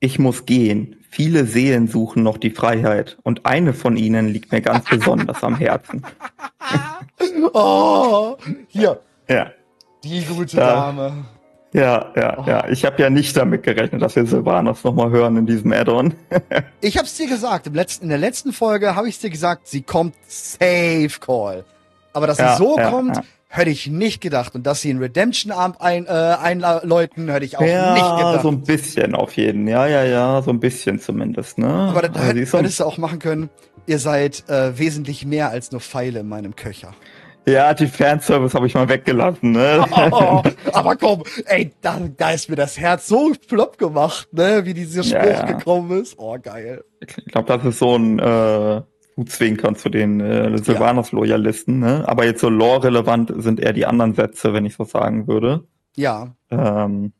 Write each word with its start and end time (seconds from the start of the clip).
Ich 0.00 0.18
muss 0.18 0.46
gehen. 0.46 0.96
Viele 1.10 1.44
Seelen 1.44 1.88
suchen 1.88 2.22
noch 2.22 2.38
die 2.38 2.50
Freiheit 2.50 3.18
und 3.22 3.44
eine 3.44 3.74
von 3.74 3.96
ihnen 3.96 4.28
liegt 4.28 4.52
mir 4.52 4.60
ganz 4.60 4.88
besonders 4.88 5.42
am 5.44 5.56
Herzen. 5.56 6.04
oh, 7.52 8.36
hier. 8.68 9.00
Ja. 9.28 9.50
Die 10.04 10.22
gute 10.24 10.56
Ja. 10.56 10.66
Dame. 10.74 11.12
Ja, 11.72 12.12
ja, 12.16 12.36
Oh. 12.38 12.44
ja. 12.48 12.68
Ich 12.68 12.84
habe 12.84 13.00
ja 13.00 13.10
nicht 13.10 13.36
damit 13.36 13.62
gerechnet, 13.62 14.02
dass 14.02 14.16
wir 14.16 14.26
Silvanos 14.26 14.82
nochmal 14.82 15.10
hören 15.10 15.36
in 15.36 15.46
diesem 15.46 15.72
Add-on. 15.72 16.14
Ich 16.80 16.96
hab's 16.98 17.16
dir 17.16 17.28
gesagt, 17.28 17.66
im 17.66 17.74
letzten, 17.74 18.04
in 18.04 18.08
der 18.08 18.18
letzten 18.18 18.52
Folge 18.52 18.96
habe 18.96 19.08
ich 19.08 19.18
dir 19.18 19.30
gesagt, 19.30 19.68
sie 19.68 19.82
kommt 19.82 20.14
Safe 20.26 21.10
Call. 21.20 21.64
Aber 22.12 22.26
dass 22.26 22.38
Ja, 22.38 22.52
sie 22.56 22.58
so 22.64 22.76
ja, 22.78 22.90
kommt, 22.90 23.16
ja. 23.16 23.22
Hätte 23.52 23.70
ich 23.70 23.88
nicht 23.88 24.20
gedacht. 24.20 24.54
Und 24.54 24.64
dass 24.66 24.80
sie 24.80 24.90
einen 24.90 25.00
Redemption-Arm 25.00 25.74
ein, 25.80 26.06
äh, 26.06 26.10
einläuten, 26.10 27.28
hätte 27.28 27.44
ich 27.44 27.56
auch 27.58 27.60
nicht 27.60 27.72
gedacht. 27.72 28.42
so 28.42 28.48
ein 28.48 28.62
bisschen 28.62 29.14
auf 29.14 29.36
jeden. 29.36 29.66
Ja, 29.68 29.86
ja, 29.86 30.04
ja, 30.04 30.40
so 30.40 30.50
ein 30.50 30.60
bisschen 30.60 31.00
zumindest, 31.00 31.58
ne? 31.58 31.68
Aber 31.68 32.02
das 32.08 32.16
Also 32.16 32.58
hättest 32.58 32.80
du 32.80 32.84
auch 32.84 32.96
machen 32.96 33.18
können. 33.18 33.50
Ihr 33.86 33.98
seid 33.98 34.48
äh, 34.48 34.78
wesentlich 34.78 35.26
mehr 35.26 35.50
als 35.50 35.72
nur 35.72 35.80
Pfeile 35.80 36.20
in 36.20 36.28
meinem 36.28 36.54
Köcher. 36.54 36.94
ja, 37.46 37.74
die 37.74 37.88
Fanservice 37.88 38.54
habe 38.54 38.66
ich 38.68 38.74
mal 38.74 38.88
weggelassen, 38.88 39.50
ne? 39.52 39.84
Oh, 40.12 40.42
aber 40.72 40.94
komm, 40.96 41.24
ey, 41.46 41.72
da, 41.80 41.98
da 42.16 42.30
ist 42.30 42.48
mir 42.50 42.56
das 42.56 42.78
Herz 42.78 43.08
so 43.08 43.32
plopp 43.48 43.78
gemacht, 43.78 44.28
ne, 44.32 44.64
wie 44.64 44.74
dieser 44.74 45.02
Spruch 45.02 45.16
Ja, 45.16 45.30
ja. 45.30 45.42
gekommen 45.46 46.00
ist. 46.02 46.16
Oh, 46.18 46.36
geil. 46.40 46.84
Ich 47.00 47.24
glaube, 47.32 47.48
das 47.48 47.64
ist 47.64 47.78
so 47.80 47.96
ein 47.96 48.18
äh, 48.20 48.82
Zwinkern 49.26 49.76
zu 49.76 49.88
den 49.88 50.20
äh, 50.20 50.56
Silvanos-Loyalisten, 50.58 51.78
ne? 51.78 52.04
Aber 52.06 52.24
jetzt 52.24 52.40
so 52.40 52.48
lore-relevant 52.48 53.32
sind 53.36 53.60
eher 53.60 53.72
die 53.72 53.86
anderen 53.86 54.14
Sätze, 54.14 54.52
wenn 54.52 54.64
ich 54.66 54.74
so 54.76 54.84
sagen 54.84 55.26
würde. 55.26 55.64
Ja, 55.96 56.34
Ähm, 56.50 57.12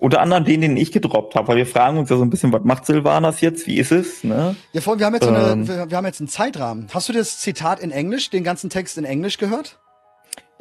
unter 0.00 0.20
anderem 0.20 0.44
den, 0.44 0.60
den 0.60 0.76
ich 0.76 0.92
gedroppt 0.92 1.34
habe, 1.34 1.48
weil 1.48 1.56
wir 1.56 1.66
fragen 1.66 1.96
uns 1.98 2.10
ja 2.10 2.16
so 2.18 2.22
ein 2.22 2.28
bisschen, 2.28 2.52
was 2.52 2.62
macht 2.64 2.84
Silvanas 2.84 3.40
jetzt? 3.40 3.66
Wie 3.66 3.78
ist 3.78 3.90
es? 3.90 4.22
Ne? 4.22 4.54
ja, 4.72 4.80
vor 4.82 4.92
allem, 4.92 5.00
wir 5.00 5.06
haben 5.06 5.14
jetzt 5.14 5.24
so 5.24 5.30
eine, 5.30 5.52
Ähm. 5.52 5.66
wir, 5.68 5.90
wir 5.90 5.96
haben 5.96 6.04
jetzt 6.06 6.20
einen 6.20 6.28
Zeitrahmen. 6.28 6.88
Hast 6.92 7.08
du 7.08 7.12
das 7.14 7.38
Zitat 7.40 7.80
in 7.80 7.90
Englisch, 7.90 8.28
den 8.28 8.44
ganzen 8.44 8.68
Text 8.68 8.98
in 8.98 9.04
Englisch 9.04 9.38
gehört? 9.38 9.78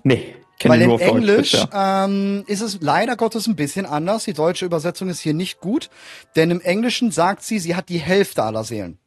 Nee, 0.03 0.35
kenne 0.59 0.75
Weil 0.75 0.81
in 0.83 0.87
nur 0.87 0.97
Deutsch 0.99 1.09
Englisch 1.09 1.51
bisher. 1.51 1.69
ähm, 1.73 2.43
ist 2.47 2.61
es 2.61 2.79
leider 2.81 3.17
Gottes 3.17 3.47
ein 3.47 3.55
bisschen 3.57 3.85
anders. 3.85 4.23
Die 4.23 4.33
deutsche 4.33 4.65
Übersetzung 4.65 5.09
ist 5.09 5.19
hier 5.19 5.33
nicht 5.33 5.59
gut, 5.59 5.89
denn 6.37 6.49
im 6.49 6.61
Englischen 6.61 7.11
sagt 7.11 7.43
sie, 7.43 7.59
sie 7.59 7.75
hat 7.75 7.89
die 7.89 7.97
Hälfte 7.97 8.43
aller 8.43 8.63
Seelen. 8.63 8.97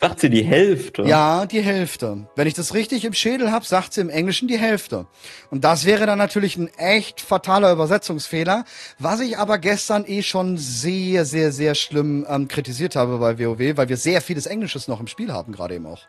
Sagt 0.00 0.20
sie 0.20 0.30
die 0.30 0.44
Hälfte? 0.44 1.02
Ja, 1.02 1.44
die 1.44 1.60
Hälfte. 1.60 2.28
Wenn 2.36 2.46
ich 2.46 2.54
das 2.54 2.72
richtig 2.72 3.04
im 3.04 3.14
Schädel 3.14 3.50
habe, 3.50 3.64
sagt 3.64 3.94
sie 3.94 4.00
im 4.00 4.10
Englischen 4.10 4.46
die 4.46 4.56
Hälfte. 4.58 5.06
Und 5.50 5.64
das 5.64 5.86
wäre 5.86 6.06
dann 6.06 6.18
natürlich 6.18 6.56
ein 6.56 6.68
echt 6.76 7.20
fataler 7.20 7.72
Übersetzungsfehler, 7.72 8.64
was 9.00 9.18
ich 9.18 9.38
aber 9.38 9.58
gestern 9.58 10.04
eh 10.06 10.22
schon 10.22 10.56
sehr, 10.56 11.24
sehr, 11.24 11.50
sehr 11.50 11.74
schlimm 11.74 12.24
ähm, 12.28 12.46
kritisiert 12.46 12.94
habe 12.94 13.18
bei 13.18 13.40
WoW, 13.40 13.76
weil 13.76 13.88
wir 13.88 13.96
sehr 13.96 14.20
vieles 14.22 14.46
Englisches 14.46 14.86
noch 14.86 15.00
im 15.00 15.08
Spiel 15.08 15.32
haben, 15.32 15.52
gerade 15.52 15.74
eben 15.74 15.86
auch. 15.86 16.02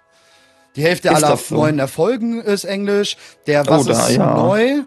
Die 0.75 0.83
Hälfte 0.83 1.07
Ist 1.09 1.23
aller 1.23 1.35
so? 1.37 1.55
neuen 1.55 1.79
Erfolgen 1.79 2.41
ist 2.41 2.65
Englisch. 2.65 3.17
Der 3.47 3.63
Oh, 3.67 3.71
Was 3.71 3.85
da, 3.87 4.07
ist 4.07 4.17
ja. 4.17 4.35
neu? 4.35 4.83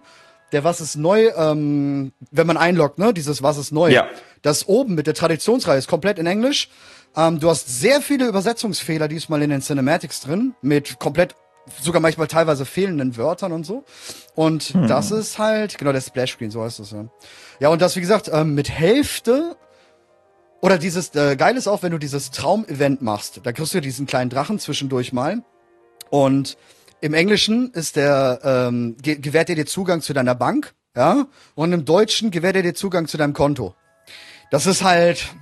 Der 0.52 0.62
Was 0.62 0.80
ist 0.80 0.94
neu, 0.94 1.30
ähm, 1.36 2.12
wenn 2.30 2.46
man 2.46 2.56
einloggt, 2.56 2.98
ne? 2.98 3.12
Dieses 3.12 3.42
Was 3.42 3.58
ist 3.58 3.72
neu. 3.72 3.90
Ja. 3.90 4.06
Das 4.42 4.68
oben 4.68 4.94
mit 4.94 5.08
der 5.08 5.14
Traditionsreihe 5.14 5.78
ist 5.78 5.88
komplett 5.88 6.20
in 6.20 6.26
Englisch. 6.26 6.68
Ähm, 7.16 7.40
du 7.40 7.50
hast 7.50 7.80
sehr 7.80 8.00
viele 8.00 8.26
Übersetzungsfehler 8.26 9.08
diesmal 9.08 9.42
in 9.42 9.50
den 9.50 9.60
Cinematics 9.60 10.20
drin, 10.20 10.54
mit 10.62 10.98
komplett, 10.98 11.34
sogar 11.80 12.00
manchmal 12.00 12.26
teilweise 12.26 12.64
fehlenden 12.64 13.16
Wörtern 13.16 13.52
und 13.52 13.64
so. 13.64 13.84
Und 14.34 14.62
Hm. 14.64 14.88
das 14.88 15.10
ist 15.10 15.38
halt, 15.38 15.78
genau, 15.78 15.92
der 15.92 16.00
Splash-Screen, 16.00 16.50
so 16.50 16.62
heißt 16.62 16.78
das 16.78 16.90
ja. 16.92 17.04
Ja, 17.60 17.68
und 17.68 17.82
das, 17.82 17.96
wie 17.96 18.00
gesagt, 18.00 18.30
ähm, 18.32 18.54
mit 18.54 18.70
Hälfte 18.70 19.56
oder 20.62 20.78
dieses, 20.78 21.14
äh, 21.14 21.36
geil 21.36 21.56
ist 21.56 21.68
auch, 21.68 21.82
wenn 21.82 21.92
du 21.92 21.98
dieses 21.98 22.30
Traum-Event 22.30 23.02
machst. 23.02 23.40
Da 23.42 23.52
kriegst 23.52 23.74
du 23.74 23.80
diesen 23.80 24.06
kleinen 24.06 24.30
Drachen 24.30 24.58
zwischendurch 24.58 25.12
mal. 25.12 25.42
Und 26.08 26.56
im 27.00 27.14
Englischen 27.14 27.72
ist 27.72 27.96
der, 27.96 28.38
ähm, 28.44 28.96
ge 29.02 29.16
gewährt 29.16 29.48
er 29.50 29.56
dir 29.56 29.66
Zugang 29.66 30.02
zu 30.02 30.12
deiner 30.12 30.36
Bank, 30.36 30.72
ja, 30.94 31.26
und 31.56 31.72
im 31.72 31.84
Deutschen 31.84 32.30
gewährt 32.30 32.54
er 32.56 32.62
dir 32.62 32.74
Zugang 32.74 33.08
zu 33.08 33.16
deinem 33.16 33.32
Konto. 33.32 33.74
Das 34.50 34.66
ist 34.66 34.84
halt, 34.84 35.34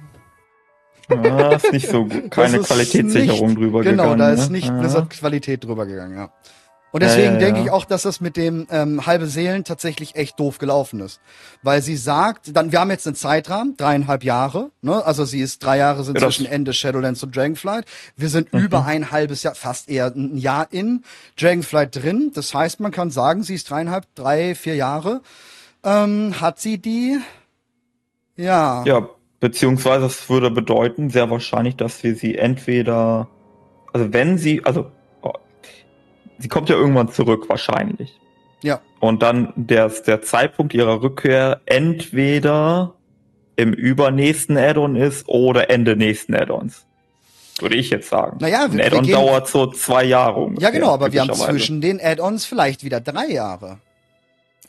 Ah, 1.11 1.55
ist 1.57 1.73
nicht 1.73 1.89
so. 1.89 2.07
Keine 2.31 2.59
ist 2.59 2.67
Qualitätssicherung 2.69 3.49
nicht, 3.49 3.59
drüber 3.59 3.83
genau, 3.83 4.03
gegangen. 4.15 4.19
da 4.19 4.31
ist 4.33 4.51
ne? 4.51 4.57
nicht 4.59 4.69
Ja. 4.69 4.79
Blizzard 4.79 5.11
Qualität 5.11 5.65
drüber 5.65 5.87
gegangen, 5.87 6.17
ja. 6.17 6.31
Und 6.93 7.03
Ja, 7.03 7.09
deswegen 7.09 7.35
ja, 7.35 7.39
denke 7.39 7.61
ja. 7.61 7.67
ich 7.67 7.71
auch, 7.71 7.85
dass 7.85 8.03
das 8.03 8.21
mit 8.21 8.37
dem 8.37 8.67
ähm, 8.69 9.07
halbe 9.07 9.29
Seelen 9.29 9.63
tatsächlich 9.63 10.17
echt 10.17 10.41
doof 10.41 10.59
gelaufen 10.59 10.99
ist. 10.99 11.21
Weil 11.63 11.83
sie 11.83 11.97
sagt, 11.97 12.57
dann, 12.57 12.73
wir 12.73 12.81
haben 12.81 12.91
jetzt 12.91 13.07
einen 13.07 13.15
Zeitrahmen, 13.15 13.77
dreieinhalb 13.77 14.25
Jahre, 14.25 14.71
ne? 14.83 15.05
Also 15.05 15.25
sie 15.25 15.41
ist, 15.41 15.63
drei 15.65 15.77
Jahre 15.79 16.03
sind 16.03 16.17
Ja, 16.21 16.27
zwischen 16.27 16.47
Ende 16.47 16.73
Shadowlands 16.73 17.23
und 17.23 17.37
Dragonflight. 17.37 17.85
Wir 18.17 18.29
sind 18.29 18.53
Mhm. 18.53 18.59
über 18.65 18.85
ein 18.87 19.13
halbes 19.13 19.45
Jahr, 19.45 19.55
fast 19.55 19.89
eher 19.89 20.07
ein 20.07 20.37
Jahr 20.37 20.67
in 20.73 21.05
Dragonflight 21.39 21.95
drin. 21.95 22.33
Das 22.35 22.53
heißt, 22.55 22.81
man 22.81 22.91
kann 22.91 23.13
sagen, 23.13 23.45
sie 23.45 23.55
ist 23.55 23.71
dreieinhalb, 23.71 24.07
drei, 24.17 24.57
vier 24.57 24.75
Jahre. 24.75 25.21
Ähm, 25.85 26.41
hat 26.41 26.59
sie 26.59 26.79
die? 26.79 27.19
Ja. 28.37 28.83
Ja, 28.85 29.09
beziehungsweise 29.41 30.07
es 30.07 30.29
würde 30.29 30.51
bedeuten, 30.51 31.11
sehr 31.11 31.31
wahrscheinlich, 31.31 31.77
dass 31.77 32.03
wir 32.03 32.15
sie 32.15 32.37
entweder, 32.37 33.29
also 33.93 34.13
wenn 34.13 34.39
sie, 34.39 34.65
also 34.65 34.91
oh, 35.23 35.33
sie 36.39 36.49
kommt 36.49 36.69
ja 36.69 36.77
irgendwann 36.77 37.09
zurück, 37.11 37.49
wahrscheinlich. 37.49 38.19
Ja. 38.63 38.81
Und 39.01 39.23
dann 39.23 39.53
der, 39.57 39.89
der 39.89 40.21
Zeitpunkt 40.23 40.75
ihrer 40.75 41.01
Rückkehr 41.03 41.63
entweder 41.67 42.95
im 43.57 43.73
übernächsten 43.73 44.57
Add-on 44.59 44.97
ist 44.97 45.29
oder 45.29 45.71
Ende 45.71 45.97
nächsten 45.97 46.35
Add-ons. 46.35 46.87
Würde 47.59 47.77
ich 47.77 47.91
jetzt 47.91 48.09
sagen. 48.09 48.39
Naja, 48.41 48.65
Ein 48.65 48.73
wir- 48.73 48.79
wir 48.79 48.87
Add-on 48.87 49.07
dauert 49.09 49.49
so 49.49 49.67
zwei 49.67 50.05
Jahre 50.05 50.41
ungefähr. 50.41 50.69
Ja, 50.69 50.75
genau, 50.75 50.93
aber 50.93 51.13
wir 51.13 51.21
haben 51.23 51.35
zwischen 51.35 51.81
den 51.81 52.01
Add-ons 52.01 52.45
vielleicht 52.45 52.85
wieder 52.85 53.01
drei 53.01 53.27
Jahre. 53.27 53.79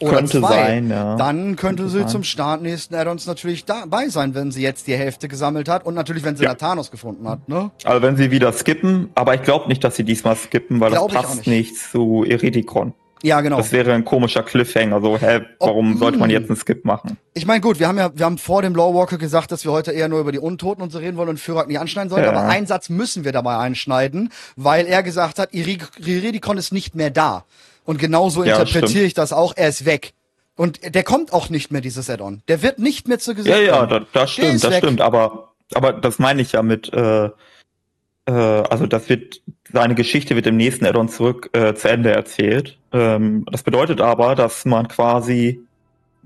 Oder 0.02 0.18
Könnte 0.18 0.40
zwei. 0.40 0.48
sein, 0.48 0.90
ja. 0.90 1.16
Dann 1.16 1.56
könnte 1.56 1.84
Könnte 1.84 1.90
sie 1.90 2.00
sein. 2.00 2.08
zum 2.10 2.24
Start 2.24 2.62
nächsten 2.62 2.96
Add-ons 2.96 3.26
natürlich 3.28 3.66
dabei 3.66 4.10
sein, 4.10 4.36
wenn 4.36 4.52
sie 4.52 4.62
jetzt 4.62 4.88
die 4.88 4.96
Hälfte 4.96 5.28
gesammelt 5.28 5.70
hat 5.70 5.86
und 5.86 5.94
natürlich, 5.94 6.24
wenn 6.24 6.36
sie 6.36 6.44
Ja. 6.44 6.50
Nathanos 6.50 6.92
gefunden 6.92 7.28
hat, 7.28 7.48
ne? 7.48 7.72
Also 7.84 8.02
wenn 8.02 8.18
sie 8.18 8.32
wieder 8.32 8.52
skippen, 8.54 9.10
aber 9.16 9.36
ich 9.36 9.44
glaube 9.44 9.68
nicht, 9.68 9.84
dass 9.84 9.96
sie 9.96 10.04
diesmal 10.04 10.36
skippen, 10.36 10.80
weil 10.80 10.92
Glaub 10.92 11.12
das 11.12 11.22
passt 11.22 11.36
nicht. 11.48 11.72
nicht. 11.72 11.78
zu 11.78 12.24
Eridikon. 12.28 12.94
Ja, 13.24 13.42
genau. 13.42 13.58
Das 13.58 13.72
wäre 13.72 13.94
ein 13.94 14.04
komischer 14.04 14.42
Cliffhanger. 14.42 15.00
So, 15.00 15.16
hä, 15.16 15.42
warum 15.60 15.94
Oh, 15.94 15.98
sollte 16.00 16.18
man 16.18 16.30
mm. 16.30 16.32
jetzt 16.32 16.50
einen 16.50 16.58
Skip 16.58 16.84
machen? 16.86 17.18
Ich 17.36 17.46
meine, 17.46 17.62
gut, 17.62 17.78
wir 17.80 17.88
haben 17.88 18.00
ja, 18.00 18.10
wir 18.16 18.26
haben 18.26 18.40
vor 18.40 18.64
dem 18.64 18.74
Lawwalker 18.74 19.20
gesagt, 19.20 19.52
dass 19.52 19.64
wir 19.64 19.72
heute 19.72 19.92
eher 19.92 20.08
nur 20.10 20.20
über 20.22 20.32
die 20.32 20.40
Untoten 20.40 20.82
und 20.82 20.92
so 20.92 20.98
reden 20.98 21.18
wollen 21.18 21.30
und 21.30 21.40
Fyrak 21.40 21.68
nicht 21.68 21.80
anschneiden 21.80 22.10
sollen, 22.10 22.24
Ja. 22.24 22.32
aber 22.32 22.42
einen 22.50 22.66
Satz 22.66 22.90
müssen 22.90 23.24
wir 23.24 23.32
dabei 23.32 23.58
einschneiden, 23.60 24.32
weil 24.56 24.88
er 24.88 25.04
gesagt 25.04 25.38
hat, 25.38 25.54
Iri- 25.54 25.78
Iridikon 26.00 26.58
ist 26.58 26.74
nicht 26.74 26.96
mehr 26.96 27.12
da. 27.12 27.46
Und 27.86 27.98
genauso 28.00 28.44
Ja, 28.44 28.60
interpretiere 28.60 29.06
ich 29.06 29.14
das 29.14 29.34
auch, 29.34 29.54
er 29.56 29.70
ist 29.70 29.86
weg. 29.86 30.14
Und 30.56 30.94
der 30.96 31.04
kommt 31.04 31.34
auch 31.34 31.50
nicht 31.50 31.72
mehr, 31.72 31.82
dieses 31.82 32.10
Add-on. 32.10 32.42
Der 32.48 32.62
wird 32.62 32.78
nicht 32.80 33.08
mehr 33.08 33.20
zu 33.20 33.32
Ja, 33.32 33.36
Gesicht 33.38 33.58
ja, 33.68 33.78
kommen. 33.86 33.90
da, 33.90 34.20
das 34.22 34.32
stimmt, 34.32 34.64
das 34.64 34.72
weg. 34.72 34.78
stimmt. 34.84 35.02
Aber, 35.02 35.54
aber 35.74 35.94
das 35.94 36.20
meine 36.20 36.42
ich 36.42 36.52
ja 36.52 36.62
mit, 36.62 36.94
äh, 36.94 37.26
äh, 37.26 38.32
also 38.32 38.86
das 38.86 39.10
wird, 39.10 39.42
seine 39.72 39.96
Geschichte 39.96 40.36
wird 40.36 40.46
im 40.48 40.58
nächsten 40.58 40.86
Add-on 40.86 41.10
zurück 41.10 41.50
äh, 41.54 41.74
zu 41.74 41.90
Ende 41.90 42.12
erzählt. 42.12 42.78
Ähm, 42.92 43.46
das 43.52 43.64
bedeutet 43.64 44.02
aber, 44.02 44.36
dass 44.36 44.66
man 44.66 44.88
quasi 44.88 45.62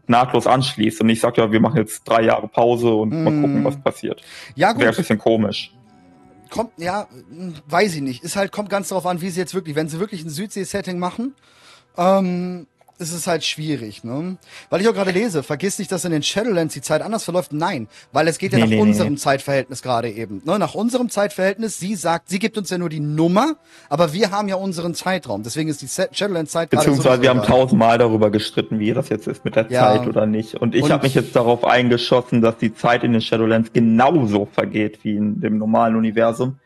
nahtlos 0.07 0.45
anschließt 0.47 1.01
und 1.01 1.07
nicht 1.07 1.21
sagt, 1.21 1.37
ja, 1.37 1.51
wir 1.51 1.59
machen 1.59 1.77
jetzt 1.77 2.03
drei 2.03 2.23
Jahre 2.23 2.47
Pause 2.47 2.93
und 2.93 3.09
mal 3.23 3.31
Mm. 3.31 3.41
gucken, 3.41 3.63
was 3.63 3.81
passiert. 3.81 4.21
Ja, 4.55 4.69
Wäre 4.69 4.79
ein 4.81 4.87
gut. 4.89 4.97
bisschen 4.97 5.17
komisch. 5.17 5.71
Kommt, 6.55 6.71
ja, 6.77 7.07
mh, 7.29 7.53
weiß 7.67 7.95
ich 7.95 8.01
nicht. 8.01 8.23
Ist 8.23 8.37
halt, 8.37 8.51
kommt 8.51 8.69
ganz 8.69 8.87
darauf 8.87 9.05
an, 9.05 9.19
wie 9.21 9.29
sie 9.29 9.39
jetzt 9.39 9.53
wirklich, 9.53 9.75
wenn 9.75 9.89
sie 9.89 9.99
wirklich 9.99 10.23
ein 10.23 10.29
Südsee-Setting 10.29 10.97
machen, 10.97 11.35
ähm, 11.97 12.67
ist 12.99 13.13
es 13.13 13.27
halt 13.27 13.43
schwierig, 13.43 14.03
ne? 14.03 14.37
Weil 14.69 14.81
ich 14.81 14.87
auch 14.87 14.93
gerade 14.93 15.11
lese, 15.11 15.43
vergiss 15.43 15.79
nicht, 15.79 15.91
dass 15.91 16.05
in 16.05 16.11
den 16.11 16.23
Shadowlands 16.23 16.73
die 16.73 16.81
Zeit 16.81 17.01
anders 17.01 17.23
verläuft. 17.23 17.53
Nein, 17.53 17.87
weil 18.11 18.27
es 18.27 18.37
geht 18.37 18.53
ja 18.53 18.59
Nee, 18.59 18.63
nach 18.63 18.69
nee, 18.71 18.81
unserem 18.81 19.13
nee. 19.13 19.19
Zeitverhältnis 19.19 19.81
gerade 19.81 20.09
eben. 20.09 20.41
Ne? 20.45 20.57
Nach 20.59 20.75
unserem 20.75 21.09
Zeitverhältnis, 21.09 21.77
sie 21.79 21.95
sagt, 21.95 22.29
sie 22.29 22.39
gibt 22.39 22.57
uns 22.57 22.69
ja 22.69 22.77
nur 22.77 22.89
die 22.89 22.99
Nummer, 22.99 23.55
aber 23.89 24.13
wir 24.13 24.31
haben 24.31 24.47
ja 24.47 24.55
unseren 24.55 24.93
Zeitraum. 24.95 25.43
Deswegen 25.43 25.69
ist 25.69 25.81
die 25.81 25.87
Shadowlands-Zeit 25.87 26.69
Beziehungsweise 26.69 27.21
wir 27.21 27.29
haben 27.29 27.43
tausendmal 27.43 27.97
darüber 27.97 28.29
gestritten, 28.29 28.79
wie 28.79 28.93
das 28.93 29.09
jetzt 29.09 29.27
ist 29.27 29.45
mit 29.45 29.55
der 29.55 29.67
Ja. 29.69 29.93
Zeit 29.97 30.07
oder 30.07 30.25
nicht. 30.25 30.55
Und 30.55 30.75
ich 30.75 30.89
habe 30.89 31.03
mich 31.03 31.15
jetzt 31.15 31.35
darauf 31.35 31.65
eingeschossen, 31.65 32.41
dass 32.41 32.57
die 32.57 32.73
Zeit 32.73 33.03
in 33.03 33.11
den 33.11 33.21
Shadowlands 33.21 33.73
genauso 33.73 34.47
vergeht 34.51 34.99
wie 35.03 35.15
in 35.15 35.41
dem 35.41 35.57
normalen 35.57 35.95
Universum. 35.95 36.57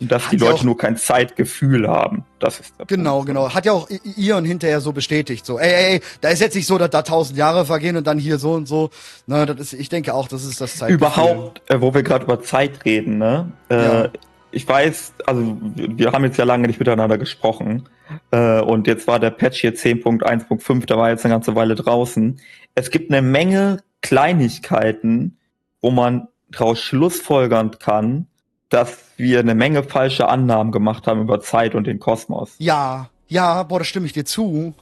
Dass 0.00 0.24
Hat 0.26 0.32
die 0.32 0.36
Leute 0.36 0.66
nur 0.66 0.76
kein 0.76 0.96
Zeitgefühl 0.96 1.88
haben. 1.88 2.24
Das 2.38 2.60
ist 2.60 2.74
Genau, 2.86 3.16
Punkt. 3.16 3.28
genau. 3.28 3.54
Hat 3.54 3.64
ja 3.66 3.72
auch 3.72 3.88
Ion 4.16 4.44
hinterher 4.44 4.80
so 4.80 4.92
bestätigt. 4.92 5.46
So, 5.46 5.58
ey, 5.58 5.72
ey, 5.72 5.94
ey, 5.94 6.00
da 6.20 6.28
ist 6.28 6.40
jetzt 6.40 6.54
nicht 6.54 6.66
so, 6.66 6.76
dass 6.78 6.90
da 6.90 7.02
tausend 7.02 7.38
Jahre 7.38 7.64
vergehen 7.64 7.96
und 7.96 8.06
dann 8.06 8.18
hier 8.18 8.38
so 8.38 8.52
und 8.52 8.66
so. 8.68 8.90
Na, 9.26 9.46
das 9.46 9.58
ist, 9.58 9.72
ich 9.74 9.88
denke 9.88 10.12
auch, 10.14 10.28
das 10.28 10.44
ist 10.44 10.60
das 10.60 10.76
Zeitgefühl. 10.76 10.96
Überhaupt, 10.96 11.62
äh, 11.70 11.80
wo 11.80 11.94
wir 11.94 12.02
gerade 12.02 12.24
über 12.24 12.42
Zeit 12.42 12.84
reden, 12.84 13.18
ne? 13.18 13.52
Äh, 13.70 13.74
Ja. 13.84 14.08
Ich 14.52 14.66
weiß, 14.66 15.12
also 15.26 15.58
wir 15.74 16.12
haben 16.12 16.24
jetzt 16.24 16.38
ja 16.38 16.44
lange 16.44 16.66
nicht 16.66 16.78
miteinander 16.78 17.18
gesprochen. 17.18 17.88
Äh, 18.30 18.60
und 18.60 18.86
jetzt 18.86 19.06
war 19.06 19.18
der 19.20 19.30
Patch 19.30 19.60
hier 19.60 19.74
10.1.5, 19.74 20.86
der 20.86 20.96
war 20.96 21.10
jetzt 21.10 21.24
eine 21.26 21.34
ganze 21.34 21.54
Weile 21.54 21.74
draußen. 21.74 22.40
Es 22.74 22.90
gibt 22.90 23.10
eine 23.12 23.20
Menge 23.20 23.82
Kleinigkeiten, 24.00 25.36
wo 25.80 25.90
man 25.90 26.28
daraus 26.50 26.80
schlussfolgern 26.80 27.72
kann, 27.78 28.28
dass 28.68 28.98
wir 29.16 29.40
eine 29.40 29.54
Menge 29.54 29.82
falsche 29.82 30.28
Annahmen 30.28 30.72
gemacht 30.72 31.06
haben 31.06 31.20
über 31.20 31.40
Zeit 31.40 31.74
und 31.74 31.86
den 31.86 31.98
Kosmos. 31.98 32.54
Ja, 32.58 33.10
ja, 33.28 33.62
boah, 33.62 33.78
da 33.78 33.84
stimme 33.84 34.06
ich 34.06 34.12
dir 34.12 34.24
zu. 34.24 34.74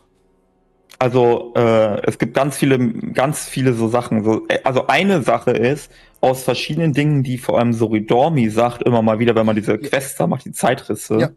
Also 0.99 1.53
äh, 1.57 2.01
es 2.07 2.19
gibt 2.19 2.35
ganz 2.35 2.57
viele, 2.57 2.79
ganz 2.79 3.45
viele 3.45 3.75
so 3.75 3.89
Sachen. 3.89 4.25
So, 4.25 4.47
äh, 4.49 4.61
also 4.65 4.87
eine 4.87 5.23
Sache 5.23 5.51
ist, 5.51 5.91
aus 6.21 6.43
verschiedenen 6.43 6.93
Dingen, 6.93 7.23
die 7.23 7.37
vor 7.37 7.59
allem 7.59 7.73
Soridormi 7.73 8.49
sagt, 8.49 8.83
immer 8.83 9.03
mal 9.03 9.19
wieder, 9.19 9.35
wenn 9.35 9.45
man 9.45 9.57
diese 9.57 9.79
Quests 9.79 10.17
da 10.17 10.27
macht, 10.27 10.45
die 10.47 10.53
Zeitrisse, 10.53 11.19
ja. 11.19 11.31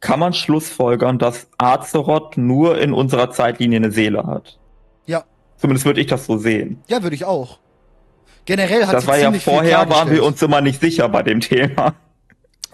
kann 0.00 0.20
man 0.20 0.34
schlussfolgern, 0.34 1.18
dass 1.18 1.48
Azeroth 1.56 2.36
nur 2.36 2.78
in 2.78 2.92
unserer 2.92 3.30
Zeitlinie 3.30 3.78
eine 3.78 3.90
Seele 3.90 4.24
hat. 4.26 4.58
Ja. 5.06 5.24
Zumindest 5.56 5.86
würde 5.86 6.00
ich 6.00 6.06
das 6.06 6.26
so 6.26 6.36
sehen. 6.36 6.82
Ja, 6.88 7.02
würde 7.02 7.16
ich 7.16 7.24
auch. 7.24 7.58
Generell 8.44 8.86
hat 8.86 8.94
das 8.94 9.06
war 9.06 9.18
ja 9.18 9.32
vorher 9.32 9.88
waren 9.88 10.10
wir 10.10 10.24
uns 10.24 10.42
immer 10.42 10.60
nicht 10.60 10.80
sicher 10.80 11.08
bei 11.08 11.22
dem 11.22 11.40
Thema. 11.40 11.94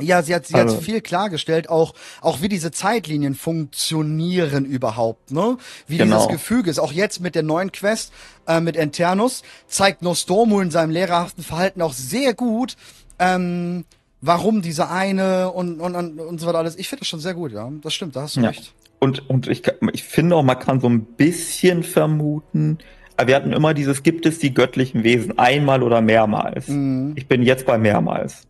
Ja, 0.00 0.22
sie 0.22 0.34
hat, 0.34 0.46
sie 0.46 0.54
also. 0.54 0.76
hat 0.76 0.82
viel 0.82 1.00
klargestellt, 1.00 1.68
auch, 1.68 1.94
auch 2.20 2.42
wie 2.42 2.48
diese 2.48 2.70
Zeitlinien 2.70 3.34
funktionieren 3.34 4.64
überhaupt, 4.64 5.30
ne? 5.30 5.58
Wie 5.86 5.98
genau. 5.98 6.16
dieses 6.16 6.28
Gefüge 6.28 6.70
ist. 6.70 6.78
Auch 6.78 6.92
jetzt 6.92 7.20
mit 7.20 7.34
der 7.34 7.42
neuen 7.42 7.70
Quest, 7.72 8.12
äh, 8.46 8.60
mit 8.60 8.76
Enternus, 8.76 9.42
zeigt 9.66 10.02
Nostormu 10.02 10.60
in 10.60 10.70
seinem 10.70 10.90
lehrerhaften 10.90 11.44
Verhalten 11.44 11.82
auch 11.82 11.92
sehr 11.92 12.34
gut, 12.34 12.76
ähm, 13.18 13.84
warum 14.20 14.62
diese 14.62 14.88
eine 14.88 15.50
und, 15.50 15.80
und, 15.80 15.94
und, 15.94 16.18
und 16.18 16.40
so 16.40 16.46
weiter 16.46 16.58
alles. 16.58 16.76
Ich 16.76 16.88
finde 16.88 17.00
das 17.00 17.08
schon 17.08 17.20
sehr 17.20 17.34
gut, 17.34 17.52
ja. 17.52 17.70
Das 17.82 17.94
stimmt, 17.94 18.16
da 18.16 18.22
hast 18.22 18.36
du 18.36 18.40
ja. 18.40 18.48
recht. 18.48 18.72
Und, 18.98 19.28
und 19.30 19.48
ich, 19.48 19.62
ich 19.92 20.04
finde 20.04 20.36
auch, 20.36 20.42
man 20.42 20.58
kann 20.58 20.80
so 20.80 20.88
ein 20.88 21.04
bisschen 21.04 21.82
vermuten, 21.82 22.78
wir 23.26 23.36
hatten 23.36 23.52
immer 23.52 23.74
dieses, 23.74 24.02
gibt 24.02 24.26
es 24.26 24.38
die 24.38 24.54
göttlichen 24.54 25.04
Wesen 25.04 25.38
einmal 25.38 25.82
oder 25.82 26.00
mehrmals? 26.00 26.68
Mhm. 26.68 27.12
Ich 27.16 27.26
bin 27.26 27.42
jetzt 27.42 27.66
bei 27.66 27.78
mehrmals. 27.78 28.46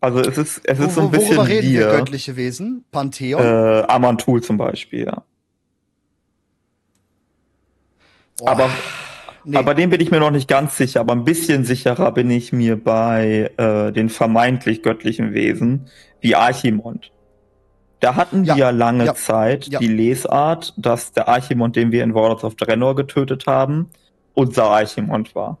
Also 0.00 0.20
es 0.20 0.38
ist, 0.38 0.60
es 0.64 0.78
ist 0.78 0.88
wo, 0.88 0.90
so 0.90 1.00
ein 1.02 1.10
bisschen 1.10 1.36
worüber 1.36 1.48
reden 1.48 1.72
wir 1.72 1.88
göttliche 1.88 2.36
Wesen? 2.36 2.84
Pantheon? 2.92 3.42
Äh, 3.42 3.82
Amantul 3.88 4.42
zum 4.42 4.56
Beispiel, 4.56 5.06
ja. 5.06 5.24
Boah, 8.38 8.50
aber, 8.50 8.70
nee. 9.44 9.56
aber 9.56 9.74
dem 9.74 9.90
bin 9.90 10.00
ich 10.00 10.10
mir 10.10 10.20
noch 10.20 10.30
nicht 10.30 10.48
ganz 10.48 10.76
sicher, 10.76 11.00
aber 11.00 11.14
ein 11.14 11.24
bisschen 11.24 11.64
sicherer 11.64 12.12
bin 12.12 12.30
ich 12.30 12.52
mir 12.52 12.76
bei 12.76 13.50
äh, 13.56 13.90
den 13.92 14.10
vermeintlich 14.10 14.82
göttlichen 14.82 15.32
Wesen 15.32 15.88
wie 16.20 16.34
Archimond. 16.34 17.10
Da 18.00 18.14
hatten 18.14 18.44
ja, 18.44 18.56
wir 18.56 18.60
ja 18.60 18.70
lange 18.70 19.06
ja, 19.06 19.14
Zeit 19.14 19.68
ja. 19.68 19.78
die 19.78 19.88
Lesart, 19.88 20.74
dass 20.76 21.12
der 21.12 21.28
Archimond, 21.28 21.76
den 21.76 21.92
wir 21.92 22.04
in 22.04 22.14
Warlords 22.14 22.44
of 22.44 22.54
Draenor 22.54 22.94
getötet 22.94 23.46
haben, 23.46 23.90
unser 24.34 24.64
Archimond 24.64 25.34
war. 25.34 25.58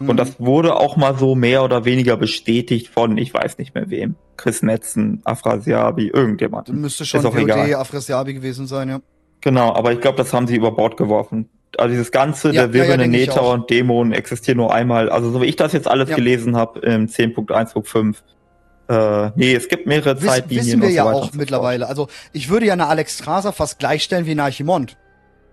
Mhm. 0.00 0.08
Und 0.08 0.16
das 0.16 0.40
wurde 0.40 0.76
auch 0.76 0.96
mal 0.96 1.16
so 1.16 1.34
mehr 1.34 1.62
oder 1.62 1.84
weniger 1.84 2.16
bestätigt 2.16 2.88
von, 2.88 3.16
ich 3.18 3.32
weiß 3.32 3.58
nicht 3.58 3.74
mehr 3.74 3.88
wem, 3.90 4.16
Chris 4.36 4.62
Metzen, 4.62 5.20
Afrasiabi, 5.24 6.08
irgendjemand. 6.08 6.68
Müsste 6.70 7.04
schon 7.04 7.22
VOD 7.22 7.74
Afrasiabi 7.74 8.34
gewesen 8.34 8.66
sein, 8.66 8.88
ja. 8.88 9.00
Genau, 9.42 9.74
aber 9.74 9.92
ich 9.92 10.00
glaube, 10.00 10.18
das 10.18 10.32
haben 10.32 10.46
sie 10.46 10.56
über 10.56 10.72
Bord 10.72 10.96
geworfen. 10.96 11.48
Also 11.78 11.90
dieses 11.90 12.10
ganze, 12.10 12.50
der 12.50 12.72
wirbelnde 12.72 13.06
Neter 13.06 13.48
und 13.48 13.70
Dämon 13.70 14.12
existieren 14.12 14.58
nur 14.58 14.74
einmal. 14.74 15.08
Also 15.08 15.30
so 15.30 15.40
wie 15.40 15.46
ich 15.46 15.56
das 15.56 15.72
jetzt 15.72 15.86
alles 15.86 16.10
gelesen 16.10 16.56
habe 16.56 16.80
im 16.80 17.06
10.1.5, 17.06 18.16
äh, 18.90 19.30
nee, 19.36 19.54
es 19.54 19.68
gibt 19.68 19.86
mehrere 19.86 20.20
Wiss, 20.20 20.28
Zeitlinien. 20.28 20.66
Wissen 20.66 20.82
wir 20.82 20.88
so 20.88 20.94
ja 20.94 21.04
auch 21.04 21.32
mittlerweile. 21.32 21.86
Also 21.86 22.08
ich 22.32 22.48
würde 22.48 22.66
ja 22.66 22.72
eine 22.72 22.88
Alex 22.88 23.18
Traser 23.18 23.52
fast 23.52 23.78
gleichstellen 23.78 24.26
wie 24.26 24.32
eine 24.32 24.42
Archimond. 24.42 24.96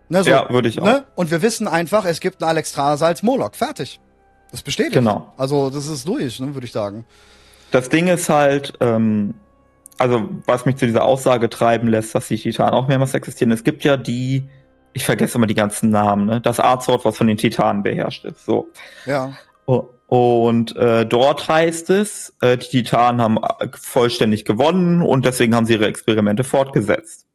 Ne, 0.09 0.23
so, 0.23 0.29
ja, 0.29 0.49
würde 0.49 0.69
ich 0.69 0.81
auch. 0.81 0.85
Ne? 0.85 1.05
Und 1.15 1.29
wir 1.29 1.41
wissen 1.43 1.67
einfach, 1.67 2.05
es 2.05 2.19
gibt 2.19 2.41
einen 2.41 2.49
Alex 2.49 2.71
Traser 2.71 3.05
als 3.05 3.21
Moloch. 3.21 3.53
Fertig. 3.53 3.99
Das 4.51 4.63
besteht. 4.63 4.93
Genau. 4.93 5.31
Also 5.37 5.69
das 5.69 5.87
ist 5.87 6.07
durch, 6.07 6.39
ne, 6.39 6.55
würde 6.55 6.65
ich 6.65 6.71
sagen. 6.71 7.05
Das 7.69 7.89
Ding 7.89 8.07
ist 8.07 8.27
halt, 8.29 8.73
ähm, 8.79 9.35
also 9.99 10.29
was 10.45 10.65
mich 10.65 10.77
zu 10.77 10.87
dieser 10.87 11.03
Aussage 11.03 11.49
treiben 11.49 11.89
lässt, 11.89 12.15
dass 12.15 12.29
die 12.29 12.37
Titanen 12.37 12.73
auch 12.73 12.87
mehrmals 12.87 13.13
existieren. 13.13 13.51
Es 13.51 13.63
gibt 13.63 13.83
ja 13.83 13.97
die, 13.97 14.49
ich 14.93 15.05
vergesse 15.05 15.37
immer 15.37 15.47
die 15.47 15.53
ganzen 15.53 15.91
Namen, 15.91 16.25
ne? 16.25 16.41
Das 16.41 16.59
Arzort, 16.59 17.05
was 17.05 17.17
von 17.17 17.27
den 17.27 17.37
Titanen 17.37 17.83
beherrscht 17.83 18.25
ist. 18.25 18.45
So. 18.45 18.69
Ja. 19.05 19.33
Und 20.07 20.75
äh, 20.77 21.05
dort 21.05 21.49
heißt 21.49 21.89
es, 21.89 22.33
äh, 22.39 22.57
die 22.57 22.83
Titanen 22.83 23.21
haben 23.21 23.37
äh, 23.37 23.67
vollständig 23.73 24.45
gewonnen 24.45 25.01
und 25.01 25.25
deswegen 25.25 25.53
haben 25.53 25.65
sie 25.65 25.73
ihre 25.73 25.87
Experimente 25.87 26.45
fortgesetzt. 26.45 27.25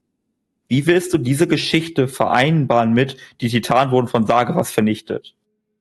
Wie 0.69 0.87
willst 0.87 1.13
du 1.13 1.19
diese 1.19 1.47
Geschichte 1.47 2.09
vereinbaren 2.09 2.95
mit, 2.95 3.19
die 3.43 3.51
Titanen 3.51 3.93
wurden 3.93 4.09
von 4.09 4.27
Sageras 4.27 4.71
vernichtet? 4.71 5.35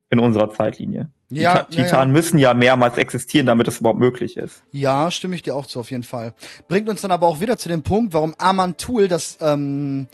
In 0.09 0.19
unserer 0.19 0.51
Zeitlinie. 0.51 1.09
Ja, 1.29 1.63
die 1.63 1.77
Titanen 1.77 1.91
ja, 1.91 1.99
ja. 1.99 2.05
müssen 2.07 2.37
ja 2.37 2.53
mehrmals 2.53 2.97
existieren, 2.97 3.45
damit 3.45 3.69
es 3.69 3.79
überhaupt 3.79 4.01
möglich 4.01 4.35
ist. 4.35 4.61
Ja, 4.73 5.09
stimme 5.09 5.35
ich 5.35 5.41
dir 5.41 5.55
auch 5.55 5.65
zu, 5.65 5.79
auf 5.79 5.89
jeden 5.91 6.03
Fall. 6.03 6.33
Bringt 6.67 6.89
uns 6.89 6.99
dann 6.99 7.11
aber 7.11 7.27
auch 7.27 7.39
wieder 7.39 7.57
zu 7.57 7.69
dem 7.69 7.83
Punkt, 7.83 8.13
warum 8.13 8.35
Amantul 8.37 9.07
das 9.07 9.37
ähm, 9.39 10.09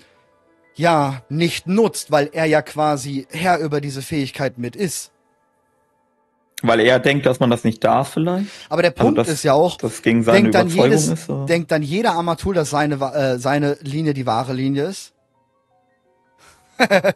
ja 0.76 1.24
nicht 1.30 1.66
nutzt, 1.66 2.12
weil 2.12 2.30
er 2.32 2.46
ja 2.46 2.62
quasi 2.62 3.26
Herr 3.32 3.58
über 3.58 3.82
diese 3.82 4.04
Fähigkeit 4.04 4.60
mit 4.60 4.76
ist. 4.76 5.12
Weil 6.64 6.80
er 6.80 7.00
denkt, 7.00 7.26
dass 7.28 7.40
man 7.40 7.52
das 7.52 7.64
nicht 7.64 7.84
darf 7.84 8.14
vielleicht. 8.14 8.48
Aber 8.70 8.82
der 8.82 8.92
also 8.92 9.04
Punkt 9.04 9.20
also 9.20 9.30
das, 9.30 9.40
ist 9.40 9.44
ja 9.44 9.54
auch, 9.54 9.78
das 9.78 10.02
gegen 10.02 10.24
seine 10.24 10.50
denkt, 10.50 10.56
dann 10.56 10.70
jedes, 10.70 11.08
ist, 11.08 11.28
denkt 11.48 11.72
dann 11.72 11.84
jeder 11.84 12.16
Amateur, 12.16 12.54
dass 12.54 12.72
seine, 12.72 12.96
äh, 12.96 13.38
seine 13.38 13.78
Linie 13.82 14.16
die 14.16 14.26
wahre 14.26 14.54
Linie 14.54 14.86
ist? 14.86 15.14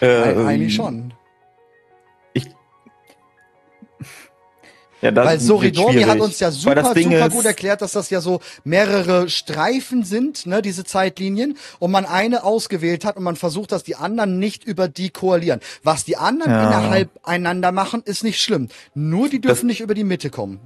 äh, 0.00 0.06
Eigentlich 0.06 0.74
schon. 0.74 1.12
Ja, 5.04 5.10
das 5.10 5.26
Weil 5.26 5.38
Soridori 5.38 6.00
hat 6.04 6.18
uns 6.18 6.40
ja 6.40 6.50
super, 6.50 6.82
super 6.82 7.28
gut 7.28 7.44
erklärt, 7.44 7.82
dass 7.82 7.92
das 7.92 8.08
ja 8.08 8.22
so 8.22 8.40
mehrere 8.64 9.28
Streifen 9.28 10.02
sind, 10.02 10.46
ne, 10.46 10.62
diese 10.62 10.84
Zeitlinien, 10.84 11.58
und 11.78 11.90
man 11.90 12.06
eine 12.06 12.42
ausgewählt 12.42 13.04
hat 13.04 13.18
und 13.18 13.22
man 13.22 13.36
versucht, 13.36 13.72
dass 13.72 13.82
die 13.82 13.96
anderen 13.96 14.38
nicht 14.38 14.64
über 14.64 14.88
die 14.88 15.10
koalieren. 15.10 15.60
Was 15.82 16.06
die 16.06 16.16
anderen 16.16 16.52
ja. 16.52 16.68
innerhalb 16.68 17.10
einander 17.22 17.70
machen, 17.70 18.00
ist 18.06 18.24
nicht 18.24 18.40
schlimm. 18.40 18.68
Nur 18.94 19.28
die 19.28 19.42
dürfen 19.42 19.68
das, 19.68 19.76
nicht 19.76 19.82
über 19.82 19.92
die 19.92 20.04
Mitte 20.04 20.30
kommen. 20.30 20.58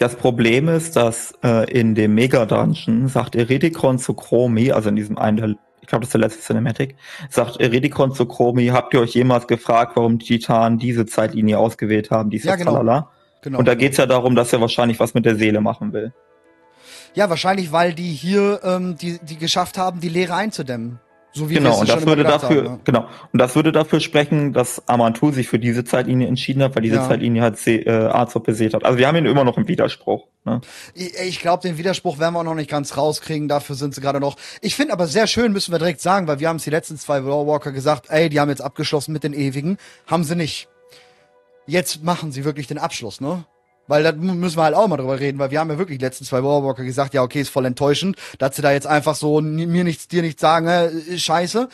Das 0.00 0.16
Problem 0.16 0.68
ist, 0.68 0.96
dass 0.96 1.32
äh, 1.44 1.70
in 1.70 1.94
dem 1.94 2.16
Mega-Dungeon 2.16 3.06
sagt 3.06 3.36
Eridikon 3.36 4.00
zu 4.00 4.14
Chromi, 4.14 4.72
also 4.72 4.88
in 4.88 4.96
diesem 4.96 5.18
einen 5.18 5.56
ich 5.80 5.86
glaube, 5.86 6.00
das 6.00 6.08
ist 6.08 6.14
der 6.14 6.20
letzte 6.20 6.42
Cinematic, 6.42 6.96
sagt 7.30 7.60
Eridikon 7.60 8.12
zu 8.12 8.26
Chromi, 8.26 8.68
habt 8.68 8.92
ihr 8.92 9.00
euch 9.00 9.14
jemals 9.14 9.46
gefragt, 9.46 9.92
warum 9.94 10.18
die 10.18 10.26
Titanen 10.26 10.80
diese 10.80 11.06
Zeitlinie 11.06 11.60
ausgewählt 11.60 12.10
haben, 12.10 12.28
diese 12.28 12.48
ja, 12.48 12.56
genau. 12.56 12.72
Tralala? 12.72 13.11
Genau. 13.42 13.58
Und 13.58 13.68
da 13.68 13.74
geht's 13.74 13.96
ja 13.98 14.06
darum, 14.06 14.34
dass 14.34 14.52
er 14.52 14.60
wahrscheinlich 14.60 14.98
was 15.00 15.14
mit 15.14 15.26
der 15.26 15.36
Seele 15.36 15.60
machen 15.60 15.92
will. 15.92 16.12
Ja, 17.14 17.28
wahrscheinlich, 17.28 17.72
weil 17.72 17.92
die 17.92 18.12
hier 18.12 18.60
ähm, 18.64 18.96
die, 18.96 19.18
die 19.22 19.36
geschafft 19.36 19.76
haben, 19.76 20.00
die 20.00 20.08
Leere 20.08 20.34
einzudämmen. 20.34 20.98
So 21.34 21.48
wie 21.48 21.54
genau, 21.54 21.80
und 21.80 21.88
das 21.88 22.04
würde 22.04 22.24
dafür, 22.24 22.64
haben, 22.64 22.72
ne? 22.74 22.80
genau, 22.84 23.08
und 23.32 23.38
das 23.40 23.56
würde 23.56 23.72
dafür 23.72 24.00
sprechen, 24.00 24.52
dass 24.52 24.86
Amantul 24.86 25.32
sich 25.32 25.48
für 25.48 25.58
diese 25.58 25.82
Zeitlinie 25.82 26.28
entschieden 26.28 26.62
hat, 26.62 26.76
weil 26.76 26.82
diese 26.82 26.96
ja. 26.96 27.08
Zeitlinie 27.08 27.40
halt 27.40 27.66
äh, 27.66 27.88
Azov 27.88 28.42
besät 28.42 28.74
hat. 28.74 28.84
Also 28.84 28.98
wir 28.98 29.08
haben 29.08 29.16
ihn 29.16 29.24
immer 29.24 29.44
noch 29.44 29.56
im 29.56 29.66
Widerspruch. 29.66 30.26
Ne? 30.44 30.60
Ich, 30.94 31.14
ich 31.18 31.40
glaube, 31.40 31.66
den 31.66 31.78
Widerspruch 31.78 32.18
werden 32.18 32.34
wir 32.34 32.40
auch 32.40 32.44
noch 32.44 32.54
nicht 32.54 32.68
ganz 32.68 32.98
rauskriegen. 32.98 33.48
Dafür 33.48 33.76
sind 33.76 33.94
sie 33.94 34.02
gerade 34.02 34.20
noch. 34.20 34.36
Ich 34.60 34.76
finde 34.76 34.92
aber 34.92 35.06
sehr 35.06 35.26
schön, 35.26 35.52
müssen 35.52 35.72
wir 35.72 35.78
direkt 35.78 36.02
sagen, 36.02 36.26
weil 36.26 36.38
wir 36.38 36.50
haben 36.50 36.56
es 36.56 36.64
die 36.64 36.70
letzten 36.70 36.98
zwei 36.98 37.24
Walker 37.24 37.72
gesagt, 37.72 38.10
ey, 38.10 38.28
die 38.28 38.38
haben 38.38 38.50
jetzt 38.50 38.62
abgeschlossen 38.62 39.14
mit 39.14 39.24
den 39.24 39.32
Ewigen, 39.32 39.78
haben 40.06 40.24
sie 40.24 40.36
nicht 40.36 40.68
jetzt 41.66 42.02
machen 42.02 42.32
sie 42.32 42.44
wirklich 42.44 42.66
den 42.66 42.78
Abschluss, 42.78 43.20
ne? 43.20 43.44
Weil 43.88 44.04
da 44.04 44.12
müssen 44.12 44.56
wir 44.56 44.62
halt 44.62 44.76
auch 44.76 44.86
mal 44.86 44.96
drüber 44.96 45.18
reden, 45.18 45.38
weil 45.38 45.50
wir 45.50 45.58
haben 45.58 45.70
ja 45.70 45.76
wirklich 45.76 45.98
die 45.98 46.04
letzten 46.04 46.24
zwei 46.24 46.42
Warwalker 46.42 46.84
gesagt, 46.84 47.14
ja, 47.14 47.22
okay, 47.22 47.40
ist 47.40 47.50
voll 47.50 47.66
enttäuschend, 47.66 48.16
dass 48.38 48.54
sie 48.56 48.62
da 48.62 48.70
jetzt 48.72 48.86
einfach 48.86 49.16
so 49.16 49.40
mir 49.40 49.84
nichts, 49.84 50.06
dir 50.06 50.22
nichts 50.22 50.40
sagen, 50.40 50.68
äh, 50.68 51.18
scheiße. 51.18 51.68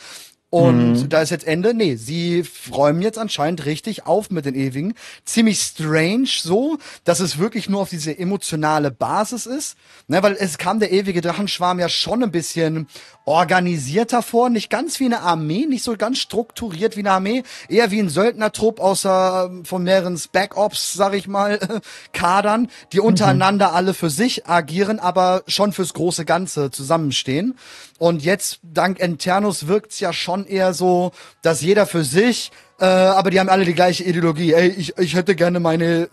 Und 0.51 0.93
mhm. 0.93 1.09
da 1.09 1.21
ist 1.21 1.29
jetzt 1.29 1.45
Ende. 1.45 1.75
Nee, 1.75 1.95
sie 1.95 2.43
räumen 2.71 3.03
jetzt 3.03 3.19
anscheinend 3.19 3.65
richtig 3.65 4.07
auf 4.07 4.31
mit 4.31 4.45
den 4.45 4.55
Ewigen. 4.55 4.95
Ziemlich 5.23 5.59
strange 5.59 6.27
so, 6.27 6.79
dass 7.03 7.19
es 7.19 7.37
wirklich 7.37 7.69
nur 7.69 7.81
auf 7.81 7.89
diese 7.89 8.17
emotionale 8.17 8.89
Basis 8.89 9.45
ist. 9.45 9.77
Ne, 10.07 10.23
weil 10.23 10.35
es 10.39 10.57
kam 10.57 10.79
der 10.79 10.91
ewige 10.91 11.21
Drachenschwarm 11.21 11.79
ja 11.79 11.87
schon 11.87 12.23
ein 12.23 12.31
bisschen 12.31 12.87
organisierter 13.25 14.23
vor. 14.23 14.49
Nicht 14.49 14.71
ganz 14.71 14.99
wie 14.99 15.05
eine 15.05 15.21
Armee, 15.21 15.67
nicht 15.67 15.83
so 15.83 15.95
ganz 15.95 16.17
strukturiert 16.17 16.95
wie 16.95 17.01
eine 17.01 17.11
Armee. 17.11 17.43
Eher 17.67 17.91
wie 17.91 17.99
ein 17.99 18.09
Söldnertrupp 18.09 18.79
außer 18.79 19.49
ähm, 19.51 19.65
von 19.65 19.83
mehreren 19.83 20.19
Backups, 20.31 20.93
sag 20.93 21.13
ich 21.13 21.27
mal, 21.27 21.59
Kadern, 22.11 22.69
die 22.91 23.01
untereinander 23.01 23.69
mhm. 23.69 23.75
alle 23.75 23.93
für 23.93 24.09
sich 24.09 24.47
agieren, 24.47 24.99
aber 24.99 25.43
schon 25.45 25.73
fürs 25.73 25.93
große 25.93 26.25
Ganze 26.25 26.71
zusammenstehen. 26.71 27.55
Und 27.99 28.23
jetzt, 28.23 28.59
dank 28.63 28.99
Enternus, 28.99 29.67
wirkt's 29.67 29.99
ja 29.99 30.13
schon 30.13 30.38
eher 30.45 30.73
so, 30.73 31.11
dass 31.41 31.61
jeder 31.61 31.85
für 31.85 32.03
sich, 32.03 32.51
äh, 32.79 32.85
aber 32.85 33.31
die 33.31 33.39
haben 33.39 33.49
alle 33.49 33.65
die 33.65 33.73
gleiche 33.73 34.03
Ideologie. 34.03 34.53
Ey, 34.53 34.69
ich, 34.69 34.97
ich 34.97 35.15
hätte 35.15 35.35
gerne 35.35 35.59
meine, 35.59 36.09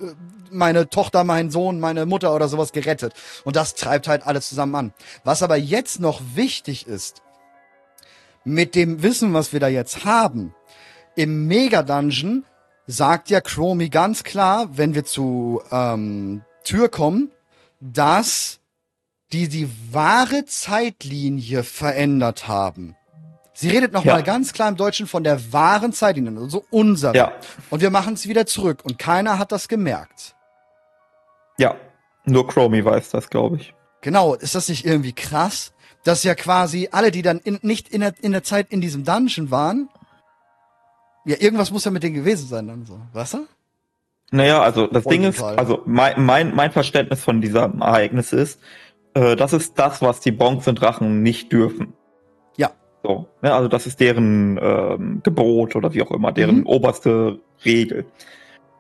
meine 0.51 0.89
Tochter, 0.89 1.25
meinen 1.25 1.51
Sohn, 1.51 1.81
meine 1.81 2.07
Mutter 2.07 2.35
oder 2.35 2.49
sowas 2.49 2.73
gerettet. 2.73 3.15
Und 3.45 3.57
das 3.57 3.75
treibt 3.75 4.09
halt 4.09 4.27
alles 4.27 4.49
zusammen 4.49 4.75
an. 4.75 4.93
Was 5.25 5.43
aber 5.43 5.57
jetzt 5.57 6.01
noch 6.01 6.21
wichtig 6.35 6.87
ist, 6.87 7.23
mit 8.45 8.75
dem 8.75 9.03
Wissen, 9.03 9.35
was 9.35 9.53
wir 9.53 9.61
da 9.61 9.69
jetzt 9.69 10.05
haben, 10.05 10.55
im 11.17 11.47
Mega-Dungeon 11.47 12.45
sagt 12.87 13.31
ja 13.31 13.41
Chromie 13.41 13.91
ganz 13.91 14.23
klar, 14.23 14.69
wenn 14.73 14.95
wir 14.95 15.05
zu 15.05 15.63
ähm, 15.73 16.43
Tür 16.63 16.89
kommen, 16.89 17.31
dass 17.81 18.61
die 19.33 19.49
die 19.49 19.69
wahre 19.93 20.45
Zeitlinie 20.45 21.65
verändert 21.65 22.47
haben. 22.47 22.97
Sie 23.59 23.71
redet 23.71 23.95
noch 23.95 24.05
Ja. 24.05 24.13
mal 24.13 24.23
ganz 24.23 24.53
klar 24.53 24.69
im 24.69 24.77
Deutschen 24.77 25.07
von 25.07 25.25
der 25.25 25.51
wahren 25.51 25.91
Zeitlinie, 25.95 26.39
also 26.39 26.67
unsere. 26.71 27.17
Ja. 27.17 27.33
Und 27.71 27.81
wir 27.81 27.89
machen 27.89 28.13
es 28.13 28.29
wieder 28.29 28.45
zurück 28.45 28.81
und 28.85 28.99
keiner 28.99 29.39
hat 29.39 29.51
das 29.51 29.67
gemerkt. 29.67 30.37
Ja. 31.59 31.75
Nur 32.27 32.47
Chromie 32.49 32.85
weiß 32.85 33.11
das, 33.11 33.31
glaube 33.31 33.57
ich. 33.57 33.75
Genau, 34.03 34.35
ist 34.35 34.55
das 34.55 34.69
nicht 34.69 34.85
irgendwie 34.85 35.15
krass, 35.15 35.73
dass 36.05 36.23
ja 36.23 36.35
quasi 36.35 36.91
alle, 36.93 37.11
die 37.11 37.23
dann 37.23 37.39
in, 37.39 37.59
nicht 37.63 37.89
in 37.89 38.03
der, 38.03 38.13
in 38.21 38.33
der 38.33 38.43
Zeit 38.43 38.67
in 38.71 38.83
diesem 38.83 39.05
Dungeon 39.05 39.51
waren, 39.51 39.89
ja, 41.25 41.37
irgendwas 41.41 41.71
muss 41.71 41.87
ja 41.87 41.91
mit 41.91 42.03
denen 42.03 42.15
gewesen 42.15 42.47
sein 42.49 42.69
dann 42.69 42.85
so, 42.85 43.01
weißt 43.15 43.35
du? 43.35 43.47
Naja, 44.33 44.61
also 44.61 44.87
das 44.87 45.05
Ding 45.05 45.25
ist, 45.25 45.43
also 45.43 45.83
mein, 45.87 46.23
mein, 46.23 46.55
mein 46.55 46.73
Verständnis 46.73 47.25
von 47.25 47.41
diesem 47.41 47.81
Ereignis 47.81 48.35
ist, 48.35 48.61
äh, 49.15 49.35
das 49.35 49.55
ist 49.55 49.79
das, 49.79 50.03
was 50.03 50.21
die 50.21 50.33
Bronze-Drachen 50.33 51.23
nicht 51.23 51.53
dürfen. 51.53 51.95
So, 53.07 53.29
ne, 53.41 53.55
also 53.55 53.69
das 53.69 53.87
ist 53.87 54.01
deren 54.01 54.59
ähm, 54.61 55.21
Gebot 55.23 55.77
oder 55.77 55.95
wie 55.95 56.03
auch 56.03 56.11
immer, 56.11 56.33
deren 56.33 56.59
Mhm. 56.59 56.67
oberste 56.67 57.39
Regel. 57.65 58.05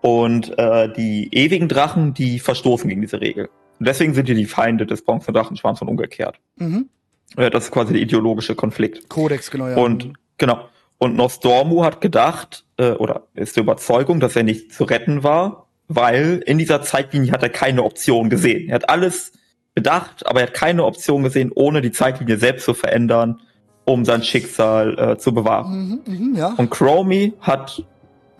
Und 0.00 0.59
äh, 0.59 0.92
die 0.92 1.28
ewigen 1.33 1.68
Drachen, 1.68 2.12
die 2.12 2.40
verstoßen 2.40 2.88
gegen 2.88 3.02
diese 3.02 3.21
Regel. 3.21 3.49
Und 3.78 3.87
deswegen 3.87 4.14
sind 4.14 4.28
die 4.28 4.35
die 4.35 4.47
Feinde 4.47 4.85
des 4.85 5.02
Bronze-Drachenschwarms 5.02 5.80
und 5.80 5.88
umgekehrt. 5.88 6.40
Mhm. 6.56 6.88
Äh, 7.37 7.50
das 7.50 7.64
ist 7.66 7.71
quasi 7.71 7.92
der 7.92 8.02
ideologische 8.02 8.56
Konflikt. 8.56 9.09
Kodex, 9.09 9.49
genau, 9.50 9.68
ja. 9.68 9.76
Und 9.76 10.12
genau. 10.38 10.68
Und 10.99 11.14
Nostormu 11.14 11.85
hat 11.85 12.00
gedacht, 12.00 12.64
äh, 12.78 12.90
oder 12.92 13.28
ist 13.35 13.54
der 13.56 13.62
Überzeugung, 13.62 14.18
dass 14.18 14.35
er 14.35 14.42
nicht 14.42 14.73
zu 14.73 14.85
retten 14.85 15.23
war, 15.23 15.68
weil 15.87 16.42
in 16.47 16.59
dieser 16.59 16.83
Zeitlinie 16.83 17.30
hat 17.30 17.45
er 17.45 17.49
keine 17.50 17.85
Option 17.85 18.28
gesehen. 18.28 18.71
Er 18.71 18.76
hat 18.76 18.90
alles 18.90 19.33
bedacht, 19.75 20.26
aber 20.26 20.40
er 20.40 20.47
hat 20.49 20.54
keine 20.54 20.85
Option 20.85 21.23
gesehen, 21.23 21.52
ohne 21.54 21.80
die 21.80 21.92
Zeitlinie 21.92 22.38
selbst 22.38 22.64
zu 22.64 22.75
verändern, 22.75 23.40
um 23.86 24.04
sein 24.04 24.22
Schicksal 24.22 24.98
äh, 24.98 25.16
zu 25.16 25.32
bewahren. 25.32 26.02
Mhm, 26.06 26.14
mhm, 26.14 26.36
ja. 26.36 26.54
Und 26.56 26.70
Chromie 26.70 27.32
hat, 27.40 27.82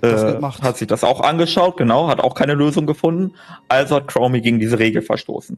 äh, 0.03 0.35
hat 0.43 0.77
sich 0.77 0.89
das 0.89 1.05
auch 1.05 1.21
angeschaut, 1.21 1.77
genau, 1.79 2.09
hat 2.09 2.21
auch 2.21 2.35
keine 2.35 2.55
Lösung 2.55 2.85
gefunden. 2.85 3.35
Also 3.69 3.97
hat 3.97 4.09
Chromie 4.09 4.43
gegen 4.43 4.59
diese 4.59 4.79
Regel 4.79 5.03
verstoßen. 5.03 5.57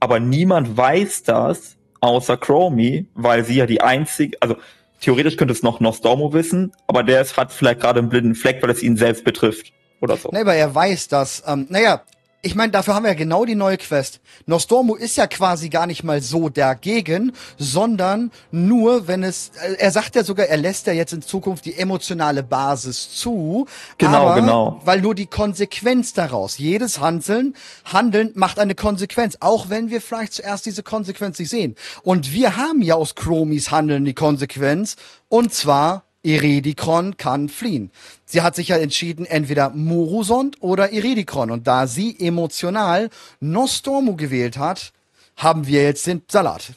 Aber 0.00 0.18
niemand 0.18 0.76
weiß 0.76 1.22
das, 1.22 1.76
außer 2.00 2.36
Chromie, 2.38 3.06
weil 3.14 3.44
sie 3.44 3.56
ja 3.56 3.66
die 3.66 3.82
einzige, 3.82 4.36
also 4.40 4.56
theoretisch 5.00 5.36
könnte 5.36 5.52
es 5.52 5.62
noch 5.62 5.80
Nostormo 5.80 6.32
wissen, 6.32 6.72
aber 6.86 7.02
der 7.02 7.20
ist, 7.20 7.36
hat 7.36 7.52
vielleicht 7.52 7.80
gerade 7.80 8.00
einen 8.00 8.08
blinden 8.08 8.34
Fleck, 8.34 8.62
weil 8.62 8.70
es 8.70 8.82
ihn 8.82 8.96
selbst 8.96 9.24
betrifft. 9.24 9.72
Oder 10.00 10.16
so. 10.16 10.30
Nee, 10.32 10.40
aber 10.40 10.54
er 10.54 10.74
weiß 10.74 11.08
das. 11.08 11.42
Ähm, 11.46 11.66
naja, 11.68 12.02
ich 12.46 12.54
meine, 12.54 12.70
dafür 12.70 12.94
haben 12.94 13.02
wir 13.02 13.10
ja 13.10 13.16
genau 13.16 13.44
die 13.44 13.56
neue 13.56 13.76
Quest. 13.76 14.20
Nostormu 14.46 14.94
ist 14.94 15.16
ja 15.16 15.26
quasi 15.26 15.68
gar 15.68 15.88
nicht 15.88 16.04
mal 16.04 16.22
so 16.22 16.48
dagegen, 16.48 17.32
sondern 17.58 18.30
nur, 18.52 19.08
wenn 19.08 19.24
es, 19.24 19.50
äh, 19.60 19.74
er 19.78 19.90
sagt 19.90 20.14
ja 20.14 20.22
sogar, 20.22 20.46
er 20.46 20.56
lässt 20.56 20.86
ja 20.86 20.92
jetzt 20.92 21.12
in 21.12 21.22
Zukunft 21.22 21.64
die 21.64 21.74
emotionale 21.74 22.44
Basis 22.44 23.10
zu. 23.10 23.66
Genau, 23.98 24.28
aber, 24.28 24.40
genau. 24.40 24.80
Weil 24.84 25.00
nur 25.00 25.16
die 25.16 25.26
Konsequenz 25.26 26.12
daraus, 26.12 26.58
jedes 26.58 27.00
Handeln, 27.00 27.54
Handeln 27.84 28.30
macht 28.34 28.60
eine 28.60 28.76
Konsequenz, 28.76 29.36
auch 29.40 29.68
wenn 29.68 29.90
wir 29.90 30.00
vielleicht 30.00 30.34
zuerst 30.34 30.66
diese 30.66 30.84
Konsequenz 30.84 31.40
nicht 31.40 31.50
sehen. 31.50 31.74
Und 32.04 32.32
wir 32.32 32.56
haben 32.56 32.80
ja 32.80 32.94
aus 32.94 33.16
Chromis 33.16 33.72
Handeln 33.72 34.04
die 34.04 34.14
Konsequenz, 34.14 34.94
und 35.28 35.52
zwar 35.52 36.05
Iridikron 36.26 37.16
kann 37.16 37.48
fliehen. 37.48 37.90
Sie 38.24 38.42
hat 38.42 38.56
sich 38.56 38.68
ja 38.68 38.76
entschieden, 38.76 39.24
entweder 39.26 39.70
Murusond 39.70 40.56
oder 40.60 40.92
Iridikron. 40.92 41.50
Und 41.50 41.66
da 41.66 41.86
sie 41.86 42.18
emotional 42.18 43.10
Nostormu 43.40 44.16
gewählt 44.16 44.58
hat, 44.58 44.92
haben 45.36 45.66
wir 45.66 45.82
jetzt 45.82 46.06
den 46.06 46.22
Salat. 46.28 46.72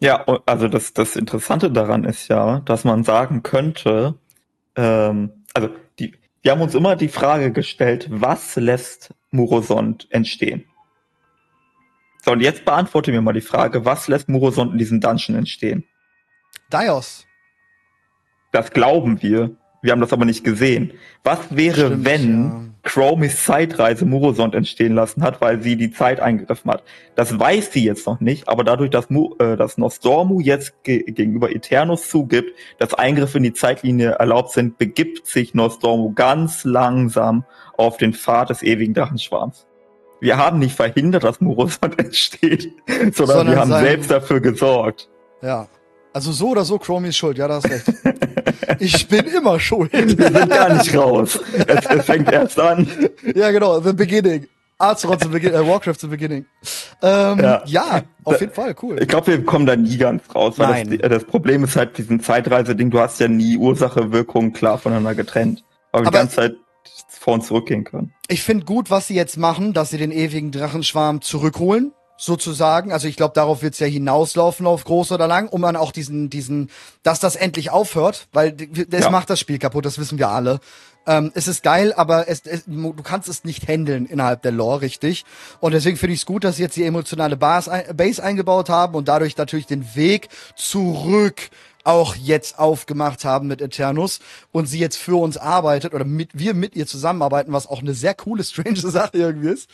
Ja, 0.00 0.24
also 0.46 0.66
das, 0.68 0.94
das 0.94 1.14
Interessante 1.14 1.70
daran 1.70 2.04
ist 2.04 2.28
ja, 2.28 2.60
dass 2.60 2.84
man 2.84 3.04
sagen 3.04 3.42
könnte, 3.42 4.14
ähm, 4.74 5.44
also 5.54 5.68
die, 5.98 6.14
wir 6.40 6.52
haben 6.52 6.60
uns 6.62 6.74
immer 6.74 6.96
die 6.96 7.08
Frage 7.08 7.52
gestellt, 7.52 8.08
was 8.10 8.56
lässt 8.56 9.14
Murosond 9.30 10.08
entstehen? 10.10 10.64
So, 12.24 12.32
und 12.32 12.40
jetzt 12.40 12.64
beantworte 12.64 13.12
mir 13.12 13.20
mal 13.20 13.32
die 13.32 13.40
Frage, 13.40 13.84
was 13.84 14.08
lässt 14.08 14.28
Murosond 14.28 14.72
in 14.72 14.78
diesem 14.78 15.00
Dungeon 15.00 15.36
entstehen? 15.36 15.84
Dios. 16.72 17.26
Das 18.52 18.70
glauben 18.70 19.20
wir. 19.22 19.50
Wir 19.82 19.90
haben 19.90 20.00
das 20.00 20.12
aber 20.12 20.24
nicht 20.24 20.44
gesehen. 20.44 20.92
Was 21.24 21.56
wäre, 21.56 21.86
Stimmt, 21.86 22.04
wenn 22.04 22.74
Chromis 22.84 23.44
Zeitreise 23.44 24.04
Murosond 24.04 24.54
entstehen 24.54 24.94
lassen 24.94 25.22
hat, 25.24 25.40
weil 25.40 25.60
sie 25.60 25.76
die 25.76 25.90
Zeit 25.90 26.20
eingegriffen 26.20 26.70
hat? 26.70 26.84
Das 27.16 27.36
weiß 27.36 27.72
sie 27.72 27.84
jetzt 27.84 28.06
noch 28.06 28.20
nicht, 28.20 28.48
aber 28.48 28.62
dadurch, 28.62 28.90
dass, 28.90 29.10
Mu, 29.10 29.34
äh, 29.40 29.56
dass 29.56 29.78
Nostormu 29.78 30.40
jetzt 30.40 30.84
ge 30.84 31.02
gegenüber 31.02 31.50
Eternus 31.50 32.08
zugibt, 32.08 32.52
dass 32.78 32.94
Eingriffe 32.94 33.38
in 33.38 33.44
die 33.44 33.54
Zeitlinie 33.54 34.10
erlaubt 34.10 34.52
sind, 34.52 34.78
begibt 34.78 35.26
sich 35.26 35.52
Nostormu 35.52 36.12
ganz 36.12 36.62
langsam 36.62 37.44
auf 37.76 37.96
den 37.96 38.12
Pfad 38.12 38.50
des 38.50 38.62
ewigen 38.62 38.94
Drachenschwarms. 38.94 39.66
Wir 40.20 40.36
haben 40.36 40.60
nicht 40.60 40.76
verhindert, 40.76 41.24
dass 41.24 41.40
Murosond 41.40 41.98
entsteht, 41.98 42.72
sondern, 42.86 43.14
Sondern 43.14 43.48
wir 43.48 43.58
haben 43.58 43.70
selbst 43.70 44.12
dafür 44.12 44.40
gesorgt. 44.40 45.08
Ja. 45.40 45.66
Also 46.12 46.30
so 46.30 46.50
oder 46.50 46.64
so, 46.64 46.78
Chromie 46.78 47.08
ist 47.08 47.16
schuld. 47.16 47.38
Ja, 47.38 47.48
da 47.48 47.54
hast 47.54 47.68
recht. 47.68 47.86
ich 48.78 49.08
bin 49.08 49.26
immer 49.26 49.58
schuld. 49.60 49.92
Wir 49.92 50.08
sind 50.30 50.50
gar 50.50 50.72
nicht 50.74 50.96
raus. 50.96 51.38
Es, 51.66 51.86
es 51.86 52.04
fängt 52.04 52.30
erst 52.30 52.58
an. 52.60 52.86
ja, 53.34 53.50
genau. 53.50 53.80
The 53.80 53.92
Beginning. 53.92 54.46
Azeroth 54.78 55.22
the 55.22 55.28
beginning, 55.28 55.60
äh, 55.60 55.68
Warcraft 55.68 55.94
the 56.00 56.06
Beginning. 56.08 56.44
Ähm, 57.02 57.38
ja. 57.38 57.62
Ja. 57.66 58.02
auf 58.24 58.40
jeden 58.40 58.52
Fall, 58.52 58.74
cool. 58.82 59.00
Ich 59.00 59.06
glaube, 59.06 59.28
wir 59.28 59.44
kommen 59.44 59.64
da 59.64 59.76
nie 59.76 59.96
ganz 59.96 60.22
raus, 60.34 60.58
weil 60.58 60.84
Nein. 60.84 60.98
das, 61.00 61.08
das 61.08 61.24
Problem 61.24 61.62
ist 61.62 61.76
halt 61.76 61.96
diesen 61.98 62.18
Zeitreise-Ding, 62.18 62.90
du 62.90 62.98
hast 62.98 63.20
ja 63.20 63.28
nie 63.28 63.56
Ursache, 63.56 64.10
Wirkung 64.10 64.52
klar 64.52 64.78
voneinander 64.78 65.14
getrennt. 65.14 65.62
Aber, 65.92 66.00
Aber- 66.02 66.10
die 66.10 66.16
ganze 66.16 66.36
Zeit 66.36 66.56
vor 67.08 67.34
und 67.34 67.44
zurückgehen 67.44 67.84
können. 67.84 68.12
Ich 68.26 68.42
finde 68.42 68.64
gut, 68.64 68.90
was 68.90 69.06
sie 69.06 69.14
jetzt 69.14 69.36
machen, 69.36 69.72
dass 69.72 69.90
sie 69.90 69.98
den 69.98 70.10
ewigen 70.10 70.50
Drachenschwarm 70.50 71.20
zurückholen, 71.20 71.92
sozusagen. 72.16 72.92
Also 72.92 73.08
ich 73.08 73.16
glaube, 73.16 73.34
darauf 73.34 73.62
wird's 73.62 73.78
ja 73.78 73.86
hinauslaufen, 73.86 74.66
auf 74.66 74.84
groß 74.84 75.12
oder 75.12 75.26
lang, 75.26 75.48
um 75.48 75.62
dann 75.62 75.76
auch 75.76 75.92
diesen, 75.92 76.30
diesen, 76.30 76.70
dass 77.02 77.20
das 77.20 77.36
endlich 77.36 77.70
aufhört, 77.70 78.28
weil 78.32 78.52
das 78.52 79.04
Ja. 79.04 79.10
macht 79.10 79.30
das 79.30 79.40
Spiel 79.40 79.58
kaputt, 79.58 79.84
das 79.84 79.98
wissen 79.98 80.18
wir 80.18 80.28
alle. 80.28 80.60
Ähm, 81.04 81.32
es 81.34 81.48
ist 81.48 81.64
geil, 81.64 81.92
aber 81.96 82.28
es, 82.28 82.42
es, 82.46 82.62
du 82.66 82.94
kannst 83.02 83.28
es 83.28 83.42
nicht 83.42 83.66
handeln 83.66 84.06
innerhalb 84.06 84.42
der 84.42 84.52
Lore, 84.52 84.82
richtig. 84.82 85.24
Und 85.58 85.72
deswegen 85.72 85.96
finde 85.96 86.14
ich 86.14 86.20
es 86.20 86.26
gut, 86.26 86.44
dass 86.44 86.56
sie 86.56 86.62
jetzt 86.62 86.76
die 86.76 86.84
emotionale 86.84 87.36
Base, 87.36 87.72
ein- 87.72 87.96
Base 87.96 88.22
eingebaut 88.22 88.68
haben 88.68 88.94
und 88.94 89.08
dadurch 89.08 89.36
natürlich 89.36 89.66
den 89.66 89.96
Weg 89.96 90.28
zurück 90.54 91.50
auch 91.84 92.14
jetzt 92.14 92.60
aufgemacht 92.60 93.24
haben 93.24 93.48
mit 93.48 93.60
Eternus 93.60 94.20
und 94.52 94.66
sie 94.66 94.78
jetzt 94.78 94.96
für 94.96 95.16
uns 95.20 95.36
arbeitet 95.36 95.92
oder 95.92 96.04
mit, 96.04 96.30
wir 96.34 96.54
mit 96.54 96.76
ihr 96.76 96.86
zusammenarbeiten, 96.86 97.52
was 97.52 97.66
auch 97.66 97.80
eine 97.80 97.94
sehr 97.94 98.14
coole, 98.14 98.44
strange 98.44 98.76
Sache 98.76 99.10
irgendwie 99.18 99.48
ist. 99.48 99.68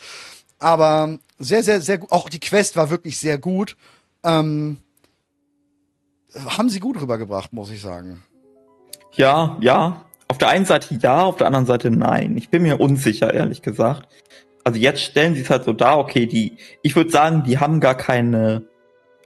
Aber 0.59 1.17
sehr, 1.39 1.63
sehr, 1.63 1.81
sehr 1.81 1.97
gut. 1.97 2.11
Auch 2.11 2.29
die 2.29 2.39
Quest 2.39 2.75
war 2.75 2.89
wirklich 2.89 3.17
sehr 3.17 3.37
gut. 3.37 3.75
Ähm, 4.23 4.77
haben 6.45 6.69
sie 6.69 6.79
gut 6.79 6.99
rübergebracht, 7.01 7.53
muss 7.53 7.71
ich 7.71 7.81
sagen. 7.81 8.23
Ja, 9.13 9.57
ja. 9.61 10.05
Auf 10.27 10.37
der 10.37 10.49
einen 10.49 10.65
Seite 10.65 10.93
ja, 10.95 11.23
auf 11.23 11.37
der 11.37 11.47
anderen 11.47 11.65
Seite 11.65 11.89
nein. 11.89 12.37
Ich 12.37 12.49
bin 12.49 12.61
mir 12.61 12.79
unsicher, 12.79 13.33
ehrlich 13.33 13.61
gesagt. 13.63 14.07
Also 14.63 14.79
jetzt 14.79 15.01
stellen 15.01 15.33
sie 15.33 15.41
es 15.41 15.49
halt 15.49 15.63
so 15.63 15.73
dar, 15.73 15.97
okay, 15.97 16.27
die, 16.27 16.57
ich 16.83 16.95
würde 16.95 17.09
sagen, 17.09 17.43
die 17.43 17.57
haben 17.57 17.79
gar 17.79 17.95
keine, 17.95 18.67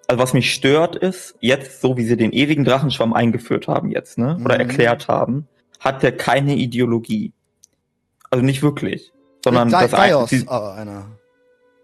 also 0.07 0.21
was 0.21 0.33
mich 0.33 0.53
stört 0.53 0.95
ist, 0.95 1.35
jetzt, 1.41 1.81
so 1.81 1.97
wie 1.97 2.05
sie 2.05 2.15
den 2.15 2.31
ewigen 2.31 2.63
Drachenschwamm 2.63 3.11
eingeführt 3.13 3.67
haben 3.67 3.91
jetzt, 3.91 4.17
ne, 4.17 4.37
oder 4.45 4.55
Mhm. 4.55 4.61
erklärt 4.61 5.07
haben, 5.09 5.47
hat 5.81 6.03
der 6.03 6.15
keine 6.15 6.55
Ideologie. 6.55 7.33
Also 8.29 8.45
nicht 8.45 8.61
wirklich. 8.63 9.11
Sondern 9.43 9.67
Di 9.67 9.73
das 9.73 9.93
ein- 9.93 10.09
Dios, 10.09 10.29
sie- 10.29 10.47
aber 10.47 10.75
einer. 10.75 11.07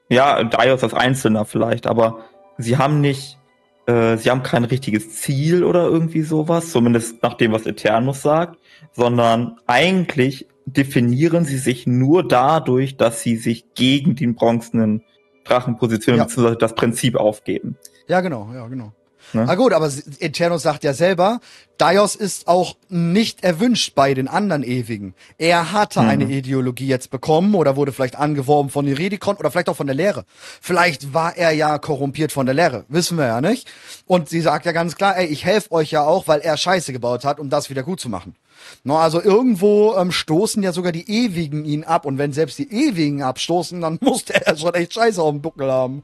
Ja, 0.09 0.43
Dios 0.43 0.83
als 0.83 0.93
Einzelner 0.93 1.45
vielleicht, 1.45 1.87
aber 1.87 2.19
sie 2.57 2.77
haben 2.77 2.99
nicht, 3.01 3.37
äh, 3.85 4.17
sie 4.17 4.29
haben 4.31 4.43
kein 4.43 4.63
richtiges 4.63 5.15
Ziel 5.21 5.63
oder 5.63 5.85
irgendwie 5.85 6.21
sowas, 6.23 6.71
zumindest 6.71 7.21
nach 7.23 7.35
dem, 7.35 7.51
was 7.51 7.65
Eternus 7.65 8.21
sagt, 8.21 8.57
sondern 8.91 9.57
eigentlich 9.67 10.47
definieren 10.65 11.45
sie 11.45 11.57
sich 11.57 11.87
nur 11.87 12.27
dadurch, 12.27 12.97
dass 12.97 13.21
sie 13.21 13.37
sich 13.37 13.73
gegen 13.73 14.15
den 14.15 14.35
bronzenen 14.35 15.03
Drachen 15.45 15.77
positionieren, 15.77 16.19
Ja. 16.21 16.25
beziehungsweise 16.25 16.57
das 16.57 16.75
Prinzip 16.75 17.15
aufgeben. 17.15 17.77
Ja, 18.07 18.21
genau, 18.21 18.49
ja, 18.53 18.67
genau. 18.67 18.91
Ne? 19.33 19.45
Ah 19.47 19.55
gut, 19.55 19.73
aber 19.73 19.91
Eternus 20.19 20.63
sagt 20.63 20.83
ja 20.83 20.93
selber, 20.93 21.39
Dios 21.79 22.15
ist 22.15 22.47
auch 22.47 22.75
nicht 22.89 23.43
erwünscht 23.43 23.95
bei 23.95 24.13
den 24.13 24.27
anderen 24.27 24.63
Ewigen. 24.63 25.13
Er 25.37 25.71
hatte 25.71 26.01
Mhm. 26.01 26.09
eine 26.09 26.23
Ideologie 26.25 26.87
jetzt 26.87 27.09
bekommen 27.09 27.55
oder 27.55 27.75
wurde 27.75 27.91
vielleicht 27.93 28.17
angeworben 28.17 28.69
von 28.69 28.85
Iridikon 28.87 29.37
oder 29.37 29.49
vielleicht 29.51 29.69
auch 29.69 29.75
von 29.77 29.87
der 29.87 29.95
Lehre. 29.95 30.25
Vielleicht 30.61 31.13
war 31.13 31.37
er 31.37 31.51
ja 31.51 31.77
korrumpiert 31.77 32.31
von 32.31 32.45
der 32.45 32.55
Lehre, 32.55 32.85
wissen 32.89 33.17
wir 33.17 33.27
ja 33.27 33.39
nicht. 33.41 33.67
Und 34.05 34.27
sie 34.29 34.41
sagt 34.41 34.65
ja 34.65 34.71
ganz 34.71 34.95
klar, 34.95 35.15
ey, 35.17 35.27
ich 35.27 35.45
helfe 35.45 35.71
euch 35.71 35.91
ja 35.91 36.03
auch, 36.03 36.27
weil 36.27 36.41
er 36.41 36.57
Scheiße 36.57 36.91
gebaut 36.91 37.23
hat, 37.23 37.39
um 37.39 37.49
das 37.49 37.69
wieder 37.69 37.83
gut 37.83 37.99
zu 37.99 38.09
machen. 38.09 38.35
No, 38.83 38.97
also 38.97 39.21
irgendwo 39.21 39.95
ähm, 39.95 40.11
stoßen 40.11 40.61
ja 40.63 40.73
sogar 40.73 40.91
die 40.91 41.09
Ewigen 41.09 41.63
ihn 41.63 41.85
ab. 41.85 42.05
Und 42.05 42.17
wenn 42.17 42.33
selbst 42.33 42.57
die 42.59 42.69
Ewigen 42.69 43.21
abstoßen, 43.23 43.79
dann 43.79 43.97
muss 44.01 44.25
der 44.25 44.41
ja 44.45 44.57
schon 44.57 44.73
echt 44.73 44.93
Scheiße 44.95 45.21
auf 45.21 45.31
dem 45.31 45.41
Buckel 45.41 45.71
haben. 45.71 46.03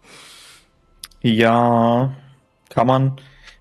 Ja, 1.22 2.14
kann 2.70 2.88
man. 2.88 3.18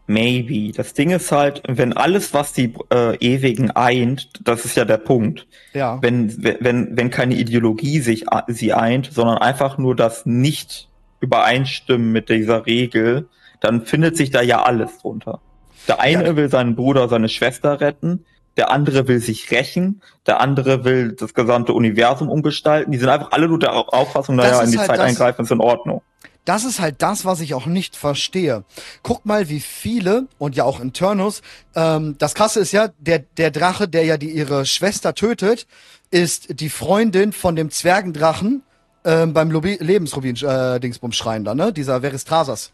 Maybe. 0.06 0.72
Das 0.76 0.92
Ding 0.92 1.10
ist 1.10 1.32
halt, 1.32 1.62
wenn 1.66 1.94
alles, 1.94 2.34
was 2.34 2.52
die 2.52 2.74
äh, 2.92 3.16
Ewigen 3.16 3.70
eint, 3.70 4.28
das 4.46 4.66
ist 4.66 4.76
ja 4.76 4.84
der 4.84 4.98
Punkt. 4.98 5.46
Ja. 5.72 5.98
Wenn, 6.02 6.44
wenn, 6.60 6.94
wenn 6.96 7.10
keine 7.10 7.34
Ideologie 7.34 8.00
sich 8.00 8.26
sie 8.48 8.74
eint, 8.74 9.10
sondern 9.12 9.38
einfach 9.38 9.78
nur 9.78 9.96
das 9.96 10.26
nicht 10.26 10.88
übereinstimmen 11.20 12.12
mit 12.12 12.28
dieser 12.28 12.66
Regel, 12.66 13.28
dann 13.60 13.86
findet 13.86 14.16
sich 14.16 14.30
da 14.30 14.42
ja 14.42 14.62
alles 14.62 14.98
drunter. 14.98 15.40
Der 15.88 16.00
eine 16.00 16.24
ja. 16.24 16.36
will 16.36 16.50
seinen 16.50 16.76
Bruder, 16.76 17.08
seine 17.08 17.30
Schwester 17.30 17.80
retten, 17.80 18.26
der 18.56 18.70
andere 18.70 19.08
will 19.08 19.20
sich 19.20 19.50
rächen, 19.50 20.02
der 20.26 20.40
andere 20.40 20.84
will 20.84 21.12
das 21.12 21.34
gesamte 21.34 21.72
Universum 21.72 22.28
umgestalten. 22.28 22.92
Die 22.92 22.98
sind 22.98 23.08
einfach 23.08 23.32
alle 23.32 23.48
nur 23.48 23.58
der 23.58 23.74
Auffassung, 23.74 24.36
naja, 24.36 24.62
in 24.62 24.70
die 24.70 24.78
halt 24.78 24.88
Zeit 24.88 25.00
eingreifen 25.00 25.42
ist 25.42 25.50
in 25.50 25.60
Ordnung. 25.60 26.02
Das 26.44 26.64
ist 26.64 26.80
halt 26.80 26.96
das, 27.00 27.24
was 27.24 27.40
ich 27.40 27.54
auch 27.54 27.66
nicht 27.66 27.96
verstehe. 27.96 28.64
Guck 29.02 29.24
mal, 29.24 29.48
wie 29.48 29.60
viele, 29.60 30.26
und 30.38 30.56
ja 30.56 30.64
auch 30.64 30.80
in 30.80 30.92
Turnus, 30.92 31.40
ähm, 31.74 32.16
das 32.18 32.34
krasse 32.34 32.60
ist 32.60 32.72
ja, 32.72 32.88
der, 32.98 33.20
der 33.20 33.50
Drache, 33.50 33.88
der 33.88 34.04
ja 34.04 34.16
die, 34.18 34.30
ihre 34.30 34.66
Schwester 34.66 35.14
tötet, 35.14 35.66
ist 36.10 36.60
die 36.60 36.68
Freundin 36.68 37.32
von 37.32 37.56
dem 37.56 37.70
Zwergendrachen 37.70 38.62
ähm, 39.04 39.32
beim 39.32 39.50
Lebensrubin-Dingsbums-Schrein 39.50 41.42
äh, 41.42 41.44
da, 41.44 41.54
ne? 41.54 41.72
Dieser 41.72 42.02
Veristrasas. 42.02 42.72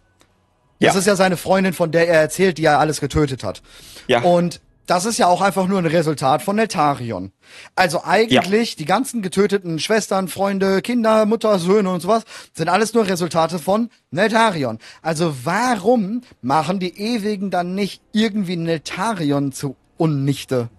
Ja. 0.79 0.89
Das 0.89 0.97
ist 0.97 1.07
ja 1.07 1.15
seine 1.15 1.37
Freundin, 1.37 1.73
von 1.73 1.93
der 1.93 2.09
er 2.09 2.21
erzählt, 2.21 2.59
die 2.59 2.65
er 2.65 2.79
alles 2.79 3.01
getötet 3.01 3.45
hat. 3.45 3.63
Ja. 4.09 4.23
Und 4.23 4.61
das 4.91 5.05
ist 5.05 5.19
ja 5.19 5.29
auch 5.29 5.41
einfach 5.41 5.69
nur 5.69 5.79
ein 5.79 5.87
Resultat 5.87 6.43
von 6.43 6.57
Neltarion. 6.57 7.31
Also 7.77 8.03
eigentlich 8.03 8.71
ja. 8.71 8.77
die 8.77 8.85
ganzen 8.87 9.23
getöteten 9.23 9.79
Schwestern, 9.79 10.27
Freunde, 10.27 10.83
Kinder, 10.83 11.27
Mutter, 11.27 11.61
Söhne 11.61 11.91
und 11.91 12.01
sowas 12.01 12.25
sind 12.55 12.69
alles 12.69 12.93
nur 12.93 13.07
Resultate 13.07 13.61
von 13.61 13.89
Neltarion. 14.11 14.79
Also 15.01 15.33
warum 15.45 16.23
machen 16.43 16.81
die 16.81 16.99
Ewigen 16.99 17.53
dann 17.53 17.77
nicht 17.77 18.03
irgendwie 18.11 18.57
Neltarion 18.57 19.53
zu 19.53 19.77
Unnichte? 19.97 20.71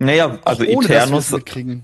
Naja, 0.00 0.38
also 0.44 0.64
Eternus, 0.64 1.32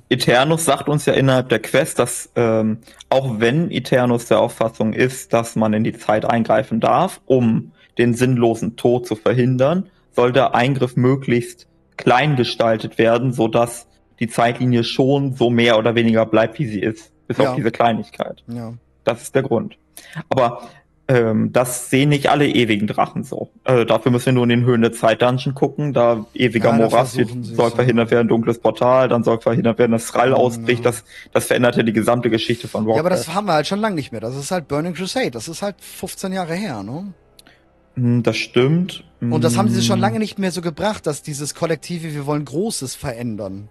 Eternus 0.09 0.65
sagt 0.65 0.89
uns 0.89 1.07
ja 1.07 1.13
innerhalb 1.13 1.49
der 1.49 1.61
Quest, 1.61 2.01
dass 2.01 2.29
ähm, 2.35 2.79
auch 3.09 3.39
wenn 3.39 3.71
Eternus 3.71 4.27
der 4.27 4.41
Auffassung 4.41 4.95
ist, 4.95 5.33
dass 5.33 5.55
man 5.55 5.75
in 5.75 5.85
die 5.85 5.93
Zeit 5.93 6.25
eingreifen 6.25 6.81
darf, 6.81 7.21
um 7.27 7.71
den 7.99 8.15
sinnlosen 8.15 8.75
Tod 8.75 9.07
zu 9.07 9.15
verhindern, 9.15 9.91
soll 10.17 10.33
der 10.33 10.55
Eingriff 10.55 10.97
möglichst 10.97 11.69
klein 11.97 12.37
gestaltet 12.37 12.99
werden, 12.99 13.33
so 13.33 13.49
dass 13.49 13.87
die 14.19 14.29
Zeitlinie 14.29 14.83
schon 14.83 15.35
so 15.35 15.51
mehr 15.51 15.79
oder 15.79 15.95
weniger 15.95 16.27
bleibt, 16.27 16.59
wie 16.59 16.67
sie 16.67 16.81
ist, 16.81 17.13
bis 17.29 17.39
ja. 17.39 17.51
auf 17.51 17.57
diese 17.57 17.71
Kleinigkeit. 17.71 18.43
Ja. 18.49 18.73
Das 19.05 19.23
ist 19.23 19.35
der 19.35 19.43
Grund. 19.43 19.79
Aber 20.29 20.63
ähm, 21.09 21.53
das 21.53 21.89
sehen 21.89 22.09
nicht 22.09 22.31
alle 22.31 22.49
ewigen 22.49 22.89
Drachen 22.89 23.23
so. 23.23 23.51
Äh, 23.65 23.87
dafür 23.87 24.11
müssen 24.11 24.27
wir 24.27 24.33
nur 24.33 24.43
in 24.45 24.49
den 24.49 24.65
Höhen 24.65 24.83
der 24.83 24.93
Zeit 24.93 25.23
Dungeon 25.23 25.55
gucken. 25.55 25.93
Da 25.93 26.27
ewiger 26.35 26.71
ja, 26.71 26.77
Morast 26.77 27.21
soll 27.43 27.71
verhindert 27.71 28.11
werden, 28.11 28.27
dunkles 28.27 28.59
Portal, 28.59 29.09
dann 29.09 29.23
soll 29.23 29.41
verhindert 29.41 29.79
werden, 29.79 29.93
dass 29.93 30.07
Thrall 30.07 30.33
ausbricht. 30.33 30.85
Das, 30.85 31.05
das 31.33 31.47
verändert 31.47 31.77
ja 31.77 31.85
die 31.85 31.93
gesamte 31.93 32.29
Geschichte 32.29 32.67
von 32.67 32.87
Warcraft. 32.87 32.97
Ja, 32.97 33.01
aber 33.01 33.11
das 33.11 33.35
haben 33.35 33.47
wir 33.47 33.53
halt 33.53 33.69
schon 33.69 33.79
lange 33.79 33.95
nicht 33.95 34.11
mehr. 34.11 34.21
Das 34.21 34.35
ist 34.35 34.51
halt 34.51 34.67
Burning 34.67 34.95
Crusade. 34.95 35.31
Das 35.31 35.47
ist 35.47 35.63
halt 35.63 35.77
15 35.79 36.33
Jahre 36.33 36.55
her, 36.55 36.83
ne? 36.83 37.13
Hm, 37.95 38.25
das 38.25 38.37
stimmt. 38.37 39.05
Und 39.21 39.45
das 39.45 39.57
haben 39.57 39.69
sie 39.69 39.83
schon 39.83 39.97
hm. 39.97 40.03
lange 40.03 40.19
nicht 40.19 40.39
mehr 40.39 40.53
so 40.53 40.61
gebracht, 40.61 41.07
dass 41.07 41.23
dieses 41.23 41.55
Kollektive, 41.55 42.13
wir 42.13 42.27
wollen 42.27 42.45
Großes 42.45 42.95
verändern. 42.95 43.69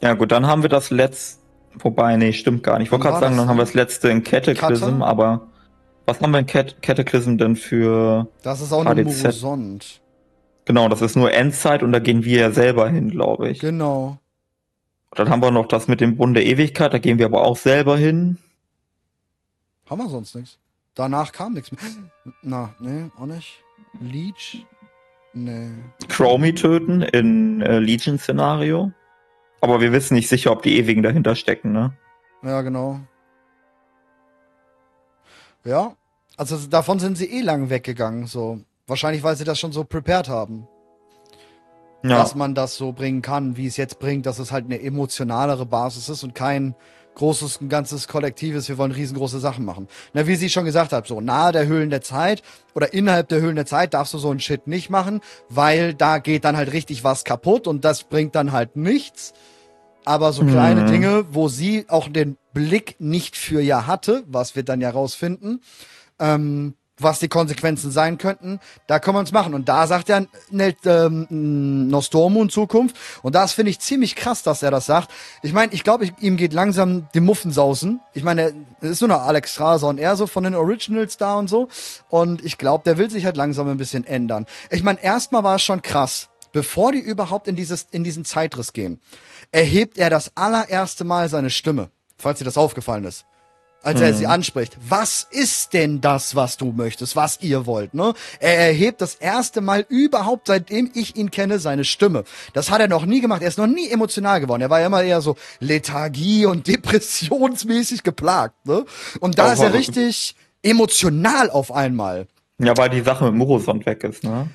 Ja 0.00 0.14
gut, 0.14 0.32
dann 0.32 0.46
haben 0.46 0.62
wir 0.62 0.70
das 0.70 0.90
letzte, 0.90 1.42
wobei, 1.78 2.16
nee, 2.16 2.32
stimmt 2.32 2.62
gar 2.62 2.78
nicht. 2.78 2.86
Ich 2.86 2.92
wollte 2.92 3.04
gerade 3.04 3.20
sagen, 3.20 3.36
dann 3.36 3.48
haben 3.48 3.58
wir 3.58 3.64
das 3.64 3.74
letzte 3.74 4.08
in 4.08 4.24
Cataclysm, 4.24 5.02
aber 5.02 5.48
was 6.06 6.20
haben 6.20 6.30
wir 6.30 6.38
in 6.38 6.46
Cat 6.46 6.80
Cataclysm 6.80 7.36
denn 7.36 7.54
für 7.54 8.28
Das 8.42 8.60
ist 8.60 8.72
auch 8.72 8.82
nur 8.82 8.94
Morosond. 8.94 10.00
Genau, 10.64 10.88
das 10.88 11.02
ist 11.02 11.16
nur 11.16 11.32
Endzeit 11.32 11.82
und 11.82 11.92
da 11.92 11.98
gehen 11.98 12.24
wir 12.24 12.40
ja 12.40 12.50
selber 12.50 12.88
hin, 12.88 13.10
glaube 13.10 13.50
ich. 13.50 13.60
Genau. 13.60 14.18
Dann 15.12 15.28
haben 15.28 15.42
wir 15.42 15.50
noch 15.50 15.66
das 15.66 15.88
mit 15.88 16.00
dem 16.00 16.16
Bund 16.16 16.36
der 16.36 16.46
Ewigkeit, 16.46 16.94
da 16.94 16.98
gehen 16.98 17.18
wir 17.18 17.26
aber 17.26 17.42
auch 17.44 17.56
selber 17.56 17.96
hin. 17.96 18.38
Haben 19.88 20.02
wir 20.02 20.08
sonst 20.08 20.34
nichts. 20.34 20.58
Danach 20.94 21.32
kam 21.32 21.54
nichts 21.54 21.72
mehr. 21.72 21.80
Na, 22.42 22.74
nee, 22.78 23.10
auch 23.18 23.26
nicht. 23.26 23.62
Leech? 23.98 24.66
Nee. 25.32 25.70
Chromie 26.08 26.54
töten 26.54 27.02
in 27.02 27.60
äh, 27.62 27.78
Legion-Szenario. 27.78 28.92
Aber 29.60 29.80
wir 29.80 29.92
wissen 29.92 30.14
nicht 30.14 30.28
sicher, 30.28 30.52
ob 30.52 30.62
die 30.62 30.78
Ewigen 30.78 31.02
dahinter 31.02 31.34
stecken, 31.34 31.72
ne? 31.72 31.92
Ja, 32.42 32.62
genau. 32.62 33.00
Ja, 35.64 35.94
also 36.36 36.56
davon 36.68 36.98
sind 36.98 37.18
sie 37.18 37.30
eh 37.30 37.42
lang 37.42 37.68
weggegangen, 37.68 38.26
so. 38.26 38.60
Wahrscheinlich, 38.86 39.22
weil 39.22 39.36
sie 39.36 39.44
das 39.44 39.60
schon 39.60 39.72
so 39.72 39.84
prepared 39.84 40.28
haben. 40.28 40.66
Ja. 42.02 42.16
Dass 42.16 42.34
man 42.34 42.54
das 42.54 42.76
so 42.76 42.92
bringen 42.92 43.20
kann, 43.20 43.58
wie 43.58 43.66
es 43.66 43.76
jetzt 43.76 43.98
bringt, 43.98 44.24
dass 44.24 44.38
es 44.38 44.50
halt 44.50 44.64
eine 44.64 44.80
emotionalere 44.80 45.66
Basis 45.66 46.08
ist 46.08 46.24
und 46.24 46.34
kein 46.34 46.74
großes, 47.14 47.60
ein 47.60 47.68
ganzes 47.68 48.08
Kollektives, 48.08 48.68
wir 48.68 48.78
wollen 48.78 48.92
riesengroße 48.92 49.40
Sachen 49.40 49.64
machen. 49.64 49.88
Na, 50.12 50.26
wie 50.26 50.36
sie 50.36 50.50
schon 50.50 50.64
gesagt 50.64 50.92
hat, 50.92 51.06
so 51.06 51.20
nahe 51.20 51.52
der 51.52 51.66
Höhlen 51.66 51.90
der 51.90 52.02
Zeit 52.02 52.42
oder 52.74 52.92
innerhalb 52.92 53.28
der 53.28 53.40
Höhlen 53.40 53.56
der 53.56 53.66
Zeit 53.66 53.94
darfst 53.94 54.14
du 54.14 54.18
so 54.18 54.30
einen 54.30 54.40
Shit 54.40 54.66
nicht 54.66 54.90
machen, 54.90 55.20
weil 55.48 55.94
da 55.94 56.18
geht 56.18 56.44
dann 56.44 56.56
halt 56.56 56.72
richtig 56.72 57.04
was 57.04 57.24
kaputt 57.24 57.66
und 57.66 57.84
das 57.84 58.04
bringt 58.04 58.34
dann 58.34 58.52
halt 58.52 58.76
nichts. 58.76 59.32
Aber 60.04 60.32
so 60.32 60.44
kleine 60.44 60.82
mhm. 60.82 60.86
Dinge, 60.86 61.24
wo 61.30 61.48
sie 61.48 61.84
auch 61.88 62.08
den 62.08 62.38
Blick 62.54 62.96
nicht 62.98 63.36
für 63.36 63.60
ja 63.60 63.86
hatte, 63.86 64.24
was 64.26 64.56
wir 64.56 64.62
dann 64.62 64.80
ja 64.80 64.90
rausfinden, 64.90 65.60
ähm, 66.18 66.74
was 67.02 67.18
die 67.18 67.28
Konsequenzen 67.28 67.90
sein 67.90 68.18
könnten, 68.18 68.60
da 68.86 68.98
können 68.98 69.16
wir 69.16 69.20
uns 69.20 69.32
machen. 69.32 69.54
Und 69.54 69.68
da 69.68 69.86
sagt 69.86 70.10
er 70.10 70.26
ähm, 70.52 71.88
Nostormu 71.88 72.42
in 72.42 72.50
Zukunft. 72.50 72.96
Und 73.22 73.34
das 73.34 73.52
finde 73.52 73.70
ich 73.70 73.80
ziemlich 73.80 74.16
krass, 74.16 74.42
dass 74.42 74.62
er 74.62 74.70
das 74.70 74.86
sagt. 74.86 75.10
Ich 75.42 75.52
meine, 75.52 75.72
ich 75.72 75.84
glaube, 75.84 76.08
ihm 76.20 76.36
geht 76.36 76.52
langsam 76.52 77.08
die 77.14 77.20
Muffensausen. 77.20 78.00
Ich 78.14 78.22
meine, 78.22 78.54
es 78.80 78.90
ist 78.90 79.00
nur 79.00 79.08
noch 79.08 79.22
Alex 79.22 79.52
Straser 79.52 79.88
und 79.88 79.98
er 79.98 80.16
so 80.16 80.26
von 80.26 80.44
den 80.44 80.54
Originals 80.54 81.16
da 81.16 81.34
und 81.34 81.48
so. 81.48 81.68
Und 82.08 82.44
ich 82.44 82.58
glaube, 82.58 82.84
der 82.84 82.98
will 82.98 83.10
sich 83.10 83.24
halt 83.24 83.36
langsam 83.36 83.68
ein 83.68 83.78
bisschen 83.78 84.04
ändern. 84.04 84.46
Ich 84.70 84.82
meine, 84.82 85.02
erstmal 85.02 85.44
war 85.44 85.56
es 85.56 85.62
schon 85.62 85.82
krass. 85.82 86.28
Bevor 86.52 86.90
die 86.90 86.98
überhaupt 86.98 87.46
in 87.46 87.54
dieses, 87.54 87.86
in 87.92 88.02
diesen 88.02 88.24
Zeitriss 88.24 88.72
gehen, 88.72 89.00
erhebt 89.52 89.98
er 89.98 90.10
das 90.10 90.32
allererste 90.34 91.04
Mal 91.04 91.28
seine 91.28 91.50
Stimme. 91.50 91.90
Falls 92.18 92.40
dir 92.40 92.44
das 92.44 92.58
aufgefallen 92.58 93.04
ist 93.04 93.24
als 93.82 94.00
er 94.00 94.14
sie 94.14 94.24
mhm. 94.24 94.32
anspricht. 94.32 94.76
Was 94.88 95.26
ist 95.30 95.72
denn 95.72 96.00
das, 96.00 96.34
was 96.36 96.56
du 96.56 96.72
möchtest, 96.72 97.16
was 97.16 97.40
ihr 97.40 97.66
wollt, 97.66 97.94
ne? 97.94 98.14
Er 98.38 98.58
erhebt 98.58 99.00
das 99.00 99.14
erste 99.14 99.60
Mal 99.60 99.86
überhaupt, 99.88 100.48
seitdem 100.48 100.90
ich 100.94 101.16
ihn 101.16 101.30
kenne, 101.30 101.58
seine 101.58 101.84
Stimme. 101.84 102.24
Das 102.52 102.70
hat 102.70 102.80
er 102.80 102.88
noch 102.88 103.06
nie 103.06 103.20
gemacht. 103.20 103.42
Er 103.42 103.48
ist 103.48 103.58
noch 103.58 103.66
nie 103.66 103.88
emotional 103.88 104.40
geworden. 104.40 104.62
Er 104.62 104.70
war 104.70 104.80
ja 104.80 104.86
immer 104.86 105.02
eher 105.02 105.20
so 105.20 105.36
Lethargie 105.60 106.46
und 106.46 106.66
depressionsmäßig 106.66 108.02
geplagt, 108.02 108.66
ne? 108.66 108.84
Und 109.20 109.38
da 109.38 109.48
Auch 109.48 109.52
ist 109.52 109.60
er 109.60 109.72
richtig 109.72 110.34
emotional 110.62 111.50
auf 111.50 111.72
einmal. 111.72 112.26
Ja, 112.58 112.76
weil 112.76 112.90
die 112.90 113.00
Sache 113.00 113.24
mit 113.24 113.34
Morosond 113.34 113.86
weg 113.86 114.04
ist, 114.04 114.24
ne? 114.24 114.48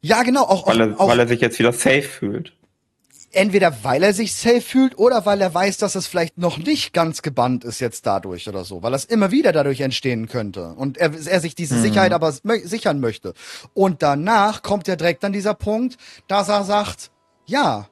Ja, 0.00 0.22
genau. 0.22 0.42
Auch, 0.42 0.66
weil, 0.66 0.80
er, 0.80 1.00
auch, 1.00 1.08
weil 1.08 1.18
er 1.18 1.28
sich 1.28 1.40
jetzt 1.40 1.58
wieder 1.58 1.72
safe 1.72 2.02
fühlt 2.02 2.52
entweder 3.36 3.84
weil 3.84 4.02
er 4.02 4.14
sich 4.14 4.34
safe 4.34 4.60
fühlt 4.60 4.98
oder 4.98 5.26
weil 5.26 5.40
er 5.40 5.52
weiß, 5.52 5.78
dass 5.78 5.94
es 5.94 6.06
vielleicht 6.06 6.38
noch 6.38 6.58
nicht 6.58 6.92
ganz 6.92 7.22
gebannt 7.22 7.64
ist 7.64 7.80
jetzt 7.80 8.06
dadurch 8.06 8.48
oder 8.48 8.64
so, 8.64 8.82
weil 8.82 8.92
das 8.92 9.04
immer 9.04 9.30
wieder 9.30 9.52
dadurch 9.52 9.80
entstehen 9.80 10.26
könnte 10.28 10.74
und 10.74 10.98
er, 10.98 11.12
er 11.14 11.40
sich 11.40 11.54
diese 11.54 11.76
mhm. 11.76 11.82
Sicherheit 11.82 12.12
aber 12.12 12.32
sichern 12.32 13.00
möchte. 13.00 13.34
Und 13.74 14.02
danach 14.02 14.62
kommt 14.62 14.88
ja 14.88 14.96
direkt 14.96 15.22
dann 15.22 15.32
dieser 15.32 15.54
Punkt, 15.54 15.96
dass 16.28 16.48
er 16.48 16.64
sagt, 16.64 17.10
ja, 17.46 17.88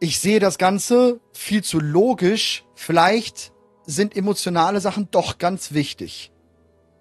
ich 0.00 0.20
sehe 0.20 0.40
das 0.40 0.58
Ganze 0.58 1.20
viel 1.32 1.64
zu 1.64 1.80
logisch, 1.80 2.64
vielleicht 2.74 3.52
sind 3.86 4.16
emotionale 4.16 4.80
Sachen 4.80 5.10
doch 5.10 5.38
ganz 5.38 5.72
wichtig. 5.72 6.30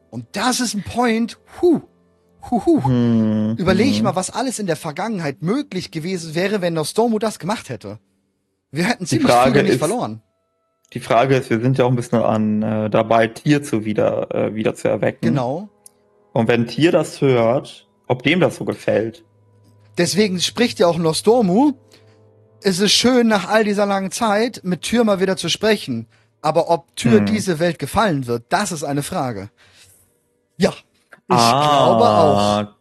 Und 0.09 0.25
das 0.31 0.61
ist 0.61 0.73
ein 0.73 0.83
Point, 0.83 1.37
huh, 1.61 1.81
Huhu. 2.49 2.83
Hm, 2.83 3.55
Überleg 3.57 3.95
hm. 3.95 4.03
mal, 4.03 4.15
was 4.15 4.29
alles 4.29 4.59
in 4.59 4.67
der 4.67 4.75
Vergangenheit 4.75 5.41
möglich 5.41 5.91
gewesen 5.91 6.35
wäre, 6.35 6.61
wenn 6.61 6.73
Nostormu 6.73 7.19
das 7.19 7.39
gemacht 7.39 7.69
hätte. 7.69 7.99
Wir 8.71 8.85
hätten 8.85 9.05
ziemlich 9.05 9.31
viel 9.31 9.63
nicht 9.63 9.79
verloren. 9.79 10.21
Die 10.93 10.99
Frage 10.99 11.35
ist, 11.35 11.49
wir 11.49 11.59
sind 11.59 11.77
ja 11.77 11.85
auch 11.85 11.89
ein 11.89 11.95
bisschen 11.95 12.21
an 12.21 12.61
äh, 12.61 12.89
dabei, 12.89 13.27
Tier 13.27 13.61
zu 13.61 13.83
wieder, 13.83 14.33
äh, 14.33 14.55
wieder 14.55 14.73
zu 14.73 14.87
erwecken. 14.87 15.25
Genau. 15.27 15.69
Und 16.33 16.47
wenn 16.47 16.67
Tier 16.67 16.91
das 16.91 17.19
hört, 17.19 17.87
ob 18.07 18.23
dem 18.23 18.39
das 18.39 18.55
so 18.55 18.65
gefällt. 18.65 19.25
Deswegen 19.97 20.39
spricht 20.39 20.79
ja 20.79 20.87
auch 20.87 20.97
Nostormu. 20.97 21.73
Es 22.61 22.79
ist 22.79 22.93
schön, 22.93 23.27
nach 23.27 23.49
all 23.49 23.63
dieser 23.63 23.85
langen 23.85 24.11
Zeit 24.11 24.61
mit 24.63 24.81
Tür 24.81 25.03
mal 25.03 25.19
wieder 25.19 25.35
zu 25.35 25.49
sprechen. 25.49 26.07
Aber 26.41 26.69
ob 26.69 26.95
Tür 26.95 27.19
hm. 27.19 27.25
diese 27.25 27.59
Welt 27.59 27.79
gefallen 27.79 28.27
wird, 28.27 28.45
das 28.49 28.71
ist 28.71 28.83
eine 28.83 29.03
Frage. 29.03 29.49
Ja, 30.57 30.71
ich 30.71 30.86
ah, 31.39 32.65
glaube 32.65 32.73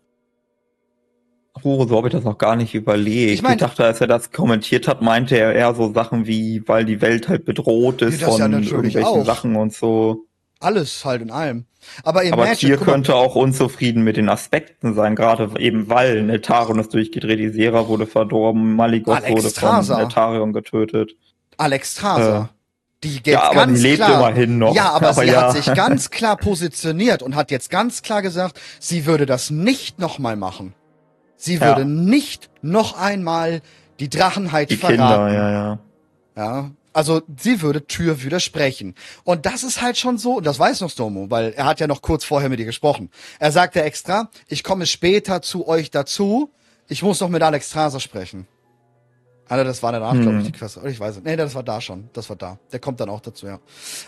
auch. 1.56 1.60
puh, 1.62 1.86
so 1.88 1.96
habe 1.96 2.08
ich 2.08 2.12
das 2.12 2.24
noch 2.24 2.38
gar 2.38 2.56
nicht 2.56 2.74
überlegt. 2.74 3.32
Ich 3.32 3.42
mein- 3.42 3.52
ich 3.52 3.58
dachte, 3.60 3.84
als 3.84 4.00
er 4.00 4.06
das 4.06 4.30
kommentiert 4.32 4.86
hat, 4.88 5.02
meinte 5.02 5.36
er 5.38 5.54
eher 5.54 5.74
so 5.74 5.92
Sachen 5.92 6.26
wie, 6.26 6.62
weil 6.66 6.84
die 6.84 7.00
Welt 7.00 7.28
halt 7.28 7.44
bedroht 7.44 8.02
ist 8.02 8.20
Ja, 8.20 8.28
ja 8.28 8.32
von 8.32 8.40
natürlich 8.50 8.72
irgendwelchen 8.72 9.04
auch. 9.22 9.24
Sachen 9.24 9.56
und 9.56 9.72
so. 9.72 10.24
Alles 10.60 11.04
halt 11.04 11.22
in 11.22 11.30
allem. 11.30 11.66
Aber 12.02 12.20
Aber 12.20 12.24
Imagine, 12.24 12.56
Tier 12.56 12.76
könnte 12.78 13.14
auch 13.14 13.36
unzufrieden 13.36 14.02
mit 14.02 14.16
den 14.16 14.28
Aspekten 14.28 14.94
sein, 14.94 15.14
gerade 15.14 15.50
eben 15.58 15.88
weil 15.88 16.22
Netarion 16.22 16.78
ist 16.78 16.92
durchgedreht, 16.94 17.38
die 17.38 17.50
Sera 17.50 17.86
wurde 17.88 18.06
verdorben, 18.06 18.74
Maligoth 18.74 19.16
Alex 19.16 19.30
wurde 19.32 19.52
Traser. 19.52 19.94
von 19.96 20.04
Netarion 20.04 20.52
getötet. 20.52 21.12
Alex 21.58 21.94
Traser. 21.94 22.50
Die 23.04 23.16
jetzt 23.16 23.26
Ja, 23.26 23.42
aber 23.44 23.54
ganz 23.66 23.80
lebt 23.82 23.96
klar, 23.96 24.14
immerhin 24.30 24.58
noch. 24.58 24.74
Ja, 24.74 24.90
aber, 24.92 25.08
Aber 25.10 25.22
sie 25.22 25.28
ja. 25.32 25.42
hat 25.42 25.52
sich 25.52 25.66
ganz 25.74 26.10
klar 26.10 26.36
positioniert 26.36 27.22
und 27.22 27.34
hat 27.36 27.50
jetzt 27.50 27.70
ganz 27.70 28.02
klar 28.02 28.22
gesagt, 28.22 28.60
sie 28.80 29.06
würde 29.06 29.26
das 29.26 29.50
nicht 29.50 29.98
nochmal 29.98 30.36
machen. 30.36 30.74
Sie 31.36 31.54
Ja. 31.56 31.60
würde 31.62 31.84
nicht 31.84 32.50
noch 32.62 32.98
einmal 32.98 33.60
die 34.00 34.08
Drachenheit 34.08 34.70
Die 34.70 34.76
verraten. 34.76 34.96
Kinder, 34.98 35.32
ja, 35.32 35.50
ja. 35.50 35.78
Ja. 36.36 36.70
Also 36.92 37.20
sie 37.38 37.60
würde 37.60 37.86
Tür 37.86 38.22
widersprechen. 38.22 38.94
Und 39.22 39.44
das 39.44 39.62
ist 39.64 39.82
halt 39.82 39.98
schon 39.98 40.16
so, 40.16 40.36
und 40.38 40.46
das 40.46 40.58
weiß 40.58 40.80
noch 40.80 40.90
Stomo, 40.90 41.30
weil 41.30 41.52
er 41.54 41.66
hat 41.66 41.78
ja 41.78 41.86
noch 41.86 42.00
kurz 42.00 42.24
vorher 42.24 42.48
mit 42.48 42.58
ihr 42.58 42.64
gesprochen. 42.64 43.10
Er 43.38 43.52
sagte 43.52 43.82
extra, 43.82 44.30
ich 44.48 44.64
komme 44.64 44.86
später 44.86 45.42
zu 45.42 45.68
euch 45.68 45.90
dazu, 45.90 46.50
ich 46.88 47.02
muss 47.02 47.20
noch 47.20 47.28
mit 47.28 47.42
Alex 47.42 47.68
Traser 47.68 48.00
sprechen. 48.00 48.46
Alter, 49.48 49.64
das 49.64 49.82
war 49.82 49.92
danach, 49.92 50.12
Hm. 50.12 50.22
glaube 50.22 50.38
ich, 50.38 50.46
die 50.46 50.52
Quest. 50.52 50.78
Ich 50.86 50.98
weiß 50.98 51.18
es. 51.18 51.22
Nee, 51.22 51.36
das 51.36 51.54
war 51.54 51.62
da 51.62 51.80
schon. 51.80 52.10
Das 52.12 52.28
war 52.28 52.36
da. 52.36 52.58
Der 52.72 52.80
kommt 52.80 52.98
dann 53.00 53.08
auch 53.08 53.20
dazu, 53.20 53.46
ja. 53.46 53.60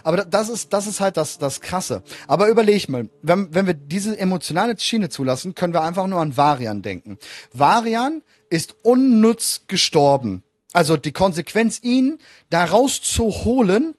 Aber 0.03 0.17
da- 0.19 0.25
das 0.25 0.49
ist, 0.49 0.73
das 0.73 0.87
ist 0.87 1.01
halt 1.01 1.17
das, 1.17 1.39
das 1.39 1.61
Krasse. 1.61 2.03
Aber 2.27 2.49
überleg 2.49 2.89
mal, 2.89 3.09
wenn, 3.23 3.55
wenn 3.55 3.67
wir 3.67 3.75
diese 3.75 4.19
emotionale 4.19 4.79
Schiene 4.79 5.09
zulassen, 5.11 5.55
können 5.55 5.73
wir 5.73 5.83
einfach 5.83 6.07
nur 6.09 6.21
an 6.21 6.37
Varian 6.37 6.83
denken. 6.83 7.19
Varian 7.53 8.23
ist 8.51 8.75
unnütz 8.83 9.63
gestorben. 9.69 10.43
Also 10.73 10.97
die 10.97 11.13
Konsequenz, 11.13 11.81
ihn 11.83 12.19
da 12.51 12.65
rauszuholen, 12.65 13.95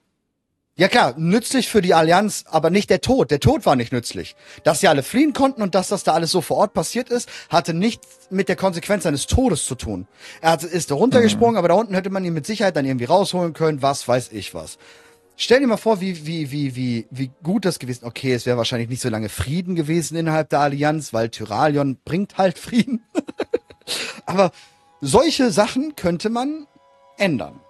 ja 0.80 0.88
klar, 0.88 1.12
nützlich 1.18 1.68
für 1.68 1.82
die 1.82 1.92
Allianz, 1.92 2.44
aber 2.48 2.70
nicht 2.70 2.88
der 2.88 3.02
Tod. 3.02 3.30
Der 3.30 3.38
Tod 3.38 3.66
war 3.66 3.76
nicht 3.76 3.92
nützlich. 3.92 4.34
Dass 4.64 4.80
sie 4.80 4.88
alle 4.88 5.02
fliehen 5.02 5.34
konnten 5.34 5.60
und 5.60 5.74
dass 5.74 5.88
das 5.88 6.04
da 6.04 6.14
alles 6.14 6.30
so 6.30 6.40
vor 6.40 6.56
Ort 6.56 6.72
passiert 6.72 7.10
ist, 7.10 7.28
hatte 7.50 7.74
nichts 7.74 8.06
mit 8.30 8.48
der 8.48 8.56
Konsequenz 8.56 9.02
seines 9.02 9.26
Todes 9.26 9.66
zu 9.66 9.74
tun. 9.74 10.08
Er 10.40 10.52
hat, 10.52 10.64
ist 10.64 10.90
runtergesprungen, 10.90 11.58
aber 11.58 11.68
da 11.68 11.74
unten 11.74 11.92
hätte 11.92 12.08
man 12.08 12.24
ihn 12.24 12.32
mit 12.32 12.46
Sicherheit 12.46 12.76
dann 12.76 12.86
irgendwie 12.86 13.04
rausholen 13.04 13.52
können, 13.52 13.82
was 13.82 14.08
weiß 14.08 14.32
ich 14.32 14.54
was. 14.54 14.78
Stell 15.36 15.60
dir 15.60 15.66
mal 15.66 15.76
vor, 15.76 16.00
wie, 16.00 16.26
wie, 16.26 16.50
wie, 16.50 16.74
wie, 16.74 17.06
wie 17.10 17.30
gut 17.42 17.66
das 17.66 17.78
gewesen 17.78 18.06
Okay, 18.06 18.32
es 18.32 18.46
wäre 18.46 18.56
wahrscheinlich 18.56 18.88
nicht 18.88 19.02
so 19.02 19.10
lange 19.10 19.28
Frieden 19.28 19.74
gewesen 19.74 20.16
innerhalb 20.16 20.48
der 20.48 20.60
Allianz, 20.60 21.12
weil 21.12 21.28
Tyralion 21.28 21.98
bringt 22.06 22.38
halt 22.38 22.58
Frieden. 22.58 23.04
aber 24.24 24.50
solche 25.02 25.50
Sachen 25.50 25.94
könnte 25.94 26.30
man 26.30 26.66
ändern. 27.18 27.60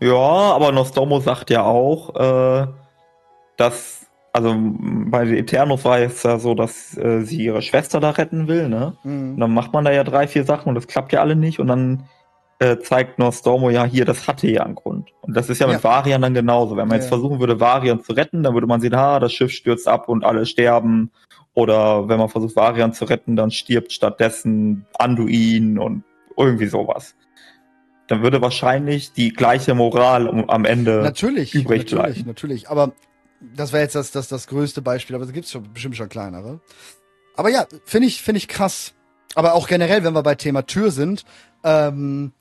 Ja, 0.00 0.14
aber 0.14 0.72
Nostromo 0.72 1.20
sagt 1.20 1.50
ja 1.50 1.64
auch, 1.64 2.14
äh, 2.14 2.66
dass, 3.56 4.06
also 4.32 4.54
bei 4.56 5.26
Eternos 5.28 5.84
war 5.84 5.98
es 5.98 6.22
ja 6.22 6.38
so, 6.38 6.54
dass 6.54 6.96
äh, 6.96 7.22
sie 7.22 7.44
ihre 7.44 7.62
Schwester 7.62 8.00
da 8.00 8.10
retten 8.10 8.48
will, 8.48 8.68
ne? 8.68 8.96
Mhm. 9.02 9.34
Und 9.34 9.40
dann 9.40 9.52
macht 9.52 9.72
man 9.72 9.84
da 9.84 9.92
ja 9.92 10.04
drei, 10.04 10.26
vier 10.28 10.44
Sachen 10.44 10.68
und 10.68 10.74
das 10.76 10.86
klappt 10.86 11.12
ja 11.12 11.20
alle 11.20 11.36
nicht 11.36 11.58
und 11.58 11.66
dann 11.66 12.04
äh, 12.60 12.78
zeigt 12.78 13.18
Nostromo 13.18 13.70
ja 13.70 13.84
hier, 13.84 14.04
das 14.04 14.28
hatte 14.28 14.46
ja 14.48 14.62
einen 14.62 14.74
Grund. 14.74 15.10
Und 15.22 15.36
das 15.36 15.48
ist 15.48 15.60
ja 15.60 15.66
mit 15.66 15.82
Ja. 15.82 15.84
Varian 15.84 16.22
dann 16.22 16.34
genauso. 16.34 16.76
Wenn 16.76 16.88
man 16.88 16.96
Ja, 16.98 17.02
jetzt 17.02 17.08
versuchen 17.08 17.40
würde, 17.40 17.58
Varian 17.58 18.02
zu 18.02 18.12
retten, 18.12 18.42
dann 18.42 18.54
würde 18.54 18.66
man 18.66 18.80
sehen, 18.80 18.94
ah, 18.94 19.18
das 19.18 19.32
Schiff 19.32 19.50
stürzt 19.50 19.88
ab 19.88 20.08
und 20.08 20.24
alle 20.24 20.46
sterben. 20.46 21.10
Oder 21.54 22.08
wenn 22.08 22.18
man 22.18 22.28
versucht, 22.28 22.56
Varian 22.56 22.92
zu 22.92 23.06
retten, 23.06 23.34
dann 23.34 23.50
stirbt 23.50 23.92
stattdessen 23.92 24.86
Anduin 24.98 25.78
und 25.78 26.04
irgendwie 26.36 26.66
sowas. 26.66 27.16
Dann 28.10 28.24
würde 28.24 28.42
wahrscheinlich 28.42 29.12
die 29.12 29.32
gleiche 29.32 29.72
Moral 29.72 30.26
um, 30.26 30.50
am 30.50 30.64
Ende 30.64 31.00
Natürlich, 31.00 31.54
übrig 31.54 31.82
natürlich, 31.82 31.94
bleiben. 31.94 32.22
natürlich. 32.26 32.68
Aber 32.68 32.92
das 33.54 33.72
wäre 33.72 33.84
jetzt 33.84 33.94
das, 33.94 34.10
das, 34.10 34.26
das 34.26 34.48
größte 34.48 34.82
Beispiel, 34.82 35.14
aber 35.14 35.24
es 35.24 35.32
gibt 35.32 35.46
schon 35.46 35.72
bestimmt 35.72 35.96
schon 35.96 36.08
kleinere. 36.08 36.60
Aber 37.36 37.50
ja, 37.50 37.66
finde 37.84 38.08
ich, 38.08 38.20
finde 38.20 38.38
ich 38.38 38.48
krass. 38.48 38.94
Aber 39.36 39.54
auch 39.54 39.68
generell, 39.68 40.02
wenn 40.02 40.12
wir 40.12 40.24
bei 40.24 40.34
Thema 40.34 40.66
Tür 40.66 40.90
sind, 40.90 41.24
ähm, 41.62 42.32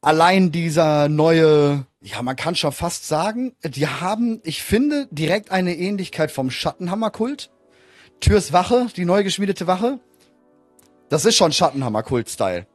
allein 0.00 0.52
dieser 0.52 1.08
neue, 1.08 1.84
ja, 2.00 2.22
man 2.22 2.36
kann 2.36 2.54
schon 2.54 2.70
fast 2.70 3.08
sagen, 3.08 3.56
die 3.64 3.88
haben, 3.88 4.40
ich 4.44 4.62
finde, 4.62 5.08
direkt 5.10 5.50
eine 5.50 5.76
Ähnlichkeit 5.76 6.30
vom 6.30 6.52
Schattenhammerkult. 6.52 7.50
Türs 8.20 8.52
Wache, 8.52 8.86
die 8.94 9.06
neu 9.06 9.24
geschmiedete 9.24 9.66
Wache. 9.66 9.98
Das 11.08 11.24
ist 11.24 11.34
schon 11.34 11.50
Schattenhammer-Kult-Style. 11.50 12.68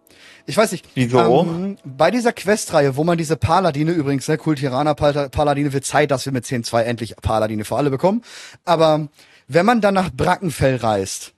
Ich 0.45 0.55
weiß 0.57 0.71
nicht. 0.71 0.85
Wieso? 0.95 1.41
Ähm, 1.41 1.77
bei 1.83 2.09
dieser 2.11 2.31
Questreihe, 2.33 2.95
wo 2.95 3.03
man 3.03 3.17
diese 3.17 3.35
Paladine 3.35 3.91
übrigens, 3.91 4.27
ne, 4.27 4.37
Kultiraner 4.37 4.95
Pal- 4.95 5.29
Paladine, 5.29 5.73
wird 5.73 5.85
Zeit, 5.85 6.11
dass 6.11 6.25
wir 6.25 6.33
mit 6.33 6.45
10.2 6.45 6.81
endlich 6.83 7.15
Paladine 7.17 7.65
für 7.65 7.75
alle 7.75 7.89
bekommen. 7.89 8.23
Aber 8.65 9.07
wenn 9.47 9.65
man 9.65 9.81
dann 9.81 9.93
nach 9.93 10.09
Brackenfell 10.11 10.77
reist, 10.77 11.33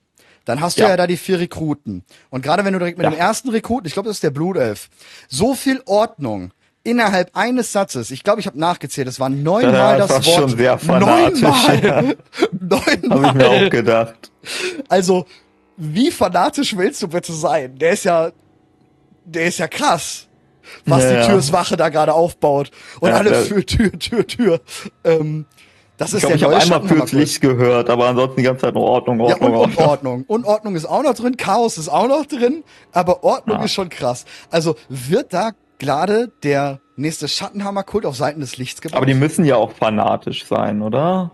dann 0.45 0.61
hast 0.61 0.77
du 0.77 0.81
ja, 0.83 0.89
Ja. 0.89 0.97
da 0.97 1.05
die 1.07 1.17
vier 1.17 1.39
Rekruten. 1.39 2.03
Und 2.29 2.41
gerade 2.43 2.65
wenn 2.65 2.73
du 2.73 2.79
direkt 2.79 2.97
mit 2.97 3.03
Ja. 3.05 3.11
dem 3.11 3.19
ersten 3.19 3.49
Rekruten, 3.49 3.87
ich 3.87 3.93
glaube, 3.93 4.07
das 4.09 4.17
ist 4.17 4.23
der 4.23 4.31
Blutelf, 4.31 4.89
so 5.27 5.53
viel 5.53 5.81
Ordnung 5.85 6.51
innerhalb 6.83 7.35
eines 7.35 7.71
Satzes. 7.71 8.09
Ich 8.09 8.23
glaube, 8.23 8.39
ich 8.39 8.47
habe 8.47 8.57
nachgezählt, 8.59 9.07
es 9.07 9.19
waren 9.19 9.43
neunmal 9.43 9.97
das, 9.99 10.07
das 10.07 10.25
war 10.25 10.25
Wort. 10.25 10.49
schon 10.49 10.57
sehr 10.57 10.77
fanatisch, 10.79 11.41
Neunmal. 11.41 11.83
ja. 11.83 11.95
Habe 12.79 12.91
ich 12.93 13.01
mir 13.01 13.07
Neunmal. 13.09 13.45
auch 13.67 13.69
gedacht. 13.69 14.31
Also, 14.87 15.25
wie 15.77 16.09
fanatisch 16.09 16.75
willst 16.75 17.01
du 17.03 17.09
bitte 17.09 17.31
sein? 17.33 17.77
Der 17.77 17.91
ist 17.91 18.05
ja, 18.05 18.31
der 19.29 19.45
ist 19.45 19.59
ja 19.59 19.67
krass, 19.67 20.27
was 20.85 21.03
Ja, 21.03 21.09
die 21.09 21.15
ja. 21.17 21.25
Türswache 21.27 21.77
da 21.77 21.89
gerade 21.89 22.13
aufbaut. 22.13 22.71
Und 22.99 23.09
Ja, 23.09 23.15
alle 23.17 23.31
ja. 23.31 23.41
für 23.41 23.65
Tür, 23.65 23.91
Tür, 23.97 24.25
Tür. 24.27 24.61
Ähm, 25.03 25.45
das 25.97 26.13
Ich 26.13 26.23
ist 26.23 26.23
ich 26.23 26.27
der 26.29 26.31
habe 26.35 26.41
neue 26.53 26.61
einmal 26.61 26.65
Schattenhammerkurs. 26.79 27.09
fürs 27.11 27.19
Licht 27.21 27.41
gehört, 27.41 27.89
aber 27.89 28.07
ansonsten 28.07 28.37
die 28.37 28.43
ganze 28.43 28.61
Zeit 28.61 28.73
nur 28.73 28.83
Ordnung, 28.83 29.19
Ja, 29.19 29.33
Ordnung, 29.33 29.55
und 29.61 29.77
Ordnung. 29.77 30.23
Unordnung. 30.27 30.75
Ist 30.75 30.85
auch 30.85 31.03
noch 31.03 31.13
drin, 31.13 31.35
Chaos 31.37 31.77
ist 31.77 31.89
auch 31.89 32.07
noch 32.07 32.25
drin, 32.25 32.63
aber 32.93 33.23
Ordnung 33.23 33.61
ist 33.63 33.73
schon 33.73 33.89
krass. 33.89 34.25
Also 34.49 34.75
wird 34.87 35.33
da 35.33 35.51
gerade 35.77 36.31
der 36.43 36.79
nächste 36.95 37.27
Schattenhammerkult 37.27 38.05
auf 38.05 38.15
Seiten 38.15 38.39
des 38.41 38.57
Lichts 38.57 38.81
gebaut? 38.81 38.97
Aber 38.97 39.05
die 39.05 39.13
müssen 39.13 39.43
ja 39.45 39.55
auch 39.57 39.71
fanatisch 39.73 40.45
sein, 40.45 40.81
oder? 40.81 41.31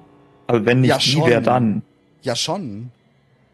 Also 0.48 0.66
wenn 0.66 0.82
nicht 0.82 0.90
Ja, 0.90 0.98
die, 0.98 1.22
wer 1.26 1.42
dann? 1.42 1.82
ja, 2.22 2.36
schon. 2.36 2.92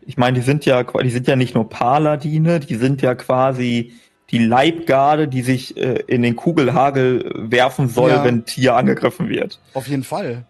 Ich 0.06 0.18
meine, 0.18 0.36
die 0.40 0.44
sind 0.46 0.66
ja, 0.66 0.84
die 0.84 1.10
sind 1.10 1.28
ja 1.28 1.36
nicht 1.36 1.56
nur 1.56 1.70
Paladine, 1.70 2.60
die 2.60 2.76
sind 2.76 3.02
ja 3.02 3.16
quasi 3.16 3.94
die 4.32 4.40
Leibgarde, 4.40 5.28
die 5.28 5.42
sich 5.42 5.76
äh, 5.78 6.04
in 6.08 6.22
den 6.22 6.36
Kugelhagel 6.36 7.32
werfen 7.36 7.90
soll, 7.90 8.12
Ja. 8.12 8.24
wenn 8.24 8.46
Tier 8.46 8.76
angegriffen 8.76 9.30
wird. 9.30 9.60
Auf 9.74 9.88
jeden 9.88 10.04
Fall. 10.04 10.44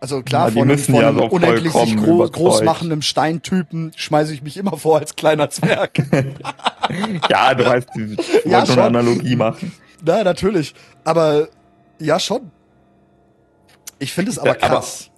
Also 0.00 0.22
klar, 0.22 0.48
Ja, 0.48 0.52
von, 0.52 0.62
einem- 0.70 0.78
von 0.78 0.94
ja 0.96 1.12
so 1.14 1.24
unendlich 1.24 1.72
sich 1.72 1.94
vollkommen 1.96 2.30
groß, 2.32 2.62
machenden 2.62 3.00
Steintypen 3.00 3.92
schmeiße 3.96 4.34
ich 4.34 4.42
mich 4.42 4.58
immer 4.58 4.76
vor 4.76 4.98
als 4.98 5.16
kleiner 5.16 5.48
Zwerg. 5.50 5.92
Ja, 7.30 7.54
du 7.54 7.64
weißt, 7.64 7.88
ich 7.96 8.16
wollte 8.18 8.48
Ja, 8.48 8.66
schon. 8.66 8.78
eine 8.78 8.98
Analogie 8.98 9.36
machen. 9.36 9.72
Na, 10.04 10.22
natürlich. 10.22 10.74
Aber 11.04 11.48
ja, 11.98 12.20
schon. 12.20 12.50
Ich 13.98 14.12
finde 14.12 14.30
es 14.32 14.38
aber 14.38 14.48
Ja, 14.48 14.54
aber- 14.60 14.66
krass. 14.76 15.10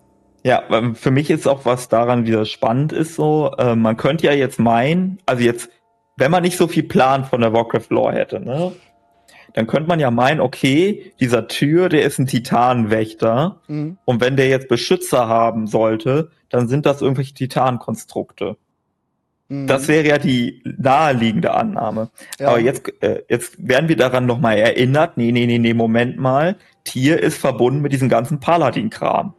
Ja, 0.45 0.63
ähm, 0.71 0.95
für 0.95 1.11
mich 1.11 1.29
ist 1.31 1.49
auch 1.49 1.65
was 1.65 1.89
daran 1.89 2.25
wieder 2.25 2.45
spannend 2.45 2.93
ist 2.93 3.17
so, 3.17 3.51
äh, 3.59 3.75
man 3.75 3.97
könnte 3.97 4.27
ja 4.27 4.33
jetzt 4.33 4.61
meinen, 4.61 5.19
also 5.27 5.43
jetzt, 5.43 5.69
wenn 6.17 6.31
man 6.31 6.43
nicht 6.43 6.57
so 6.57 6.67
viel 6.67 6.83
Plan 6.83 7.25
von 7.25 7.41
der 7.41 7.53
Warcraft 7.53 7.91
Lore 7.91 8.13
hätte, 8.15 8.41
ne, 8.41 8.73
dann 9.53 9.67
könnte 9.67 9.89
man 9.89 10.01
ja 10.01 10.11
meinen, 10.11 10.41
okay, 10.41 11.13
dieser 11.21 11.49
Tür, 11.49 11.89
der 11.89 12.03
ist 12.03 12.19
ein 12.19 12.27
Titanenwächter 12.27 13.61
Mhm. 13.69 13.99
und 14.05 14.21
wenn 14.21 14.37
der 14.37 14.49
jetzt 14.49 14.69
Beschützer 14.69 15.29
haben 15.29 15.67
sollte, 15.67 16.31
dann 16.51 16.69
sind 16.69 16.87
das 16.87 17.01
irgendwelche 17.03 17.35
Titanenkonstrukte. 17.35 18.57
Mhm. 19.49 19.67
Das 19.67 19.89
wäre 19.89 20.07
ja 20.07 20.19
die 20.19 20.63
naheliegende 20.77 21.55
Annahme. 21.55 22.11
Ja. 22.39 22.49
Aber 22.49 22.61
jetzt, 22.61 22.91
äh, 23.03 23.23
jetzt 23.29 23.57
werden 23.59 23.89
wir 23.89 23.97
daran 23.97 24.27
nochmal 24.27 24.59
erinnert, 24.59 25.17
nee, 25.17 25.33
nee, 25.33 25.47
nee, 25.47 25.59
nee, 25.59 25.75
Moment 25.75 26.19
mal, 26.19 26.57
Tier 26.85 27.21
ist 27.23 27.39
verbunden 27.39 27.81
mit 27.81 27.93
diesem 27.93 28.09
ganzen 28.09 28.41
Paladin-Kram. 28.41 29.35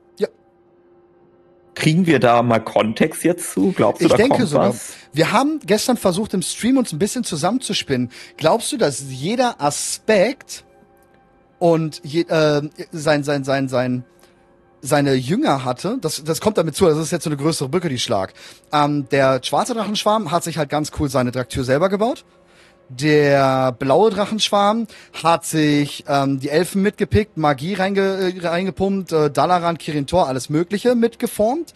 Kriegen 1.78 2.08
wir 2.08 2.20
da 2.20 2.42
mal 2.42 2.60
Kontext 2.60 3.24
jetzt 3.24 3.52
zu? 3.52 3.72
Glaubst 3.72 4.02
du, 4.02 4.06
Ich 4.06 4.12
da 4.12 4.18
denke 4.18 4.38
kommt 4.38 4.50
sogar. 4.50 4.70
was? 4.70 4.94
Wir 5.14 5.32
haben 5.32 5.60
gestern 5.64 5.96
versucht, 5.96 6.34
im 6.34 6.42
Stream 6.42 6.78
uns 6.78 6.92
ein 6.92 6.98
bisschen 6.98 7.24
zusammenzuspinnen. 7.24 8.10
Glaubst 8.36 8.72
du, 8.72 8.78
dass 8.78 9.04
jeder 9.10 9.62
Aspekt 9.62 10.66
und 11.60 12.02
je, 12.04 12.22
äh, 12.22 12.68
sein, 12.92 13.24
sein, 13.24 13.44
sein, 13.44 13.70
sein, 13.70 14.04
seine 14.82 15.14
Jünger 15.14 15.66
hatte, 15.66 16.00
das, 16.02 16.24
das 16.24 16.42
kommt 16.42 16.58
damit 16.58 16.76
zu, 16.76 16.86
das 16.86 16.98
ist 16.98 17.12
jetzt 17.12 17.24
so 17.26 17.30
eine 17.30 17.38
größere 17.38 17.70
Brücke, 17.70 17.90
die 17.90 18.00
Schlag. 18.00 18.34
Ähm, 18.74 19.08
der 19.10 19.40
schwarze 19.44 19.76
Drachenschwarm 19.76 20.32
hat 20.32 20.44
sich 20.44 20.58
halt 20.58 20.70
ganz 20.70 20.92
cool 21.00 21.10
seine 21.10 21.32
Draktür 21.32 21.64
selber 21.64 21.90
gebaut. 21.90 22.26
Der 22.90 23.74
blaue 23.74 24.12
Drachenschwarm 24.12 24.88
hat 25.22 25.46
sich 25.46 26.06
ähm, 26.08 26.40
die 26.40 26.50
Elfen 26.50 26.82
mitgepickt, 26.82 27.36
Magie 27.36 27.74
reinge, 27.74 28.02
äh, 28.02 28.48
reingepumpt, 28.48 29.12
äh, 29.12 29.30
Dalaran, 29.30 29.78
Kirintor, 29.78 30.28
alles 30.28 30.50
Mögliche 30.50 30.96
mitgeformt. 30.96 31.74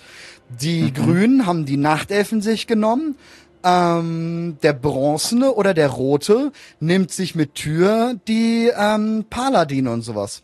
Die 0.50 0.94
Grünen 0.94 1.46
haben 1.46 1.66
die 1.66 1.78
Nachtelfen 1.78 2.42
sich 2.42 2.66
genommen. 2.68 3.16
Ähm, 3.64 4.58
der 4.64 4.74
bronzene 4.74 5.54
oder 5.54 5.74
der 5.74 5.90
rote 5.90 6.52
nimmt 6.80 7.12
sich 7.12 7.36
mit 7.36 7.56
Tür 7.56 8.16
die 8.28 8.72
ähm, 8.76 9.26
Paladine 9.30 9.92
und 9.92 10.02
sowas. 10.02 10.42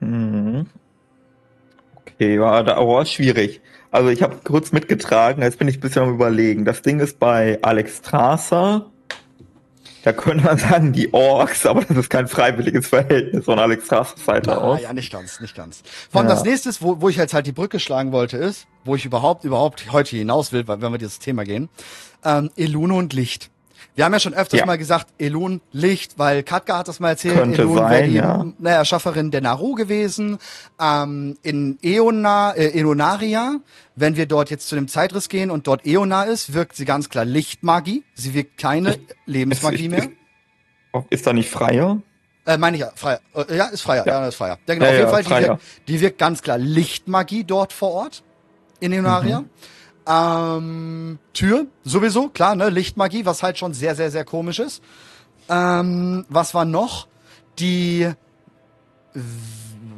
Mhm. 0.00 0.66
Okay, 1.94 2.38
war 2.40 2.62
da 2.64 2.76
aber 2.76 3.04
schwierig. 3.06 3.62
Also 3.90 4.10
ich 4.10 4.22
habe 4.22 4.38
kurz 4.44 4.72
mitgetragen, 4.72 5.42
jetzt 5.42 5.58
bin 5.58 5.68
ich 5.68 5.78
ein 5.78 5.80
bisschen 5.80 6.02
am 6.02 6.14
überlegen. 6.14 6.64
Das 6.64 6.82
Ding 6.82 7.00
ist 7.00 7.18
bei 7.18 7.58
Alex 7.62 7.98
Strasser. 7.98 8.91
Da 10.04 10.12
könnte 10.12 10.44
man 10.44 10.58
sagen, 10.58 10.92
die 10.92 11.12
Orks, 11.14 11.64
aber 11.64 11.84
das 11.84 11.96
ist 11.96 12.10
kein 12.10 12.26
freiwilliges 12.26 12.88
Verhältnis 12.88 13.44
von 13.44 13.58
Alex 13.60 13.86
Strassers 13.86 14.24
Seite 14.24 14.60
aus. 14.60 14.80
ja, 14.82 14.92
nicht 14.92 15.12
ganz, 15.12 15.40
nicht 15.40 15.54
ganz. 15.54 15.82
Vor 16.10 16.20
allem 16.20 16.28
Ja. 16.28 16.34
das 16.34 16.42
nächste, 16.44 16.70
wo, 16.80 17.00
wo 17.00 17.08
ich 17.08 17.16
jetzt 17.16 17.34
halt 17.34 17.46
die 17.46 17.52
Brücke 17.52 17.78
schlagen 17.78 18.10
wollte, 18.10 18.36
ist, 18.36 18.66
wo 18.84 18.96
ich 18.96 19.04
überhaupt, 19.04 19.44
überhaupt 19.44 19.92
heute 19.92 20.16
hinaus 20.16 20.50
will, 20.52 20.66
weil, 20.66 20.82
wenn 20.82 20.90
wir 20.90 20.98
dieses 20.98 21.20
Thema 21.20 21.44
gehen, 21.44 21.68
ähm, 22.24 22.50
Elune 22.56 22.94
und 22.94 23.12
Licht. 23.12 23.50
Wir 23.94 24.04
haben 24.06 24.12
ja 24.12 24.20
schon 24.20 24.32
öfters 24.32 24.60
Ja. 24.60 24.66
mal 24.66 24.78
gesagt, 24.78 25.08
Elun, 25.18 25.60
Licht, 25.70 26.18
weil 26.18 26.42
Katka 26.42 26.78
hat 26.78 26.88
das 26.88 26.98
mal 26.98 27.10
erzählt, 27.10 27.36
Könnte 27.36 27.62
Elun 27.62 27.76
wäre 27.76 28.08
die 28.08 28.14
ja. 28.14 28.46
ne, 28.58 28.70
Erschafferin 28.70 29.30
der 29.30 29.42
Naru 29.42 29.74
gewesen. 29.74 30.38
Ähm, 30.80 31.36
in 31.42 31.78
Eona, 31.82 32.52
äh, 32.52 32.68
Eonaria, 32.78 33.60
wenn 33.94 34.16
wir 34.16 34.24
dort 34.26 34.48
jetzt 34.50 34.68
zu 34.68 34.76
dem 34.76 34.88
Zeitriss 34.88 35.28
gehen 35.28 35.50
und 35.50 35.66
dort 35.66 35.84
Eona 35.86 36.22
ist, 36.24 36.54
wirkt 36.54 36.74
sie 36.76 36.86
ganz 36.86 37.10
klar 37.10 37.26
Lichtmagie. 37.26 38.02
Sie 38.14 38.32
wirkt 38.32 38.56
keine 38.56 38.98
Lebensmagie 39.26 39.88
mehr. 39.90 40.04
Ist, 40.04 40.10
ist 41.10 41.26
da 41.26 41.32
nicht 41.34 41.50
freier? 41.50 42.00
Äh, 42.46 42.56
meine 42.58 42.76
ich 42.76 42.80
ja, 42.80 42.90
Freier. 42.94 43.20
Äh, 43.34 43.56
ja, 43.56 43.66
ist 43.66 43.82
Freier. 43.82 44.06
Ja, 44.06 44.22
Ja. 44.22 44.28
ist 44.28 44.34
Freier. 44.36 44.58
Ja, 44.66 44.74
genau. 44.74 44.86
Ja, 44.86 44.92
auf 44.92 44.96
jeden 44.98 45.10
Fall, 45.10 45.22
die 45.42 45.48
wirkt, 45.48 45.62
die 45.88 46.00
wirkt 46.00 46.18
ganz 46.18 46.42
klar 46.42 46.58
Lichtmagie 46.58 47.44
dort 47.44 47.72
vor 47.72 47.90
Ort. 47.92 48.22
In 48.80 48.92
Eonaria. 48.92 49.40
Mhm. 49.42 49.50
Ähm, 50.06 51.18
Tür, 51.32 51.66
sowieso, 51.84 52.28
klar, 52.28 52.56
ne, 52.56 52.70
Lichtmagie, 52.70 53.24
was 53.24 53.42
halt 53.42 53.58
schon 53.58 53.74
sehr, 53.74 53.94
sehr, 53.94 54.10
sehr 54.10 54.24
komisch 54.24 54.58
ist. 54.58 54.82
Ähm, 55.48 56.24
was 56.28 56.54
war 56.54 56.64
noch? 56.64 57.08
Die, 57.58 58.10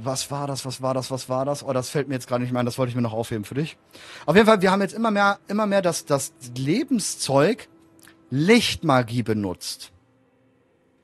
was 0.03 0.31
war 0.31 0.47
das, 0.47 0.67
was 0.67 0.83
war 0.83 0.93
das, 0.93 1.11
was 1.11 1.29
war 1.29 1.45
das? 1.45 1.64
Oh, 1.64 1.73
das 1.73 1.88
fällt 1.88 2.09
mir 2.09 2.14
jetzt 2.14 2.27
gerade 2.27 2.43
nicht 2.43 2.53
mehr 2.53 2.61
ein, 2.61 2.67
das 2.67 2.79
wollte 2.79 2.90
ich 2.90 2.97
mir 2.97 3.03
noch 3.03 3.12
aufheben 3.12 3.45
für 3.45 3.55
dich. 3.55 3.77
Auf 4.27 4.37
jeden 4.37 4.47
Fall, 4.47 4.61
wir 4.61 4.71
haben 4.71 4.83
jetzt 4.83 4.95
immer 4.95 5.11
mehr, 5.11 5.38
immer 5.49 5.67
mehr 5.67 5.83
das, 5.83 6.05
das 6.05 6.33
Lebenszeug 6.57 7.69
Lichtmagie 8.31 9.23
benutzt. 9.23 9.93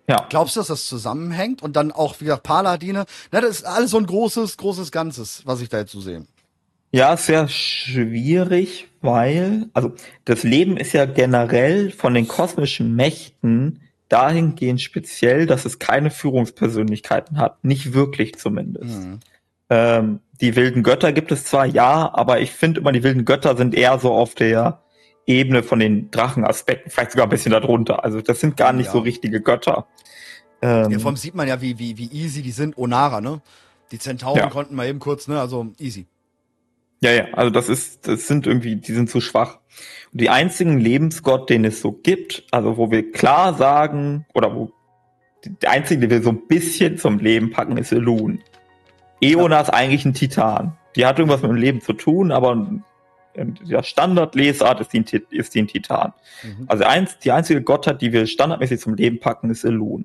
Ja. 0.08 0.26
Glaubst 0.28 0.56
du, 0.56 0.60
dass 0.60 0.66
das 0.66 0.86
zusammenhängt? 0.88 1.62
Und 1.62 1.76
dann 1.76 1.92
auch, 1.92 2.16
wie 2.18 2.24
gesagt, 2.24 2.42
Paladine. 2.42 3.04
Na, 3.30 3.40
das 3.40 3.58
ist 3.58 3.64
alles 3.64 3.92
so 3.92 3.98
ein 3.98 4.06
großes, 4.06 4.56
großes 4.56 4.90
Ganzes, 4.90 5.42
was 5.46 5.60
ich 5.60 5.68
da 5.68 5.78
jetzt 5.78 5.92
so 5.92 6.00
sehe. 6.00 6.26
Ja, 6.90 7.16
sehr 7.16 7.46
schwierig, 7.46 8.88
weil, 9.00 9.66
also 9.72 9.92
das 10.24 10.42
Leben 10.42 10.76
ist 10.76 10.92
ja 10.92 11.06
generell 11.06 11.90
von 11.90 12.14
den 12.14 12.28
kosmischen 12.28 12.94
Mächten 12.96 13.80
dahingehend 14.08 14.80
speziell, 14.80 15.46
dass 15.46 15.64
es 15.64 15.78
keine 15.78 16.10
Führungspersönlichkeiten 16.10 17.38
hat. 17.38 17.64
Nicht 17.64 17.92
wirklich 17.94 18.36
zumindest. 18.36 19.00
Mhm. 19.00 19.20
Ähm, 19.70 20.20
die 20.40 20.56
wilden 20.56 20.82
Götter 20.82 21.12
gibt 21.12 21.30
es 21.30 21.44
zwar, 21.44 21.64
ja, 21.66 22.12
aber 22.12 22.40
ich 22.40 22.50
finde 22.50 22.80
immer, 22.80 22.92
die 22.92 23.02
wilden 23.04 23.24
Götter 23.24 23.56
sind 23.56 23.74
eher 23.74 23.98
so 23.98 24.12
auf 24.12 24.34
der 24.34 24.82
Ebene 25.26 25.62
von 25.62 25.78
den 25.78 26.10
Drachenaspekten, 26.10 26.90
vielleicht 26.90 27.12
sogar 27.12 27.26
ein 27.26 27.30
bisschen 27.30 27.52
darunter. 27.52 28.02
Also 28.02 28.20
das 28.20 28.40
sind 28.40 28.56
gar 28.56 28.72
nicht 28.72 28.86
Ja. 28.86 28.92
so 28.92 28.98
richtige 28.98 29.40
Götter. 29.40 29.86
Ähm, 30.60 30.90
Ja, 30.90 30.98
vor 30.98 31.08
allem 31.08 31.16
sieht 31.16 31.34
man 31.36 31.46
ja, 31.46 31.60
wie, 31.60 31.78
wie, 31.78 31.96
wie 31.96 32.10
easy 32.10 32.42
die 32.42 32.50
sind. 32.50 32.76
Onara, 32.76 33.20
ne? 33.20 33.40
Die 33.92 33.98
Zentauren 33.98 34.38
Ja. 34.40 34.50
konnten 34.50 34.74
mal 34.74 34.88
eben 34.88 34.98
kurz, 34.98 35.28
ne? 35.28 35.38
Also 35.40 35.68
easy. 35.78 36.06
Ja, 37.02 37.12
ja, 37.12 37.24
also 37.32 37.50
das 37.50 37.68
ist, 37.68 38.06
das 38.06 38.26
sind 38.26 38.46
irgendwie, 38.46 38.76
die 38.76 38.92
sind 38.92 39.08
zu 39.08 39.20
schwach. 39.20 39.58
Und 40.12 40.20
die 40.20 40.28
einzigen 40.28 40.78
Lebensgott, 40.78 41.48
den 41.48 41.64
es 41.64 41.80
so 41.80 41.92
gibt, 41.92 42.44
also 42.50 42.76
wo 42.76 42.90
wir 42.90 43.10
klar 43.10 43.54
sagen, 43.54 44.26
oder 44.34 44.54
wo 44.54 44.70
die- 45.44 45.54
der 45.58 45.70
einzige, 45.70 46.00
den 46.00 46.10
wir 46.10 46.22
so 46.22 46.30
ein 46.30 46.46
bisschen 46.46 46.98
zum 46.98 47.18
Leben 47.18 47.50
packen, 47.50 47.78
ist 47.78 47.92
Elun. 47.92 48.42
Eona 49.22 49.60
ist 49.60 49.70
eigentlich 49.70 50.04
ein 50.04 50.14
Titan. 50.14 50.76
Die 50.96 51.06
hat 51.06 51.18
irgendwas 51.18 51.40
mit 51.42 51.50
dem 51.50 51.56
Leben 51.56 51.80
zu 51.80 51.92
tun, 51.94 52.32
aber 52.32 52.52
in 53.34 53.54
der 53.66 53.82
Standardlesart 53.82 54.80
ist 54.80 54.92
die, 54.92 54.98
ein 55.00 55.04
ist 55.30 55.54
die 55.54 55.60
ein 55.62 55.68
Titan. 55.68 56.12
Mhm. 56.42 56.64
Also 56.66 56.84
eins, 56.84 57.18
die 57.18 57.30
einzige 57.30 57.62
Gottheit, 57.62 58.02
die 58.02 58.12
wir 58.12 58.26
standardmäßig 58.26 58.80
zum 58.80 58.94
Leben 58.94 59.20
packen, 59.20 59.50
ist 59.50 59.64
Elun. 59.64 60.04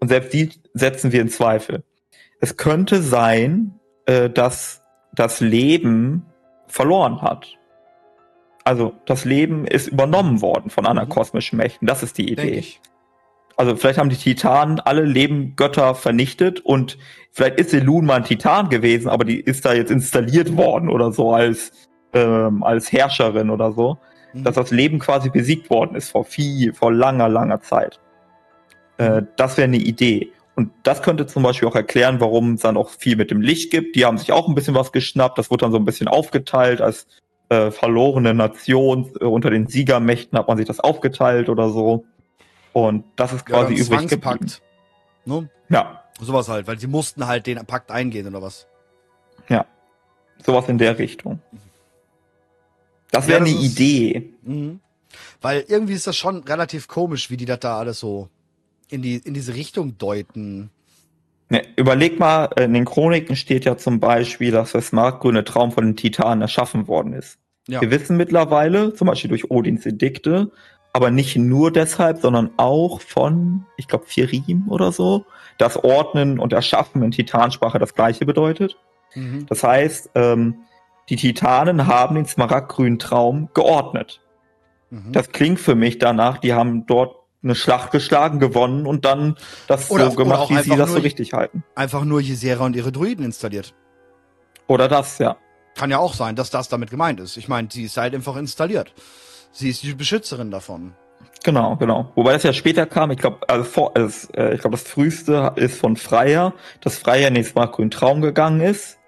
Und 0.00 0.08
selbst 0.08 0.32
die 0.32 0.50
setzen 0.74 1.10
wir 1.10 1.20
in 1.22 1.28
Zweifel. 1.28 1.82
Es 2.40 2.56
könnte 2.56 3.02
sein, 3.02 3.80
äh, 4.06 4.30
dass 4.30 4.82
das 5.18 5.40
Leben 5.40 6.26
verloren 6.66 7.22
hat. 7.22 7.46
Also 8.64 8.92
das 9.06 9.24
Leben 9.24 9.66
ist 9.66 9.88
übernommen 9.88 10.42
worden 10.42 10.70
von 10.70 10.86
anderen 10.86 11.08
Mhm. 11.08 11.12
kosmischen 11.12 11.56
Mächten. 11.56 11.86
Das 11.86 12.02
ist 12.02 12.18
die 12.18 12.30
Idee. 12.30 12.64
Also 13.56 13.74
vielleicht 13.74 13.98
haben 13.98 14.10
die 14.10 14.16
Titanen 14.16 14.78
alle 14.78 15.02
Lebengötter 15.02 15.94
vernichtet 15.94 16.60
und 16.60 16.96
vielleicht 17.32 17.58
ist 17.58 17.74
Elun 17.74 18.06
mal 18.06 18.16
ein 18.18 18.24
Titan 18.24 18.68
gewesen, 18.68 19.08
aber 19.08 19.24
die 19.24 19.40
ist 19.40 19.64
da 19.64 19.72
jetzt 19.72 19.90
installiert 19.90 20.56
worden 20.56 20.88
oder 20.88 21.10
so 21.12 21.32
als 21.32 21.72
ähm, 22.12 22.62
als 22.62 22.92
Herrscherin 22.92 23.50
oder 23.50 23.72
so 23.72 23.98
Mhm. 24.34 24.44
dass 24.44 24.54
das 24.56 24.70
Leben 24.70 24.98
quasi 24.98 25.30
besiegt 25.30 25.70
worden 25.70 25.96
ist 25.96 26.10
vor 26.10 26.24
viel, 26.24 26.74
vor 26.74 26.92
langer, 26.92 27.28
langer 27.28 27.60
Zeit. 27.62 27.98
Äh, 28.98 29.22
das 29.36 29.56
wäre 29.56 29.64
eine 29.64 29.78
Idee. 29.78 30.32
Und 30.58 30.72
das 30.82 31.02
könnte 31.02 31.24
zum 31.28 31.44
Beispiel 31.44 31.68
auch 31.68 31.76
erklären, 31.76 32.18
warum 32.18 32.54
es 32.54 32.62
dann 32.62 32.76
auch 32.76 32.90
viel 32.90 33.14
mit 33.14 33.30
dem 33.30 33.40
Licht 33.40 33.70
gibt. 33.70 33.94
Die 33.94 34.04
haben 34.04 34.18
sich 34.18 34.32
auch 34.32 34.48
ein 34.48 34.56
bisschen 34.56 34.74
was 34.74 34.90
geschnappt. 34.90 35.38
Das 35.38 35.52
wurde 35.52 35.60
dann 35.66 35.70
so 35.70 35.78
ein 35.78 35.84
bisschen 35.84 36.08
aufgeteilt 36.08 36.80
als 36.80 37.06
äh, 37.48 37.70
verlorene 37.70 38.34
Nation. 38.34 39.08
Äh, 39.20 39.26
unter 39.26 39.50
den 39.50 39.68
Siegermächten 39.68 40.36
hat 40.36 40.48
man 40.48 40.56
sich 40.56 40.66
das 40.66 40.80
aufgeteilt 40.80 41.48
oder 41.48 41.70
so. 41.70 42.04
Und 42.72 43.04
das 43.14 43.32
ist 43.34 43.48
Ja, 43.48 43.54
quasi 43.54 43.76
dann 43.76 43.86
übrig 43.86 44.08
geblieben. 44.08 44.52
Ne? 45.26 45.48
Ja, 45.68 46.02
Sowas 46.20 46.48
halt, 46.48 46.66
weil 46.66 46.80
sie 46.80 46.88
mussten 46.88 47.28
halt 47.28 47.46
den 47.46 47.64
Pakt 47.64 47.92
eingehen 47.92 48.26
oder 48.26 48.42
was. 48.42 48.66
sowas 50.44 50.68
in 50.68 50.78
der 50.78 50.98
Richtung. 50.98 51.40
Das 53.12 53.26
Ja, 53.26 53.34
wäre 53.34 53.40
das 53.44 53.48
eine 53.50 53.58
Idee. 53.60 54.34
Mhm. 54.42 54.80
Weil 55.40 55.64
irgendwie 55.68 55.92
ist 55.94 56.08
das 56.08 56.16
schon 56.16 56.42
relativ 56.42 56.88
komisch, 56.88 57.30
wie 57.30 57.36
die 57.36 57.44
das 57.44 57.60
da 57.60 57.78
alles 57.78 58.00
so 58.00 58.28
in, 58.90 59.02
die, 59.02 59.16
in 59.16 59.34
diese 59.34 59.54
Richtung 59.54 59.98
deuten. 59.98 60.70
Ne, 61.48 61.62
überleg 61.76 62.18
mal, 62.18 62.50
in 62.58 62.74
den 62.74 62.84
Chroniken 62.84 63.36
steht 63.36 63.64
ja 63.64 63.76
zum 63.76 64.00
Beispiel, 64.00 64.50
dass 64.50 64.72
der 64.72 64.82
smartgrüne 64.82 65.44
Traum 65.44 65.72
von 65.72 65.84
den 65.84 65.96
Titanen 65.96 66.42
erschaffen 66.42 66.88
worden 66.88 67.14
ist. 67.14 67.38
Ja. 67.66 67.80
Wir 67.80 67.90
wissen 67.90 68.16
mittlerweile, 68.16 68.94
zum 68.94 69.06
Beispiel 69.06 69.28
durch 69.28 69.50
Odins 69.50 69.86
Edikte, 69.86 70.50
aber 70.92 71.10
nicht 71.10 71.36
nur 71.36 71.70
deshalb, 71.70 72.18
sondern 72.20 72.50
auch 72.56 73.00
von, 73.00 73.64
ich 73.76 73.88
glaube, 73.88 74.06
Firim 74.06 74.68
oder 74.68 74.90
so, 74.90 75.26
dass 75.58 75.82
Ordnen 75.82 76.38
und 76.38 76.52
Erschaffen 76.52 77.02
in 77.02 77.10
Titansprache 77.10 77.78
das 77.78 77.94
gleiche 77.94 78.24
bedeutet. 78.26 78.76
Mhm. 79.14 79.46
Das 79.46 79.62
heißt, 79.62 80.10
ähm, 80.14 80.56
die 81.08 81.16
Titanen 81.16 81.86
haben 81.86 82.14
den 82.14 82.26
smaragdgrünen 82.26 82.98
Traum 82.98 83.48
geordnet. 83.54 84.20
Mhm. 84.90 85.12
Das 85.12 85.30
klingt 85.30 85.60
für 85.60 85.74
mich 85.74 85.98
danach, 85.98 86.38
die 86.38 86.54
haben 86.54 86.86
dort 86.86 87.16
eine 87.42 87.54
Schlacht 87.54 87.92
geschlagen, 87.92 88.40
gewonnen 88.40 88.86
und 88.86 89.04
dann 89.04 89.36
das 89.68 89.90
Oder- 89.90 90.10
so 90.10 90.16
gemacht, 90.16 90.50
wie 90.50 90.58
sie 90.58 90.76
das 90.76 90.90
so 90.92 90.98
richtig 90.98 91.32
halten. 91.32 91.62
Einfach 91.74 92.04
nur 92.04 92.20
Ysera 92.20 92.64
und 92.64 92.74
ihre 92.76 92.92
Druiden 92.92 93.24
installiert. 93.24 93.74
Oder 94.66 94.88
das, 94.88 95.18
ja. 95.18 95.36
Kann 95.76 95.90
ja 95.90 95.98
auch 95.98 96.14
sein, 96.14 96.34
dass 96.34 96.50
das 96.50 96.68
damit 96.68 96.90
gemeint 96.90 97.20
ist. 97.20 97.36
Ich 97.36 97.48
meine, 97.48 97.68
sie 97.70 97.84
ist 97.84 97.96
halt 97.96 98.14
einfach 98.14 98.36
installiert. 98.36 98.92
Sie 99.52 99.68
ist 99.70 99.82
die 99.82 99.94
Beschützerin 99.94 100.50
davon. 100.50 100.94
Genau, 101.44 101.76
genau. 101.76 102.10
Wobei 102.16 102.32
das 102.32 102.42
ja 102.42 102.52
später 102.52 102.84
kam, 102.86 103.12
ich 103.12 103.18
glaube, 103.18 103.48
also 103.48 103.64
vor, 103.64 103.92
es, 103.96 104.28
äh, 104.34 104.54
ich 104.54 104.60
glaube, 104.60 104.76
das 104.76 104.82
früheste 104.86 105.52
ist 105.56 105.78
von 105.78 105.96
Freier, 105.96 106.52
dass 106.80 106.98
Freier 106.98 107.28
in 107.28 107.34
den 107.34 107.44
smartgrünen 107.44 107.90
Traum 107.92 108.20
gegangen 108.20 108.60
ist, 108.60 108.98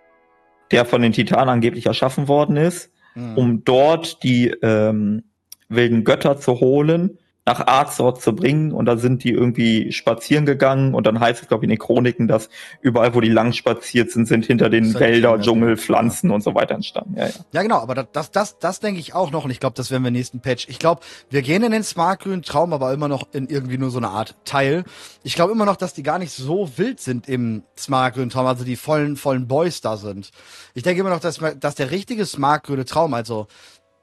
der 0.71 0.85
von 0.85 1.03
den 1.03 1.13
Titanen 1.13 1.49
angeblich 1.49 1.87
erschaffen 1.87 2.29
worden 2.29 2.57
ist, 2.57 2.91
Mhm. 3.17 3.37
um 3.37 3.65
dort 3.65 4.23
die 4.23 4.49
ähm, 4.63 5.25
wilden 5.69 6.05
Götter 6.05 6.39
zu 6.39 6.61
holen, 6.61 7.19
nach 7.47 7.67
Azeroth 7.67 8.21
zu 8.21 8.35
bringen 8.35 8.73
und 8.73 8.85
da 8.85 8.97
sind 8.97 9.25
die 9.25 9.31
irgendwie 9.31 9.93
spazieren 9.93 10.45
gegangen 10.47 10.95
und 10.95 11.07
dann 11.07 11.19
heißt 11.19 11.43
es, 11.43 11.49
glaube 11.49 11.65
ich, 11.65 11.71
in 11.71 11.71
den 11.71 11.79
Chroniken, 11.79 12.29
dass 12.29 12.51
überall, 12.83 13.15
wo 13.15 13.21
die 13.21 13.31
lang 13.31 13.53
spaziert 13.53 14.11
sind, 14.11 14.27
sind 14.27 14.45
hinter 14.47 14.69
den 14.69 14.85
halt 14.85 15.01
Wälder, 15.01 15.31
Kinder- 15.33 15.45
Dschungel, 15.45 15.77
Pflanzen 15.77 16.31
und 16.31 16.43
so 16.43 16.55
weiter 16.55 16.75
entstanden. 16.75 17.15
Ja, 17.17 17.27
ja. 17.27 17.33
Ja, 17.53 17.63
genau, 17.63 17.79
aber 17.79 17.95
das, 17.95 18.07
das, 18.13 18.31
das, 18.31 18.59
das 18.59 18.81
denke 18.81 19.01
ich 19.01 19.15
auch 19.15 19.31
noch 19.31 19.45
und 19.45 19.51
ich 19.51 19.59
glaube, 19.59 19.75
das 19.75 19.91
werden 19.91 20.03
wir 20.03 20.09
im 20.09 20.15
nächsten 20.15 20.41
Patch. 20.41 20.69
Ich 20.69 20.79
glaube, 20.79 21.01
wir 21.31 21.43
gehen 21.43 21.63
in 21.63 21.73
den 21.73 21.83
smartgrünen 21.83 22.43
Traum, 22.43 22.73
aber 22.73 22.93
immer 22.93 23.09
noch 23.09 23.27
in 23.33 23.49
irgendwie 23.49 23.79
nur 23.79 23.91
so 23.91 23.99
eine 23.99 24.11
Art 24.11 24.37
Teil. 24.45 24.85
Ich 25.23 25.35
glaube 25.35 25.53
immer 25.53 25.65
noch, 25.65 25.77
dass 25.77 25.95
die 25.95 26.03
gar 26.03 26.19
nicht 26.19 26.33
so 26.33 26.71
wild 26.77 27.01
sind 27.01 27.29
im 27.29 27.63
smartgrünen 27.77 28.31
Traum, 28.31 28.47
also 28.47 28.65
die 28.65 28.77
vollen, 28.77 29.17
vollen 29.17 29.49
Boys 29.49 29.81
da 29.81 29.97
sind. 29.97 30.31
Ich 30.75 30.83
denke 30.83 31.01
immer 31.01 31.11
noch, 31.11 31.21
dass, 31.21 31.41
dass 31.59 31.75
der 31.75 31.91
richtige 31.91 32.27
smartgrüne 32.27 32.85
Traum, 32.85 33.15
also 33.15 33.47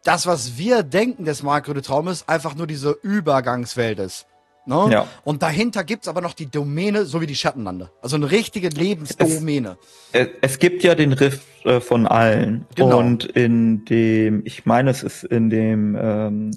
das, 0.07 0.25
was 0.25 0.57
wir 0.57 0.83
denken, 0.83 1.25
der 1.25 1.35
smartgrüne 1.35 1.81
Traum 1.81 2.07
ist, 2.07 2.29
einfach 2.29 2.55
nur 2.55 2.65
diese 2.65 2.91
Übergangswelt 3.01 3.99
ist. 3.99 4.25
Ne? 4.65 4.87
Ja. 4.91 5.07
Und 5.23 5.43
dahinter 5.43 5.83
gibt's 5.83 6.07
aber 6.07 6.21
noch 6.21 6.33
die 6.33 6.49
Domäne, 6.49 7.05
so 7.05 7.19
wie 7.21 7.27
die 7.27 7.35
Schattenlande. 7.35 7.89
Also 8.01 8.15
eine 8.15 8.31
richtige 8.31 8.69
Lebensdomäne. 8.69 9.77
Es, 10.13 10.27
es 10.41 10.59
gibt 10.59 10.83
ja 10.83 10.95
den 10.95 11.13
Riff 11.13 11.41
äh, 11.65 11.79
von 11.81 12.07
allen. 12.07 12.65
Genau. 12.75 12.99
Und 12.99 13.25
in 13.25 13.85
dem, 13.85 14.41
ich 14.45 14.65
meine, 14.65 14.91
es 14.91 15.03
ist 15.03 15.23
in 15.25 15.49
dem, 15.49 15.97
ähm, 15.99 16.51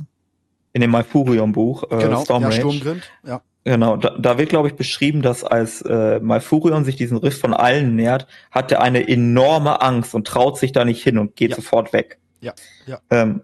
in 0.72 0.80
dem 0.80 0.90
Malfurion-Buch, 0.90 1.84
äh, 1.90 1.98
genau, 1.98 2.22
Storm 2.22 2.44
ja. 2.44 2.52
Sturmgrind. 2.52 3.02
Ja. 3.26 3.42
Genau, 3.64 3.96
da, 3.96 4.16
da 4.18 4.38
wird, 4.38 4.48
glaube 4.48 4.68
ich, 4.68 4.74
beschrieben, 4.74 5.22
dass 5.22 5.44
als 5.44 5.82
äh, 5.82 6.18
Malfurion 6.20 6.84
sich 6.84 6.96
diesen 6.96 7.18
Riff 7.18 7.38
von 7.38 7.52
allen 7.52 7.94
nähert, 7.94 8.26
hat 8.50 8.72
er 8.72 8.80
eine 8.80 9.06
enorme 9.06 9.82
Angst 9.82 10.14
und 10.14 10.26
traut 10.26 10.56
sich 10.58 10.72
da 10.72 10.84
nicht 10.84 11.02
hin 11.02 11.18
und 11.18 11.36
geht 11.36 11.50
Ja. 11.50 11.56
sofort 11.56 11.92
weg. 11.92 12.18
Ja, 12.40 12.54
ja. 12.86 12.98
Ähm, 13.10 13.42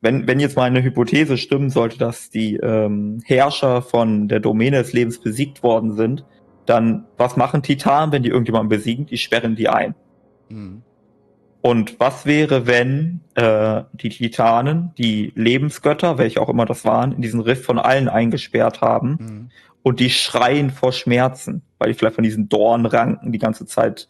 wenn, 0.00 0.26
wenn 0.26 0.40
jetzt 0.40 0.56
meine 0.56 0.82
Hypothese 0.82 1.36
stimmen 1.36 1.70
sollte, 1.70 1.98
dass 1.98 2.30
die 2.30 2.56
ähm, 2.56 3.20
Herrscher 3.24 3.82
von 3.82 4.28
der 4.28 4.40
Domäne 4.40 4.78
des 4.78 4.92
Lebens 4.92 5.20
besiegt 5.20 5.62
worden 5.62 5.94
sind, 5.94 6.24
dann 6.64 7.04
was 7.16 7.36
machen 7.36 7.62
Titanen, 7.62 8.12
wenn 8.12 8.22
die 8.22 8.30
irgendjemanden 8.30 8.68
besiegen? 8.68 9.06
Die 9.06 9.18
sperren 9.18 9.56
die 9.56 9.68
ein. 9.68 9.94
Mhm. 10.48 10.82
Und 11.62 12.00
was 12.00 12.24
wäre, 12.24 12.66
wenn 12.66 13.20
äh, 13.34 13.82
die 13.92 14.08
Titanen, 14.08 14.92
die 14.96 15.32
Lebensgötter, 15.34 16.16
welche 16.16 16.40
auch 16.40 16.48
immer 16.48 16.64
das 16.64 16.86
waren, 16.86 17.12
in 17.12 17.20
diesen 17.20 17.40
Riff 17.40 17.64
von 17.64 17.78
allen 17.78 18.08
eingesperrt 18.08 18.80
haben 18.80 19.18
Mhm. 19.20 19.50
und 19.82 20.00
die 20.00 20.08
schreien 20.08 20.70
vor 20.70 20.92
Schmerzen, 20.92 21.62
weil 21.78 21.88
die 21.88 21.94
vielleicht 21.98 22.14
von 22.14 22.24
diesen 22.24 22.48
Dornranken 22.48 23.32
die 23.32 23.38
ganze 23.38 23.66
Zeit 23.66 24.08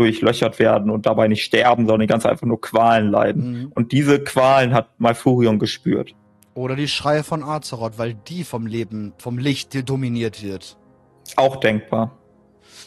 durchlöchert 0.00 0.58
werden 0.58 0.90
und 0.90 1.06
dabei 1.06 1.28
nicht 1.28 1.44
sterben, 1.44 1.86
sondern 1.86 2.08
Zeit 2.20 2.32
einfach 2.32 2.46
nur 2.46 2.60
Qualen 2.60 3.10
leiden. 3.10 3.52
Mhm. 3.52 3.72
Und 3.74 3.92
diese 3.92 4.18
Qualen 4.24 4.72
hat 4.74 4.98
Malfurion 4.98 5.58
gespürt. 5.58 6.14
Oder 6.54 6.74
die 6.74 6.88
Schreie 6.88 7.22
von 7.22 7.44
Azeroth, 7.44 7.98
weil 7.98 8.14
die 8.14 8.44
vom 8.44 8.66
Leben, 8.66 9.12
vom 9.18 9.38
Licht 9.38 9.88
dominiert 9.88 10.42
wird. 10.42 10.78
Auch 11.36 11.56
denkbar. 11.56 12.18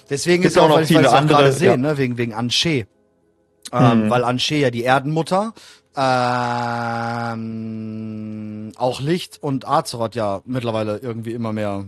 Deswegen 0.10 0.42
Gibt 0.42 0.52
ist 0.52 0.58
auch, 0.58 0.64
auch 0.64 0.70
noch 0.70 0.76
weil 0.78 0.86
viele 0.86 1.10
auch 1.10 1.14
andere, 1.14 1.38
gerade 1.38 1.52
sehe, 1.54 1.70
ja. 1.70 1.78
ne, 1.78 1.98
wegen, 1.98 2.18
wegen 2.18 2.34
Anshe. 2.34 2.88
Ähm, 3.72 4.06
Mhm. 4.06 4.10
Weil 4.10 4.24
Anshe 4.24 4.56
ja 4.56 4.72
die 4.72 4.84
Erdenmutter, 4.84 5.54
ähm, 5.96 7.42
auch 8.76 9.00
Licht 9.02 9.42
und 9.42 9.68
Azeroth 9.68 10.16
ja 10.16 10.42
mittlerweile 10.46 10.98
irgendwie 10.98 11.34
immer 11.34 11.54
mehr. 11.54 11.86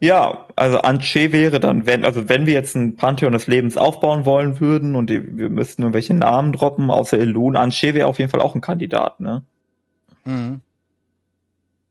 Ja, 0.00 0.46
also 0.56 0.80
Anche 0.80 1.32
wäre 1.32 1.60
dann, 1.60 1.86
wenn, 1.86 2.04
also 2.04 2.28
wenn 2.28 2.46
wir 2.46 2.54
jetzt 2.54 2.74
ein 2.74 2.96
Pantheon 2.96 3.32
des 3.32 3.46
Lebens 3.46 3.76
aufbauen 3.76 4.24
wollen 4.26 4.58
würden 4.60 4.96
und 4.96 5.08
die, 5.08 5.36
wir 5.38 5.48
müssten 5.48 5.82
irgendwelche 5.82 6.14
Namen 6.14 6.52
droppen, 6.52 6.90
außer 6.90 7.18
Elun, 7.18 7.56
Anche 7.56 7.94
wäre 7.94 8.08
auf 8.08 8.18
jeden 8.18 8.30
Fall 8.30 8.40
auch 8.40 8.54
ein 8.54 8.60
Kandidat, 8.60 9.20
ne? 9.20 9.42
Mhm. 10.24 10.60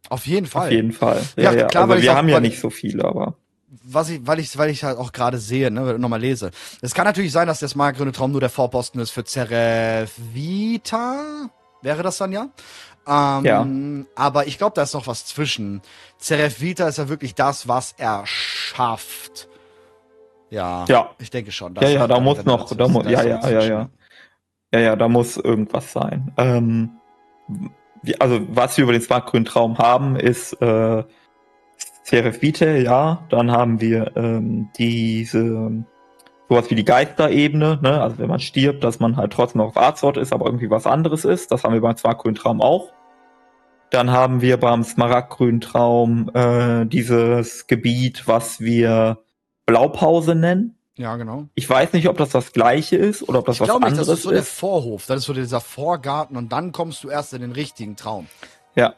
Auf 0.10 0.28
jeden 0.28 0.46
Fall. 0.46 0.68
Auf 0.68 0.72
jeden 0.74 0.92
Fall. 0.92 1.22
Ja, 1.38 1.54
Ja, 1.54 1.60
ja. 1.60 1.66
klar, 1.68 1.88
weil 1.88 1.96
also 1.96 2.04
wir 2.04 2.12
auch- 2.12 2.18
haben 2.18 2.28
ja 2.30 2.40
nicht 2.42 2.60
so 2.60 2.70
viele, 2.70 3.06
aber. 3.06 3.36
was 3.84 4.10
ich, 4.10 4.20
weil 4.28 4.40
ich, 4.40 4.58
weil 4.58 4.70
ich 4.70 4.84
halt 4.84 4.98
auch 4.98 5.14
gerade 5.14 5.38
sehe, 5.38 5.72
ne, 5.72 5.98
nochmal 5.98 6.20
lese. 6.20 6.52
Es 6.82 6.94
kann 6.94 7.06
natürlich 7.06 7.32
sein, 7.32 7.48
dass 7.48 7.60
der 7.60 7.70
smartgrüne 7.70 8.12
Traum 8.12 8.32
nur 8.34 8.42
der 8.42 8.50
Vorposten 8.50 9.00
ist 9.00 9.12
für 9.12 9.24
Cerevita. 9.24 10.10
Wäre 11.82 12.04
das 12.04 12.18
dann 12.18 12.32
ja? 12.32 12.48
Ähm, 13.08 13.46
Ja. 13.46 13.68
Aber 14.16 14.48
ich 14.48 14.58
glaube, 14.58 14.74
da 14.76 14.84
ist 14.84 14.94
noch 14.94 15.08
was 15.08 15.26
zwischen. 15.26 15.82
Cerevita 16.20 16.88
ist 16.88 16.98
ja 16.98 17.10
wirklich 17.10 17.36
das, 17.36 17.68
was 17.68 17.94
er 17.98 18.24
schafft. 18.26 19.48
Ja. 20.50 20.86
Ja. 20.88 21.10
Ich 21.20 21.30
denke 21.30 21.52
schon. 21.52 21.76
Ja, 21.76 21.88
ja, 21.88 22.08
da 22.08 22.20
muss 22.20 22.44
noch, 22.46 22.76
da 22.76 22.88
muss, 22.88 23.06
ja, 23.06 23.24
ja, 23.24 23.38
noch 23.38 23.50
ja, 23.50 23.62
ja. 23.62 23.90
Ja, 24.74 24.80
ja, 24.80 24.96
da 24.96 25.08
muss 25.08 25.38
irgendwas 25.38 25.92
sein. 25.92 26.32
Ähm, 26.38 26.92
also, 28.20 28.40
was 28.50 28.78
wir 28.78 28.84
über 28.84 28.94
den 28.94 29.02
smartgrünen 29.02 29.46
Traum 29.46 29.78
haben, 29.78 30.16
ist, 30.16 30.54
äh, 30.62 31.04
Seraph 32.04 32.42
Vitae, 32.42 32.84
ja. 32.84 33.26
Dann 33.30 33.52
haben 33.52 33.80
wir, 33.82 34.16
ähm, 34.16 34.70
diese, 34.78 35.84
sowas 36.52 36.70
wie 36.70 36.76
die 36.76 36.84
Geisterebene, 36.84 37.80
ne? 37.82 38.02
Also, 38.02 38.18
wenn 38.18 38.28
man 38.28 38.42
stirbt, 38.42 38.84
dass 38.84 39.00
man 39.00 39.16
halt 39.16 39.32
trotzdem 39.32 39.60
noch 39.60 39.70
auf 39.70 39.78
Azeroth 39.78 40.18
ist, 40.18 40.34
aber 40.34 40.48
irgendwie 40.48 40.70
was 40.70 40.86
anderes 40.86 41.24
ist. 41.24 41.50
Das 41.50 41.64
haben 41.64 41.74
wir 41.74 41.80
beim 41.80 41.96
smartgrünen 41.96 42.36
Traum 42.36 42.62
auch. 42.62 42.92
Dann 43.90 44.12
haben 44.12 44.42
wir 44.42 44.58
beim 44.58 44.84
smaragdgrünen 44.84 45.62
Traum, 45.62 46.30
äh, 46.34 46.86
dieses 46.86 47.68
Gebiet, 47.68 48.28
was 48.28 48.60
wir 48.60 49.20
Blaupause 49.66 50.36
nennen. 50.36 50.76
Ja, 50.98 51.16
genau. 51.16 51.48
Ich 51.56 51.70
weiß 51.70 51.94
nicht, 51.94 52.10
ob 52.10 52.18
das 52.18 52.32
das 52.32 52.52
gleiche 52.52 52.98
ist 52.98 53.28
oder 53.30 53.40
ob 53.40 53.46
das 53.46 53.56
Ich 53.56 53.62
was 53.62 53.70
glaube 53.70 53.86
nicht, 53.86 53.92
anderes 53.92 54.08
das 54.08 54.18
ist 54.18 54.24
so 54.24 54.32
der 54.32 54.40
ist. 54.40 54.50
Vorhof. 54.50 55.06
Das 55.06 55.20
ist 55.20 55.26
so 55.26 55.34
dieser 55.34 55.62
Vorgarten 55.62 56.36
und 56.36 56.52
dann 56.52 56.74
kommst 56.74 57.02
du 57.06 57.10
erst 57.10 57.34
in 57.34 57.42
den 57.42 57.54
richtigen 57.54 57.96
Traum. 57.96 58.28
Ja. 58.76 58.94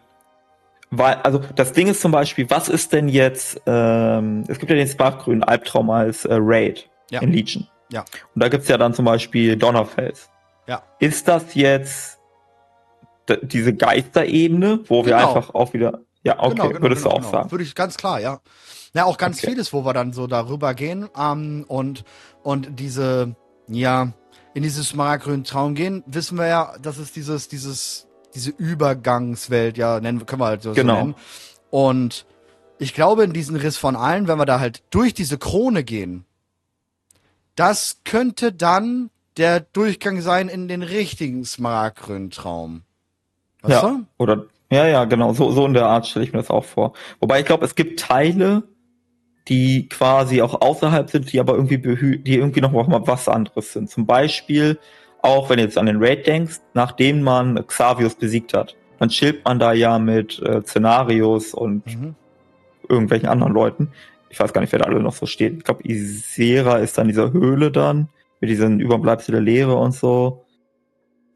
Weil, 0.89 1.15
also 1.21 1.39
das 1.55 1.71
Ding 1.73 1.87
ist 1.87 2.01
zum 2.01 2.11
Beispiel, 2.11 2.49
was 2.49 2.67
ist 2.67 2.93
denn 2.93 3.09
jetzt, 3.09 3.61
ähm, 3.67 4.43
es 4.47 4.57
gibt 4.57 4.71
ja 4.71 4.75
den 4.75 4.87
sparkgrünen 4.87 5.43
Albtraum 5.43 5.91
als 5.91 6.25
äh, 6.25 6.33
Raid 6.39 6.89
Ja. 7.11 7.21
in 7.21 7.31
Legion. 7.31 7.67
Ja. 7.91 8.05
Und 8.33 8.41
da 8.43 8.49
gibt's 8.49 8.67
ja 8.67 8.77
dann 8.77 8.93
zum 8.93 9.05
Beispiel 9.05 9.55
Donnerfels. 9.55 10.29
Ja. 10.67 10.81
Ist 10.99 11.27
das 11.27 11.53
jetzt 11.55 12.19
diese 13.43 13.73
Geisterebene, 13.73 14.81
wo 14.87 15.05
wir 15.05 15.15
Genau. 15.15 15.27
einfach 15.35 15.53
auch 15.53 15.73
wieder, 15.73 15.99
ja, 16.23 16.39
okay, 16.39 16.49
Genau, 16.55 16.67
genau, 16.69 16.81
würdest 16.81 17.03
genau, 17.03 17.15
du 17.15 17.17
auch 17.17 17.21
genau. 17.21 17.31
sagen. 17.31 17.51
Würde 17.51 17.63
ich 17.63 17.75
ganz 17.75 17.97
klar, 17.97 18.19
ja. 18.19 18.39
Ja, 18.93 19.05
auch 19.05 19.17
ganz 19.17 19.37
Okay. 19.39 19.47
vieles, 19.51 19.73
wo 19.73 19.85
wir 19.85 19.93
dann 19.93 20.13
so 20.13 20.27
darüber 20.27 20.73
gehen 20.73 21.09
ähm, 21.17 21.65
und, 21.67 22.03
und 22.43 22.79
diese, 22.79 23.35
ja, 23.67 24.13
in 24.53 24.61
dieses 24.63 24.89
smaragdgrünen 24.89 25.43
Traum 25.43 25.73
gehen, 25.73 26.03
wissen 26.05 26.37
wir 26.37 26.47
ja, 26.47 26.75
das 26.81 26.97
ist 26.99 27.15
dieses, 27.15 27.47
dieses, 27.47 28.07
diese 28.35 28.51
Übergangswelt, 28.51 29.77
ja, 29.77 29.99
nennen, 29.99 30.25
können 30.25 30.41
wir 30.41 30.45
halt 30.47 30.61
so, 30.63 30.73
Genau. 30.73 30.93
so 30.93 30.99
nennen. 30.99 31.15
Und 31.71 32.25
ich 32.77 32.93
glaube, 32.93 33.23
in 33.23 33.33
diesen 33.33 33.55
Riss 33.55 33.77
von 33.77 33.95
allen, 33.95 34.27
wenn 34.27 34.37
wir 34.37 34.45
da 34.45 34.59
halt 34.59 34.83
durch 34.91 35.13
diese 35.13 35.37
Krone 35.39 35.83
gehen, 35.83 36.25
das 37.55 38.01
könnte 38.03 38.51
dann 38.51 39.09
der 39.37 39.59
Durchgang 39.61 40.21
sein 40.21 40.49
in 40.49 40.67
den 40.67 40.83
richtigen 40.83 41.43
smaragdgrünen 41.45 42.29
Traum. 42.29 42.83
Weißt 43.61 43.83
Ja. 43.83 43.89
du? 43.89 44.05
Oder, 44.17 44.45
ja, 44.71 44.87
ja, 44.87 45.05
genau, 45.05 45.33
so, 45.33 45.51
so 45.51 45.65
in 45.65 45.73
der 45.73 45.85
Art 45.87 46.07
stelle 46.07 46.25
ich 46.25 46.33
mir 46.33 46.39
das 46.39 46.49
auch 46.49 46.65
vor. 46.65 46.93
Wobei 47.19 47.39
ich 47.39 47.45
glaube, 47.45 47.65
es 47.65 47.75
gibt 47.75 47.99
Teile, 47.99 48.63
die 49.47 49.87
quasi 49.89 50.41
auch 50.41 50.61
außerhalb 50.61 51.09
sind, 51.09 51.31
die 51.33 51.39
aber 51.39 51.53
irgendwie 51.55 51.77
behü 51.77 52.17
die 52.17 52.37
irgendwie 52.37 52.61
noch 52.61 52.71
mal 52.71 53.07
was 53.07 53.27
anderes 53.27 53.73
sind. 53.73 53.89
Zum 53.89 54.05
Beispiel, 54.05 54.79
auch 55.21 55.49
wenn 55.49 55.57
du 55.57 55.63
jetzt 55.63 55.77
an 55.77 55.85
den 55.85 56.01
Raid 56.03 56.25
denkst, 56.27 56.59
nachdem 56.73 57.21
man 57.21 57.65
Xavius 57.67 58.15
besiegt 58.15 58.53
hat, 58.53 58.75
dann 58.99 59.09
chillt 59.09 59.43
man 59.43 59.59
da 59.59 59.73
ja 59.73 59.99
mit 59.99 60.39
äh, 60.41 60.61
Szenarios 60.63 61.53
und 61.53 61.83
Mhm. 61.85 62.15
irgendwelchen 62.87 63.27
anderen 63.29 63.53
Leuten. 63.53 63.91
Ich 64.33 64.39
weiß 64.39 64.51
gar 64.51 64.61
nicht, 64.61 64.71
wer 64.71 64.79
da 64.79 64.85
alle 64.85 64.99
noch 64.99 65.13
so 65.13 65.27
steht. 65.27 65.57
Ich 65.57 65.63
glaube, 65.63 65.87
Isera 65.87 66.79
ist 66.79 66.97
dann 66.97 67.07
dieser 67.07 67.31
Höhle 67.33 67.71
dann, 67.71 68.09
mit 68.41 68.49
diesen 68.49 68.79
Überbleibsel 68.79 69.31
der 69.31 69.41
Leere 69.41 69.75
und 69.75 69.91
so. 69.91 70.43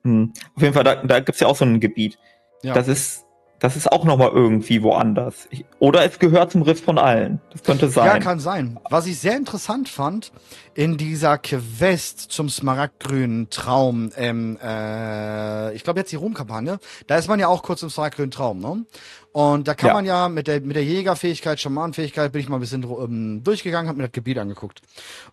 Hm. 0.03 0.33
Auf 0.55 0.63
jeden 0.63 0.73
Fall, 0.73 0.83
da, 0.83 0.95
da 0.95 1.19
gibt's 1.19 1.39
ja 1.39 1.45
auch 1.45 1.55
so 1.55 1.63
ein 1.63 1.79
Gebiet. 1.79 2.17
Ja. 2.63 2.73
Das 2.73 2.87
ist, 2.87 3.26
das 3.59 3.75
ist 3.75 3.91
auch 3.91 4.03
noch 4.05 4.17
mal 4.17 4.29
irgendwie 4.29 4.83
woanders. 4.83 5.47
Ich, 5.49 5.65
oder 5.79 6.05
es 6.05 6.19
gehört 6.19 6.51
zum 6.51 6.61
Riff 6.61 6.83
von 6.83 6.97
allen. 6.97 7.41
Das 7.51 7.63
könnte 7.63 7.89
sein. 7.89 8.05
Ja, 8.05 8.19
kann 8.19 8.39
sein. 8.39 8.79
Was 8.89 9.07
ich 9.07 9.19
sehr 9.19 9.35
interessant 9.35 9.89
fand, 9.89 10.31
in 10.75 10.97
dieser 10.97 11.37
Quest 11.39 12.19
zum 12.19 12.49
smaragdgrünen 12.49 13.49
Traum, 13.49 14.11
ähm, 14.15 14.57
äh, 14.63 15.73
ich 15.73 15.83
glaube 15.83 15.99
jetzt 15.99 16.11
die 16.11 16.17
Ruhmkampagne, 16.17 16.79
da 17.07 17.15
ist 17.17 17.27
man 17.27 17.39
ja 17.39 17.47
auch 17.47 17.63
kurz 17.63 17.81
im 17.81 17.89
smaragdgrünen 17.89 18.31
Traum, 18.31 18.59
ne? 18.59 18.85
Und 19.31 19.67
da 19.67 19.75
kann 19.75 19.89
Ja. 19.89 19.93
man 19.93 20.05
ja 20.05 20.29
mit 20.29 20.47
der, 20.47 20.61
mit 20.61 20.75
der 20.75 20.83
Jägerfähigkeit, 20.83 21.59
Schamanenfähigkeit, 21.59 22.31
bin 22.31 22.41
ich 22.41 22.49
mal 22.49 22.57
ein 22.57 22.61
bisschen 22.61 22.83
ähm, 22.83 23.43
durchgegangen, 23.43 23.87
habe 23.87 23.97
mir 23.97 24.05
das 24.05 24.11
Gebiet 24.13 24.37
angeguckt. 24.39 24.81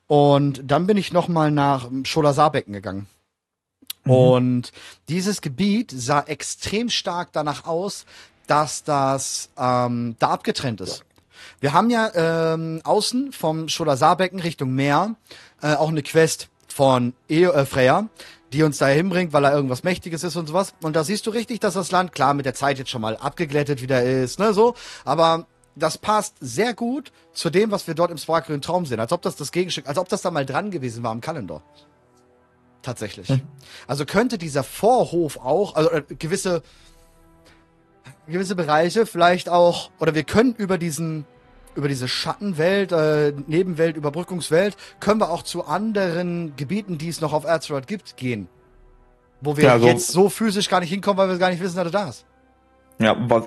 Und 0.07 0.63
dann 0.65 0.87
bin 0.87 0.97
ich 0.99 1.13
noch 1.13 1.29
mal 1.29 1.51
nach 1.51 1.89
Scholasarbecken 2.05 2.73
gegangen. 2.75 3.07
Mhm. 4.05 4.11
Und 4.13 4.73
dieses 5.09 5.41
Gebiet 5.41 5.93
sah 5.95 6.21
extrem 6.21 6.91
stark 6.91 7.31
danach 7.33 7.67
aus, 7.67 8.05
dass 8.47 8.85
das 8.85 9.51
ähm, 9.59 10.17
da 10.19 10.31
abgetrennt 10.31 10.81
ist. 10.81 11.05
Wir 11.61 11.73
haben 11.73 11.91
ja 11.91 12.11
ähm, 12.15 12.81
außen 12.85 13.33
vom 13.33 13.69
Scholasarbecken 13.69 14.41
Richtung 14.41 14.75
Meer 14.75 15.17
äh, 15.63 15.75
auch 15.75 15.89
eine 15.89 16.03
Quest 16.03 16.49
von 16.69 17.15
e 17.29 17.45
äh, 17.45 17.65
Freya, 17.65 18.09
die 18.53 18.63
uns 18.63 18.79
da 18.79 18.87
hinbringt, 18.87 19.33
weil 19.33 19.45
er 19.45 19.55
irgendwas 19.55 19.83
Mächtiges 19.83 20.25
ist 20.25 20.37
und 20.37 20.47
sowas. 20.47 20.75
Und 20.83 20.97
da 20.97 21.05
siehst 21.05 21.27
du 21.27 21.31
richtig, 21.31 21.61
dass 21.61 21.75
das 21.75 21.91
Land 21.91 22.13
klar 22.13 22.35
mit 22.35 22.47
der 22.47 22.55
Zeit 22.55 22.79
jetzt 22.79 22.91
schon 22.91 23.01
mal 23.01 23.17
abgeglättet 23.17 23.83
wieder 23.83 24.03
ist, 24.03 24.39
ne, 24.39 24.53
so. 24.53 24.75
Aber 25.05 25.47
das 25.77 25.99
passt 25.99 26.37
sehr 26.41 26.75
gut 26.75 27.13
zu 27.33 27.51
dem, 27.51 27.71
was 27.71 27.87
wir 27.87 27.95
dort 27.95 28.11
im 28.11 28.19
Sparkle 28.19 28.61
Traum 28.61 28.87
sehen. 28.87 29.01
Als 29.01 29.13
ob 29.13 29.23
das 29.23 29.37
das 29.37 29.51
Gegenstück, 29.51 29.89
als 29.89 29.99
ob 29.99 30.09
das 30.09 30.23
da 30.23 30.31
mal 30.31 30.47
dran 30.47 30.71
gewesen 30.71 31.03
war 31.03 31.11
am 31.11 31.21
Kalender. 31.21 31.63
Tatsächlich. 32.85 33.31
Mhm. 33.31 33.41
Also 33.87 34.05
könnte 34.05 34.37
dieser 34.37 34.63
Vorhof 34.63 35.39
auch, 35.39 35.75
also 35.75 35.91
äh, 35.91 36.03
gewisse, 36.19 36.63
gewisse 38.27 38.55
Bereiche 38.55 39.07
vielleicht 39.07 39.49
auch, 39.49 39.91
oder 39.99 40.15
wir 40.15 40.23
können 40.25 40.55
über 40.55 40.77
diesen, 40.77 41.25
über 41.75 41.89
diese 41.89 42.09
Schattenwelt, 42.09 42.93
äh, 42.93 43.33
Nebenwelt, 43.47 43.97
Überbrückungswelt, 43.97 44.77
können 45.01 45.19
wir 45.19 45.31
auch 45.31 45.43
zu 45.43 45.65
anderen 45.65 46.55
Gebieten, 46.57 46.99
die 46.99 47.09
es 47.09 47.21
noch 47.23 47.33
auf 47.33 47.47
Azeroth 47.47 47.87
gibt, 47.87 48.19
gehen. 48.19 48.49
Wo 49.41 49.57
wir 49.57 49.65
Ja, 49.65 49.79
so- 49.79 49.87
jetzt 49.87 50.13
so 50.13 50.29
physisch 50.29 50.69
gar 50.69 50.81
nicht 50.81 50.91
hinkommen, 50.91 51.17
weil 51.17 51.29
wir 51.31 51.39
gar 51.39 51.51
nicht 51.51 51.63
wissen, 51.63 51.77
dass 51.77 51.87
er 51.87 51.91
da 51.91 52.09
ist. 52.11 52.27
Ja, 52.99 53.17
was, 53.29 53.45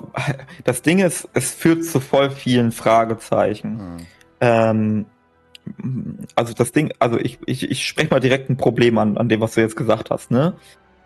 das 0.63 0.81
Ding 0.81 0.99
ist, 0.99 1.29
es 1.33 1.51
führt 1.53 1.85
zu 1.85 1.99
voll 1.99 2.31
vielen 2.31 2.71
Fragezeichen. 2.71 3.79
Hm. 3.79 4.07
Ähm, 4.41 5.05
also 6.35 6.53
das 6.53 6.71
Ding, 6.71 6.93
also 6.99 7.17
ich, 7.17 7.39
ich, 7.45 7.69
ich 7.69 7.85
spreche 7.85 8.09
mal 8.09 8.19
direkt 8.19 8.49
ein 8.49 8.57
Problem 8.57 8.97
an, 8.97 9.17
an 9.17 9.29
dem, 9.29 9.41
was 9.41 9.55
du 9.55 9.61
jetzt 9.61 9.75
gesagt 9.75 10.09
hast, 10.09 10.31
ne? 10.31 10.53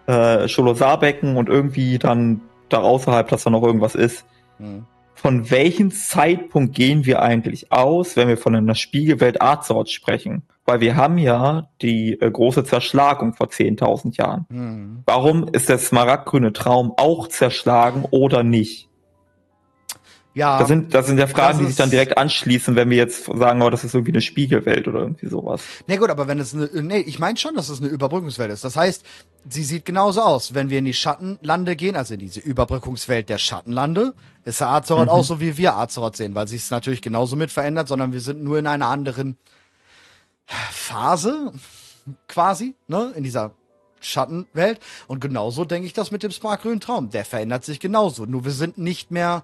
Äh, 0.07 0.47
Scholosarbecken 0.47 1.37
und 1.37 1.49
irgendwie 1.49 1.99
dann 1.99 2.41
da 2.69 2.79
außerhalb, 2.79 3.27
dass 3.27 3.43
da 3.43 3.49
noch 3.49 3.63
irgendwas 3.63 3.95
ist. 3.95 4.25
Hm. 4.57 4.85
Von 5.13 5.51
welchem 5.51 5.91
Zeitpunkt 5.91 6.73
gehen 6.73 7.05
wir 7.05 7.21
eigentlich 7.21 7.71
aus, 7.71 8.15
wenn 8.15 8.27
wir 8.27 8.37
von 8.37 8.55
einer 8.55 8.73
Spiegelwelt 8.73 9.41
Azeroth 9.41 9.91
sprechen? 9.91 10.43
Weil 10.65 10.79
wir 10.79 10.95
haben 10.95 11.17
ja 11.17 11.69
die 11.81 12.19
äh, 12.19 12.31
große 12.31 12.63
Zerschlagung 12.63 13.33
vor 13.33 13.47
10.000 13.47 14.17
Jahren. 14.17 14.45
Hm. 14.49 15.03
Warum 15.05 15.47
ist 15.47 15.69
der 15.69 15.77
smaragdgrüne 15.77 16.53
Traum 16.53 16.93
auch 16.97 17.27
zerschlagen 17.27 18.05
oder 18.09 18.43
nicht? 18.43 18.89
Ja. 20.33 20.59
Das 20.59 20.69
sind, 20.69 20.93
das 20.93 21.07
sind 21.07 21.17
ja 21.17 21.27
Fragen, 21.27 21.59
die 21.59 21.65
sich 21.65 21.75
dann 21.75 21.89
direkt 21.89 22.17
anschließen, 22.17 22.75
wenn 22.75 22.89
wir 22.89 22.97
jetzt 22.97 23.25
sagen, 23.25 23.61
oh, 23.61 23.69
das 23.69 23.83
ist 23.83 23.93
irgendwie 23.93 24.13
eine 24.13 24.21
Spiegelwelt 24.21 24.87
oder 24.87 25.01
irgendwie 25.01 25.27
sowas. 25.27 25.61
Nee, 25.87 25.97
gut, 25.97 26.09
aber 26.09 26.27
wenn 26.27 26.39
es 26.39 26.53
eine, 26.53 26.69
nee, 26.81 26.99
ich 26.99 27.19
meine 27.19 27.37
schon, 27.37 27.55
dass 27.55 27.67
es 27.67 27.81
eine 27.81 27.89
Überbrückungswelt 27.89 28.49
ist. 28.51 28.63
Das 28.63 28.77
heißt, 28.77 29.05
sie 29.49 29.63
sieht 29.63 29.83
genauso 29.83 30.21
aus. 30.21 30.53
Wenn 30.53 30.69
wir 30.69 30.79
in 30.79 30.85
die 30.85 30.93
Schattenlande 30.93 31.75
gehen, 31.75 31.97
also 31.97 32.13
in 32.13 32.21
diese 32.21 32.39
Überbrückungswelt 32.39 33.27
der 33.27 33.39
Schattenlande, 33.39 34.13
ist 34.45 34.61
der 34.61 34.69
Azeroth 34.69 35.07
mhm. 35.07 35.11
auch 35.11 35.23
so, 35.23 35.41
wie 35.41 35.57
wir 35.57 35.75
Azeroth 35.75 36.15
sehen, 36.15 36.33
weil 36.33 36.47
sich 36.47 36.61
es 36.61 36.71
natürlich 36.71 37.01
genauso 37.01 37.35
mit 37.35 37.51
verändert, 37.51 37.89
sondern 37.89 38.13
wir 38.13 38.21
sind 38.21 38.41
nur 38.41 38.57
in 38.57 38.67
einer 38.67 38.87
anderen 38.87 39.37
Phase, 40.45 41.51
quasi, 42.27 42.75
ne, 42.87 43.11
in 43.15 43.23
dieser 43.23 43.51
Schattenwelt. 43.99 44.79
Und 45.07 45.19
genauso 45.19 45.65
denke 45.65 45.87
ich 45.87 45.93
das 45.93 46.11
mit 46.11 46.23
dem 46.23 46.31
Sparkgrünen 46.31 46.79
Traum. 46.79 47.09
Der 47.09 47.25
verändert 47.25 47.65
sich 47.65 47.79
genauso. 47.79 48.25
Nur 48.25 48.45
wir 48.45 48.51
sind 48.51 48.77
nicht 48.77 49.11
mehr 49.11 49.43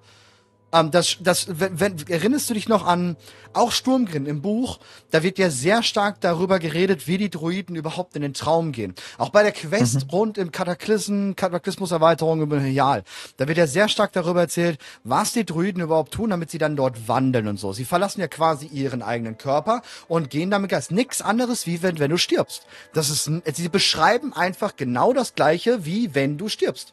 ähm, 0.72 0.90
das, 0.90 1.16
das, 1.20 1.46
wenn, 1.48 1.80
wenn, 1.80 1.96
erinnerst 2.08 2.50
du 2.50 2.54
dich 2.54 2.68
noch 2.68 2.86
an 2.86 3.16
auch 3.54 3.72
Sturmgrin 3.72 4.26
im 4.26 4.42
Buch? 4.42 4.78
Da 5.10 5.22
wird 5.22 5.38
ja 5.38 5.50
sehr 5.50 5.82
stark 5.82 6.20
darüber 6.20 6.58
geredet, 6.58 7.06
wie 7.06 7.18
die 7.18 7.30
Druiden 7.30 7.76
überhaupt 7.76 8.16
in 8.16 8.22
den 8.22 8.34
Traum 8.34 8.72
gehen. 8.72 8.94
Auch 9.16 9.30
bei 9.30 9.42
der 9.42 9.52
Quest 9.52 10.06
mhm. 10.06 10.10
rund 10.10 10.38
im 10.38 10.52
Kataklysm, 10.52 11.32
Kataklysmus-Erweiterung 11.34 12.42
über 12.42 12.60
Helial. 12.60 13.04
Da 13.38 13.48
wird 13.48 13.58
ja 13.58 13.66
sehr 13.66 13.88
stark 13.88 14.12
darüber 14.12 14.42
erzählt, 14.42 14.78
was 15.04 15.32
die 15.32 15.46
Druiden 15.46 15.82
überhaupt 15.82 16.12
tun, 16.12 16.30
damit 16.30 16.50
sie 16.50 16.58
dann 16.58 16.76
dort 16.76 17.08
wandeln 17.08 17.48
und 17.48 17.58
so. 17.58 17.72
Sie 17.72 17.84
verlassen 17.84 18.20
ja 18.20 18.28
quasi 18.28 18.66
ihren 18.66 19.02
eigenen 19.02 19.38
Körper 19.38 19.82
und 20.06 20.30
gehen 20.30 20.50
damit 20.50 20.70
Geist. 20.70 20.90
Nix 20.90 21.22
anderes, 21.22 21.66
wie 21.66 21.82
wenn, 21.82 21.98
wenn 21.98 22.10
du 22.10 22.18
stirbst. 22.18 22.66
Das 22.92 23.08
ist, 23.08 23.30
sie 23.54 23.68
beschreiben 23.68 24.32
einfach 24.34 24.76
genau 24.76 25.12
das 25.12 25.34
Gleiche, 25.34 25.84
wie 25.86 26.14
wenn 26.14 26.36
du 26.36 26.48
stirbst. 26.48 26.92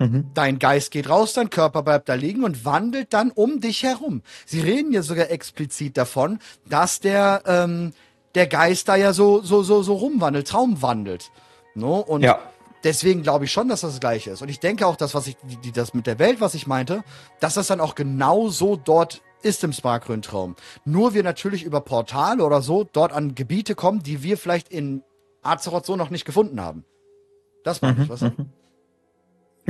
Mhm. 0.00 0.30
Dein 0.32 0.58
Geist 0.58 0.90
geht 0.90 1.10
raus, 1.10 1.34
dein 1.34 1.50
Körper 1.50 1.82
bleibt 1.82 2.08
da 2.08 2.14
liegen 2.14 2.42
und 2.42 2.64
wandelt 2.64 3.12
dann 3.12 3.30
um 3.30 3.60
dich 3.60 3.82
herum. 3.82 4.22
Sie 4.46 4.60
reden 4.60 4.92
ja 4.92 5.02
sogar 5.02 5.30
explizit 5.30 5.98
davon, 5.98 6.38
dass 6.66 7.00
der, 7.00 7.42
ähm, 7.46 7.92
der 8.34 8.46
Geist 8.46 8.88
da 8.88 8.96
ja 8.96 9.12
so, 9.12 9.42
so, 9.42 9.62
so, 9.62 9.82
so 9.82 9.94
rumwandelt, 9.94 10.48
Traum 10.48 10.80
wandelt. 10.80 11.30
No? 11.74 11.98
Und 11.98 12.22
ja. 12.22 12.38
deswegen 12.82 13.22
glaube 13.22 13.44
ich 13.44 13.52
schon, 13.52 13.68
dass 13.68 13.82
das 13.82 13.90
das 13.90 14.00
Gleiche 14.00 14.30
ist. 14.30 14.40
Und 14.40 14.48
ich 14.48 14.58
denke 14.58 14.86
auch, 14.86 14.96
dass 14.96 15.14
was 15.14 15.26
ich, 15.26 15.36
die, 15.62 15.70
das 15.70 15.92
mit 15.92 16.06
der 16.06 16.18
Welt, 16.18 16.40
was 16.40 16.54
ich 16.54 16.66
meinte, 16.66 17.04
dass 17.38 17.54
das 17.54 17.66
dann 17.66 17.80
auch 17.80 17.94
genau 17.94 18.48
so 18.48 18.76
dort 18.76 19.20
ist 19.42 19.62
im 19.64 19.74
Sparkrön-Traum. 19.74 20.56
Nur 20.86 21.12
wir 21.12 21.22
natürlich 21.22 21.62
über 21.62 21.82
Portale 21.82 22.42
oder 22.42 22.62
so 22.62 22.84
dort 22.90 23.12
an 23.12 23.34
Gebiete 23.34 23.74
kommen, 23.74 24.02
die 24.02 24.22
wir 24.22 24.38
vielleicht 24.38 24.70
in 24.70 25.02
Azeroth 25.42 25.84
so 25.84 25.96
noch 25.96 26.08
nicht 26.08 26.24
gefunden 26.24 26.60
haben. 26.60 26.84
Das 27.64 27.82
meine 27.82 27.96
mhm, 27.96 28.02
ich, 28.04 28.08
was? 28.08 28.20
Mhm. 28.22 28.50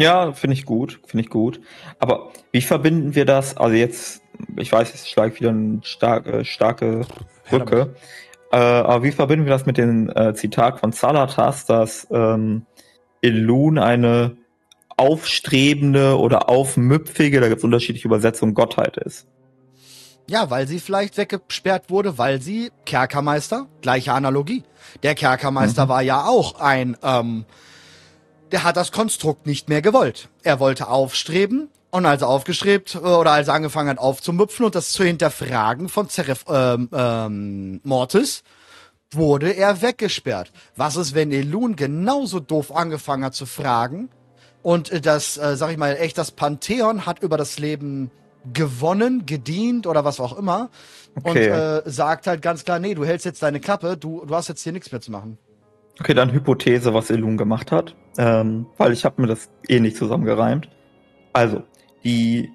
Ja, 0.01 0.33
finde 0.33 0.55
ich 0.55 0.65
gut, 0.65 1.01
finde 1.07 1.25
ich 1.25 1.31
gut. 1.31 1.61
Aber 1.99 2.31
wie 2.53 2.61
verbinden 2.61 3.15
wir 3.15 3.25
das? 3.25 3.57
Also 3.57 3.75
jetzt, 3.75 4.23
ich 4.57 4.73
weiß, 4.73 4.95
ich 4.95 5.11
schlage 5.11 5.39
wieder 5.39 5.51
eine 5.51 5.81
starke, 5.83 6.45
starke 6.45 7.07
Brücke. 7.49 7.95
Äh, 8.53 8.57
aber 8.57 9.05
wie 9.05 9.13
verbinden 9.13 9.47
wir 9.47 9.53
das 9.53 9.67
mit 9.67 9.77
dem 9.77 10.11
äh, 10.11 10.35
Zitat 10.35 10.81
von 10.81 10.93
Salatas, 10.93 11.67
dass 11.67 12.07
ähm, 12.11 12.67
Elun 13.23 13.79
eine 13.79 14.37
aufstrebende 14.97 16.19
oder 16.19 16.49
aufmüpfige, 16.49 17.41
da 17.41 17.49
gibt 17.49 17.59
es 17.59 17.65
unterschiedliche 17.65 18.09
Übersetzungen, 18.09 18.55
Gottheit 18.55 18.97
ist? 18.97 19.27
Ja, 20.29 20.51
weil 20.51 20.69
sie 20.69 20.79
vielleicht 20.79 21.17
weggesperrt 21.17 21.91
wurde, 21.91 22.19
weil 22.19 22.41
sie 22.41 22.71
Kerkermeister, 22.85 23.67
gleiche 23.83 24.13
Analogie. 24.13 24.63
Der 25.03 25.15
Kerkermeister 25.15 25.87
mhm. 25.87 25.89
war 25.89 26.03
ja 26.03 26.25
auch 26.25 26.61
ein 26.61 26.97
ähm, 27.03 27.47
der 28.53 28.65
hat 28.65 28.77
das 28.77 28.93
Konstrukt 28.93 29.47
nicht 29.47 29.69
mehr 29.69 29.83
gewollt. 29.83 30.29
Er 30.43 30.61
wollte 30.61 30.89
aufstreben 30.89 31.69
und 31.91 32.07
als 32.07 32.23
er 32.23 32.29
aufgestrebt 32.29 32.95
äh, 32.95 32.99
oder 32.99 33.33
als 33.33 33.49
er 33.49 33.55
angefangen 33.55 33.91
hat 33.91 33.99
aufzumupfen 33.99 34.67
und 34.67 34.75
das 34.75 34.93
zu 34.93 35.05
hinterfragen 35.05 35.89
von 35.89 36.09
Zeref 36.09 36.45
ähm, 36.49 36.89
ähm, 36.93 37.81
Mortis, 37.83 38.43
wurde 39.13 39.51
er 39.51 39.83
weggesperrt. 39.83 40.53
Was 40.77 40.97
ist, 40.97 41.15
wenn 41.15 41.33
Elun 41.33 41.75
genauso 41.77 42.39
doof 42.39 42.75
angefangen 42.75 43.25
hat 43.25 43.35
zu 43.35 43.47
fragen 43.47 44.09
und 44.63 44.91
äh, 44.91 45.01
das, 45.01 45.37
äh, 45.37 45.57
sag 45.57 45.71
ich 45.71 45.79
mal, 45.79 45.97
echt 45.97 46.19
das 46.19 46.31
Pantheon 46.31 47.07
hat 47.07 47.23
über 47.23 47.37
das 47.37 47.59
Leben 47.59 48.11
gewonnen, 48.53 49.27
gedient 49.27 49.87
oder 49.87 50.05
was 50.05 50.21
auch 50.21 50.37
immer 50.39 50.71
okay. 51.17 51.29
und 51.29 51.37
äh, 51.37 51.83
sagt 51.91 52.27
halt 52.27 52.41
ganz 52.41 52.65
klar, 52.65 52.79
nee, 52.79 52.95
du 52.95 53.05
hältst 53.05 53.27
jetzt 53.27 53.43
deine 53.43 53.61
Klappe, 53.61 53.97
du, 53.97 54.25
du 54.25 54.35
hast 54.35 54.49
jetzt 54.49 54.63
hier 54.63 54.73
nichts 54.73 54.91
mehr 54.91 55.01
zu 55.01 55.11
machen. 55.11 55.39
Okay, 56.01 56.15
dann 56.15 56.33
Hypothese, 56.33 56.95
was 56.95 57.11
Elun 57.11 57.37
gemacht 57.37 57.71
hat, 57.71 57.95
ähm, 58.17 58.67
weil 58.79 58.93
ich 58.93 59.05
habe 59.05 59.21
mir 59.21 59.29
das 59.29 59.51
eh 59.69 59.81
nicht 59.81 59.97
zusammengereimt. 59.97 60.69
Also, 61.35 61.63
die, 62.05 62.51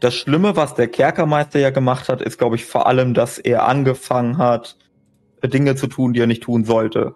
das 0.00 0.14
Schlimme, 0.14 0.54
was 0.54 0.74
der 0.74 0.88
Kerkermeister 0.88 1.58
ja 1.58 1.70
gemacht 1.70 2.10
hat, 2.10 2.20
ist, 2.20 2.38
glaube 2.38 2.56
ich, 2.56 2.66
vor 2.66 2.86
allem, 2.86 3.14
dass 3.14 3.38
er 3.38 3.66
angefangen 3.66 4.36
hat, 4.36 4.76
Dinge 5.42 5.76
zu 5.76 5.86
tun, 5.86 6.12
die 6.12 6.20
er 6.20 6.26
nicht 6.26 6.42
tun 6.42 6.64
sollte. 6.64 7.14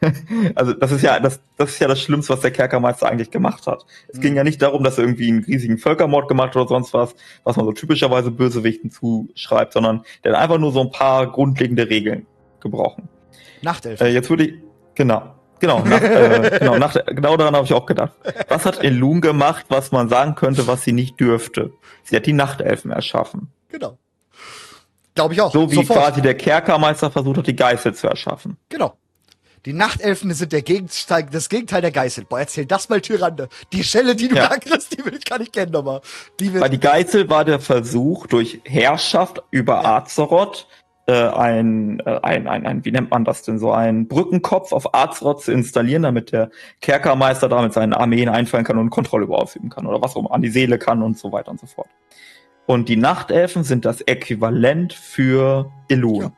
also 0.54 0.72
das 0.72 0.92
ist 0.92 1.02
ja 1.02 1.20
das, 1.20 1.40
das 1.56 1.70
ist 1.70 1.78
ja 1.78 1.88
das 1.88 2.00
Schlimmste, 2.00 2.32
was 2.32 2.40
der 2.40 2.50
Kerkermeister 2.50 3.06
eigentlich 3.06 3.30
gemacht 3.30 3.66
hat. 3.66 3.84
Es 4.08 4.18
mhm. 4.18 4.22
ging 4.22 4.36
ja 4.36 4.44
nicht 4.44 4.62
darum, 4.62 4.82
dass 4.84 4.98
er 4.98 5.04
irgendwie 5.04 5.28
einen 5.28 5.44
riesigen 5.44 5.78
Völkermord 5.78 6.28
gemacht 6.28 6.50
hat 6.50 6.56
oder 6.56 6.68
sonst 6.68 6.94
was, 6.94 7.14
was 7.44 7.56
man 7.56 7.66
so 7.66 7.72
typischerweise 7.72 8.30
Bösewichten 8.30 8.90
zuschreibt, 8.90 9.72
sondern 9.72 10.02
der 10.24 10.32
hat 10.32 10.40
einfach 10.40 10.58
nur 10.58 10.72
so 10.72 10.80
ein 10.80 10.90
paar 10.90 11.30
grundlegende 11.30 11.88
Regeln 11.88 12.26
gebrochen. 12.60 13.08
Nachtelf. 13.62 14.00
Äh, 14.00 14.08
jetzt 14.08 14.30
würde 14.30 14.44
ich, 14.44 14.54
Genau. 14.96 15.32
Genau, 15.58 15.80
nach, 15.80 16.02
äh, 16.02 16.58
genau, 16.58 16.76
nach, 16.76 16.94
genau 17.06 17.36
daran 17.36 17.56
habe 17.56 17.64
ich 17.64 17.72
auch 17.72 17.86
gedacht. 17.86 18.12
Was 18.48 18.66
hat 18.66 18.84
Elun 18.84 19.20
gemacht, 19.22 19.64
was 19.68 19.90
man 19.90 20.08
sagen 20.08 20.34
könnte, 20.34 20.66
was 20.66 20.82
sie 20.82 20.92
nicht 20.92 21.18
dürfte? 21.18 21.72
Sie 22.04 22.14
hat 22.14 22.26
die 22.26 22.34
Nachtelfen 22.34 22.90
erschaffen. 22.90 23.48
Genau. 23.70 23.96
Glaube 25.14 25.32
ich 25.32 25.40
auch. 25.40 25.52
So 25.52 25.70
wie 25.70 25.76
Sofort. 25.76 25.98
quasi 25.98 26.20
der 26.20 26.34
Kerkermeister 26.34 27.10
versucht 27.10 27.38
hat, 27.38 27.46
die 27.46 27.56
Geißel 27.56 27.94
zu 27.94 28.06
erschaffen. 28.06 28.58
Genau. 28.68 28.98
Die 29.64 29.72
Nachtelfen 29.72 30.32
sind 30.32 30.52
der 30.52 30.62
Gegenteil, 30.62 31.26
das 31.32 31.48
Gegenteil 31.48 31.80
der 31.80 31.90
Geißel. 31.90 32.24
Boah, 32.24 32.38
erzähl 32.38 32.66
das 32.66 32.88
mal, 32.88 33.00
Tyrande. 33.00 33.48
Die 33.72 33.82
Schelle, 33.82 34.14
die 34.14 34.28
du 34.28 34.36
ja. 34.36 34.48
da 34.48 34.58
kriegst, 34.58 34.96
die 34.96 35.04
will 35.04 35.14
ich 35.14 35.24
gar 35.24 35.40
nicht 35.40 35.52
kennen 35.52 35.72
nochmal. 35.72 36.02
Die 36.38 36.54
Weil 36.54 36.70
die 36.70 36.78
Geißel 36.78 37.28
war 37.28 37.44
der 37.44 37.58
Versuch, 37.58 38.28
durch 38.28 38.60
Herrschaft 38.64 39.42
über 39.50 39.82
ja. 39.82 39.96
Azeroth 39.96 40.68
äh, 41.06 41.28
ein, 41.28 42.00
äh, 42.00 42.18
ein, 42.22 42.48
ein, 42.48 42.66
ein, 42.66 42.84
wie 42.84 42.90
nennt 42.90 43.10
man 43.10 43.24
das 43.24 43.42
denn 43.42 43.58
so, 43.58 43.72
ein 43.72 44.08
Brückenkopf 44.08 44.72
auf 44.72 44.94
Azeroth 44.94 45.42
zu 45.42 45.52
installieren, 45.52 46.02
damit 46.02 46.32
der 46.32 46.50
Kerkermeister 46.80 47.48
damit 47.48 47.72
seinen 47.72 47.92
Armeen 47.92 48.28
einfallen 48.28 48.64
kann 48.64 48.78
und 48.78 48.90
Kontrolle 48.90 49.24
über 49.24 49.40
ausüben 49.40 49.70
kann 49.70 49.86
oder 49.86 50.02
was 50.02 50.16
auch 50.16 50.20
immer 50.20 50.32
an 50.32 50.42
die 50.42 50.50
Seele 50.50 50.78
kann 50.78 51.02
und 51.02 51.16
so 51.18 51.30
weiter 51.32 51.50
und 51.50 51.60
so 51.60 51.66
fort. 51.66 51.88
Und 52.66 52.88
die 52.88 52.96
Nachtelfen 52.96 53.62
sind 53.62 53.84
das 53.84 54.00
Äquivalent 54.00 54.92
für 54.92 55.70
Elun. 55.88 56.22
Ja. 56.22 56.32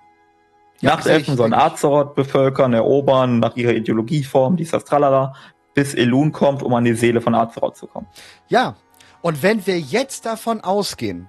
Ja, 0.80 0.90
Nachtelfen 0.90 1.36
sollen 1.36 1.54
Azeroth 1.54 2.14
bevölkern, 2.14 2.72
erobern, 2.72 3.40
nach 3.40 3.56
ihrer 3.56 3.72
Ideologieform, 3.72 4.56
dies, 4.56 4.70
das, 4.70 4.84
tralala, 4.84 5.34
bis 5.74 5.94
Elun 5.94 6.30
kommt, 6.30 6.62
um 6.62 6.72
an 6.74 6.84
die 6.84 6.94
Seele 6.94 7.20
von 7.20 7.34
Azeroth 7.34 7.76
zu 7.76 7.88
kommen. 7.88 8.06
Ja, 8.46 8.76
und 9.20 9.42
wenn 9.42 9.66
wir 9.66 9.80
jetzt 9.80 10.24
davon 10.26 10.60
ausgehen, 10.60 11.28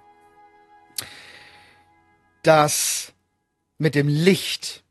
dass 2.43 3.13
mit 3.79 3.95
dem 3.95 4.07
Licht, 4.07 4.83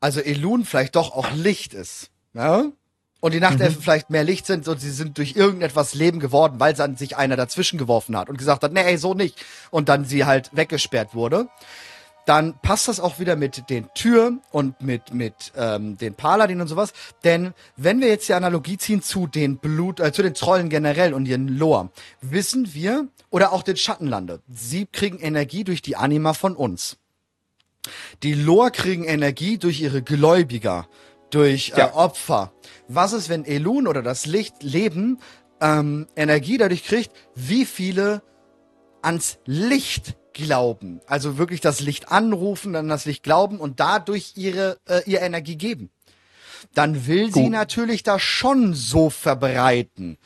also 0.00 0.20
Elun 0.20 0.64
vielleicht 0.64 0.96
doch 0.96 1.12
auch 1.12 1.30
Licht 1.32 1.74
ist, 1.74 2.10
ja? 2.32 2.64
Und 3.20 3.34
die 3.34 3.40
Nachtelfen 3.40 3.78
mhm. 3.78 3.82
vielleicht 3.82 4.10
mehr 4.10 4.22
Licht 4.22 4.46
sind 4.46 4.68
und 4.68 4.80
sie 4.80 4.92
sind 4.92 5.18
durch 5.18 5.34
irgendetwas 5.34 5.94
Leben 5.94 6.20
geworden, 6.20 6.60
weil 6.60 6.72
dann 6.72 6.96
sich 6.96 7.16
einer 7.16 7.34
dazwischen 7.34 7.76
geworfen 7.76 8.16
hat 8.16 8.28
und 8.28 8.38
gesagt 8.38 8.62
hat, 8.62 8.72
nee, 8.72 8.96
so 8.96 9.12
nicht. 9.12 9.44
Und 9.72 9.88
dann 9.88 10.04
sie 10.04 10.24
halt 10.24 10.50
weggesperrt 10.52 11.16
wurde. 11.16 11.48
Dann 12.26 12.56
passt 12.60 12.86
das 12.86 13.00
auch 13.00 13.18
wieder 13.18 13.34
mit 13.34 13.70
den 13.70 13.88
Türen 13.94 14.40
und 14.52 14.80
mit, 14.82 15.12
mit 15.12 15.52
ähm, 15.56 15.98
den 15.98 16.14
Paladin 16.14 16.60
und 16.60 16.68
sowas. 16.68 16.92
Denn 17.24 17.54
wenn 17.76 18.00
wir 18.00 18.06
jetzt 18.06 18.28
die 18.28 18.34
Analogie 18.34 18.78
ziehen 18.78 19.02
zu 19.02 19.26
den 19.26 19.56
Blut, 19.56 19.98
äh, 19.98 20.12
zu 20.12 20.22
den 20.22 20.34
Trollen 20.34 20.68
generell 20.68 21.12
und 21.12 21.26
ihren 21.26 21.48
Lore, 21.48 21.90
wissen 22.20 22.72
wir, 22.72 23.08
oder 23.30 23.52
auch 23.52 23.64
den 23.64 23.76
Schattenlande, 23.76 24.42
sie 24.48 24.86
kriegen 24.86 25.18
Energie 25.18 25.64
durch 25.64 25.82
die 25.82 25.96
Anima 25.96 26.34
von 26.34 26.54
uns. 26.54 26.98
Die 28.22 28.34
Lore 28.34 28.70
kriegen 28.70 29.04
Energie 29.04 29.58
durch 29.58 29.80
ihre 29.80 30.02
Gläubiger, 30.02 30.88
durch 31.30 31.72
äh, 31.74 31.78
ja. 31.78 31.94
Opfer. 31.94 32.52
Was 32.88 33.12
ist, 33.12 33.28
wenn 33.28 33.44
Elun 33.44 33.86
oder 33.86 34.02
das 34.02 34.26
Licht 34.26 34.62
leben 34.62 35.18
ähm, 35.60 36.06
Energie 36.16 36.58
dadurch 36.58 36.84
kriegt, 36.84 37.12
wie 37.34 37.64
viele 37.64 38.22
ans 39.02 39.38
Licht 39.44 40.16
glauben. 40.32 41.00
Also 41.06 41.38
wirklich 41.38 41.60
das 41.60 41.80
Licht 41.80 42.10
anrufen, 42.10 42.72
dann 42.72 42.88
das 42.88 43.06
Licht 43.06 43.22
glauben 43.22 43.58
und 43.58 43.80
dadurch 43.80 44.34
ihre, 44.36 44.78
äh, 44.88 45.00
ihre 45.06 45.24
Energie 45.24 45.56
geben. 45.56 45.90
Dann 46.74 47.06
will 47.06 47.26
Gut. 47.26 47.34
sie 47.34 47.48
natürlich 47.48 48.02
das 48.02 48.22
schon 48.22 48.74
so 48.74 49.10
verbreiten. 49.10 50.18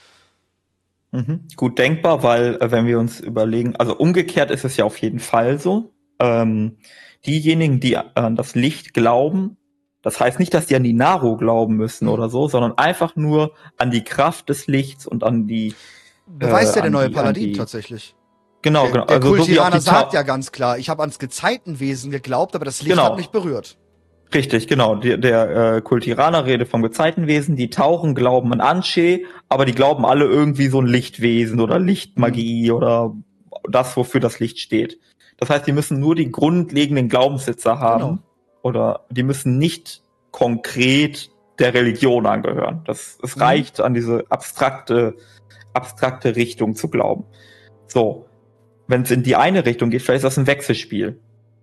Mhm. 1.12 1.46
Gut 1.56 1.78
denkbar, 1.78 2.22
weil 2.22 2.56
äh, 2.56 2.70
wenn 2.70 2.86
wir 2.86 2.98
uns 2.98 3.20
überlegen, 3.20 3.76
also 3.76 3.96
umgekehrt 3.96 4.50
ist 4.50 4.64
es 4.64 4.76
ja 4.76 4.84
auf 4.84 4.98
jeden 4.98 5.20
Fall 5.20 5.58
so. 5.58 5.92
Ähm, 6.18 6.78
diejenigen, 7.26 7.80
die 7.80 7.96
an 7.96 8.36
das 8.36 8.54
Licht 8.54 8.94
glauben, 8.94 9.56
das 10.02 10.18
heißt 10.18 10.40
nicht, 10.40 10.52
dass 10.52 10.66
die 10.66 10.76
an 10.76 10.82
die 10.82 10.92
Naru 10.92 11.36
glauben 11.36 11.76
müssen 11.76 12.08
oder 12.08 12.28
so, 12.28 12.48
sondern 12.48 12.76
einfach 12.76 13.14
nur 13.14 13.52
an 13.78 13.90
die 13.90 14.02
Kraft 14.02 14.48
des 14.48 14.66
Lichts 14.66 15.06
und 15.06 15.22
an 15.22 15.46
die. 15.46 15.74
Beweist 16.26 16.74
äh, 16.74 16.78
ja 16.78 16.82
der 16.82 16.90
neue 16.90 17.08
die, 17.08 17.14
Paladin 17.14 17.44
die, 17.44 17.52
tatsächlich. 17.52 18.16
Genau, 18.62 18.88
genau. 18.88 19.06
Der, 19.06 19.18
der 19.18 19.28
also 19.28 19.36
Kultiraner 19.36 19.80
so 19.80 19.90
sagt 19.90 20.12
ja 20.12 20.22
ganz 20.22 20.52
klar, 20.52 20.78
ich 20.78 20.88
habe 20.88 21.02
ans 21.02 21.18
Gezeitenwesen 21.18 22.10
geglaubt, 22.10 22.54
aber 22.56 22.64
das 22.64 22.82
Licht 22.82 22.92
genau. 22.92 23.04
hat 23.10 23.16
mich 23.16 23.30
berührt. 23.30 23.78
Richtig, 24.34 24.66
genau. 24.66 24.96
Der, 24.96 25.18
der 25.18 25.76
äh, 25.76 25.82
Kultiraner 25.82 26.46
redet 26.46 26.68
vom 26.68 26.82
Gezeitenwesen, 26.82 27.54
die 27.54 27.70
Tauchen 27.70 28.14
glauben 28.14 28.52
an 28.52 28.60
Anshe, 28.60 29.20
aber 29.48 29.66
die 29.66 29.72
glauben 29.72 30.06
alle 30.06 30.24
irgendwie 30.24 30.68
so 30.68 30.80
ein 30.80 30.86
Lichtwesen 30.86 31.60
oder 31.60 31.78
Lichtmagie 31.78 32.70
mhm. 32.70 32.76
oder 32.76 33.14
das, 33.68 33.96
wofür 33.96 34.20
das 34.20 34.40
Licht 34.40 34.58
steht. 34.58 34.98
Das 35.42 35.50
heißt, 35.50 35.66
die 35.66 35.72
müssen 35.72 35.98
nur 35.98 36.14
die 36.14 36.30
grundlegenden 36.30 37.08
Glaubenssitze 37.08 37.80
haben 37.80 38.00
genau. 38.00 38.18
oder 38.62 39.06
die 39.10 39.24
müssen 39.24 39.58
nicht 39.58 40.02
konkret 40.30 41.32
der 41.58 41.74
Religion 41.74 42.26
angehören. 42.26 42.82
Das, 42.84 43.18
es 43.22 43.34
mhm. 43.34 43.42
reicht 43.42 43.80
an 43.80 43.92
diese 43.92 44.24
abstrakte, 44.28 45.16
abstrakte 45.74 46.36
Richtung 46.36 46.76
zu 46.76 46.88
glauben. 46.88 47.24
So. 47.88 48.26
Wenn 48.86 49.02
es 49.02 49.10
in 49.10 49.24
die 49.24 49.34
eine 49.34 49.64
Richtung 49.66 49.90
geht, 49.90 50.02
vielleicht 50.02 50.18
ist 50.18 50.24
das 50.24 50.38
ein 50.38 50.46
Wechselspiel 50.46 51.18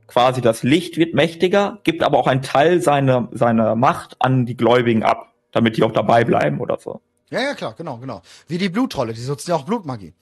quasi 0.07 0.41
das 0.41 0.61
Licht 0.61 0.97
wird 0.97 1.13
mächtiger, 1.13 1.79
gibt 1.83 2.03
aber 2.03 2.17
auch 2.17 2.27
einen 2.27 2.41
Teil 2.41 2.81
seiner, 2.81 3.29
seiner 3.31 3.75
Macht 3.75 4.17
an 4.19 4.45
die 4.45 4.57
Gläubigen 4.57 5.03
ab, 5.03 5.33
damit 5.51 5.77
die 5.77 5.83
auch 5.83 5.91
dabei 5.93 6.25
bleiben 6.25 6.59
oder 6.59 6.79
so. 6.79 6.99
Ja, 7.29 7.41
ja, 7.41 7.53
klar, 7.53 7.75
genau, 7.77 7.97
genau. 7.99 8.21
Wie 8.47 8.57
die 8.57 8.69
Blutrolle, 8.69 9.13
die 9.13 9.25
nutzen 9.25 9.51
ja 9.51 9.55
auch 9.55 9.63
Blutmagie. 9.63 10.13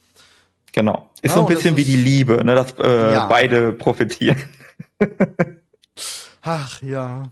Genau. 0.74 1.09
Ist 1.22 1.32
ja, 1.32 1.41
so 1.41 1.47
ein 1.47 1.53
bisschen 1.53 1.78
wie 1.78 1.84
die 1.84 1.95
Liebe, 1.95 2.43
ne, 2.43 2.55
dass 2.55 2.74
äh, 2.80 3.13
ja. 3.13 3.26
beide 3.28 3.72
profitieren. 3.74 4.41
Ach 6.41 6.82
ja. 6.82 7.24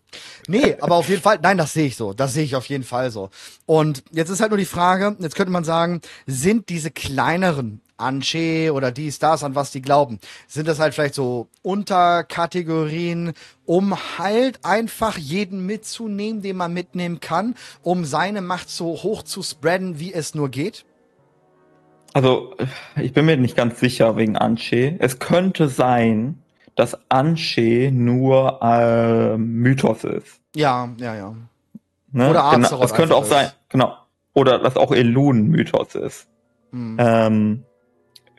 Nee, 0.48 0.76
aber 0.82 0.96
auf 0.96 1.08
jeden 1.08 1.22
Fall, 1.22 1.40
nein, 1.42 1.58
das 1.58 1.72
sehe 1.72 1.86
ich 1.88 1.96
so. 1.96 2.14
Das 2.14 2.34
sehe 2.34 2.44
ich 2.44 2.56
auf 2.56 2.66
jeden 2.66 2.84
Fall 2.84 3.12
so. 3.12 3.30
Und 3.66 4.04
jetzt 4.12 4.30
ist 4.30 4.42
halt 4.42 4.52
nur 4.52 4.58
die 4.58 4.66
Frage, 4.66 5.16
jetzt 5.20 5.36
könnte 5.36 5.54
man 5.54 5.64
sagen, 5.64 6.02
sind 6.28 6.68
diese 6.68 6.92
kleineren 6.92 7.82
Anche 7.98 8.74
oder 8.74 8.92
dies, 8.92 9.20
das, 9.20 9.44
an 9.44 9.56
was 9.56 9.72
die 9.72 9.82
glauben, 9.82 10.20
sind 10.48 10.68
das 10.68 10.80
halt 10.80 10.94
vielleicht 10.94 11.16
so 11.16 11.48
Unterkategorien, 11.62 13.32
um 13.66 13.96
halt 14.18 14.60
einfach 14.66 15.18
jeden 15.18 15.66
mitzunehmen, 15.66 16.42
den 16.42 16.58
man 16.58 16.74
mitnehmen 16.74 17.22
kann, 17.22 17.56
um 17.84 18.04
seine 18.04 18.42
Macht 18.42 18.70
so 18.70 19.02
hoch 19.02 19.24
zu 19.24 19.44
spreaden, 19.44 19.98
wie 19.98 20.14
es 20.14 20.36
nur 20.36 20.50
geht? 20.50 20.84
Also, 22.16 22.56
ich 22.96 23.12
bin 23.12 23.26
mir 23.26 23.36
nicht 23.36 23.58
ganz 23.58 23.78
sicher 23.82 24.16
wegen 24.16 24.38
Anche. 24.38 24.96
Es 25.00 25.20
könnte 25.20 25.68
sein, 25.68 26.42
dass 26.74 26.98
Anche 27.10 27.92
nur 27.92 28.62
äh, 28.62 29.38
Mythos 29.38 30.06
ist. 30.06 30.40
Ja, 30.56 30.88
ja, 30.98 31.14
ja. 31.14 31.36
Ne? 32.14 32.30
Oder 32.30 32.46
Azeroth. 32.46 32.70
Genau, 32.70 32.84
es 32.86 32.94
könnte 32.94 33.16
auch 33.18 33.26
sein, 33.26 33.50
genau. 33.68 33.98
Oder 34.34 34.60
dass 34.60 34.78
auch 34.78 34.94
Elun 34.94 35.50
Mythos 35.50 35.96
ist. 35.96 36.30
Hm. 36.72 36.96
Ähm, 36.98 37.64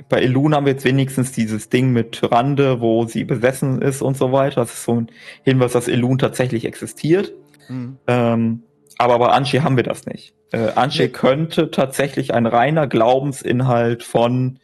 bei 0.09 0.23
Elun 0.23 0.55
haben 0.55 0.65
wir 0.65 0.73
jetzt 0.73 0.87
wenigstens 0.87 1.33
dieses 1.33 1.69
Ding 1.69 1.93
mit 1.93 2.13
Tyrande, 2.13 2.81
wo 2.81 3.05
sie 3.05 3.25
besessen 3.25 3.83
ist 3.83 4.01
und 4.01 4.17
so 4.17 4.33
weiter. 4.33 4.63
Das 4.63 4.73
ist 4.73 4.85
so 4.85 5.03
ein 5.03 5.09
Hinweis, 5.43 5.73
dass 5.73 5.87
Elun 5.87 6.17
tatsächlich 6.17 6.65
existiert. 6.65 7.35
Mhm. 7.69 7.99
Ähm, 8.07 8.63
aber 8.99 9.19
bei 9.19 9.29
Anshe 9.29 9.63
haben 9.63 9.77
wir 9.77 9.85
das 9.85 10.07
nicht. 10.07 10.35
Äh, 10.53 10.73
Anshe 10.75 11.05
nee. 11.05 11.09
könnte 11.09 11.71
tatsächlich 11.71 12.33
ein 12.35 12.47
reiner 12.47 12.87
Glaubensinhalt 12.87 14.03
von 14.03 14.59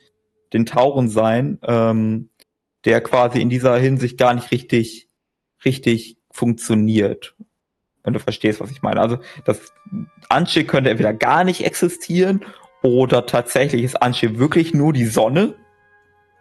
den 0.53 0.67
Tauren 0.67 1.09
sein, 1.09 1.59
ähm, 1.63 2.31
der 2.85 3.01
quasi 3.01 3.41
in 3.41 3.51
dieser 3.51 3.77
Hinsicht 3.79 4.19
gar 4.19 4.35
nicht 4.35 4.51
richtig, 4.51 5.09
richtig 5.65 6.17
funktioniert. 6.31 7.35
Wenn 8.05 8.15
du 8.15 8.21
verstehst, 8.21 8.61
was 8.61 8.71
ich 8.71 8.83
meine. 8.83 9.01
Also 9.01 9.19
das 9.45 9.73
Anshe 10.29 10.65
könnte 10.65 10.91
entweder 10.91 11.13
gar 11.13 11.45
nicht 11.45 11.65
existieren 11.65 12.45
oder 12.83 13.27
tatsächlich 13.27 13.85
ist 13.85 14.03
Anshe 14.03 14.39
wirklich 14.39 14.75
nur 14.75 14.93
die 14.93 15.07
Sonne? 15.07 15.55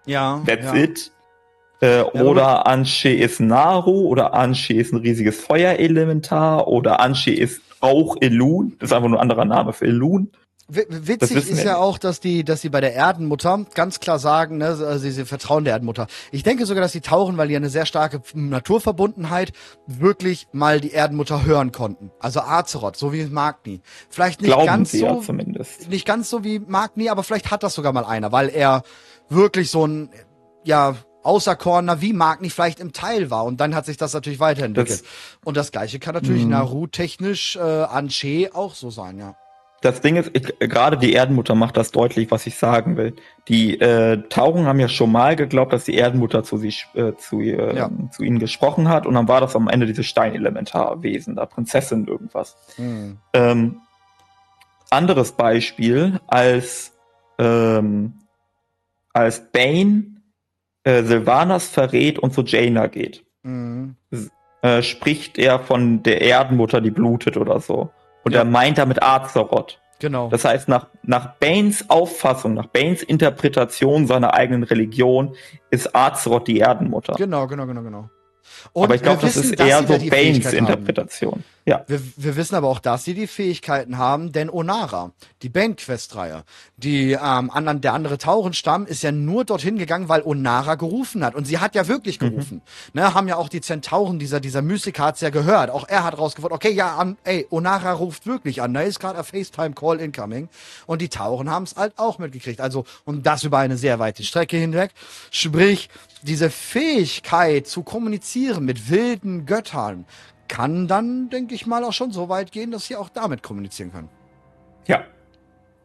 Ja. 0.07 0.41
That's 0.47 0.65
ja. 0.65 0.75
it. 0.75 1.11
Äh, 1.81 1.97
ja, 1.97 2.05
oder 2.05 2.67
Anshe 2.67 3.09
ist 3.09 3.39
Naru 3.39 4.07
oder 4.07 4.33
Anshe 4.33 4.73
ist 4.73 4.93
ein 4.93 4.99
riesiges 4.99 5.39
Feuerelementar 5.41 6.67
oder 6.67 6.99
Anshe 6.99 7.31
ist 7.31 7.61
auch 7.81 8.17
Elun. 8.21 8.75
Das 8.79 8.89
ist 8.89 8.93
einfach 8.93 9.09
nur 9.09 9.19
ein 9.19 9.21
anderer 9.21 9.45
Name 9.45 9.73
für 9.73 9.85
Elun. 9.85 10.31
Witzig 10.73 11.49
ist 11.49 11.65
ja 11.65 11.77
auch, 11.77 11.97
dass 11.97 12.21
die, 12.21 12.45
dass 12.45 12.61
sie 12.61 12.69
bei 12.69 12.79
der 12.79 12.95
Erdenmutter 12.95 13.65
ganz 13.73 13.99
klar 13.99 14.19
sagen, 14.19 14.57
ne, 14.57 14.67
also 14.67 14.97
sie, 14.99 15.11
sie 15.11 15.25
vertrauen 15.25 15.65
der 15.65 15.73
Erdenmutter. 15.73 16.07
Ich 16.31 16.43
denke 16.43 16.65
sogar, 16.65 16.81
dass 16.81 16.93
die 16.93 17.01
Tauchen, 17.01 17.35
weil 17.35 17.49
die 17.49 17.57
eine 17.57 17.69
sehr 17.69 17.85
starke 17.85 18.21
Naturverbundenheit, 18.33 19.51
wirklich 19.85 20.47
mal 20.53 20.79
die 20.79 20.91
Erdenmutter 20.91 21.43
hören 21.43 21.73
konnten. 21.73 22.11
Also 22.19 22.39
Azeroth, 22.39 22.95
so 22.95 23.11
wie 23.11 23.25
Magni. 23.25 23.81
Vielleicht 24.09 24.41
nicht 24.41 24.51
Glauben 24.51 24.65
ganz 24.65 24.91
sie 24.91 24.99
so, 24.99 25.07
ja 25.07 25.19
zumindest. 25.19 25.89
nicht 25.89 26.05
ganz 26.05 26.29
so 26.29 26.45
wie 26.45 26.59
Magni, 26.59 27.09
aber 27.09 27.23
vielleicht 27.23 27.51
hat 27.51 27.63
das 27.63 27.73
sogar 27.73 27.91
mal 27.91 28.05
einer, 28.05 28.31
weil 28.31 28.47
er 28.47 28.83
wirklich 29.27 29.69
so 29.71 29.85
ein, 29.85 30.09
ja, 30.63 30.95
Außerkorner 31.23 32.01
wie 32.01 32.13
Magni 32.13 32.49
vielleicht 32.49 32.79
im 32.79 32.93
Teil 32.93 33.29
war. 33.29 33.45
Und 33.45 33.61
dann 33.61 33.75
hat 33.75 33.85
sich 33.85 33.97
das 33.97 34.13
natürlich 34.13 34.39
weiterentwickelt. 34.39 35.01
Das, 35.01 35.07
und 35.43 35.57
das 35.57 35.71
gleiche 35.71 35.99
kann 35.99 36.13
natürlich 36.13 36.43
mhm. 36.43 36.51
Naru 36.51 36.87
technisch 36.87 37.55
äh, 37.55 37.59
an 37.59 38.07
Che 38.09 38.49
auch 38.53 38.75
so 38.75 38.89
sein, 38.89 39.17
ja 39.17 39.35
das 39.81 39.99
Ding 40.01 40.15
ist, 40.15 40.29
ich, 40.33 40.43
gerade 40.59 40.97
die 40.97 41.13
Erdenmutter 41.13 41.55
macht 41.55 41.75
das 41.75 41.91
deutlich, 41.91 42.29
was 42.29 42.45
ich 42.45 42.55
sagen 42.55 42.97
will. 42.97 43.15
Die 43.47 43.79
äh, 43.81 44.21
Tauchen 44.29 44.67
haben 44.67 44.79
ja 44.79 44.87
schon 44.87 45.11
mal 45.11 45.35
geglaubt, 45.35 45.73
dass 45.73 45.85
die 45.85 45.95
Erdenmutter 45.95 46.43
zu, 46.43 46.57
sie, 46.57 46.73
äh, 46.93 47.15
zu, 47.15 47.41
äh, 47.41 47.75
ja. 47.75 47.89
zu 48.11 48.23
ihnen 48.23 48.37
gesprochen 48.37 48.89
hat 48.89 49.07
und 49.07 49.15
dann 49.15 49.27
war 49.27 49.41
das 49.41 49.55
am 49.55 49.67
Ende 49.67 49.87
dieses 49.87 50.05
Steinelementarwesen, 50.05 51.35
da 51.35 51.47
Prinzessin 51.47 52.05
irgendwas. 52.05 52.55
Mhm. 52.77 53.17
Ähm, 53.33 53.81
anderes 54.91 55.31
Beispiel, 55.31 56.19
als, 56.27 56.93
ähm, 57.39 58.19
als 59.13 59.51
Bane 59.51 60.10
äh, 60.83 61.03
Sylvanas 61.03 61.67
verrät 61.67 62.19
und 62.19 62.33
zu 62.33 62.43
Jaina 62.43 62.87
geht, 62.87 63.23
mhm. 63.43 63.95
äh, 64.61 64.81
spricht 64.81 65.37
er 65.37 65.59
von 65.59 66.03
der 66.03 66.21
Erdenmutter, 66.21 66.81
die 66.81 66.91
blutet 66.91 67.37
oder 67.37 67.59
so. 67.59 67.91
Und 68.23 68.33
ja. 68.33 68.39
er 68.39 68.45
meint 68.45 68.77
damit 68.77 69.01
Azeroth. 69.01 69.79
Genau. 69.99 70.29
Das 70.29 70.45
heißt, 70.45 70.67
nach, 70.67 70.87
nach 71.03 71.35
Banes 71.35 71.89
Auffassung, 71.89 72.55
nach 72.55 72.65
Banes 72.67 73.03
Interpretation 73.03 74.07
seiner 74.07 74.33
eigenen 74.33 74.63
Religion 74.63 75.35
ist 75.69 75.95
Azeroth 75.95 76.47
die 76.47 76.59
Erdenmutter. 76.59 77.13
Genau, 77.17 77.45
genau, 77.45 77.67
genau, 77.67 77.83
genau. 77.83 78.09
Und 78.73 78.85
aber 78.85 78.95
ich 78.95 79.01
glaube, 79.01 79.21
das 79.21 79.35
ist 79.35 79.59
eher 79.59 79.85
so 79.85 79.97
Banes 80.09 80.53
Interpretation. 80.53 81.43
Ja. 81.65 81.83
Wir, 81.87 82.01
wir, 82.17 82.35
wissen 82.35 82.55
aber 82.55 82.67
auch, 82.67 82.79
dass 82.79 83.03
sie 83.03 83.13
die 83.13 83.27
Fähigkeiten 83.27 83.99
haben, 83.99 84.31
denn 84.31 84.49
Onara, 84.49 85.11
die 85.43 85.49
Bane-Quest-Reihe, 85.49 86.43
die 86.77 87.11
ähm, 87.11 87.51
anderen, 87.51 87.81
der 87.81 87.93
andere 87.93 88.17
Taurenstamm 88.17 88.87
ist 88.87 89.03
ja 89.03 89.11
nur 89.11 89.45
dorthin 89.45 89.77
gegangen, 89.77 90.09
weil 90.09 90.23
Onara 90.23 90.73
gerufen 90.73 91.23
hat. 91.23 91.35
Und 91.35 91.45
sie 91.45 91.59
hat 91.59 91.75
ja 91.75 91.87
wirklich 91.87 92.19
mhm. 92.19 92.29
gerufen. 92.29 92.61
Mhm. 92.93 93.01
Ne, 93.01 93.13
haben 93.13 93.27
ja 93.27 93.35
auch 93.35 93.47
die 93.47 93.61
Zentauren, 93.61 94.17
dieser, 94.17 94.39
dieser 94.39 94.63
Mystiker 94.63 95.05
hat's 95.05 95.21
ja 95.21 95.29
gehört. 95.29 95.69
Auch 95.69 95.87
er 95.87 96.03
hat 96.03 96.17
rausgefunden, 96.17 96.55
okay, 96.55 96.71
ja, 96.71 96.99
um, 96.99 97.17
ey, 97.25 97.45
Onara 97.51 97.91
ruft 97.91 98.25
wirklich 98.25 98.61
an. 98.63 98.73
Da 98.73 98.81
ist 98.81 98.99
gerade 98.99 99.19
ein 99.19 99.23
FaceTime-Call 99.23 99.99
incoming. 99.99 100.49
Und 100.87 101.01
die 101.01 101.09
Tauren 101.09 101.51
haben 101.51 101.63
es 101.63 101.75
halt 101.75 101.93
auch 101.97 102.17
mitgekriegt. 102.17 102.59
Also, 102.59 102.85
und 103.05 103.25
das 103.27 103.43
über 103.43 103.59
eine 103.59 103.77
sehr 103.77 103.99
weite 103.99 104.23
Strecke 104.23 104.57
hinweg. 104.57 104.91
Sprich, 105.29 105.89
diese 106.23 106.49
Fähigkeit 106.49 107.67
zu 107.67 107.83
kommunizieren 107.83 108.65
mit 108.65 108.89
wilden 108.89 109.45
Göttern 109.45 110.05
kann 110.47 110.87
dann, 110.87 111.29
denke 111.29 111.55
ich 111.55 111.65
mal, 111.65 111.83
auch 111.83 111.93
schon 111.93 112.11
so 112.11 112.29
weit 112.29 112.51
gehen, 112.51 112.71
dass 112.71 112.85
sie 112.85 112.95
auch 112.95 113.09
damit 113.09 113.41
kommunizieren 113.41 113.91
können. 113.91 114.09
Ja. 114.85 115.05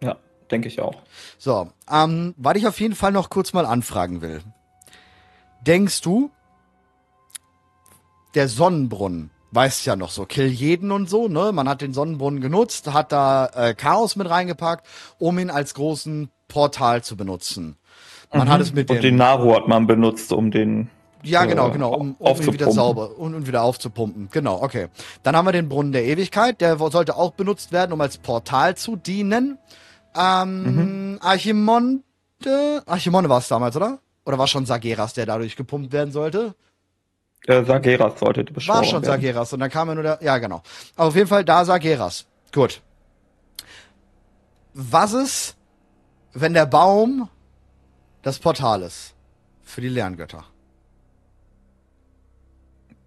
Ja, 0.02 0.16
denke 0.50 0.68
ich 0.68 0.80
auch. 0.80 1.02
So, 1.38 1.70
ähm, 1.90 2.34
was 2.36 2.56
ich 2.56 2.66
auf 2.66 2.80
jeden 2.80 2.96
Fall 2.96 3.12
noch 3.12 3.30
kurz 3.30 3.52
mal 3.52 3.64
anfragen 3.64 4.22
will. 4.22 4.42
Denkst 5.66 6.00
du, 6.02 6.30
der 8.34 8.48
Sonnenbrunnen, 8.48 9.30
weißt 9.52 9.86
ja 9.86 9.96
noch 9.96 10.10
so, 10.10 10.26
kill 10.26 10.48
jeden 10.48 10.90
und 10.90 11.08
so, 11.08 11.28
ne? 11.28 11.52
Man 11.52 11.68
hat 11.68 11.80
den 11.80 11.94
Sonnenbrunnen 11.94 12.40
genutzt, 12.40 12.92
hat 12.92 13.12
da 13.12 13.46
äh, 13.46 13.74
Chaos 13.74 14.16
mit 14.16 14.28
reingepackt, 14.28 14.86
um 15.18 15.38
ihn 15.38 15.50
als 15.50 15.74
großen 15.74 16.30
Portal 16.48 17.02
zu 17.02 17.16
benutzen. 17.16 17.76
Man 18.36 18.48
mhm. 18.48 18.52
hat 18.52 18.60
es 18.60 18.72
mit 18.72 18.90
Und 18.90 19.02
den 19.02 19.16
Naru 19.16 19.54
hat 19.54 19.68
man 19.68 19.86
benutzt, 19.86 20.32
um 20.32 20.50
den 20.50 20.90
ja, 21.22 21.44
genau, 21.44 21.70
genau, 21.70 21.92
um, 21.92 22.14
um 22.18 22.40
ihn 22.40 22.52
wieder 22.52 22.70
sauber 22.70 23.18
und, 23.18 23.34
und 23.34 23.48
wieder 23.48 23.62
aufzupumpen. 23.62 24.28
Genau, 24.30 24.62
okay. 24.62 24.86
Dann 25.24 25.34
haben 25.34 25.44
wir 25.44 25.52
den 25.52 25.68
Brunnen 25.68 25.90
der 25.90 26.04
Ewigkeit, 26.04 26.60
der 26.60 26.78
sollte 26.78 27.16
auch 27.16 27.32
benutzt 27.32 27.72
werden, 27.72 27.92
um 27.92 28.00
als 28.00 28.18
Portal 28.18 28.76
zu 28.76 28.94
dienen. 28.94 29.58
Ähm, 30.16 30.62
Mhm. 30.62 31.18
Archimonde, 31.20 32.02
Archimonde 32.86 33.28
war 33.28 33.38
es 33.38 33.48
damals, 33.48 33.76
oder? 33.76 33.98
Oder 34.24 34.38
war 34.38 34.46
schon 34.46 34.66
Sageras, 34.66 35.14
der 35.14 35.26
dadurch 35.26 35.56
gepumpt 35.56 35.92
werden 35.92 36.12
sollte? 36.12 36.54
Äh, 37.46 37.64
Sageras 37.64 38.18
sollte 38.18 38.44
die 38.44 38.54
War 38.54 38.84
schon 38.84 39.02
werden. 39.02 39.20
Sageras 39.20 39.52
und 39.52 39.60
dann 39.60 39.70
kam 39.70 39.88
ja 39.88 39.94
nur 39.94 40.02
der, 40.02 40.18
ja 40.22 40.38
genau. 40.38 40.62
Aber 40.96 41.08
auf 41.08 41.16
jeden 41.16 41.28
Fall 41.28 41.44
da 41.44 41.64
Sageras. 41.64 42.26
Gut. 42.52 42.82
Was 44.74 45.12
ist, 45.12 45.56
wenn 46.34 46.54
der 46.54 46.66
Baum 46.66 47.28
das 48.26 48.40
Portal 48.40 48.82
ist? 48.82 49.14
Für 49.62 49.80
die 49.80 49.88
Lerngötter. 49.88 50.44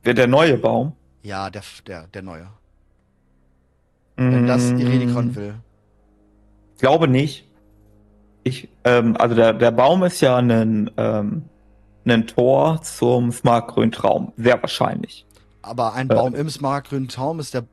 Wer 0.03 0.13
der 0.13 0.27
neue 0.27 0.57
Baum? 0.57 0.93
Ja, 1.23 1.49
der, 1.49 1.61
der, 1.85 2.07
der 2.07 2.21
neue. 2.21 2.47
Wenn 4.15 4.47
das 4.47 4.71
Mm, 4.71 4.77
Irenikon 4.79 5.35
will. 5.35 5.55
Glaube 6.79 7.07
nicht. 7.09 7.45
Ich, 8.43 8.69
ähm, 8.85 9.17
also 9.17 9.35
der, 9.35 9.53
der 9.53 9.71
Baum 9.71 10.03
ist 10.03 10.21
ja 10.21 10.37
ein, 10.37 10.89
ähm, 10.95 11.43
ein 12.05 12.25
Tor 12.27 12.81
zum 12.81 13.31
Smartgrün 13.33 13.91
Traum. 13.91 14.31
Sehr 14.37 14.61
wahrscheinlich. 14.61 15.25
Aber 15.61 15.93
ein 15.93 16.09
Äh. 16.09 16.13
Baum 16.15 16.33
im 16.35 16.49
smaragdgrünen 16.49 17.09
Traum 17.09 17.39
ist 17.41 17.53
der 17.53 17.65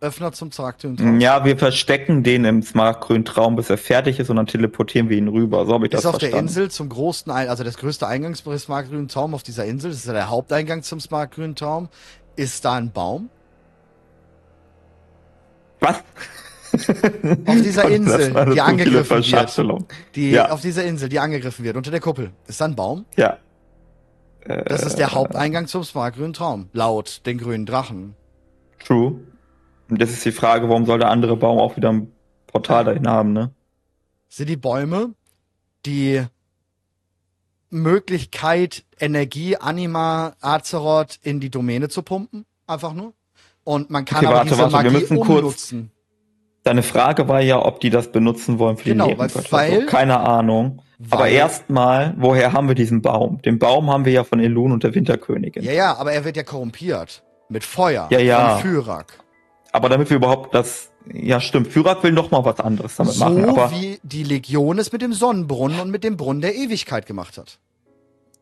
Öffner 0.00 0.32
zum 0.32 0.52
smaragdgrünen 0.52 0.96
Traum. 0.96 1.20
Ja, 1.20 1.44
wir 1.44 1.56
verstecken 1.58 2.22
den 2.22 2.44
im 2.44 2.62
Smartgrün 2.62 3.24
Traum, 3.24 3.56
bis 3.56 3.70
er 3.70 3.78
fertig 3.78 4.18
ist 4.20 4.30
und 4.30 4.36
dann 4.36 4.46
teleportieren 4.46 5.08
wir 5.08 5.16
ihn 5.18 5.28
rüber. 5.28 5.66
So 5.66 5.74
habe 5.74 5.86
ich 5.86 5.92
Ist 5.92 6.04
das 6.04 6.06
auf 6.06 6.18
der 6.18 6.30
verstanden. 6.30 6.48
Insel 6.48 6.70
zum 6.70 6.88
großen, 6.88 7.30
Ein 7.32 7.48
also 7.48 7.64
das 7.64 7.76
größte 7.76 8.06
Eingangsbereich 8.06 8.60
smaragdgrünen 8.62 9.08
Traum 9.08 9.34
auf 9.34 9.42
dieser 9.42 9.64
Insel, 9.64 9.90
das 9.90 10.00
ist 10.00 10.06
ja 10.06 10.12
der 10.12 10.30
Haupteingang 10.30 10.82
zum 10.82 11.00
smaragdgrünen 11.00 11.54
Traum, 11.56 11.88
ist 12.36 12.64
da 12.64 12.74
ein 12.74 12.92
Baum. 12.92 13.30
Was? 15.80 15.96
Auf 16.72 17.62
dieser 17.62 17.84
Insel, 17.90 18.52
die 18.52 18.60
angegriffen 18.60 19.24
wird. 19.24 19.84
Die, 20.14 20.30
Ja. 20.32 20.50
Auf 20.50 20.60
dieser 20.60 20.84
Insel, 20.84 21.08
die 21.08 21.18
angegriffen 21.18 21.64
wird, 21.64 21.76
unter 21.76 21.90
der 21.90 22.00
Kuppel, 22.00 22.30
ist 22.46 22.60
da 22.60 22.66
ein 22.66 22.74
Baum. 22.76 23.04
Ja. 23.16 23.38
Das 24.66 24.82
ist 24.82 24.94
Äh. 24.94 24.98
der 24.98 25.12
Haupteingang 25.12 25.66
zum 25.66 25.84
smaragdgrünen 25.84 26.32
Traum, 26.32 26.68
laut 26.72 27.22
den 27.26 27.38
grünen 27.38 27.66
Drachen. 27.66 28.14
True. 28.84 29.16
Und 29.90 30.00
das 30.02 30.10
ist 30.10 30.24
die 30.24 30.32
Frage, 30.32 30.68
warum 30.68 30.84
soll 30.86 30.98
der 30.98 31.10
andere 31.10 31.36
Baum 31.36 31.58
auch 31.58 31.76
wieder 31.76 31.90
ein 31.90 32.12
Portal 32.46 32.84
dahin 32.84 33.08
haben, 33.08 33.32
ne? 33.32 33.50
sind 34.28 34.48
die 34.48 34.56
Bäume 34.56 35.14
die 35.86 36.22
Möglichkeit, 37.70 38.84
Energie, 38.98 39.56
Anima, 39.56 40.32
Azeroth 40.40 41.18
in 41.22 41.40
die 41.40 41.50
Domäne 41.50 41.88
zu 41.88 42.02
pumpen. 42.02 42.44
Einfach 42.66 42.92
nur. 42.94 43.12
Und 43.64 43.90
man 43.90 44.04
kann 44.04 44.18
Okay, 44.18 44.26
aber 44.26 44.36
warte, 44.36 44.48
diese 44.50 44.60
warte, 44.60 44.72
wir 44.72 44.82
Magie 44.90 45.00
müssen 45.00 45.16
kurz- 45.20 45.28
umnutzen. 45.38 45.90
Deine 46.64 46.82
Frage 46.82 47.28
war 47.28 47.40
ja, 47.40 47.64
ob 47.64 47.80
die 47.80 47.88
das 47.90 48.10
benutzen 48.12 48.58
wollen 48.58 48.76
für 48.76 48.84
die 48.84 48.90
Genau, 48.90 49.06
Nebengötter. 49.06 49.44
weil- 49.52 49.72
weil- 49.80 49.86
keine 49.86 50.20
Ahnung. 50.20 50.82
Aber 51.10 51.22
Weil- 51.24 51.32
erstmal, 51.34 52.14
woher 52.18 52.52
haben 52.52 52.68
wir 52.68 52.74
diesen 52.74 53.00
Baum? 53.02 53.40
Den 53.42 53.58
Baum 53.58 53.88
haben 53.90 54.04
wir 54.04 54.12
ja 54.12 54.24
von 54.24 54.40
Elun 54.40 54.72
und 54.72 54.82
der 54.82 54.94
Winterkönigin. 54.94 55.62
Ja, 55.62 55.72
ja, 55.72 55.96
aber 55.96 56.12
er 56.12 56.24
wird 56.24 56.36
ja 56.36 56.42
korrumpiert. 56.42 57.22
Mit 57.48 57.64
Feuer. 57.64 58.08
Ja, 58.10 58.18
ja. 58.18 58.56
Von 58.58 58.62
Fyrak. 58.62 59.20
Aber 59.72 59.88
damit 59.88 60.08
wir 60.10 60.16
überhaupt 60.16 60.54
das, 60.54 60.90
ja 61.12 61.40
stimmt, 61.40 61.68
Fyrak 61.68 62.02
will 62.02 62.12
noch 62.12 62.30
mal 62.30 62.44
was 62.44 62.58
anderes 62.60 62.96
damit 62.96 63.14
So 63.14 63.24
machen. 63.24 63.44
Aber 63.48 63.70
wie 63.70 63.98
die 64.02 64.22
Legion 64.24 64.78
es 64.78 64.92
mit 64.92 65.02
dem 65.02 65.12
Sonnenbrunnen 65.12 65.80
und 65.80 65.90
mit 65.90 66.04
dem 66.04 66.16
Brunnen 66.16 66.40
der 66.40 66.54
Ewigkeit 66.54 67.06
gemacht 67.06 67.36
hat. 67.38 67.58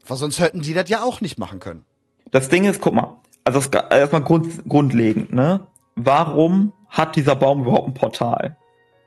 Weil 0.07 0.17
sonst 0.17 0.39
hätten 0.39 0.61
die 0.63 0.73
das 0.75 0.89
ja 0.89 1.03
auch 1.03 1.21
nicht 1.21 1.39
machen 1.39 1.59
können. 1.61 1.85
das 2.31 2.49
Ding 2.49 2.65
ist, 2.65 2.81
guck 2.81 2.95
mal, 2.95 3.17
also 3.45 3.59
es- 3.59 3.67
erstmal 3.91 4.23
grund, 4.23 4.69
grundlegend, 4.69 5.33
ne? 5.33 5.67
Warum 5.97 6.73
hat 6.89 7.17
dieser 7.17 7.35
Baum 7.37 7.63
überhaupt 7.63 7.89
ein 7.89 7.95
Portal? 7.95 8.57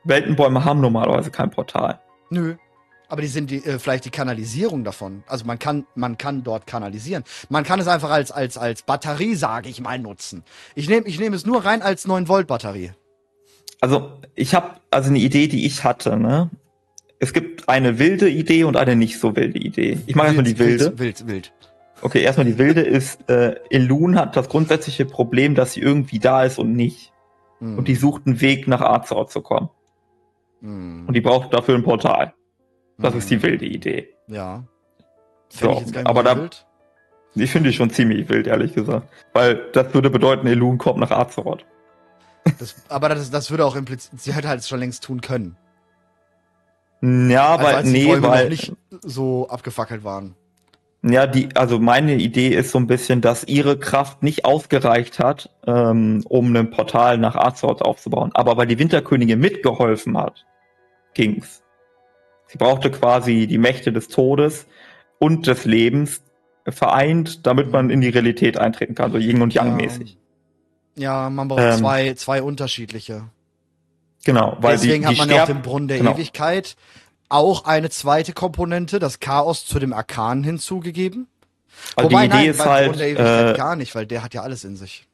Weltenbäume 0.04 0.64
haben 0.64 0.80
normalerweise 0.80 1.30
kein 1.30 1.50
Portal. 1.50 2.00
Nö. 2.30 2.56
Aber 3.10 3.22
die 3.22 3.28
sind 3.28 3.50
die, 3.50 3.56
äh, 3.64 3.80
vielleicht 3.80 4.04
die 4.04 4.10
Kanalisierung 4.10 4.84
davon. 4.84 5.24
Also 5.26 5.44
man 5.44 5.58
kann, 5.58 5.84
man 5.96 6.16
kann 6.16 6.44
dort 6.44 6.68
kanalisieren. 6.68 7.24
Man 7.48 7.64
kann 7.64 7.80
es 7.80 7.88
einfach 7.88 8.10
als, 8.10 8.30
als, 8.30 8.56
als 8.56 8.82
Batterie, 8.82 9.34
sage 9.34 9.68
ich 9.68 9.80
mal, 9.80 9.98
nutzen. 9.98 10.44
Ich 10.76 10.88
nehme 10.88 11.06
ich 11.08 11.18
nehm 11.18 11.34
es 11.34 11.44
nur 11.44 11.64
rein 11.64 11.82
als 11.82 12.06
9 12.06 12.28
Volt 12.28 12.46
Batterie. 12.46 12.92
Also 13.80 14.12
ich 14.36 14.54
habe 14.54 14.76
also 14.92 15.10
eine 15.10 15.18
Idee, 15.18 15.48
die 15.48 15.66
ich 15.66 15.82
hatte, 15.82 16.16
ne? 16.16 16.50
Es 17.18 17.32
gibt 17.32 17.68
eine 17.68 17.98
wilde 17.98 18.30
Idee 18.30 18.62
und 18.62 18.76
eine 18.76 18.94
nicht 18.94 19.18
so 19.18 19.34
wilde 19.34 19.58
Idee. 19.58 19.98
Ich 20.06 20.14
mache 20.14 20.28
erstmal 20.28 20.44
die 20.44 20.58
wilde. 20.58 20.96
Wild, 20.96 21.26
wild, 21.26 21.26
wild. 21.26 21.52
Okay, 22.02 22.22
erstmal 22.22 22.46
die 22.46 22.58
wilde 22.58 22.80
ist, 22.82 23.28
äh, 23.28 23.56
Elun 23.70 24.16
hat 24.16 24.36
das 24.36 24.48
grundsätzliche 24.48 25.04
Problem, 25.04 25.56
dass 25.56 25.72
sie 25.72 25.80
irgendwie 25.80 26.20
da 26.20 26.44
ist 26.44 26.60
und 26.60 26.74
nicht. 26.74 27.12
Hm. 27.58 27.76
Und 27.76 27.88
die 27.88 27.96
sucht 27.96 28.22
einen 28.26 28.40
Weg 28.40 28.68
nach 28.68 28.80
Azeroth 28.80 29.32
zu 29.32 29.42
kommen. 29.42 29.68
Hm. 30.60 31.06
Und 31.08 31.14
die 31.14 31.20
braucht 31.20 31.52
dafür 31.52 31.74
ein 31.74 31.82
Portal. 31.82 32.34
Das 33.00 33.14
ist 33.14 33.30
die 33.30 33.42
wilde 33.42 33.64
Idee. 33.66 34.08
Ja. 34.26 34.64
So, 35.48 35.82
ich 35.86 36.06
aber 36.06 36.22
da- 36.22 36.36
wild. 36.36 36.66
Ich 37.36 37.52
finde 37.52 37.70
die 37.70 37.76
schon 37.76 37.90
ziemlich 37.90 38.28
wild, 38.28 38.46
ehrlich 38.48 38.74
gesagt. 38.74 39.08
Weil 39.32 39.54
das 39.72 39.94
würde 39.94 40.10
bedeuten, 40.10 40.46
Elun 40.48 40.78
kommt 40.78 40.98
nach 40.98 41.12
Azeroth. 41.12 41.64
Das, 42.58 42.74
aber 42.88 43.08
das, 43.10 43.30
das 43.30 43.50
würde 43.52 43.64
auch 43.64 43.76
implizieren, 43.76 44.18
sie 44.18 44.32
hätte 44.34 44.48
halt 44.48 44.64
schon 44.64 44.80
längst 44.80 45.04
tun 45.04 45.20
können. 45.20 45.56
Ja, 47.02 47.52
Also 47.52 47.64
weil, 47.64 47.74
als 47.76 47.86
die 47.86 47.92
nee, 47.92 48.06
Bäume 48.06 48.28
weil, 48.28 48.42
noch 48.44 48.50
nicht 48.50 48.72
so 49.02 49.48
abgefackelt 49.48 50.04
waren. 50.04 50.34
ja, 51.02 51.26
die, 51.26 51.48
also 51.54 51.78
meine 51.78 52.14
Idee 52.16 52.48
ist 52.48 52.72
so 52.72 52.78
ein 52.78 52.86
bisschen, 52.86 53.20
dass 53.20 53.44
ihre 53.44 53.78
Kraft 53.78 54.22
nicht 54.22 54.44
ausgereicht 54.44 55.18
hat, 55.18 55.50
ähm, 55.66 56.24
um 56.28 56.54
ein 56.54 56.70
Portal 56.70 57.16
nach 57.18 57.36
Azeroth 57.36 57.82
aufzubauen. 57.82 58.30
Aber 58.34 58.56
weil 58.56 58.66
die 58.66 58.78
Winterkönigin 58.78 59.38
mitgeholfen 59.38 60.18
hat, 60.18 60.44
ging's. 61.14 61.62
Sie 62.50 62.58
brauchte 62.58 62.90
quasi 62.90 63.46
die 63.46 63.58
Mächte 63.58 63.92
des 63.92 64.08
Todes 64.08 64.66
und 65.18 65.46
des 65.46 65.64
Lebens 65.64 66.22
vereint, 66.66 67.46
damit 67.46 67.70
man 67.70 67.90
in 67.90 68.00
die 68.00 68.08
Realität 68.08 68.58
eintreten 68.58 68.94
kann, 68.94 69.12
so 69.12 69.18
Yin 69.18 69.40
und 69.40 69.54
Yang 69.54 69.68
Ja. 69.68 69.74
mäßig. 69.74 70.18
Ja, 70.96 71.30
man 71.30 71.46
braucht 71.48 71.60
Ähm, 71.60 71.78
zwei, 71.78 72.14
zwei 72.14 72.42
unterschiedliche. 72.42 73.24
Genau, 74.24 74.56
weil 74.60 74.72
Deswegen 74.72 75.02
die, 75.02 75.06
hat 75.06 75.14
die 75.14 75.18
man 75.18 75.30
ja 75.30 75.42
auf 75.42 75.48
dem 75.48 75.62
Brunnen 75.62 75.88
der 75.88 75.98
genau. 75.98 76.12
Ewigkeit 76.12 76.76
auch 77.28 77.64
eine 77.64 77.88
zweite 77.88 78.32
Komponente, 78.32 78.98
das 78.98 79.20
Chaos 79.20 79.64
zu 79.64 79.78
dem 79.78 79.92
Arkan 79.92 80.42
hinzugegeben. 80.42 81.28
Also 81.94 82.08
die 82.08 82.16
Idee 82.16 82.26
nein, 82.28 82.50
ist 82.50 82.66
halt, 82.66 82.86
Brunnen 82.86 82.98
der 82.98 83.08
Ewigkeit 83.08 83.54
äh, 83.54 83.56
gar 83.56 83.76
nicht, 83.76 83.94
weil 83.94 84.06
der 84.06 84.24
hat 84.24 84.34
ja 84.34 84.42
alles 84.42 84.64
in 84.64 84.76
sich. 84.76 85.06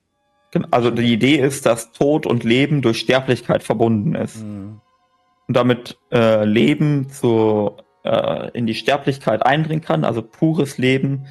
Also 0.71 0.91
die 0.91 1.13
Idee 1.13 1.37
ist, 1.37 1.67
dass 1.67 1.93
Tod 1.93 2.25
und 2.25 2.43
Leben 2.43 2.81
durch 2.81 3.01
Sterblichkeit 3.01 3.63
verbunden 3.63 4.15
ist. 4.15 4.39
Mhm. 4.39 4.81
Und 5.49 5.57
damit 5.57 5.99
äh, 6.13 6.45
Leben 6.45 7.09
zu, 7.09 7.77
äh, 8.05 8.51
in 8.53 8.67
die 8.67 8.75
Sterblichkeit 8.75 9.45
eindringen 9.45 9.83
kann, 9.83 10.05
also 10.05 10.23
pures 10.23 10.79
Leben, 10.79 11.27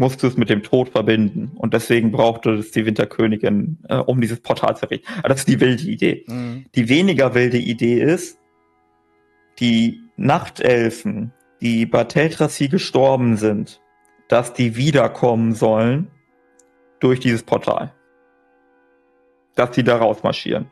musst 0.00 0.22
du 0.22 0.26
es 0.28 0.36
mit 0.38 0.48
dem 0.48 0.62
Tod 0.62 0.88
verbinden. 0.88 1.52
Und 1.56 1.74
deswegen 1.74 2.10
brauchte 2.10 2.54
es 2.54 2.70
die 2.70 2.86
Winterkönigin, 2.86 3.78
äh, 3.88 3.96
um 3.96 4.20
dieses 4.20 4.40
Portal 4.40 4.76
zu 4.76 4.86
errichten. 4.86 5.06
Aber 5.18 5.28
das 5.28 5.40
ist 5.40 5.48
die 5.48 5.60
wilde 5.60 5.84
Idee. 5.84 6.24
Mhm. 6.26 6.64
Die 6.74 6.88
weniger 6.88 7.34
wilde 7.34 7.58
Idee 7.58 8.00
ist, 8.00 8.38
die 9.58 10.00
Nachtelfen, 10.16 11.34
die 11.60 11.84
bei 11.84 12.04
Teldrassil 12.04 12.70
gestorben 12.70 13.36
sind, 13.36 13.82
dass 14.28 14.54
die 14.54 14.76
wiederkommen 14.76 15.54
sollen 15.54 16.10
durch 17.00 17.20
dieses 17.20 17.42
Portal. 17.42 17.92
Dass 19.54 19.72
die 19.72 19.84
da 19.84 19.96
rausmarschieren. 19.96 20.70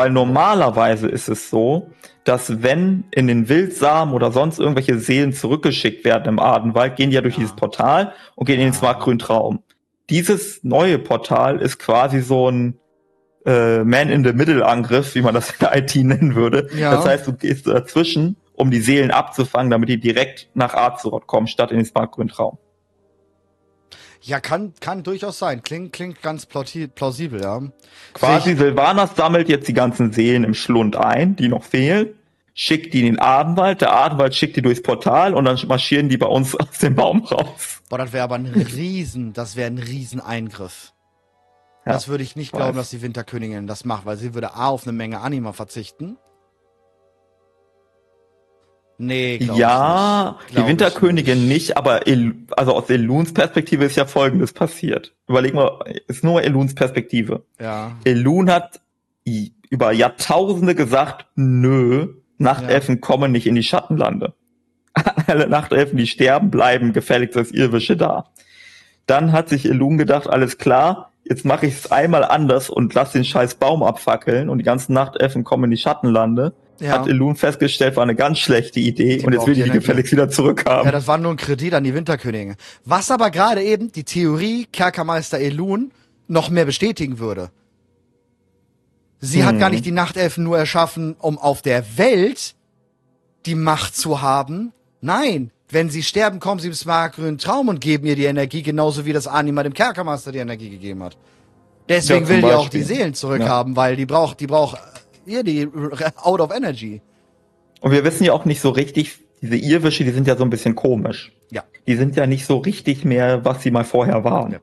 Weil 0.00 0.12
normalerweise 0.12 1.08
ist 1.08 1.28
es 1.28 1.50
so, 1.50 1.90
dass 2.24 2.62
wenn 2.62 3.04
in 3.10 3.26
den 3.26 3.50
Wildsamen 3.50 4.14
oder 4.14 4.32
sonst 4.32 4.58
irgendwelche 4.58 4.98
Seelen 4.98 5.34
zurückgeschickt 5.34 6.06
werden 6.06 6.26
im 6.26 6.38
Adenwald, 6.38 6.96
gehen 6.96 7.10
die 7.10 7.16
ja 7.16 7.20
durch 7.20 7.34
Ja. 7.34 7.40
dieses 7.40 7.54
Portal 7.54 8.14
und 8.34 8.46
gehen 8.46 8.54
in 8.60 8.68
den 8.68 8.72
Ja. 8.72 8.78
Smartgrün 8.78 9.18
Traum. 9.18 9.62
Dieses 10.08 10.64
neue 10.64 10.98
Portal 10.98 11.60
ist 11.60 11.78
quasi 11.78 12.22
so 12.22 12.50
ein 12.50 12.78
äh, 13.44 13.84
Man-in-the-Middle-Angriff, 13.84 15.14
wie 15.14 15.20
man 15.20 15.34
das 15.34 15.50
in 15.50 15.56
der 15.60 15.76
IT 15.76 15.94
nennen 15.96 16.34
würde. 16.34 16.68
Ja. 16.74 16.92
Das 16.92 17.04
heißt, 17.04 17.26
du 17.26 17.34
gehst 17.34 17.66
dazwischen, 17.66 18.36
um 18.54 18.70
die 18.70 18.80
Seelen 18.80 19.10
abzufangen, 19.10 19.70
damit 19.70 19.90
die 19.90 20.00
direkt 20.00 20.48
nach 20.54 20.72
Azeroth 20.72 21.26
kommen, 21.26 21.46
statt 21.46 21.72
in 21.72 21.76
den 21.76 21.84
Smartgrün 21.84 22.28
Traum. 22.28 22.56
Ja, 24.22 24.40
kann, 24.40 24.74
kann 24.80 25.02
durchaus 25.02 25.38
sein. 25.38 25.62
Klingt, 25.62 25.92
klingt 25.92 26.20
ganz 26.20 26.46
plausibel, 26.46 27.40
ja. 27.40 27.62
Quasi 28.12 28.54
Silvanas 28.54 29.16
sammelt 29.16 29.48
jetzt 29.48 29.66
die 29.68 29.72
ganzen 29.72 30.12
Seelen 30.12 30.44
im 30.44 30.54
Schlund 30.54 30.96
ein, 30.96 31.36
die 31.36 31.48
noch 31.48 31.64
fehlen, 31.64 32.10
schickt 32.52 32.92
die 32.92 33.00
in 33.00 33.06
den 33.06 33.18
Adenwald, 33.18 33.80
der 33.80 33.94
Adenwald 33.94 34.34
schickt 34.34 34.56
die 34.56 34.62
durchs 34.62 34.82
Portal 34.82 35.32
und 35.32 35.46
dann 35.46 35.58
marschieren 35.66 36.10
die 36.10 36.18
bei 36.18 36.26
uns 36.26 36.54
aus 36.60 36.78
dem 36.78 36.94
Baum 36.94 37.24
raus. 37.24 37.80
Boah, 37.88 37.98
das 37.98 38.12
wäre 38.12 38.24
aber 38.24 38.34
ein 38.34 38.46
Riesen, 38.46 39.32
das 39.32 39.56
wäre 39.56 39.70
ein 39.70 39.78
Rieseneingriff. 39.78 40.92
Ja, 41.86 41.92
das 41.92 42.08
würde 42.08 42.22
ich 42.22 42.36
nicht 42.36 42.52
weiß. 42.52 42.58
glauben, 42.58 42.76
dass 42.76 42.90
die 42.90 43.00
Winterkönigin 43.00 43.66
das 43.66 43.86
macht, 43.86 44.04
weil 44.04 44.18
sie 44.18 44.34
würde 44.34 44.54
A 44.54 44.68
auf 44.68 44.82
eine 44.86 44.92
Menge 44.92 45.20
Anima 45.20 45.54
verzichten. 45.54 46.18
Nee, 49.02 49.38
Ja, 49.38 50.36
nicht. 50.46 50.58
die 50.58 50.68
Winterkönigin 50.68 51.48
nicht, 51.48 51.78
aber 51.78 52.06
El 52.06 52.34
also 52.50 52.74
aus 52.74 52.90
Eluns 52.90 53.32
Perspektive 53.32 53.86
ist 53.86 53.96
ja 53.96 54.04
folgendes 54.04 54.52
passiert. 54.52 55.14
Überleg 55.26 55.54
mal, 55.54 55.78
ist 56.06 56.22
nur 56.22 56.42
Eluns 56.42 56.74
Perspektive. 56.74 57.44
Ja. 57.58 57.92
Elun 58.04 58.50
hat 58.50 58.82
über 59.70 59.92
Jahrtausende 59.92 60.74
gesagt, 60.74 61.26
nö, 61.34 62.08
Nachtelfen 62.36 62.96
ja. 62.96 63.00
kommen 63.00 63.32
nicht 63.32 63.46
in 63.46 63.54
die 63.54 63.62
Schattenlande. 63.62 64.34
Alle 65.26 65.48
Nachtelfen, 65.48 65.96
die 65.96 66.06
sterben, 66.06 66.50
bleiben 66.50 66.92
gefälligst 66.92 67.38
als 67.38 67.52
Irrwische 67.52 67.96
da. 67.96 68.26
Dann 69.06 69.32
hat 69.32 69.48
sich 69.48 69.64
Elun 69.64 69.96
gedacht, 69.96 70.28
alles 70.28 70.58
klar, 70.58 71.10
jetzt 71.24 71.46
mache 71.46 71.66
ich 71.66 71.74
es 71.74 71.90
einmal 71.90 72.22
anders 72.22 72.68
und 72.68 72.92
lass 72.92 73.12
den 73.12 73.24
scheiß 73.24 73.54
Baum 73.54 73.82
abfackeln 73.82 74.50
und 74.50 74.58
die 74.58 74.64
ganzen 74.64 74.92
Nachtelfen 74.92 75.42
kommen 75.42 75.64
in 75.64 75.70
die 75.70 75.78
Schattenlande. 75.78 76.52
Ja. 76.80 76.92
Hat 76.92 77.06
Elun 77.06 77.36
festgestellt, 77.36 77.96
war 77.96 78.02
eine 78.02 78.14
ganz 78.14 78.38
schlechte 78.38 78.80
Idee 78.80 79.18
die 79.18 79.26
und 79.26 79.32
jetzt 79.32 79.46
will 79.46 79.54
die, 79.54 79.62
die 79.62 79.70
gefälligst 79.70 80.12
wieder 80.12 80.30
zurückhaben. 80.30 80.86
Ja, 80.86 80.92
das 80.92 81.06
war 81.06 81.18
nur 81.18 81.30
ein 81.30 81.36
Kredit 81.36 81.74
an 81.74 81.84
die 81.84 81.94
Winterkönigin. 81.94 82.56
Was 82.84 83.10
aber 83.10 83.30
gerade 83.30 83.62
eben 83.62 83.92
die 83.92 84.04
Theorie 84.04 84.66
Kerkermeister 84.72 85.38
Elun 85.38 85.92
noch 86.26 86.48
mehr 86.48 86.64
bestätigen 86.64 87.18
würde. 87.18 87.50
Sie 89.20 89.40
hm. 89.40 89.46
hat 89.46 89.58
gar 89.58 89.70
nicht 89.70 89.84
die 89.84 89.92
Nachtelfen 89.92 90.44
nur 90.44 90.58
erschaffen, 90.58 91.16
um 91.18 91.38
auf 91.38 91.60
der 91.60 91.98
Welt 91.98 92.54
die 93.46 93.54
Macht 93.54 93.96
zu 93.96 94.22
haben. 94.22 94.72
Nein, 95.00 95.50
wenn 95.68 95.90
sie 95.90 96.02
sterben, 96.02 96.40
kommen 96.40 96.60
sie 96.60 96.68
im 96.68 96.74
smartgrünen 96.74 97.38
Traum 97.38 97.68
und 97.68 97.80
geben 97.80 98.06
ihr 98.06 98.16
die 98.16 98.24
Energie, 98.24 98.62
genauso 98.62 99.04
wie 99.04 99.12
das 99.12 99.26
Anima 99.26 99.62
dem 99.62 99.74
Kerkermaster 99.74 100.32
die 100.32 100.38
Energie 100.38 100.70
gegeben 100.70 101.02
hat. 101.02 101.16
Deswegen 101.88 102.24
ja, 102.24 102.28
will 102.28 102.40
die 102.42 102.52
auch 102.52 102.68
die 102.68 102.82
Seelen 102.82 103.14
zurückhaben, 103.14 103.72
ja. 103.72 103.76
weil 103.76 103.96
die 103.96 104.06
braucht, 104.06 104.40
die 104.40 104.46
braucht 104.46 104.78
ihr 105.30 105.42
die 105.42 105.68
out 106.16 106.40
of 106.40 106.54
energy. 106.54 107.00
Und 107.80 107.92
wir 107.92 108.04
wissen 108.04 108.24
ja 108.24 108.32
auch 108.32 108.44
nicht 108.44 108.60
so 108.60 108.70
richtig, 108.70 109.18
diese 109.40 109.56
Irrwische, 109.56 110.04
die 110.04 110.10
sind 110.10 110.26
ja 110.26 110.36
so 110.36 110.44
ein 110.44 110.50
bisschen 110.50 110.74
komisch. 110.74 111.32
Ja. 111.50 111.64
Die 111.86 111.96
sind 111.96 112.16
ja 112.16 112.26
nicht 112.26 112.44
so 112.44 112.58
richtig 112.58 113.04
mehr, 113.04 113.44
was 113.44 113.62
sie 113.62 113.70
mal 113.70 113.84
vorher 113.84 114.22
waren. 114.24 114.52
Ja. 114.52 114.60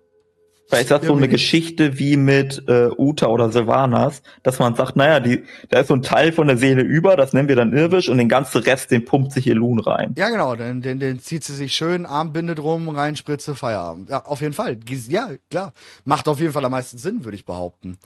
Vielleicht 0.68 0.92
ist 0.92 0.92
das 0.92 1.06
so 1.06 1.16
eine 1.16 1.30
Geschichte 1.30 1.98
wie 1.98 2.18
mit 2.18 2.62
äh, 2.68 2.90
Uta 2.98 3.28
oder 3.28 3.50
Sylvanas, 3.50 4.22
dass 4.44 4.60
man 4.60 4.76
sagt, 4.76 4.98
naja, 4.98 5.22
die, 5.22 5.46
da 5.70 5.80
ist 5.80 5.88
so 5.88 5.94
ein 5.94 6.02
Teil 6.02 6.34
von 6.34 6.48
der 6.48 6.58
Seele 6.58 6.82
über, 6.82 7.16
das 7.16 7.32
nennen 7.32 7.48
wir 7.48 7.56
dann 7.56 7.72
Irwisch 7.72 8.10
und 8.10 8.18
den 8.18 8.28
ganzen 8.28 8.62
Rest, 8.64 8.92
den 8.92 9.06
pumpt 9.06 9.32
sich 9.32 9.48
Elun 9.48 9.80
rein. 9.80 10.14
Ja, 10.18 10.28
genau, 10.28 10.56
den, 10.56 10.82
den, 10.82 11.00
den 11.00 11.20
zieht 11.20 11.46
sie 11.46 11.56
sich 11.56 11.74
schön, 11.74 12.06
Armbinde 12.06 12.54
drum, 12.54 12.90
rein, 12.90 13.16
Spritze, 13.16 13.56
Feierabend. 13.56 14.10
Ja, 14.10 14.26
auf 14.26 14.42
jeden 14.42 14.54
Fall. 14.54 14.78
Ja, 15.08 15.30
klar. 15.50 15.72
Macht 16.04 16.28
auf 16.28 16.42
jeden 16.42 16.52
Fall 16.52 16.66
am 16.66 16.72
meisten 16.72 16.98
Sinn, 16.98 17.24
würde 17.24 17.38
ich 17.38 17.46
behaupten. 17.46 17.98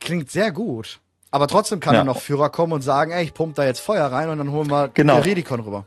Klingt 0.00 0.28
sehr 0.28 0.50
gut. 0.50 0.98
Aber 1.30 1.46
trotzdem 1.46 1.80
kann 1.80 1.94
ja. 1.94 2.00
dann 2.00 2.06
noch 2.06 2.20
Führer 2.20 2.50
kommen 2.50 2.72
und 2.72 2.82
sagen, 2.82 3.12
ey, 3.12 3.24
ich 3.24 3.34
pump 3.34 3.54
da 3.54 3.64
jetzt 3.64 3.80
Feuer 3.80 4.06
rein 4.06 4.28
und 4.30 4.38
dann 4.38 4.50
holen 4.50 4.68
wir 4.68 4.88
genau. 4.88 5.20
Redikon 5.20 5.60
rüber. 5.60 5.86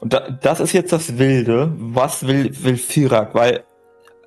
Und 0.00 0.12
da, 0.12 0.30
das 0.30 0.60
ist 0.60 0.72
jetzt 0.72 0.92
das 0.92 1.18
Wilde. 1.18 1.72
Was 1.76 2.26
will, 2.26 2.50
will 2.62 2.76
Firak? 2.76 3.34
Weil 3.34 3.64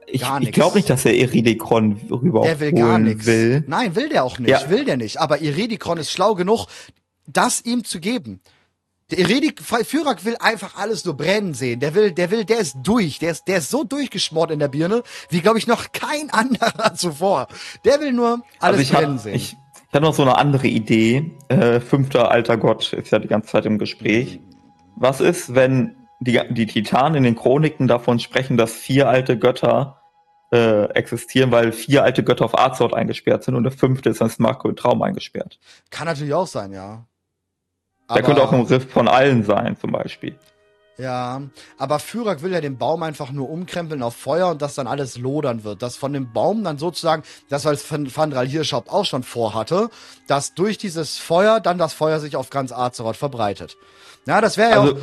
ich, 0.07 0.23
ich 0.39 0.51
glaube 0.51 0.77
nicht, 0.77 0.89
dass 0.89 1.05
er 1.05 1.13
Iridikron 1.15 1.99
rüber 2.09 2.41
Der 2.43 2.59
will 2.59 2.73
gar 2.73 2.99
nichts. 2.99 3.25
Will. 3.25 3.63
Nein, 3.67 3.95
will 3.95 4.09
der 4.09 4.23
auch 4.23 4.39
nicht. 4.39 4.49
Ja. 4.49 4.69
Will 4.69 4.85
der 4.85 4.97
nicht. 4.97 5.19
Aber 5.19 5.41
Iridikron 5.41 5.97
ist 5.97 6.11
schlau 6.11 6.35
genug, 6.35 6.67
das 7.27 7.61
ihm 7.61 7.83
zu 7.83 7.99
geben. 7.99 8.41
Der 9.11 9.19
Iredik 9.19 9.61
Fyrak 9.61 10.25
will 10.25 10.35
einfach 10.39 10.77
alles 10.77 11.05
nur 11.05 11.15
brennen 11.15 11.53
sehen. 11.53 11.79
Der 11.79 11.93
will, 11.93 12.11
der 12.11 12.31
will, 12.31 12.43
der 12.43 12.57
ist 12.59 12.77
durch. 12.81 13.19
Der 13.19 13.31
ist, 13.31 13.43
der 13.47 13.57
ist 13.57 13.69
so 13.69 13.83
durchgeschmort 13.83 14.49
in 14.49 14.57
der 14.57 14.67
Birne, 14.67 15.03
wie 15.29 15.41
glaube 15.41 15.59
ich 15.59 15.67
noch 15.67 15.91
kein 15.91 16.29
anderer 16.31 16.95
zuvor. 16.95 17.47
Der 17.83 17.99
will 17.99 18.13
nur 18.13 18.41
alles 18.59 18.79
also 18.79 18.93
brennen 18.93 19.17
hab, 19.17 19.23
sehen. 19.23 19.35
Ich, 19.35 19.55
ich 19.95 19.97
habe 19.97 20.07
noch 20.07 20.13
so 20.13 20.23
eine 20.23 20.37
andere 20.37 20.67
Idee. 20.67 21.31
Äh, 21.47 21.79
fünfter 21.79 22.29
alter 22.29 22.57
Gott 22.57 22.91
ist 22.91 23.11
ja 23.11 23.19
die 23.19 23.29
ganze 23.29 23.47
Zeit 23.47 23.65
im 23.65 23.77
Gespräch. 23.77 24.41
Was 24.97 25.21
ist, 25.21 25.55
wenn 25.55 25.95
die, 26.19 26.37
die 26.49 26.65
Titanen 26.65 27.15
in 27.15 27.23
den 27.23 27.35
Chroniken 27.37 27.87
davon 27.87 28.19
sprechen, 28.19 28.57
dass 28.57 28.73
vier 28.73 29.07
alte 29.07 29.39
Götter 29.39 30.01
äh, 30.51 30.89
existieren, 30.89 31.49
weil 31.51 31.71
vier 31.71 32.03
alte 32.03 32.25
Götter 32.25 32.43
auf 32.43 32.59
Azeroth 32.59 32.93
eingesperrt 32.93 33.45
sind 33.45 33.55
und 33.55 33.63
der 33.63 33.71
fünfte 33.71 34.09
ist 34.09 34.21
als 34.21 34.37
Marco 34.37 34.67
im 34.67 34.75
Traum 34.75 35.01
eingesperrt. 35.01 35.59
Kann 35.91 36.07
natürlich 36.07 36.33
auch 36.33 36.47
sein, 36.47 36.73
ja. 36.73 37.05
Der 38.13 38.21
könnte 38.21 38.43
auch 38.43 38.51
im 38.51 38.63
Riff 38.63 38.91
von 38.91 39.07
allen 39.07 39.43
sein, 39.43 39.77
zum 39.77 39.93
Beispiel. 39.93 40.37
Ja, 40.97 41.41
aber 41.77 41.99
Führer 41.99 42.41
will 42.41 42.53
ja 42.53 42.61
den 42.61 42.77
Baum 42.77 43.03
einfach 43.03 43.31
nur 43.31 43.49
umkrempeln 43.49 44.01
auf 44.01 44.15
Feuer 44.15 44.49
und 44.49 44.61
dass 44.61 44.75
dann 44.75 44.87
alles 44.87 45.17
lodern 45.17 45.65
wird. 45.65 45.81
Dass 45.81 45.97
von 45.97 46.13
dem 46.13 46.31
Baum 46.31 46.63
dann 46.63 46.77
sozusagen, 46.77 47.23
das 47.49 47.65
was 47.65 47.83
Fandral 47.83 48.47
Hirschhaupt 48.47 48.89
auch 48.89 49.05
schon 49.05 49.23
vorhatte, 49.23 49.89
dass 50.27 50.53
durch 50.53 50.77
dieses 50.77 51.17
Feuer 51.17 51.59
dann 51.59 51.77
das 51.77 51.93
Feuer 51.93 52.19
sich 52.19 52.37
auf 52.37 52.49
ganz 52.49 52.71
Azeroth 52.71 53.17
verbreitet. 53.17 53.75
Ja, 54.25 54.39
das 54.39 54.57
wäre 54.57 54.71
ja 54.71 54.81
also, 54.81 54.95
auch 54.95 54.99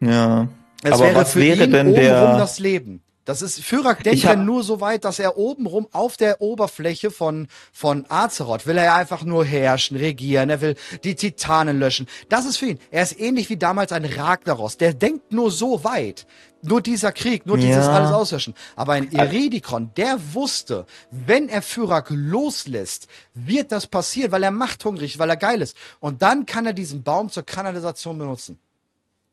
ja. 0.00 0.48
Es 0.82 0.92
aber 0.92 1.04
wäre 1.04 1.14
was 1.16 1.32
für 1.32 1.40
wäre 1.40 1.64
ihn 1.64 1.70
denn 1.70 1.94
der 1.94 2.36
das 2.38 2.58
Leben. 2.58 3.02
Das 3.26 3.42
ist 3.42 3.60
Fyrak 3.60 4.04
denkt 4.04 4.22
ja 4.22 4.36
nur 4.36 4.62
so 4.62 4.80
weit, 4.80 5.04
dass 5.04 5.18
er 5.18 5.36
obenrum 5.36 5.88
auf 5.90 6.16
der 6.16 6.40
Oberfläche 6.40 7.10
von 7.10 7.48
von 7.72 8.06
Azeroth 8.08 8.66
will 8.66 8.78
er 8.78 8.94
einfach 8.94 9.24
nur 9.24 9.44
herrschen, 9.44 9.96
regieren, 9.96 10.48
er 10.48 10.60
will 10.60 10.76
die 11.02 11.16
Titanen 11.16 11.80
löschen. 11.80 12.06
Das 12.28 12.46
ist 12.46 12.56
für 12.56 12.66
ihn. 12.66 12.78
Er 12.92 13.02
ist 13.02 13.18
ähnlich 13.18 13.50
wie 13.50 13.56
damals 13.56 13.90
ein 13.90 14.04
Ragnaros. 14.04 14.76
Der 14.76 14.94
denkt 14.94 15.32
nur 15.32 15.50
so 15.50 15.82
weit. 15.82 16.24
Nur 16.62 16.80
dieser 16.80 17.10
Krieg, 17.10 17.46
nur 17.46 17.58
dieses 17.58 17.86
ja. 17.86 17.92
alles 17.92 18.12
auslöschen. 18.12 18.54
Aber 18.76 18.92
ein 18.92 19.10
Iredikon, 19.10 19.90
der 19.96 20.18
wusste, 20.32 20.86
wenn 21.10 21.48
er 21.48 21.62
Fyrak 21.62 22.06
loslässt, 22.10 23.08
wird 23.34 23.72
das 23.72 23.88
passieren, 23.88 24.30
weil 24.30 24.44
er 24.44 24.52
machthungrig, 24.52 25.18
weil 25.18 25.30
er 25.30 25.36
geil 25.36 25.62
ist. 25.62 25.76
Und 25.98 26.22
dann 26.22 26.46
kann 26.46 26.64
er 26.64 26.72
diesen 26.72 27.02
Baum 27.02 27.28
zur 27.28 27.44
Kanalisation 27.44 28.18
benutzen. 28.18 28.58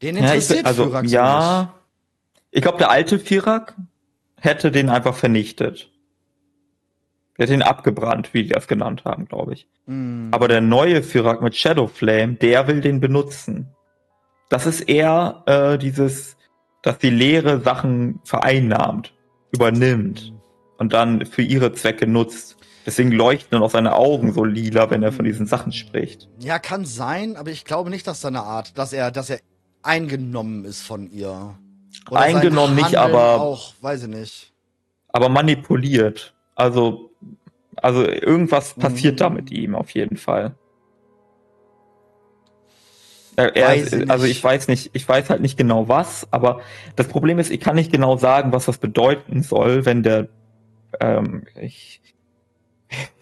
Den 0.02 0.18
interessiert 0.18 0.62
ja, 0.62 0.66
also, 0.66 0.86
Firak 0.86 1.06
ja, 1.06 1.62
nicht. 1.62 1.83
Ich 2.56 2.62
glaube, 2.62 2.78
der 2.78 2.92
alte 2.92 3.18
Firak 3.18 3.76
hätte 4.40 4.70
den 4.70 4.90
einfach 4.90 5.16
vernichtet. 5.16 5.90
Der 7.36 7.46
hätte 7.46 7.56
ihn 7.56 7.64
abgebrannt, 7.64 8.32
wie 8.36 8.44
die 8.44 8.50
das 8.50 8.68
genannt 8.68 9.06
haben, 9.06 9.26
glaube 9.26 9.54
ich. 9.54 9.68
Mm. 9.88 10.30
Aber 10.32 10.48
der 10.48 10.62
neue 10.62 11.02
Firak 11.02 11.42
mit 11.42 11.56
Shadow 11.56 11.88
Flame, 11.88 12.36
der 12.36 12.68
will 12.68 12.80
den 12.80 13.00
benutzen. 13.00 13.70
Das 14.50 14.68
ist 14.68 14.82
eher 14.82 15.42
äh, 15.48 15.80
dieses, 15.80 16.38
dass 16.84 17.00
die 17.00 17.10
Lehre 17.10 17.60
Sachen 17.62 18.20
vereinnahmt, 18.24 19.16
übernimmt 19.52 20.32
mm. 20.32 20.36
und 20.78 20.94
dann 20.94 21.26
für 21.26 21.42
ihre 21.42 21.74
Zwecke 21.74 22.06
nutzt. 22.06 22.58
Deswegen 22.86 23.12
leuchten 23.12 23.50
dann 23.50 23.64
auch 23.64 23.72
seine 23.72 23.96
Augen 23.96 24.32
so 24.32 24.44
lila, 24.44 24.92
wenn 24.92 25.02
er 25.02 25.12
von 25.12 25.26
diesen 25.26 25.48
Sachen 25.48 25.72
spricht. 25.72 26.30
Ja, 26.38 26.60
kann 26.60 26.86
sein, 26.86 27.36
aber 27.36 27.50
ich 27.50 27.66
glaube 27.66 27.90
nicht, 27.90 28.06
dass 28.06 28.22
seine 28.22 28.44
Art, 28.44 28.78
dass 28.78 28.94
er, 28.94 29.10
dass 29.10 29.32
er 29.32 29.40
eingenommen 29.82 30.66
ist 30.66 30.84
von 30.84 31.10
ihr. 31.10 31.56
Oder 32.10 32.20
eingenommen 32.20 32.76
nicht, 32.76 32.96
aber 32.96 33.42
auch, 33.42 33.74
weiß 33.82 34.04
ich 34.04 34.10
nicht. 34.10 34.52
Aber 35.10 35.30
manipuliert. 35.30 36.34
Also, 36.56 37.12
also 37.76 38.06
irgendwas 38.06 38.74
passiert 38.74 39.16
mhm. 39.16 39.18
da 39.18 39.30
mit 39.30 39.52
ihm 39.52 39.76
auf 39.76 39.92
jeden 39.92 40.18
Fall. 40.18 40.56
Er, 43.36 43.56
er, 43.56 44.12
also 44.12 44.26
ich 44.26 44.44
weiß 44.44 44.68
nicht, 44.68 44.92
ich 44.94 45.08
weiß 45.08 45.30
halt 45.32 45.42
nicht 45.42 45.58
genau 45.58 45.88
was, 45.88 46.28
aber 46.32 46.62
das 46.96 47.08
Problem 47.08 47.40
ist, 47.40 47.50
ich 47.50 47.60
kann 47.60 47.76
nicht 47.76 47.92
genau 47.92 48.16
sagen, 48.16 48.52
was 48.52 48.66
das 48.66 48.78
bedeuten 48.78 49.42
soll, 49.42 49.86
wenn 49.86 50.04
der 50.04 50.28
ähm, 51.00 51.44
ich, 51.60 52.02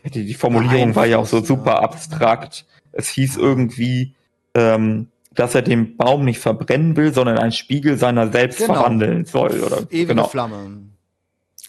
die, 0.03 0.25
die 0.25 0.33
Formulierung 0.33 0.95
war 0.95 1.05
ja 1.05 1.17
auch 1.17 1.25
so 1.25 1.41
super 1.41 1.81
abstrakt. 1.81 2.65
Es 2.91 3.07
hieß 3.09 3.37
irgendwie, 3.37 4.15
ähm, 4.53 5.07
dass 5.33 5.55
er 5.55 5.61
den 5.61 5.95
Baum 5.97 6.25
nicht 6.25 6.39
verbrennen 6.39 6.97
will, 6.97 7.13
sondern 7.13 7.37
ein 7.37 7.51
Spiegel 7.51 7.97
seiner 7.97 8.31
selbst 8.31 8.59
genau. 8.59 8.73
verwandeln 8.73 9.25
soll. 9.25 9.61
Oder, 9.61 9.81
Ewige 9.89 10.07
genau. 10.07 10.27
Flamme. 10.27 10.89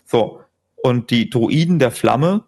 So. 0.04 0.40
Und 0.82 1.10
die 1.10 1.30
Druiden 1.30 1.78
der 1.78 1.92
Flamme, 1.92 2.42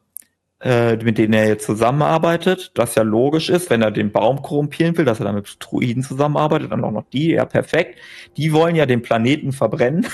äh, 0.60 0.96
mit 0.96 1.18
denen 1.18 1.34
er 1.34 1.46
jetzt 1.46 1.66
zusammenarbeitet, 1.66 2.72
das 2.74 2.96
ja 2.96 3.04
logisch 3.04 3.48
ist, 3.48 3.70
wenn 3.70 3.80
er 3.80 3.92
den 3.92 4.10
Baum 4.10 4.42
korrumpieren 4.42 4.98
will, 4.98 5.04
dass 5.04 5.20
er 5.20 5.26
dann 5.26 5.36
mit 5.36 5.56
Druiden 5.60 6.02
zusammenarbeitet, 6.02 6.72
dann 6.72 6.82
auch 6.82 6.90
noch 6.90 7.04
die, 7.12 7.30
ja 7.30 7.44
perfekt. 7.44 7.98
Die 8.36 8.52
wollen 8.52 8.74
ja 8.74 8.86
den 8.86 9.02
Planeten 9.02 9.52
verbrennen. 9.52 10.06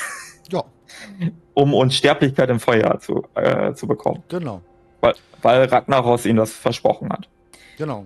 Ja. 0.50 0.64
um 1.54 1.72
Unsterblichkeit 1.72 2.50
im 2.50 2.60
Feuer 2.60 2.98
zu, 3.00 3.24
äh, 3.34 3.72
zu 3.72 3.86
bekommen. 3.86 4.22
Genau. 4.28 4.60
Weil, 5.00 5.14
weil 5.40 5.64
Ragnaros 5.64 6.26
ihnen 6.26 6.36
das 6.36 6.52
versprochen 6.52 7.10
hat. 7.10 7.28
Genau. 7.78 8.04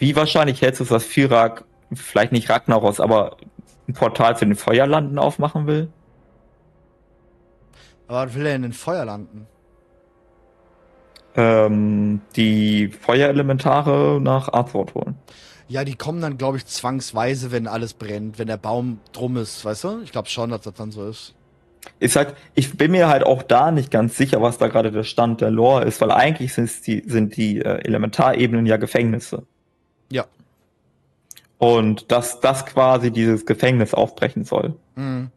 Wie 0.00 0.16
wahrscheinlich 0.16 0.62
hältst 0.62 0.80
du 0.80 0.84
es, 0.84 0.90
dass 0.90 1.04
Firak 1.04 1.64
vielleicht 1.92 2.32
nicht 2.32 2.48
Ragnaros, 2.48 3.00
aber 3.00 3.36
ein 3.86 3.92
Portal 3.92 4.34
zu 4.34 4.46
den 4.46 4.56
Feuerlanden 4.56 5.18
aufmachen 5.18 5.66
will? 5.66 5.88
Aber 8.08 8.26
was 8.26 8.34
will 8.34 8.46
er 8.46 8.56
in 8.56 8.62
den 8.62 8.72
Feuerlanden? 8.72 9.46
Ähm, 11.36 12.22
die 12.34 12.88
Feuerelementare 12.88 14.18
nach 14.22 14.50
Azeroth 14.50 14.94
holen. 14.94 15.16
Ja, 15.68 15.84
die 15.84 15.96
kommen 15.96 16.22
dann, 16.22 16.38
glaube 16.38 16.56
ich, 16.56 16.64
zwangsweise, 16.64 17.52
wenn 17.52 17.66
alles 17.66 17.92
brennt, 17.92 18.38
wenn 18.38 18.48
der 18.48 18.56
Baum 18.56 19.00
drum 19.12 19.36
ist, 19.36 19.66
weißt 19.66 19.84
du? 19.84 20.00
Ich 20.02 20.12
glaube 20.12 20.30
schon, 20.30 20.48
dass 20.48 20.62
das 20.62 20.74
dann 20.74 20.92
so 20.92 21.06
ist. 21.06 21.34
Ist 21.98 22.16
halt, 22.16 22.34
ich 22.54 22.74
bin 22.74 22.92
mir 22.92 23.08
halt 23.08 23.22
auch 23.22 23.42
da 23.42 23.70
nicht 23.70 23.90
ganz 23.90 24.16
sicher, 24.16 24.40
was 24.40 24.56
da 24.56 24.68
gerade 24.68 24.92
der 24.92 25.04
Stand 25.04 25.42
der 25.42 25.50
Lore 25.50 25.84
ist, 25.84 26.00
weil 26.00 26.10
eigentlich 26.10 26.54
sind 26.54 26.86
die, 26.86 27.04
sind 27.06 27.36
die 27.36 27.58
äh, 27.58 27.84
Elementarebenen 27.84 28.64
ja 28.64 28.78
Gefängnisse. 28.78 29.46
Ja. 30.10 30.24
Und 31.58 32.10
dass 32.10 32.40
das 32.40 32.66
quasi 32.66 33.10
dieses 33.10 33.46
Gefängnis 33.46 33.94
aufbrechen 33.94 34.44
soll. 34.44 34.74
Mhm. 34.96 35.30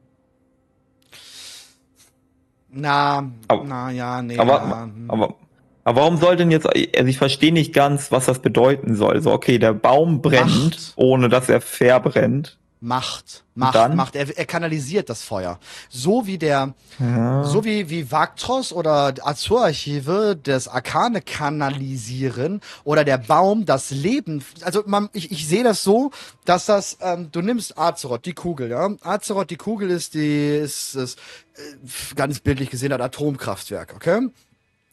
Na, 2.70 3.32
aber, 3.48 3.64
na 3.66 3.92
ja, 3.92 4.22
nee. 4.22 4.38
Aber, 4.38 4.54
ja. 4.54 4.90
aber 5.08 5.36
Aber 5.84 6.02
warum 6.02 6.18
soll 6.18 6.38
denn 6.38 6.50
jetzt, 6.50 6.66
also 6.66 7.08
ich 7.10 7.18
verstehe 7.18 7.52
nicht 7.52 7.74
ganz, 7.74 8.12
was 8.12 8.26
das 8.26 8.40
bedeuten 8.40 8.96
soll. 8.96 9.22
So, 9.22 9.32
okay, 9.32 9.60
der 9.60 9.74
Baum 9.74 10.22
brennt, 10.22 10.72
Macht. 10.72 10.94
ohne 10.96 11.30
dass 11.30 11.50
er 11.50 11.62
verbrennt. 11.62 12.58
Macht, 12.86 13.46
Macht? 13.56 13.96
Macht. 13.96 14.16
Er, 14.18 14.38
er 14.38 14.46
kanalisiert 14.46 15.10
das 15.10 15.24
Feuer. 15.24 15.58
So 15.90 16.28
wie 16.28 16.38
der, 16.38 16.74
Ja. 17.00 17.46
so 17.46 17.64
wie, 17.64 17.90
wie 17.90 18.12
Vaktros 18.12 18.74
oder 18.74 19.14
Azur-Archive 19.22 20.38
das 20.44 20.68
Arkane 20.68 21.22
kanalisieren 21.22 22.60
oder 22.84 23.06
der 23.06 23.20
Baum 23.20 23.66
das 23.66 23.92
Leben. 23.92 24.44
Also 24.64 24.84
man, 24.86 25.10
ich, 25.14 25.32
ich 25.32 25.48
sehe 25.48 25.64
das 25.64 25.82
so, 25.82 26.12
dass 26.44 26.66
das, 26.66 26.98
ähm, 27.00 27.30
du 27.32 27.42
nimmst 27.42 27.78
Azeroth, 27.78 28.26
die 28.26 28.34
Kugel, 28.34 28.70
ja. 28.70 28.90
Azeroth, 29.02 29.50
die 29.50 29.56
Kugel 29.56 29.90
ist 29.90 30.14
die, 30.14 30.58
ist, 30.58 30.96
ist 30.96 31.18
äh, 31.56 32.16
ganz 32.16 32.42
bildlich 32.42 32.70
gesehen 32.70 32.92
ein 32.92 33.00
Atomkraftwerk, 33.02 33.94
okay? 33.96 34.28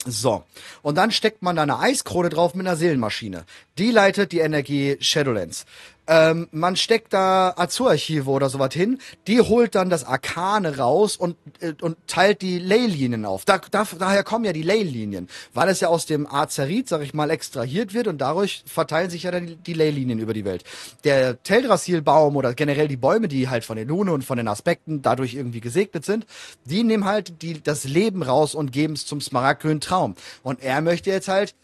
So. 0.07 0.45
Und 0.83 0.95
dann 0.97 1.11
steckt 1.11 1.43
man 1.43 1.57
da 1.57 1.63
eine 1.63 1.79
Eiskrone 1.79 2.31
drauf 2.31 2.55
mit 2.55 2.67
einer 2.67 2.77
Seelenmaschine. 2.77 3.45
Die 3.79 3.91
leitet 3.91 4.33
die 4.33 4.39
Energie 4.39 4.97
Shadowlands. 5.01 5.67
Ähm, 6.11 6.49
man 6.51 6.75
steckt 6.75 7.13
da 7.13 7.55
Azur-Archive 7.57 8.29
oder 8.29 8.51
sowas 8.51 8.75
hin. 8.75 8.99
Die 9.29 9.41
holt 9.41 9.77
dann 9.77 9.91
das 9.91 10.03
Arkane 10.03 10.77
raus 10.77 11.17
und, 11.17 11.37
äh, 11.61 11.75
und 11.81 11.97
teilt 12.09 12.43
die 12.43 12.59
Leylinien 12.59 13.25
auf. 13.25 13.45
Da, 13.45 13.61
da, 13.71 13.87
daher 13.97 14.25
kommen 14.25 14.45
ja 14.45 14.53
die 14.53 14.63
Leylinien. 14.63 15.29
Weil 15.55 15.69
es 15.69 15.79
ja 15.79 15.87
aus 15.87 16.07
dem 16.07 16.27
Azerit, 16.27 16.89
sag 16.89 17.03
ich 17.03 17.15
mal, 17.15 17.31
extrahiert 17.31 17.95
wird 17.95 18.09
und 18.09 18.19
dadurch 18.19 18.65
verteilen 18.67 19.09
sich 19.09 19.23
ja 19.23 19.31
dann 19.31 19.47
die, 19.47 19.55
die 19.55 19.73
Leylinien 19.73 20.19
über 20.19 20.35
die 20.35 20.45
Welt. 20.45 20.65
Der 21.05 21.41
Teldrassil-Baum 21.45 22.35
oder 22.35 22.55
generell 22.55 22.89
die 22.89 22.97
Bäume, 22.97 23.29
die 23.29 23.49
halt 23.49 23.65
von 23.65 23.77
den 23.77 23.87
Lune 23.87 24.13
und 24.13 24.25
von 24.25 24.37
den 24.37 24.49
Aspekten 24.49 25.03
dadurch 25.03 25.35
irgendwie 25.35 25.61
gesegnet 25.61 26.05
sind, 26.05 26.27
die 26.65 26.83
nehmen 26.83 27.05
halt 27.05 27.41
die, 27.41 27.63
das 27.63 27.85
Leben 27.85 28.25
raus 28.25 28.57
und 28.57 28.73
geben 28.73 28.95
es 28.95 29.07
zum 29.07 29.21
smaragdgrünen 29.21 29.81
Traum. 29.81 30.17
Und 30.43 30.61
er 30.61 30.81
möchte 30.81 31.11
jetzt 31.11 31.29
halt, 31.29 31.55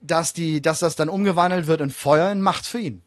dass 0.00 0.32
die, 0.32 0.62
dass 0.62 0.78
das 0.78 0.96
dann 0.96 1.10
umgewandelt 1.10 1.66
wird 1.66 1.82
in 1.82 1.90
Feuer, 1.90 2.32
in 2.32 2.40
Macht 2.40 2.64
für 2.64 2.78
ihn. 2.78 3.02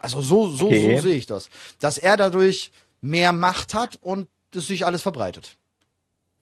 Also 0.00 0.20
so, 0.22 0.48
so, 0.48 0.66
Okay. 0.66 0.96
so 0.96 1.02
sehe 1.02 1.16
ich 1.16 1.26
das. 1.26 1.50
Dass 1.78 1.98
er 1.98 2.16
dadurch 2.16 2.72
mehr 3.00 3.32
Macht 3.32 3.74
hat 3.74 3.98
und 4.00 4.28
es 4.54 4.66
sich 4.66 4.84
alles 4.84 5.02
verbreitet. 5.02 5.56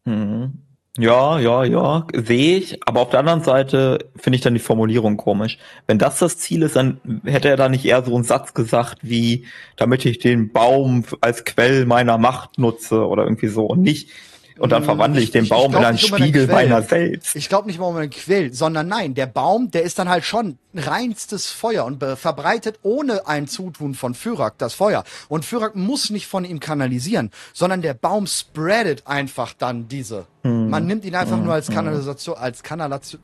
Mhm. 0.04 0.52
Ja, 0.96 1.38
ja, 1.38 1.62
ja, 1.62 2.06
sehe 2.12 2.58
ich. 2.58 2.80
Aber 2.88 3.02
auf 3.02 3.10
der 3.10 3.20
anderen 3.20 3.42
Seite 3.44 4.10
finde 4.16 4.34
ich 4.36 4.42
dann 4.42 4.54
die 4.54 4.60
Formulierung 4.60 5.16
komisch. 5.16 5.58
Wenn 5.86 5.98
das 5.98 6.18
das 6.18 6.38
Ziel 6.38 6.62
ist, 6.62 6.74
dann 6.74 7.00
hätte 7.24 7.48
er 7.48 7.56
da 7.56 7.68
nicht 7.68 7.84
eher 7.84 8.02
so 8.04 8.14
einen 8.16 8.24
Satz 8.24 8.52
gesagt 8.52 8.98
wie, 9.02 9.46
damit 9.76 10.04
ich 10.04 10.18
den 10.18 10.50
Baum 10.52 11.04
als 11.20 11.44
Quell 11.44 11.86
meiner 11.86 12.18
Macht 12.18 12.58
nutze 12.58 13.06
oder 13.06 13.22
irgendwie 13.22 13.46
so 13.46 13.66
und 13.66 13.80
nicht, 13.80 14.10
und 14.58 14.70
dann 14.70 14.82
Hm, 14.82 14.86
verwandle 14.86 15.20
ich 15.20 15.26
ich- 15.28 15.32
den 15.32 15.48
Baum 15.48 15.72
ich 15.72 15.78
in 15.78 15.84
einen 15.84 15.94
um 15.98 15.98
Spiegel 15.98 16.46
Quell. 16.46 16.54
meiner 16.68 16.82
selbst. 16.82 17.36
Ich 17.36 17.48
glaube 17.48 17.66
nicht 17.68 17.78
mal 17.78 17.86
um 17.86 17.96
einen 17.96 18.10
Quill, 18.10 18.52
sondern 18.52 18.88
nein, 18.88 19.14
der 19.14 19.26
Baum, 19.26 19.70
der 19.70 19.82
ist 19.82 19.98
dann 19.98 20.08
halt 20.08 20.24
schon 20.24 20.58
reinstes 20.74 21.46
Feuer 21.50 21.84
und 21.84 22.02
verbreitet 22.16 22.78
ohne 22.82 23.26
ein 23.26 23.46
Zutun 23.48 23.94
von 23.94 24.14
Fyrak 24.14 24.54
das 24.58 24.74
Feuer. 24.74 25.04
Und 25.28 25.44
Fyrak 25.44 25.74
muss 25.76 26.10
nicht 26.10 26.26
von 26.26 26.44
ihm 26.44 26.60
kanalisieren, 26.60 27.30
sondern 27.52 27.82
der 27.82 27.94
Baum 27.94 28.26
spreadet 28.26 29.06
einfach 29.06 29.54
dann 29.56 29.88
diese. 29.88 30.26
Hm. 30.42 30.70
Man 30.70 30.86
nimmt 30.86 31.04
ihn 31.04 31.14
einfach 31.14 31.38
nur 31.38 31.54
als 31.54 31.68
Kanalisation, 31.68 32.36
als 32.36 32.62
Kanalation, 32.62 33.20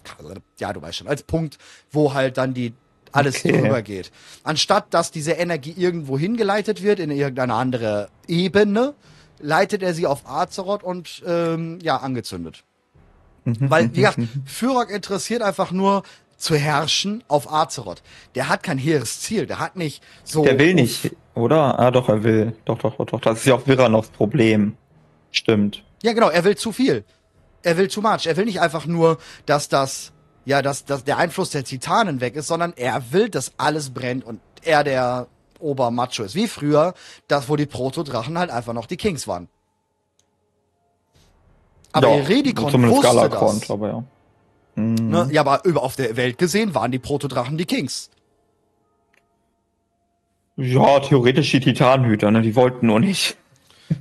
ja, 0.58 0.72
du 0.72 0.82
weißt 0.82 0.98
schon, 0.98 1.08
als 1.08 1.22
Punkt, 1.22 1.58
wo 1.92 2.14
halt 2.14 2.38
dann 2.38 2.54
die 2.54 2.72
alles 3.12 3.36
Okay. 3.44 3.60
drüber 3.60 3.80
geht. 3.82 4.10
Anstatt 4.42 4.92
dass 4.92 5.12
diese 5.12 5.32
Energie 5.32 5.74
irgendwo 5.76 6.18
hingeleitet 6.18 6.82
wird 6.82 6.98
in 6.98 7.10
irgendeine 7.12 7.54
andere 7.54 8.08
Ebene, 8.26 8.94
leitet 9.44 9.82
er 9.82 9.94
sie 9.94 10.06
auf 10.06 10.28
Azeroth 10.28 10.82
und 10.82 11.22
ähm, 11.26 11.78
ja 11.82 11.98
angezündet. 11.98 12.64
Weil, 13.44 13.94
wie 13.94 14.00
gesagt, 14.00 14.18
Fyrak 14.46 14.90
interessiert 14.90 15.42
einfach 15.42 15.70
nur 15.70 16.02
zu 16.36 16.56
herrschen 16.56 17.22
auf 17.28 17.52
Azeroth. 17.52 18.02
Der 18.34 18.48
hat 18.48 18.62
kein 18.62 18.78
hehres 18.78 19.20
Ziel. 19.20 19.46
Der 19.46 19.58
hat 19.58 19.76
nicht 19.76 20.02
so. 20.24 20.44
Der 20.44 20.58
will 20.58 20.74
nicht, 20.74 21.14
oder? 21.34 21.78
Ah, 21.78 21.90
doch, 21.90 22.08
er 22.08 22.24
will. 22.24 22.56
Doch, 22.64 22.78
doch, 22.78 22.96
doch, 22.96 23.06
doch. 23.06 23.20
Das 23.20 23.38
ist 23.38 23.46
ja 23.46 23.54
auch 23.54 23.66
Viranovs 23.66 24.08
Problem. 24.08 24.76
Stimmt. 25.30 25.84
Ja, 26.02 26.12
genau. 26.12 26.30
Er 26.30 26.44
will 26.44 26.56
zu 26.56 26.72
viel. 26.72 27.04
Er 27.62 27.76
will 27.76 27.88
too 27.88 28.00
much. 28.00 28.26
Er 28.26 28.36
will 28.36 28.44
nicht 28.46 28.60
einfach 28.60 28.86
nur, 28.86 29.18
dass 29.46 29.68
das, 29.68 30.12
ja, 30.44 30.62
dass, 30.62 30.84
dass 30.84 31.04
der 31.04 31.18
Einfluss 31.18 31.50
der 31.50 31.64
Titanen 31.64 32.20
weg 32.20 32.36
ist, 32.36 32.46
sondern 32.46 32.72
er 32.76 33.12
will, 33.12 33.28
dass 33.28 33.52
alles 33.58 33.90
brennt 33.90 34.24
und 34.24 34.40
er 34.62 34.84
der 34.84 35.26
Obermacho 35.64 36.22
ist. 36.22 36.34
Wie 36.34 36.46
früher, 36.46 36.94
das, 37.28 37.48
wo 37.48 37.56
die 37.56 37.66
Protodrachen 37.66 38.38
halt 38.38 38.50
einfach 38.50 38.72
noch 38.72 38.86
die 38.86 38.96
Kings 38.96 39.26
waren. 39.26 39.48
Aber 41.92 42.08
ja, 42.08 42.16
Eredikon 42.16 42.70
zumindest 42.70 43.04
wusste 43.04 43.28
das. 43.28 43.70
aber 43.70 43.88
ja. 43.88 44.04
Mhm. 44.74 45.08
Ne? 45.08 45.28
Ja, 45.30 45.42
aber 45.42 45.64
über 45.64 45.82
auf 45.82 45.96
der 45.96 46.16
Welt 46.16 46.38
gesehen 46.38 46.74
waren 46.74 46.90
die 46.90 46.98
Protodrachen 46.98 47.56
die 47.56 47.66
Kings. 47.66 48.10
Ja, 50.56 51.00
theoretisch 51.00 51.50
die 51.50 51.60
Titanhüter, 51.60 52.30
ne? 52.30 52.42
Die 52.42 52.54
wollten 52.54 52.86
nur 52.86 53.00
nicht. 53.00 53.36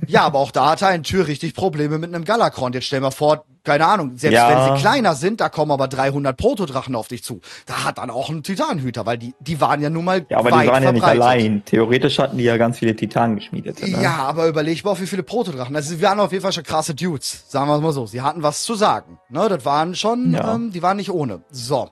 Ja, 0.06 0.22
aber 0.22 0.38
auch 0.38 0.50
da 0.50 0.70
hat 0.70 0.82
er 0.82 0.88
ein 0.88 1.02
Tür 1.02 1.26
richtig 1.26 1.54
Probleme 1.54 1.98
mit 1.98 2.14
einem 2.14 2.24
Galakron. 2.24 2.72
Jetzt 2.72 2.86
stell 2.86 3.00
mal 3.00 3.10
vor, 3.10 3.44
keine 3.64 3.86
Ahnung, 3.86 4.16
selbst 4.16 4.34
Ja. 4.34 4.48
wenn 4.68 4.76
sie 4.76 4.80
kleiner 4.82 5.14
sind, 5.14 5.40
da 5.40 5.48
kommen 5.48 5.70
aber 5.70 5.88
300 5.88 6.36
Protodrachen 6.36 6.94
auf 6.94 7.08
dich 7.08 7.22
zu. 7.24 7.40
Da 7.66 7.84
hat 7.84 7.98
dann 7.98 8.10
auch 8.10 8.28
ein 8.28 8.42
Titanhüter, 8.42 9.06
weil 9.06 9.16
die, 9.18 9.34
die 9.40 9.60
waren 9.60 9.80
ja 9.80 9.88
nun 9.90 10.04
mal 10.04 10.26
Ja, 10.28 10.38
aber 10.38 10.50
die 10.50 10.66
waren 10.68 10.82
ja 10.82 10.92
nicht 10.92 11.02
verbreitet. 11.02 11.22
allein. 11.22 11.62
Theoretisch 11.64 12.18
hatten 12.18 12.36
die 12.38 12.44
ja 12.44 12.56
ganz 12.56 12.78
viele 12.78 12.94
Titanen 12.96 13.36
geschmiedet. 13.36 13.80
Ne? 13.80 14.02
Ja, 14.02 14.16
aber 14.16 14.46
überleg 14.48 14.84
mal, 14.84 14.98
wie 15.00 15.06
viele 15.06 15.22
Protodrachen. 15.22 15.74
Also, 15.76 15.94
sie 15.94 16.02
waren 16.02 16.20
auf 16.20 16.32
jeden 16.32 16.42
Fall 16.42 16.52
schon 16.52 16.64
krasse 16.64 16.94
Dudes, 16.94 17.44
sagen 17.48 17.68
wir 17.68 17.76
es 17.76 17.82
mal 17.82 17.92
so. 17.92 18.06
Sie 18.06 18.20
hatten 18.20 18.42
was 18.42 18.62
zu 18.64 18.74
sagen. 18.74 19.18
Ne, 19.30 19.48
das 19.48 19.64
waren 19.64 19.94
schon, 19.94 20.32
Ja. 20.34 20.54
ähm, 20.54 20.70
die 20.72 20.82
waren 20.82 20.96
nicht 20.98 21.10
ohne. 21.10 21.42
So. 21.50 21.88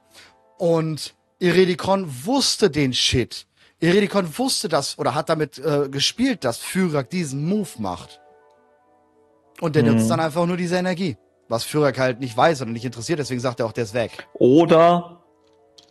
Und 0.58 1.14
Iredikon 1.38 2.06
wusste 2.24 2.70
den 2.70 2.92
Shit. 2.92 3.46
Iredikon 3.82 4.38
wusste 4.38 4.68
das 4.68 4.98
oder 4.98 5.14
hat 5.14 5.28
damit 5.28 5.58
äh, 5.58 5.88
gespielt, 5.88 6.44
dass 6.44 6.58
Fyrak 6.58 7.10
diesen 7.10 7.44
Move 7.48 7.68
macht. 7.78 8.20
Und 9.60 9.74
der 9.76 9.82
Mhm. 9.82 9.90
nutzt 9.90 10.10
dann 10.10 10.20
einfach 10.20 10.46
nur 10.46 10.56
diese 10.56 10.76
Energie. 10.76 11.16
Was 11.48 11.64
Fyrak 11.64 11.98
halt 11.98 12.20
nicht 12.20 12.36
weiß 12.36 12.62
oder 12.62 12.70
nicht 12.70 12.84
interessiert, 12.84 13.18
deswegen 13.18 13.40
sagt 13.40 13.60
er 13.60 13.66
auch, 13.66 13.72
der 13.72 13.84
ist 13.84 13.92
weg. 13.94 14.26
Oder, 14.34 15.22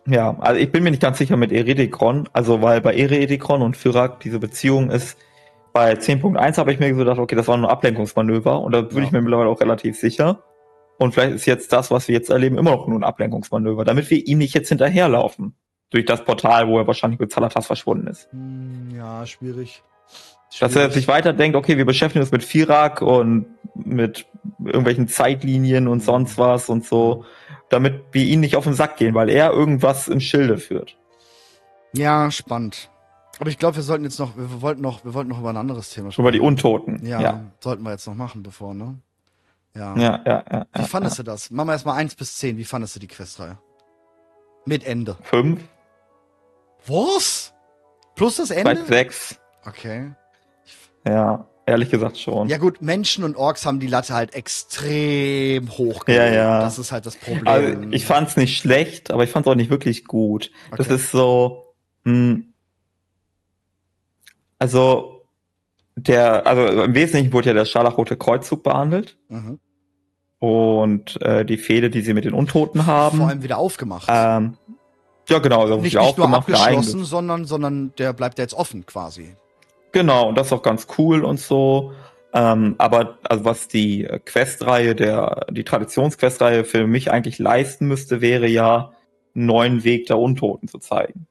ja, 0.08 0.38
also 0.40 0.60
ich 0.60 0.72
bin 0.72 0.84
mir 0.84 0.92
nicht 0.92 1.02
ganz 1.02 1.18
sicher 1.18 1.38
mit 1.38 1.52
Eredikron, 1.52 2.28
also 2.34 2.62
weil 2.62 2.82
bei 2.82 2.96
Eredikron 2.96 3.62
und 3.62 3.78
Fyrak 3.78 4.22
diese 4.22 4.40
Beziehung 4.40 4.90
ist, 4.90 5.18
bei 5.74 5.94
10.1 5.94 6.58
habe 6.58 6.74
ich 6.74 6.80
mir 6.80 6.90
so 6.90 6.96
gedacht, 6.98 7.20
okay, 7.20 7.36
das 7.36 7.48
war 7.48 7.58
nur 7.58 7.70
ein 7.70 7.72
Ablenkungsmanöver 7.72 8.60
und 8.62 8.72
da 8.74 8.82
bin 8.82 8.98
Ja. 9.00 9.04
ich 9.04 9.12
mir 9.12 9.22
mittlerweile 9.22 9.50
auch 9.50 9.62
relativ 9.62 9.98
sicher. 10.00 10.44
Und 10.98 11.14
vielleicht 11.14 11.34
ist 11.36 11.46
jetzt 11.46 11.72
das, 11.74 11.92
was 11.92 12.08
wir 12.08 12.16
jetzt 12.16 12.30
erleben, 12.30 12.58
immer 12.58 12.72
noch 12.72 12.88
nur 12.88 13.00
ein 13.00 13.04
Ablenkungsmanöver, 13.04 13.86
damit 13.86 14.10
wir 14.10 14.26
ihm 14.28 14.38
nicht 14.40 14.54
jetzt 14.54 14.70
hinterherlaufen. 14.70 15.56
Durch 15.92 16.06
das 16.06 16.24
Portal, 16.24 16.68
wo 16.68 16.80
er 16.80 16.88
wahrscheinlich 16.88 17.20
mit 17.20 17.32
Zalatas 17.32 17.68
verschwunden 17.68 18.08
ist. 18.08 18.28
Hm, 18.32 18.90
ja, 18.96 19.26
schwierig. 19.26 19.84
Dass 20.60 20.76
er 20.76 20.90
sich 20.92 21.08
weiter 21.08 21.32
denkt, 21.34 21.56
okay, 21.56 21.78
wir 21.78 21.86
beschäftigen 21.86 22.22
uns 22.24 22.32
mit 22.32 22.44
Firak 22.44 23.02
und 23.02 23.46
mit 23.76 24.26
irgendwelchen 24.64 25.08
Zeitlinien 25.08 25.88
und 25.88 26.02
sonst 26.02 26.38
was 26.38 26.68
und 26.70 26.86
so, 26.86 27.24
damit 27.70 28.04
wir 28.12 28.24
ihn 28.26 28.42
nicht 28.42 28.56
auf 28.58 28.66
den 28.66 28.74
Sack 28.74 28.98
gehen, 28.98 29.14
weil 29.14 29.30
er 29.30 29.52
irgendwas 29.52 30.08
im 30.10 30.20
Schilde 30.20 30.58
führt. 30.58 30.98
Ja, 31.94 32.30
spannend. 32.32 32.90
Aber 33.40 33.50
ich 33.50 33.58
glaube, 33.58 33.78
wir 33.78 33.84
sollten 33.84 34.04
jetzt 34.04 34.20
noch, 34.20 34.36
wir 34.38 34.62
wollten 34.62 34.82
noch, 34.82 35.04
wir 35.06 35.14
wollten 35.14 35.30
noch 35.30 35.40
über 35.40 35.50
ein 35.50 35.58
anderes 35.58 35.90
Thema 35.90 36.10
Über 36.18 36.32
die 36.32 36.40
Untoten. 36.42 37.06
Ja, 37.06 37.22
Ja. 37.22 37.44
sollten 37.60 37.84
wir 37.84 37.92
jetzt 37.92 38.06
noch 38.08 38.16
machen, 38.16 38.44
bevor, 38.44 38.74
ne? 38.74 38.98
Ja. 39.74 39.96
Ja, 39.98 40.20
ja, 40.26 40.44
ja. 40.52 40.66
Wie 40.74 40.82
ja, 40.82 40.86
fandest 40.86 41.18
du 41.20 41.24
das? 41.24 41.50
Machen 41.50 41.68
wir 41.68 41.74
erstmal 41.74 41.98
1 41.98 42.16
bis 42.16 42.36
10. 42.36 42.58
Wie 42.58 42.66
fandest 42.66 42.96
du 42.98 43.00
die 43.00 43.08
Questreihe? 43.08 43.58
Mit 44.66 44.84
Ende. 44.86 45.12
ja. 45.20 45.26
Fünf, 45.26 45.62
Was? 46.88 47.54
Plus 48.16 48.38
das 48.38 48.52
Ende? 48.52 48.84
sechs. 48.86 49.40
Okay. 49.66 50.12
Ja, 51.08 51.48
ehrlich 51.66 51.90
gesagt 51.90 52.18
schon. 52.18 52.48
Ja 52.50 52.58
gut, 52.58 52.82
Menschen 52.82 53.24
und 53.24 53.36
Orks 53.36 53.66
haben 53.66 53.80
die 53.80 53.88
Latte 53.88 54.14
halt 54.14 54.34
extrem 54.36 55.70
hoch 55.78 56.04
Ja, 56.08 56.26
ja. 56.28 56.60
Das 56.62 56.78
ist 56.80 56.92
halt 56.92 57.06
das 57.06 57.16
Problem. 57.16 57.48
Also, 57.48 57.82
ich 57.92 58.06
fand's 58.06 58.38
nicht 58.38 58.58
schlecht, 58.58 59.12
aber 59.12 59.24
ich 59.24 59.30
fand's 59.32 59.48
auch 59.48 59.56
nicht 59.56 59.70
wirklich 59.70 60.06
gut. 60.06 60.52
Das 60.72 60.82
Okay. 60.88 60.96
ist 60.96 61.12
so, 61.12 61.74
mh, 62.04 62.42
also 64.60 65.26
der, 65.96 66.46
also 66.48 66.84
im 66.84 66.94
Wesentlichen 66.94 67.34
wurde 67.34 67.50
ja 67.50 67.54
der 67.54 67.66
scharlachrote 67.66 68.16
Kreuzzug 68.18 68.64
behandelt 68.64 69.18
mhm. 69.28 69.60
und 70.40 71.22
äh, 71.22 71.46
die 71.46 71.58
Fehde, 71.58 71.90
die 71.90 72.02
sie 72.02 72.14
mit 72.14 72.26
den 72.26 72.34
Untoten 72.34 72.86
haben. 72.86 73.18
Vor 73.20 73.28
allem 73.28 73.44
wieder 73.44 73.58
aufgemacht. 73.58 74.08
ähm, 74.10 74.58
ja, 75.30 75.40
genau, 75.40 75.62
also 75.62 75.78
nicht, 75.78 75.98
nicht 75.98 76.18
nur 76.18 76.34
abgeschlossen, 76.34 77.06
sondern, 77.06 77.46
sondern 77.46 77.94
der 77.98 78.14
bleibt 78.14 78.40
jetzt 78.40 78.54
offen 78.54 78.86
quasi. 78.86 79.36
Genau, 79.92 80.30
und 80.30 80.38
das 80.38 80.48
ist 80.48 80.54
auch 80.54 80.64
ganz 80.64 80.88
cool 80.98 81.24
und 81.24 81.40
so. 81.40 81.94
Ähm, 82.34 82.76
aber 82.78 83.18
also 83.24 83.44
was 83.46 83.68
die 83.68 84.08
Questreihe, 84.26 84.96
der 84.96 85.46
die 85.52 85.64
Traditionsquestreihe 85.64 86.64
für 86.64 86.88
mich 86.88 87.12
eigentlich 87.12 87.40
leisten 87.40 87.88
müsste, 87.88 88.22
wäre 88.22 88.48
ja 88.48 88.94
einen 89.36 89.46
neuen 89.46 89.84
Weg 89.84 90.08
der 90.08 90.18
Untoten 90.18 90.68
zu 90.68 90.80
zeigen. 90.80 91.28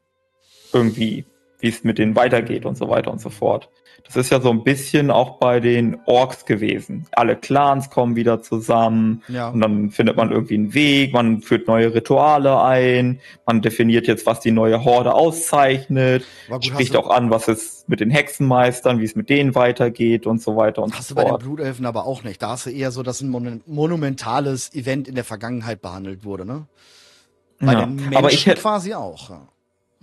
Irgendwie. 0.73 1.25
wie 1.61 1.69
es 1.69 1.85
mit 1.85 1.99
denen 1.99 2.17
weitergeht 2.17 2.65
und 2.65 2.77
so 2.77 2.89
weiter 2.89 3.11
und 3.11 3.21
so 3.21 3.31
fort. 3.31 3.69
Das 4.07 4.17
ist 4.17 4.31
ja 4.31 4.41
so 4.41 4.51
ein 4.51 4.65
bisschen 4.65 5.11
auch 5.11 5.39
bei 5.39 5.61
den 5.61 5.99
Orks 6.07 6.45
gewesen. 6.47 7.07
Alle 7.13 7.37
Clans 7.37 7.91
kommen 7.91 8.17
wieder 8.17 8.43
zusammen 8.43 9.23
Ja. 9.29 9.49
und 9.51 9.61
dann 9.61 9.91
findet 9.91 10.17
man 10.17 10.31
irgendwie 10.33 10.55
einen 10.55 10.75
Weg, 10.75 11.13
man 11.13 11.43
führt 11.43 11.69
neue 11.69 11.95
Rituale 11.95 12.61
ein, 12.63 13.21
man 13.47 13.63
definiert 13.63 14.07
jetzt, 14.07 14.27
was 14.27 14.41
die 14.41 14.51
neue 14.51 14.85
Horde 14.85 15.15
auszeichnet, 15.15 16.25
gut, 16.49 16.65
spricht 16.65 16.97
auch 16.97 17.11
an, 17.11 17.31
was 17.31 17.49
es 17.49 17.85
mit 17.89 18.01
den 18.01 18.11
Hexenmeistern, 18.11 19.01
wie 19.01 19.05
es 19.05 19.15
mit 19.17 19.29
denen 19.31 19.55
weitergeht 19.55 20.27
und 20.27 20.41
so 20.43 20.57
weiter 20.57 20.83
und 20.83 20.93
hast 20.97 21.11
du 21.11 21.15
so 21.15 21.17
bei 21.17 21.23
den 21.25 21.31
fort. 21.31 21.43
Blutelfen 21.43 21.87
aber 21.87 22.07
auch 22.07 22.23
nicht. 22.25 22.41
Da 22.43 22.51
hast 22.51 22.67
du 22.67 22.71
eher 22.71 22.91
so, 22.91 23.03
dass 23.03 23.21
ein 23.21 23.31
mon 23.31 23.61
monumentales 23.67 24.73
Event 24.75 25.09
in 25.09 25.15
der 25.15 25.25
Vergangenheit 25.25 25.81
behandelt 25.83 26.25
wurde, 26.25 26.45
ne? 26.45 26.67
Bei 27.59 27.73
Ja. 27.75 27.81
den 27.85 27.97
Menschen 27.97 28.17
Aber 28.17 28.33
ich 28.33 28.47
hätte, 28.47 28.61
quasi 28.63 28.95
auch. 28.95 29.31
Ja. 29.31 29.49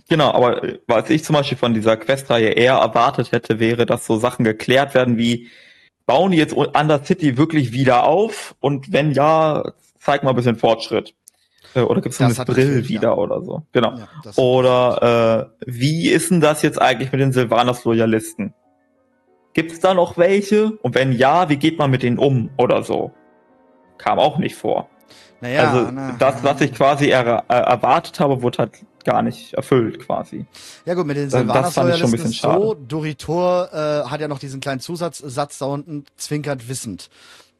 Genau, 0.08 0.32
aber 0.32 0.64
äh, 0.64 0.78
was 0.86 1.10
ich 1.10 1.24
zum 1.24 1.34
Beispiel 1.34 1.58
von 1.58 1.74
dieser 1.74 1.96
Questreihe 1.96 2.50
eher 2.50 2.74
erwartet 2.74 3.32
hätte, 3.32 3.60
wäre, 3.60 3.86
dass 3.86 4.06
so 4.06 4.16
Sachen 4.18 4.44
geklärt 4.44 4.94
werden 4.94 5.16
wie, 5.18 5.48
bauen 6.06 6.32
die 6.32 6.38
jetzt 6.38 6.54
Under 6.54 7.04
City 7.04 7.36
wirklich 7.36 7.72
wieder 7.72 8.04
auf? 8.04 8.56
Und 8.60 8.92
wenn 8.92 9.12
ja, 9.12 9.72
zeig 10.00 10.22
mal 10.24 10.30
ein 10.30 10.36
bisschen 10.36 10.56
Fortschritt. 10.56 11.14
Äh, 11.74 11.80
Oder 11.80 12.00
gibt 12.00 12.14
es 12.14 12.20
eine 12.20 12.34
Brill 12.46 12.88
wieder 12.88 13.18
oder 13.18 13.42
so? 13.42 13.62
Genau. 13.72 13.94
Ja, 13.96 14.08
Oder 14.36 15.50
äh, 15.60 15.64
wie 15.66 16.08
ist 16.08 16.30
denn 16.30 16.40
das 16.40 16.62
jetzt 16.62 16.80
eigentlich 16.80 17.12
mit 17.12 17.20
den 17.20 17.32
Silvanas 17.32 17.84
Loyalisten? 17.84 18.54
Gibt 19.52 19.72
es 19.72 19.80
da 19.80 19.92
noch 19.92 20.16
welche? 20.16 20.72
Und 20.82 20.94
wenn 20.94 21.12
ja, 21.12 21.48
wie 21.48 21.56
geht 21.56 21.78
man 21.78 21.90
mit 21.90 22.02
denen 22.02 22.18
um 22.18 22.50
oder 22.56 22.82
so? 22.82 23.12
Kam 23.98 24.18
auch 24.18 24.38
nicht 24.38 24.54
vor. 24.54 24.88
Naja, 25.40 25.70
also 25.70 25.90
na, 25.90 26.16
das, 26.18 26.42
was 26.42 26.60
ich 26.60 26.72
quasi 26.74 27.08
er, 27.08 27.44
äh, 27.48 27.54
erwartet 27.54 28.18
habe, 28.20 28.42
wurde 28.42 28.58
halt 28.58 28.72
gar 29.04 29.22
nicht 29.22 29.54
erfüllt 29.54 30.00
quasi. 30.00 30.46
Ja 30.84 30.94
gut, 30.94 31.06
mit 31.06 31.16
den 31.16 31.30
das 31.30 31.40
Silvanas 31.40 31.74
bisschen 32.10 32.30
ist 32.30 32.40
so, 32.42 32.74
Doritor 32.74 33.68
äh, 33.72 34.08
hat 34.08 34.20
ja 34.20 34.28
noch 34.28 34.38
diesen 34.38 34.60
kleinen 34.60 34.80
Zusatzsatz 34.80 35.58
da 35.58 35.66
unten, 35.66 36.04
zwinkert 36.16 36.68
wissend. 36.68 37.08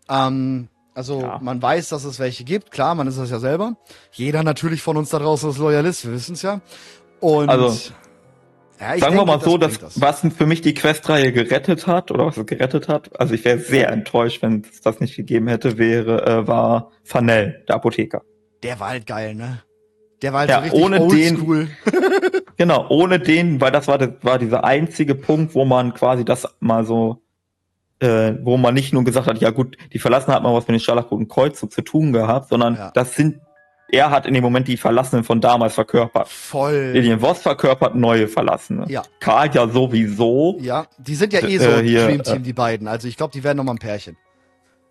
Ähm, 0.09 0.68
also 0.94 1.20
Ja. 1.22 1.38
man 1.40 1.62
weiß, 1.62 1.90
dass 1.90 2.05
es 2.05 2.18
welche 2.18 2.44
gibt, 2.44 2.70
klar, 2.72 2.94
man 2.94 3.07
ist 3.07 3.18
das 3.18 3.30
ja 3.30 3.38
selber. 3.38 3.76
Jeder 4.12 4.42
natürlich 4.42 4.82
von 4.82 4.96
uns 4.96 5.11
da 5.11 5.20
draußen 5.20 5.49
ist 5.51 5.59
Loyalist, 5.59 6.05
wir 6.05 6.12
wissen 6.12 6.34
es 6.34 6.42
ja. 6.42 6.61
Und 7.20 7.49
Also, 7.49 7.92
ja, 8.81 8.89
Sagen 8.99 9.01
wir 9.01 9.09
denke, 9.11 9.26
mal 9.26 9.41
so, 9.41 9.59
bringt 9.59 9.83
dass 9.83 10.01
was 10.01 10.20
für 10.37 10.47
mich 10.47 10.61
die 10.61 10.74
Questreihe 10.74 11.33
gerettet 11.33 11.87
hat, 11.87 12.11
oder 12.11 12.26
was 12.26 12.37
es 12.37 12.47
gerettet 12.47 12.89
hat, 12.89 13.18
also 13.20 13.35
ich 13.35 13.45
wäre 13.45 13.59
sehr 13.59 13.91
enttäuscht, 13.91 14.43
wenn 14.43 14.64
es 14.70 14.81
das 14.81 15.01
nicht 15.01 15.16
gegeben 15.16 15.49
hätte, 15.49 15.79
wäre, 15.79 16.26
äh, 16.26 16.47
war 16.47 16.91
Fanel, 17.05 17.64
der 17.68 17.76
Apotheker. 17.76 18.22
Der 18.62 18.79
war 18.81 18.89
halt 18.91 19.07
geil, 19.07 19.35
ne? 19.35 19.62
Der 20.22 20.33
war 20.33 20.41
halt 20.41 20.51
Ja, 20.51 20.57
so 20.57 20.62
richtig 20.62 20.83
ohne 20.83 20.99
den- 20.99 21.37
oldschool. 21.37 21.68
Genau, 22.57 22.87
ohne 22.89 23.20
den, 23.20 23.61
weil 23.61 23.70
das 23.70 23.87
war, 23.87 23.99
das 23.99 24.11
war 24.22 24.37
dieser 24.39 24.64
einzige 24.64 25.14
Punkt, 25.14 25.55
wo 25.55 25.64
man 25.64 25.95
quasi 25.95 26.24
das 26.24 26.45
mal 26.59 26.85
so, 26.85 27.22
äh, 28.01 28.33
wo 28.43 28.57
man 28.57 28.74
nicht 28.74 28.93
nur 28.93 29.05
gesagt 29.05 29.29
hat, 29.29 29.39
ja 29.41 29.51
gut, 29.51 29.76
die 29.93 30.01
Verlassenen 30.01 30.35
hat 30.35 30.43
mal 30.43 30.53
was 30.53 30.66
mit 30.66 30.74
den 30.74 30.81
Scharlachroten 30.81 31.29
Kreuzzug 31.29 31.72
zu 31.72 31.83
tun 31.83 32.12
gehabt, 32.12 32.49
sondern 32.49 32.74
Ja. 32.74 32.91
das 32.95 33.14
sind, 33.14 33.39
er 33.91 34.11
hat 34.11 34.26
in 34.26 34.34
dem 34.34 34.43
Moment 34.43 34.68
die 34.68 34.76
Verlassenen 34.76 35.24
von 35.24 35.41
damals 35.41 35.74
verkörpert. 35.74 36.28
Voll. 36.28 36.91
Lilian 36.93 37.20
Voss 37.20 37.39
verkörpert 37.41 37.95
neue 37.95 38.28
Verlassene. 38.28 38.84
Ja. 38.89 39.03
Karl 39.20 39.51
ja 39.55 39.66
sowieso. 39.68 40.57
Ja, 40.61 40.86
die 40.99 41.14
sind 41.14 41.32
ja 41.32 41.41
eh 41.41 41.59
so 41.59 41.70
Äh, 41.70 41.82
hier, 41.82 42.07
Dream 42.07 42.22
Team, 42.22 42.43
die 42.43 42.53
beiden. 42.53 42.86
Also 42.89 43.09
ich 43.09 43.16
glaube, 43.16 43.32
die 43.32 43.43
werden 43.45 43.57
noch 43.59 43.64
mal 43.64 43.72
ein 43.72 43.78
Pärchen. 43.78 44.16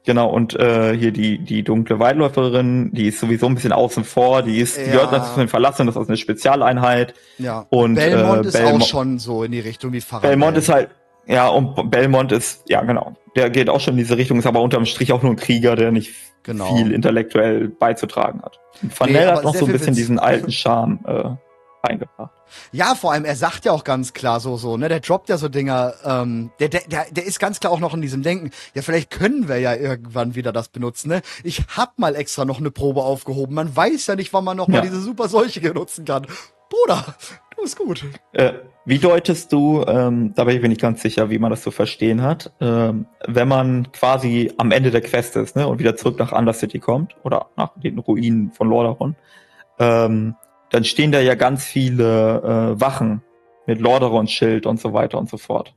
Genau, 0.05 0.29
und 0.29 0.55
äh, 0.57 0.95
hier 0.97 1.11
die, 1.11 1.37
die 1.37 1.63
dunkle 1.63 1.99
Weitläuferin, 1.99 2.91
die 2.93 3.07
ist 3.07 3.19
sowieso 3.19 3.45
ein 3.47 3.55
bisschen 3.55 3.73
außen 3.73 4.05
vor, 4.05 4.41
die 4.41 4.59
ist, 4.59 4.77
die 4.77 4.81
Ja. 4.83 4.91
gehört 4.93 5.11
natürlich 5.11 5.33
zu 5.33 5.39
den 5.41 5.49
Verlassenen, 5.49 5.87
das 5.93 6.01
ist 6.01 6.07
eine 6.07 6.15
Spezialeinheit. 6.15 7.13
Ja. 7.37 7.65
Und, 7.69 7.95
Belmont 7.95 8.45
äh, 8.45 8.47
ist 8.47 8.55
Belmo- 8.55 8.81
auch 8.81 8.87
schon 8.87 9.19
so 9.19 9.43
in 9.43 9.51
die 9.51 9.59
Richtung 9.59 9.91
wie 9.91 9.99
Pfarrer. 9.99 10.21
Belmont 10.21 10.55
ist 10.57 10.69
halt, 10.69 10.91
ja, 11.27 11.47
und 11.49 11.89
Belmont 11.91 12.31
ist, 12.31 12.63
ja 12.67 12.81
genau, 12.81 13.15
der 13.35 13.49
geht 13.49 13.69
auch 13.69 13.79
schon 13.79 13.93
in 13.93 13.99
diese 13.99 14.17
Richtung, 14.17 14.39
ist 14.39 14.45
aber 14.47 14.61
unterm 14.61 14.85
Strich 14.85 15.11
auch 15.13 15.21
nur 15.21 15.33
ein 15.33 15.37
Krieger, 15.37 15.75
der 15.75 15.91
nicht 15.91 16.13
Genau. 16.43 16.73
viel 16.77 16.93
intellektuell 16.93 17.67
beizutragen 17.67 18.41
hat. 18.41 18.57
Fanel 18.89 19.27
aber 19.27 19.37
hat 19.39 19.43
noch 19.43 19.53
so 19.55 19.65
ein 19.65 19.71
bisschen 19.73 19.87
Witz. 19.89 19.95
diesen 19.97 20.17
alten 20.17 20.49
Charme 20.49 20.99
äh, 21.05 21.23
eingebracht. 21.85 22.31
Ja, 22.71 22.95
vor 22.95 23.11
allem, 23.11 23.25
er 23.25 23.35
sagt 23.35 23.65
ja 23.65 23.73
auch 23.73 23.83
ganz 23.83 24.13
klar 24.13 24.39
so, 24.39 24.55
so, 24.55 24.77
ne, 24.77 24.87
der 24.87 25.01
droppt 25.01 25.27
ja 25.27 25.37
so 25.37 25.49
Dinger, 25.49 25.93
ähm, 26.05 26.51
der, 26.61 26.69
der, 26.69 26.81
der, 26.87 27.05
der 27.11 27.25
ist 27.25 27.39
ganz 27.41 27.59
klar 27.59 27.73
auch 27.73 27.81
noch 27.81 27.93
in 27.93 28.01
diesem 28.01 28.23
Denken, 28.23 28.51
ja, 28.73 28.81
vielleicht 28.81 29.09
können 29.09 29.49
wir 29.49 29.57
ja 29.57 29.75
irgendwann 29.75 30.35
wieder 30.35 30.53
das 30.53 30.69
benutzen, 30.69 31.09
ne? 31.09 31.21
Ich 31.43 31.63
hab 31.75 31.99
mal 31.99 32.15
extra 32.15 32.45
noch 32.45 32.59
eine 32.59 32.71
Probe 32.71 33.01
aufgehoben, 33.03 33.53
man 33.53 33.75
weiß 33.75 34.07
ja 34.07 34.15
nicht, 34.15 34.31
wann 34.31 34.45
man 34.45 34.55
noch 34.55 34.69
mal 34.69 34.75
Ja. 34.77 34.81
diese 34.83 35.01
super 35.01 35.27
Seuche 35.27 35.59
benutzen 35.59 36.05
kann. 36.05 36.25
Bruder, 36.69 37.03
du 37.57 37.61
bist 37.63 37.77
gut. 37.77 38.05
Äh, 38.31 38.53
wie 38.87 38.99
deutest 38.99 39.51
du, 39.51 39.83
ähm, 39.85 40.33
da 40.33 40.45
bin 40.45 40.55
ich 40.55 40.61
mir 40.61 40.69
nicht 40.69 40.79
ganz 40.79 41.01
sicher, 41.01 41.29
wie 41.29 41.39
man 41.39 41.51
das 41.51 41.61
zu 41.61 41.71
verstehen 41.71 42.21
hat, 42.21 42.53
ähm, 42.61 43.05
wenn 43.27 43.49
man 43.49 43.91
quasi 43.91 44.53
am 44.55 44.71
Ende 44.71 44.91
der 44.91 45.01
Quest 45.01 45.35
ist 45.35 45.57
ne, 45.57 45.67
und 45.67 45.79
wieder 45.79 45.97
zurück 45.97 46.17
nach 46.17 46.31
Undercity 46.31 46.79
kommt 46.79 47.13
oder 47.23 47.49
nach 47.57 47.73
den 47.75 47.99
Ruinen 47.99 48.53
von 48.53 48.69
Lordaeron, 48.69 49.17
ähm, 49.77 50.35
dann 50.69 50.85
stehen 50.85 51.11
da 51.11 51.19
ja 51.19 51.35
ganz 51.35 51.65
viele 51.65 52.75
äh, 52.77 52.79
Wachen 52.79 53.23
mit 53.65 53.81
Lordaeron 53.81 54.29
Schild 54.29 54.65
und 54.65 54.79
so 54.79 54.93
weiter 54.93 55.17
und 55.17 55.29
so 55.29 55.35
fort. 55.35 55.75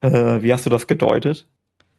Äh, 0.00 0.40
wie 0.40 0.54
hast 0.54 0.64
du 0.64 0.70
das 0.70 0.86
gedeutet? 0.86 1.48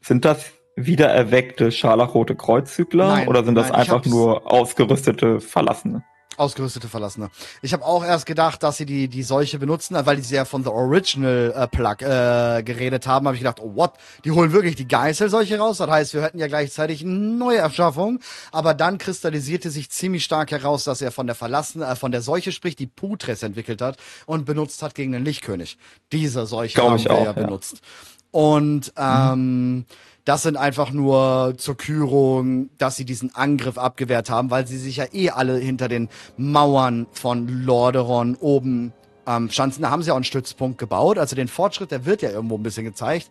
Sind 0.02 0.26
das 0.26 0.52
wiedererweckte 0.76 1.72
scharlachrote 1.72 2.36
Kreuzzügler 2.36 3.08
Nein, 3.08 3.28
oder 3.28 3.44
sind 3.44 3.54
das 3.54 3.70
nein, 3.70 3.82
einfach 3.82 4.04
nur 4.04 4.52
ausgerüstete 4.52 5.40
Verlassene? 5.42 6.04
Ausgerüstete 6.38 6.88
Verlassene. 6.88 7.30
Ich 7.62 7.74
habe 7.74 7.86
auch 7.86 8.04
erst 8.06 8.26
gedacht, 8.26 8.64
dass 8.64 8.78
sie 8.78 8.86
die, 8.86 9.08
die 9.08 9.24
Seuche 9.24 9.60
benutzen, 9.60 9.98
weil 10.06 10.16
die 10.16 10.22
sehr 10.22 10.46
von 10.46 10.64
The 10.64 10.70
Original 10.70 11.54
äh, 11.56 11.68
Plug 11.68 12.02
äh, 12.02 12.64
geredet 12.64 13.06
haben, 13.08 13.28
habe 13.28 13.36
ich 13.36 13.42
gedacht, 13.42 13.60
oh 13.60 13.76
what, 13.76 13.94
die 14.24 14.32
holen 14.32 14.54
wirklich 14.54 14.76
die 14.76 14.88
Geißelseuche 14.88 15.58
raus. 15.58 15.78
Das 15.78 15.90
heißt, 15.90 16.14
wir 16.14 16.22
hätten 16.22 16.40
ja 16.40 16.48
gleichzeitig 16.48 17.02
eine 17.02 17.12
neue 17.12 17.58
Erschaffung. 17.58 18.20
Aber 18.52 18.74
dann 18.74 18.98
kristallisierte 18.98 19.70
sich 19.70 19.90
ziemlich 19.90 20.24
stark 20.24 20.52
heraus, 20.52 20.86
dass 20.86 21.02
er 21.02 21.12
von 21.12 21.28
der 21.28 21.36
Verlassene, 21.36 21.86
äh, 21.86 21.96
von 21.96 22.12
der 22.12 22.22
Seuche 22.22 22.52
spricht, 22.52 22.80
die 22.80 22.88
Putres 22.88 23.44
entwickelt 23.44 23.82
hat 23.82 23.98
und 24.26 24.46
benutzt 24.46 24.82
hat 24.82 24.96
gegen 24.96 25.12
den 25.12 25.26
Lichtkönig. 25.26 25.78
Diese 26.12 26.46
Seuche 26.46 26.76
Glaub 26.76 26.92
haben 26.92 26.98
ich 26.98 27.06
wir 27.06 27.12
auch, 27.12 27.26
ja 27.26 27.34
ja. 27.36 27.46
benutzt. 27.46 27.82
Und 28.32 28.94
ähm, 28.98 29.86
das 30.26 30.44
sind 30.44 30.56
einfach 30.56 30.92
nur 30.92 31.56
zur 31.58 31.76
Kürung, 31.76 32.70
dass 32.78 32.96
sie 32.96 33.06
diesen 33.06 33.36
Angriff 33.36 33.78
abgewehrt 33.78 34.30
haben, 34.30 34.52
weil 34.52 34.66
sie 34.68 34.78
sich 34.78 34.98
ja 34.98 35.06
eh 35.12 35.30
alle 35.30 35.58
hinter 35.58 35.88
den 35.90 36.10
Mauern 36.38 37.08
von 37.12 37.48
Lordaeron 37.48 38.36
oben 38.36 38.94
ähm, 39.28 39.50
schanzen. 39.50 39.82
Da 39.82 39.90
haben 39.90 40.04
sie 40.04 40.12
auch 40.12 40.16
einen 40.16 40.24
Stützpunkt 40.24 40.78
gebaut. 40.78 41.18
Also 41.18 41.36
den 41.36 41.48
Fortschritt, 41.48 41.92
der 41.92 42.06
wird 42.06 42.22
ja 42.22 42.30
irgendwo 42.30 42.58
ein 42.58 42.64
bisschen 42.64 42.86
gezeigt. 42.86 43.30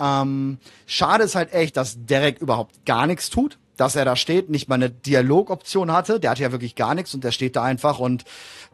Ähm, 0.00 0.58
schade 0.86 1.24
ist 1.24 1.34
halt 1.34 1.52
echt, 1.52 1.76
dass 1.76 1.96
Derek 2.06 2.40
überhaupt 2.40 2.84
gar 2.86 3.06
nichts 3.06 3.28
tut. 3.30 3.58
Dass 3.76 3.96
er 3.96 4.04
da 4.04 4.16
steht, 4.16 4.50
nicht 4.50 4.68
mal 4.68 4.74
eine 4.76 4.90
Dialogoption 4.90 5.92
hatte. 5.92 6.20
Der 6.20 6.30
hat 6.30 6.38
ja 6.38 6.52
wirklich 6.52 6.76
gar 6.76 6.94
nichts 6.94 7.14
und 7.14 7.24
der 7.24 7.32
steht 7.32 7.56
da 7.56 7.62
einfach 7.62 7.98
und 7.98 8.24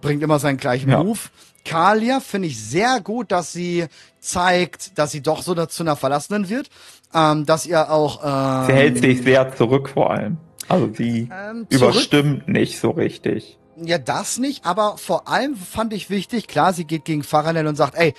bringt 0.01 0.23
immer 0.23 0.39
seinen 0.39 0.59
gleichen 0.59 0.91
Ja. 0.91 1.03
Move. 1.03 1.19
Kalia 1.65 2.21
finde 2.21 2.49
ich 2.49 2.59
sehr 2.61 3.01
gut, 3.01 3.31
dass 3.31 3.53
sie 3.53 3.87
zeigt, 4.21 4.99
dass 4.99 5.11
sie 5.11 5.21
doch 5.23 5.43
so 5.43 5.55
dazu 5.55 5.83
einer 5.83 5.97
Verlassenen 5.97 6.49
wird. 6.49 6.69
Ähm, 7.15 7.47
dass 7.47 7.65
ihr 7.67 7.91
auch. 7.91 8.21
Ähm, 8.23 8.67
Sie 8.67 8.73
hält 8.73 8.99
sich 8.99 9.23
sehr 9.23 9.55
zurück 9.57 9.89
vor 9.89 10.11
allem. 10.11 10.37
Also 10.69 10.91
sie 10.93 11.31
ähm, 11.33 11.67
überstimmt 11.71 12.49
nicht 12.49 12.79
so 12.79 12.91
richtig. 12.91 13.59
Ja, 13.77 13.97
das 13.97 14.39
nicht, 14.39 14.67
aber 14.67 14.99
vor 14.99 15.29
allem 15.29 15.57
fand 15.57 15.93
ich 15.95 16.11
wichtig, 16.11 16.49
klar, 16.49 16.73
sie 16.75 16.85
geht 16.85 17.05
gegen 17.07 17.23
Faranel 17.23 17.67
und 17.67 17.77
sagt, 17.77 17.95
ey, 17.95 18.13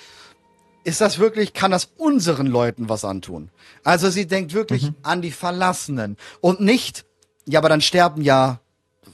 ist 0.82 1.00
das 1.00 1.18
wirklich, 1.18 1.52
kann 1.52 1.70
das 1.70 1.90
unseren 1.98 2.46
Leuten 2.46 2.88
was 2.88 3.04
antun? 3.04 3.50
Also 3.84 4.08
sie 4.10 4.26
denkt 4.26 4.54
wirklich 4.54 4.84
Mhm. 4.84 4.94
an 5.02 5.22
die 5.22 5.30
Verlassenen 5.30 6.16
und 6.40 6.60
nicht, 6.60 7.04
ja, 7.46 7.60
aber 7.60 7.68
dann 7.68 7.82
sterben 7.82 8.22
ja 8.22 8.58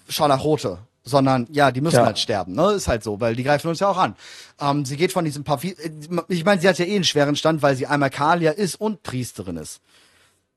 Scharlachrote, 0.08 0.78
sondern 1.06 1.46
ja, 1.50 1.70
die 1.70 1.80
müssen 1.80 1.96
Ja. 1.96 2.04
halt 2.04 2.18
sterben, 2.18 2.52
ne? 2.54 2.72
Ist 2.72 2.88
halt 2.88 3.02
so, 3.02 3.20
weil 3.20 3.34
die 3.36 3.44
greifen 3.44 3.68
uns 3.68 3.80
ja 3.80 3.88
auch 3.88 3.96
an. 3.96 4.16
Ähm, 4.60 4.84
sie 4.84 4.96
geht 4.96 5.12
von 5.12 5.24
diesem 5.24 5.44
Papier, 5.44 5.74
ich 6.28 6.44
meine, 6.44 6.60
sie 6.60 6.68
hat 6.68 6.78
ja 6.78 6.84
eh 6.84 6.94
einen 6.96 7.04
schweren 7.04 7.36
Stand, 7.36 7.62
weil 7.62 7.76
sie 7.76 7.86
einmal 7.86 8.10
Kalia 8.10 8.50
ist 8.50 8.74
und 8.74 9.02
Priesterin 9.04 9.56
ist. 9.56 9.80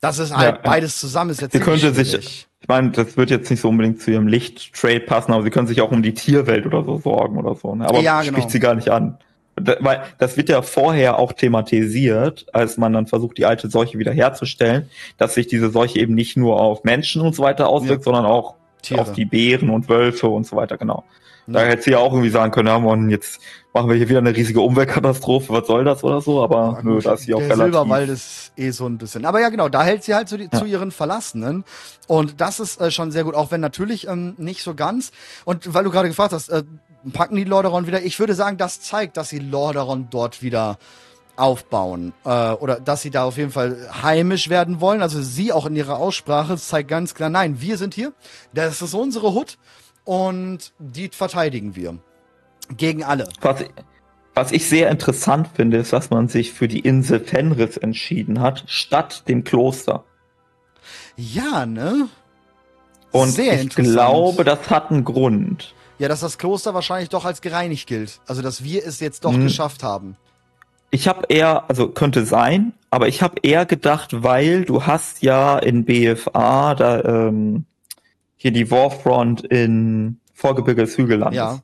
Das 0.02 0.18
ist 0.18 0.36
halt 0.36 0.56
Ja. 0.56 0.62
beides 0.64 0.98
zusammen, 1.00 1.30
ist 1.30 1.42
jetzt 1.42 1.52
Sie 1.54 1.60
könnte 1.60 1.94
sich, 1.94 2.48
ich 2.62 2.68
meine, 2.68 2.90
das 2.92 3.16
wird 3.16 3.30
jetzt 3.30 3.50
nicht 3.52 3.62
so 3.62 3.70
unbedingt 3.70 4.02
zu 4.02 4.12
ihrem 4.12 4.28
Licht-Trade 4.28 5.02
passen, 5.02 5.34
aber 5.34 5.44
sie 5.44 5.50
können 5.52 5.68
sich 5.68 5.82
auch 5.82 5.92
um 5.92 6.02
die 6.02 6.14
Tierwelt 6.14 6.66
oder 6.66 6.84
so 6.84 6.98
sorgen 6.98 7.38
oder 7.38 7.56
so. 7.56 7.76
Ne? 7.76 7.86
Aber 7.88 8.00
Ja, 8.02 8.24
spricht 8.24 8.36
genau. 8.38 8.50
sie 8.50 8.60
gar 8.60 8.76
nicht 8.76 8.90
an. 8.90 9.18
Da, 9.62 9.76
weil 9.82 10.02
das 10.20 10.38
wird 10.38 10.48
ja 10.48 10.62
vorher 10.62 11.20
auch 11.20 11.34
thematisiert, 11.34 12.46
als 12.54 12.78
man 12.78 12.94
dann 12.94 13.08
versucht, 13.08 13.38
die 13.38 13.46
alte 13.46 13.70
Seuche 13.70 14.00
wiederherzustellen, 14.00 14.90
dass 15.18 15.34
sich 15.36 15.48
diese 15.48 15.70
Seuche 15.70 16.00
eben 16.00 16.16
nicht 16.16 16.38
nur 16.38 16.60
auf 16.62 16.86
Menschen 16.86 17.22
und 17.22 17.36
so 17.36 17.44
weiter 17.44 17.68
auswirkt, 17.68 18.04
sondern 18.06 18.26
auch 18.26 18.56
Tiere. 18.82 19.02
auf 19.02 19.12
die 19.14 19.26
Bären 19.26 19.70
und 19.70 19.90
Wölfe 19.90 20.28
und 20.28 20.46
so 20.46 20.56
weiter, 20.56 20.78
genau. 20.78 21.04
Da 21.48 21.64
Ja. 21.64 21.70
hätte 21.70 21.82
sie 21.84 21.92
ja 21.92 21.98
auch 21.98 22.12
irgendwie 22.14 22.30
sagen 22.30 22.52
können, 22.52 22.68
ja, 22.68 22.78
Mann, 22.78 23.10
jetzt 23.10 23.40
machen 23.74 23.90
wir 23.90 23.96
hier 23.96 24.08
wieder 24.08 24.20
eine 24.20 24.36
riesige 24.36 24.62
Umweltkatastrophe, 24.62 25.52
was 25.52 25.66
soll 25.66 25.84
das 25.84 26.04
oder 26.04 26.22
so, 26.22 26.44
aber 26.44 26.76
Ja, 26.78 26.84
nö, 26.84 27.00
da 27.02 27.14
ist 27.14 27.24
sie 27.24 27.34
auch 27.34 27.40
der 27.40 27.50
relativ. 27.50 27.64
Silberwald 27.74 28.10
ist 28.10 28.52
eh 28.56 28.70
so 28.70 28.86
ein 28.86 28.98
bisschen. 29.00 29.26
Aber 29.26 29.40
ja, 29.42 29.50
genau, 29.50 29.68
da 29.68 29.84
hält 29.84 30.04
sie 30.04 30.14
halt 30.14 30.30
zu, 30.30 30.38
die, 30.38 30.50
Ja. 30.52 30.60
zu 30.60 30.66
ihren 30.66 30.92
Verlassenen. 30.92 31.64
Und 32.08 32.40
das 32.40 32.60
ist 32.60 32.80
äh, 32.80 32.92
schon 32.92 33.12
sehr 33.12 33.24
gut, 33.24 33.34
auch 33.34 33.50
wenn 33.52 33.62
natürlich 33.62 34.08
ähm, 34.08 34.36
nicht 34.38 34.62
so 34.62 34.76
ganz. 34.76 35.12
Und 35.44 35.74
weil 35.74 35.84
du 35.84 35.90
gerade 35.92 36.08
gefragt 36.08 36.34
hast, 36.34 36.50
äh, 36.50 36.64
packen 37.14 37.36
die 37.36 37.46
Lordaeron 37.46 37.88
wieder. 37.88 38.04
Ich 38.04 38.20
würde 38.20 38.36
sagen, 38.36 38.58
das 38.58 38.82
zeigt, 38.82 39.18
dass 39.18 39.30
sie 39.30 39.40
Lordaeron 39.40 40.08
dort 40.12 40.44
wieder 40.44 40.78
aufbauen 41.40 42.14
äh, 42.26 42.52
oder 42.52 42.80
dass 42.80 43.02
sie 43.02 43.10
da 43.12 43.24
auf 43.24 43.38
jeden 43.38 43.52
Fall 43.52 43.90
heimisch 44.04 44.50
werden 44.50 44.82
wollen. 44.82 45.02
Also 45.02 45.22
sie 45.22 45.52
auch 45.52 45.66
in 45.66 45.76
ihrer 45.76 45.98
Aussprache 45.98 46.58
zeigt 46.58 46.90
ganz 46.90 47.14
klar, 47.16 47.30
nein, 47.30 47.62
wir 47.62 47.78
sind 47.78 47.94
hier, 47.94 48.14
das 48.54 48.82
ist 48.82 48.94
unsere 48.94 49.34
Hut 49.34 49.58
und 50.04 50.74
die 50.80 51.10
verteidigen 51.10 51.76
wir 51.76 51.98
gegen 52.78 53.04
alle. 53.04 53.28
Was, 53.42 53.64
was 54.36 54.52
ich 54.52 54.68
sehr 54.70 54.90
interessant 54.90 55.50
finde, 55.56 55.78
ist, 55.78 55.94
dass 55.94 56.10
man 56.10 56.28
sich 56.28 56.54
für 56.54 56.68
die 56.68 56.80
Insel 56.80 57.20
Fenris 57.20 57.78
entschieden 57.78 58.40
hat, 58.42 58.64
statt 58.68 59.24
dem 59.28 59.44
Kloster. 59.44 60.04
Ja, 61.16 61.66
ne? 61.66 62.08
Und 63.12 63.30
Sehr 63.30 63.62
ich 63.62 63.70
glaube, 63.70 64.44
das 64.44 64.70
hat 64.70 64.92
einen 64.92 65.04
Grund. 65.04 65.74
Ja, 65.98 66.08
dass 66.08 66.22
das 66.22 66.38
Kloster 66.38 66.74
wahrscheinlich 66.74 67.10
doch 67.10 67.26
als 67.26 67.42
gereinigt 67.42 67.88
gilt. 67.88 68.22
Also, 68.28 68.42
dass 68.42 68.64
wir 68.64 68.86
es 68.86 69.00
jetzt 69.00 69.26
doch 69.26 69.34
Hm. 69.34 69.44
geschafft 69.44 69.84
haben. 69.84 70.16
Ich 70.92 71.08
habe 71.08 71.26
eher, 71.30 71.70
also 71.70 71.90
könnte 71.90 72.26
sein, 72.26 72.74
aber 72.90 73.08
ich 73.08 73.22
habe 73.22 73.36
eher 73.44 73.66
gedacht, 73.66 74.24
weil 74.24 74.66
du 74.66 74.86
hast 74.86 75.22
ja 75.22 75.60
in 75.60 75.86
BFA 75.86 76.74
da 76.76 77.04
ähm, 77.04 77.66
hier 78.36 78.52
die 78.52 78.72
Warfront 78.72 79.42
in 79.42 80.20
Vorgebirge 80.34 80.82
des 80.82 80.98
Hügellandes, 80.98 81.38
Ja. 81.38 81.60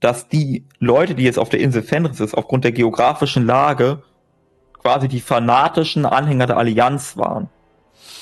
dass 0.00 0.28
die 0.28 0.64
Leute, 0.78 1.14
die 1.14 1.24
jetzt 1.24 1.38
auf 1.38 1.48
der 1.50 1.60
Insel 1.60 1.82
Fenris 1.82 2.20
ist, 2.20 2.34
aufgrund 2.34 2.64
der 2.64 2.72
geografischen 2.72 3.44
Lage 3.44 4.02
quasi 4.80 5.08
die 5.08 5.20
fanatischen 5.20 6.06
Anhänger 6.06 6.46
der 6.46 6.56
Allianz 6.58 7.16
waren. 7.16 7.48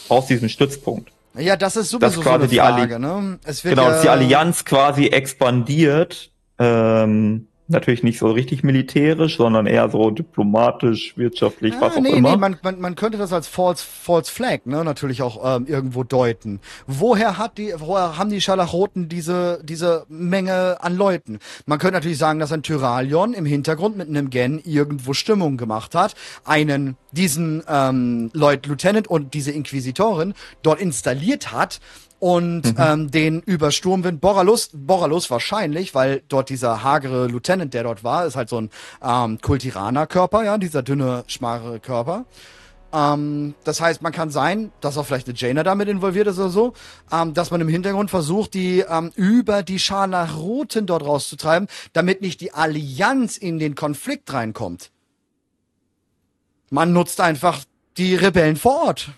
Aus 0.09 0.27
diesem 0.27 0.49
Stützpunkt. 0.49 1.13
Ja, 1.37 1.57
das 1.57 1.77
ist 1.77 1.91
sowieso 1.91 2.07
Dass 2.07 2.15
so 2.15 2.21
eine 2.23 2.39
quasi 2.39 2.49
die 2.49 2.57
Frage, 2.59 2.99
ne? 2.99 3.39
Es 3.45 3.65
wird 3.65 3.75
Genau, 3.75 3.87
ja, 3.89 3.93
dass 3.95 4.03
die 4.03 4.09
Allianz 4.09 4.65
quasi 4.65 5.07
expandiert. 5.09 6.31
Ähm, 6.59 7.49
natürlich 7.67 8.03
nicht 8.03 8.19
so 8.19 8.31
richtig 8.31 8.63
militärisch, 8.63 9.37
sondern 9.39 9.67
eher 9.67 9.89
so 9.89 10.11
diplomatisch, 10.11 11.17
wirtschaftlich, 11.17 11.75
was 11.81 11.95
Ah, 11.95 11.99
auch 11.99 12.03
nee, 12.03 12.11
immer. 12.11 12.33
nee, 12.33 12.37
man, 12.37 12.59
man, 12.63 12.81
man 12.81 12.95
könnte 12.95 13.17
das 13.17 13.33
als 13.33 13.49
False, 13.49 13.85
False 13.85 14.31
Flag, 14.31 14.67
ne, 14.67 14.85
natürlich 14.85 15.23
auch 15.23 15.57
ähm, 15.57 15.67
irgendwo 15.67 16.05
deuten. 16.05 16.61
Woher 16.87 17.39
hat 17.39 17.57
die, 17.59 17.73
woher 17.79 18.19
haben 18.19 18.31
die 18.31 18.41
Scharlachroten 18.41 19.09
diese, 19.09 19.61
diese 19.65 20.05
Menge 20.09 20.77
an 20.81 20.97
Leuten? 20.97 21.39
Man 21.67 21.79
könnte 21.79 21.95
natürlich 21.95 22.19
sagen, 22.19 22.39
dass 22.39 22.53
ein 22.53 22.63
Tyralion 22.63 23.33
im 23.33 23.47
Hintergrund 23.47 23.97
mit 23.97 24.09
einem 24.09 24.31
Gen 24.31 24.61
irgendwo 24.65 25.15
Stimmung 25.15 25.57
gemacht 25.57 25.95
hat, 25.95 26.15
einen, 26.45 26.97
diesen 27.13 27.63
ähm, 27.69 28.31
Lloyd 28.35 28.67
Lieutenant 28.67 29.09
und 29.09 29.35
diese 29.35 29.53
Inquisitorin 29.53 30.35
dort 30.63 30.81
installiert 30.81 31.53
hat 31.53 31.81
und 32.25 32.77
ähm, 32.79 33.11
den 33.11 33.43
über 33.43 33.71
Sturmwind 33.71 34.23
Boralus, 34.23 34.71
Boralus 34.73 35.31
wahrscheinlich, 35.31 35.95
weil 35.95 36.23
dort 36.31 36.49
dieser 36.49 36.83
hagere 36.83 37.27
Lieutenant, 37.27 37.75
der 37.75 37.83
dort 37.83 38.03
war, 38.03 38.25
ist 38.25 38.35
halt 38.35 38.49
so 38.49 38.63
ein 38.63 38.71
ähm, 39.03 39.43
Kultiraner-Körper, 39.43 40.43
ja, 40.43 40.57
dieser 40.57 40.83
dünne, 40.83 41.25
schmare 41.27 41.81
Körper. 41.81 42.25
Ähm, 42.95 43.53
das 43.65 43.83
heißt, 43.83 44.01
man 44.01 44.13
kann 44.13 44.31
sein, 44.31 44.73
dass 44.81 44.97
auch 44.97 45.05
vielleicht 45.05 45.29
eine 45.29 45.37
Jaina 45.37 45.65
damit 45.65 45.87
involviert 45.87 46.27
ist 46.27 46.39
oder 46.39 46.49
so, 46.49 46.73
ähm, 47.13 47.35
dass 47.35 47.51
man 47.51 47.61
im 47.61 47.69
Hintergrund 47.69 48.09
versucht, 48.09 48.55
die 48.55 48.79
ähm, 48.89 49.13
über 49.17 49.63
die 49.63 49.79
Scharlachroten 49.79 50.87
dort 50.87 51.05
rauszutreiben, 51.05 51.69
damit 51.93 52.23
nicht 52.23 52.41
die 52.41 52.55
Allianz 52.55 53.37
in 53.37 53.59
den 53.59 53.75
Konflikt 53.75 54.33
reinkommt. 54.33 54.93
Man 56.71 56.95
nutzt 56.95 57.21
einfach 57.21 57.65
die 57.99 58.15
Rebellen 58.15 58.57
vor 58.57 58.87
Ort. 58.87 59.11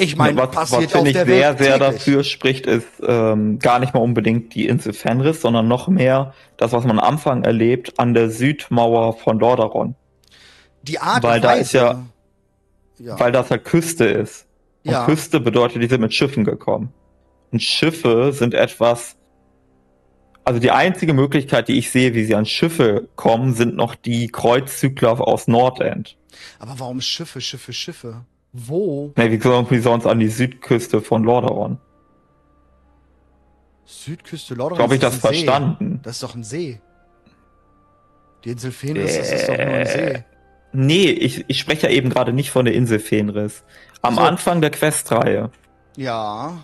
Ich 0.00 0.16
meine, 0.16 0.36
was, 0.38 0.48
was 0.54 0.70
passiert 0.70 0.92
finde 0.92 1.10
ich 1.10 1.16
der 1.16 1.26
sehr, 1.26 1.48
Welt 1.50 1.58
sehr 1.58 1.78
täglich. 1.78 1.96
dafür 1.98 2.24
spricht, 2.24 2.66
ist 2.66 2.86
ähm, 3.06 3.58
gar 3.58 3.80
nicht 3.80 3.94
mal 3.94 4.00
unbedingt 4.00 4.54
die 4.54 4.66
Insel 4.68 4.92
Fenris, 4.92 5.40
sondern 5.40 5.66
noch 5.66 5.88
mehr 5.88 6.34
das, 6.56 6.72
was 6.72 6.84
man 6.84 6.98
am 7.00 7.04
Anfang 7.04 7.42
erlebt 7.42 7.98
an 7.98 8.14
der 8.14 8.30
Südmauer 8.30 9.14
von 9.18 9.38
Lordaeron. 9.40 9.96
Die 10.82 11.00
Art 11.00 11.22
weil 11.24 11.40
da 11.40 11.48
Weise. 11.48 11.60
ist 11.62 11.72
ja- 11.72 12.06
ja. 13.00 13.18
Weil 13.20 13.32
das 13.32 13.48
ja 13.48 13.58
Küste 13.58 14.04
ist. 14.04 14.46
Und 14.84 14.92
Ja. 14.92 15.04
Küste 15.04 15.40
bedeutet, 15.40 15.82
die 15.82 15.86
sind 15.88 16.00
mit 16.00 16.14
Schiffen 16.14 16.44
gekommen. 16.44 16.92
Und 17.50 17.60
Schiffe 17.62 18.32
sind 18.32 18.54
etwas. 18.54 19.16
Also 20.44 20.60
die 20.60 20.70
einzige 20.70 21.12
Möglichkeit, 21.12 21.68
die 21.68 21.76
ich 21.78 21.90
sehe, 21.90 22.14
wie 22.14 22.24
sie 22.24 22.34
an 22.34 22.46
Schiffe 22.46 23.08
kommen, 23.16 23.52
sind 23.54 23.76
noch 23.76 23.94
die 23.94 24.28
Kreuzzügler 24.28 25.20
aus 25.26 25.46
Nordend. 25.48 26.16
Aber 26.58 26.78
warum 26.78 27.00
Schiffe, 27.00 27.40
Schiffe, 27.40 27.72
Schiffe? 27.72 28.24
Wo? 28.52 29.12
Ne, 29.16 29.30
wie 29.30 29.38
sollen 29.40 29.66
wie 29.70 29.78
sonst 29.78 30.06
an 30.06 30.18
die 30.18 30.28
Südküste 30.28 31.00
von 31.00 31.22
Lordaeron? 31.24 31.78
Südküste 33.84 34.54
Lordaeron. 34.54 34.82
Habe 34.82 34.94
ich 34.94 35.00
das 35.00 35.14
ein 35.14 35.20
See. 35.20 35.26
verstanden. 35.44 36.00
Das 36.02 36.16
ist 36.16 36.22
doch 36.22 36.34
ein 36.34 36.44
See. 36.44 36.80
Die 38.44 38.50
Insel 38.50 38.70
Fenris, 38.72 39.16
das 39.16 39.32
ist 39.32 39.48
doch 39.48 39.56
nur 39.56 39.66
ein 39.66 39.80
Äh, 39.82 39.86
See. 39.86 40.24
Nee, 40.72 41.10
ich, 41.10 41.44
ich 41.48 41.58
spreche 41.58 41.88
ja 41.88 41.92
eben 41.94 42.10
gerade 42.10 42.32
nicht 42.32 42.50
von 42.50 42.64
der 42.66 42.74
Insel 42.74 42.98
Fenris. 42.98 43.64
Am 44.02 44.16
So. 44.16 44.20
Anfang 44.20 44.60
der 44.60 44.70
Questreihe. 44.70 45.50
Ja. 45.96 46.58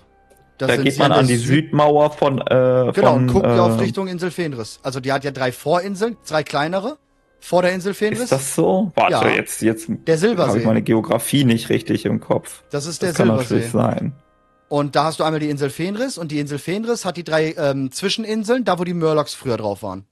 Das 0.58 0.68
Da 0.68 0.76
geht 0.76 0.98
man 0.98 1.10
an 1.10 1.26
die 1.26 1.36
Süd- 1.36 1.64
Südmauer 1.70 2.10
von. 2.12 2.38
Äh, 2.38 2.92
Genau, 2.94 3.12
von, 3.14 3.22
und 3.22 3.26
guckt 3.28 3.46
äh, 3.46 3.58
auf 3.58 3.80
Richtung 3.80 4.06
Insel 4.06 4.30
Fenris. 4.30 4.78
Also 4.82 5.00
die 5.00 5.10
hat 5.10 5.24
ja 5.24 5.30
drei 5.32 5.50
Vorinseln, 5.52 6.16
drei 6.28 6.42
kleinere. 6.44 6.98
Vor 7.46 7.60
der 7.60 7.72
Insel 7.72 7.92
Fenris. 7.92 8.20
Ist 8.20 8.32
das 8.32 8.54
so? 8.54 8.90
Warte, 8.94 9.12
Ja. 9.12 9.28
jetzt, 9.28 9.60
jetzt 9.60 9.86
der 10.06 10.18
habe 10.18 10.58
ich 10.58 10.64
meine 10.64 10.80
Geografie 10.80 11.44
nicht 11.44 11.68
richtig 11.68 12.06
im 12.06 12.18
Kopf. 12.18 12.62
Das 12.70 12.86
ist 12.86 13.02
der 13.02 13.10
Das 13.10 13.18
kann 13.18 13.26
Silbersee. 13.26 13.54
natürlich 13.56 13.70
sein. 13.70 14.12
Und 14.70 14.96
da 14.96 15.04
hast 15.04 15.20
du 15.20 15.24
einmal 15.24 15.40
die 15.40 15.50
Insel 15.50 15.68
Fenris 15.68 16.16
und 16.16 16.32
die 16.32 16.38
Insel 16.40 16.58
Fenris 16.58 17.04
hat 17.04 17.18
die 17.18 17.22
drei 17.22 17.52
ähm, 17.58 17.92
Zwischeninseln, 17.92 18.64
da 18.64 18.78
wo 18.78 18.84
die 18.84 18.94
Murlocs 18.94 19.34
früher 19.34 19.58
drauf 19.58 19.82
waren. 19.82 20.06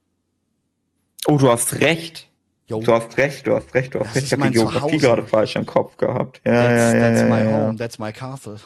Oh, 1.27 1.39
du 1.39 1.51
hast 1.51 1.81
recht. 1.81 2.29
Jo. 2.67 2.81
Du 2.83 2.93
hast 2.93 3.17
recht, 3.17 3.47
du 3.47 3.55
hast 3.57 3.73
recht, 3.73 3.95
du 3.95 4.01
hast 4.01 4.09
Das 4.09 4.17
recht. 4.17 4.27
Ich 4.27 4.33
habe 4.35 4.43
die 4.49 4.53
Geografie 4.53 4.81
Zuhause. 4.81 4.99
gerade 4.99 5.23
falsch 5.25 5.57
im 5.57 5.65
Kopf 5.65 5.97
gehabt. 5.97 6.43
Ja, 6.45 6.53
That's, 6.53 6.69
ja, 6.93 6.95
ja, 6.95 7.01
that's 7.01 7.21
ja, 7.23 7.27
my 7.29 7.45
ja. 7.51 7.57
home, 7.67 7.79
that's 7.79 7.99
my 7.99 8.13
castle. 8.13 8.57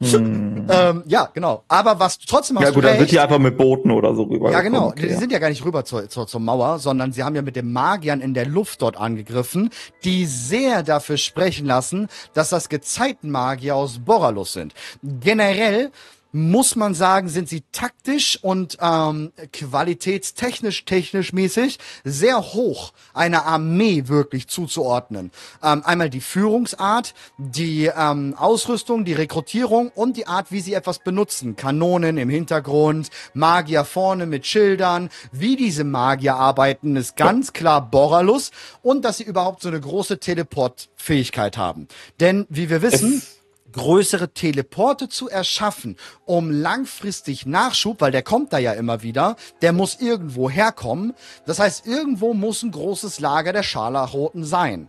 Hm. 0.00 0.52
Ähm, 0.70 1.02
ja, 1.06 1.28
genau. 1.34 1.64
Aber 1.66 1.98
was 1.98 2.18
trotzdem 2.20 2.58
hast 2.58 2.66
Ja 2.66 2.70
gut, 2.70 2.84
dann 2.84 2.96
sind 2.96 3.10
die 3.10 3.18
einfach 3.18 3.40
mit 3.40 3.58
Booten 3.58 3.90
oder 3.90 4.14
so 4.14 4.22
rüber. 4.22 4.52
Ja, 4.52 4.60
genau. 4.60 4.88
Okay, 4.88 5.08
Die 5.08 5.14
sind 5.14 5.32
ja 5.32 5.40
gar 5.40 5.48
nicht 5.48 5.64
rüber 5.64 5.84
zur, 5.84 6.08
zur, 6.08 6.28
zur 6.28 6.40
Mauer, 6.40 6.78
sondern 6.78 7.12
sie 7.12 7.24
haben 7.24 7.34
ja 7.34 7.42
mit 7.42 7.56
den 7.56 7.72
Magiern 7.72 8.20
in 8.20 8.32
der 8.32 8.46
Luft 8.46 8.80
dort 8.80 8.96
angegriffen, 8.96 9.70
die 10.04 10.24
sehr 10.24 10.84
dafür 10.84 11.16
sprechen 11.16 11.66
lassen, 11.66 12.08
dass 12.32 12.50
das 12.50 12.68
Gezeitenmagier 12.68 13.74
aus 13.74 13.98
Boralus 13.98 14.52
sind. 14.52 14.72
Generell 15.02 15.90
muss 16.32 16.76
man 16.76 16.94
sagen, 16.94 17.28
sind 17.28 17.48
sie 17.48 17.62
taktisch 17.72 18.38
und 18.42 18.78
ähm, 18.80 19.32
qualitätstechnisch, 19.52 20.84
technisch 20.84 21.32
mäßig 21.32 21.78
sehr 22.04 22.40
hoch 22.54 22.92
einer 23.12 23.44
Armee 23.44 24.08
wirklich 24.08 24.48
zuzuordnen. 24.48 25.30
Ähm, 25.62 25.82
einmal 25.84 26.08
die 26.10 26.20
Führungsart, 26.22 27.14
die 27.38 27.90
ähm, 27.94 28.34
Ausrüstung, 28.36 29.04
die 29.04 29.12
Rekrutierung 29.12 29.88
und 29.94 30.16
die 30.16 30.26
Art, 30.26 30.50
wie 30.50 30.60
sie 30.60 30.74
etwas 30.74 31.00
benutzen. 31.00 31.56
Kanonen 31.56 32.16
im 32.16 32.30
Hintergrund, 32.30 33.10
Magier 33.34 33.84
vorne 33.84 34.26
mit 34.26 34.46
Schildern. 34.46 35.10
Wie 35.32 35.56
diese 35.56 35.84
Magier 35.84 36.36
arbeiten, 36.36 36.96
ist 36.96 37.16
ganz 37.16 37.52
klar 37.52 37.90
Boralus 37.90 38.50
und 38.82 39.04
dass 39.04 39.18
sie 39.18 39.24
überhaupt 39.24 39.62
so 39.62 39.68
eine 39.68 39.80
große 39.80 40.18
Teleportfähigkeit 40.18 41.56
haben. 41.56 41.88
Denn, 42.20 42.46
wie 42.48 42.70
wir 42.70 42.80
wissen, 42.82 43.18
Es- 43.18 43.41
größere 43.72 44.32
Teleporte 44.32 45.08
zu 45.08 45.28
erschaffen, 45.28 45.96
um 46.24 46.50
langfristig 46.50 47.46
Nachschub, 47.46 48.00
weil 48.00 48.12
der 48.12 48.22
kommt 48.22 48.52
da 48.52 48.58
ja 48.58 48.72
immer 48.72 49.02
wieder, 49.02 49.36
der 49.62 49.72
muss 49.72 50.00
irgendwo 50.00 50.48
herkommen. 50.50 51.14
Das 51.46 51.58
heißt, 51.58 51.86
irgendwo 51.86 52.34
muss 52.34 52.62
ein 52.62 52.70
großes 52.70 53.20
Lager 53.20 53.52
der 53.52 53.62
Scharlachroten 53.62 54.44
sein. 54.44 54.88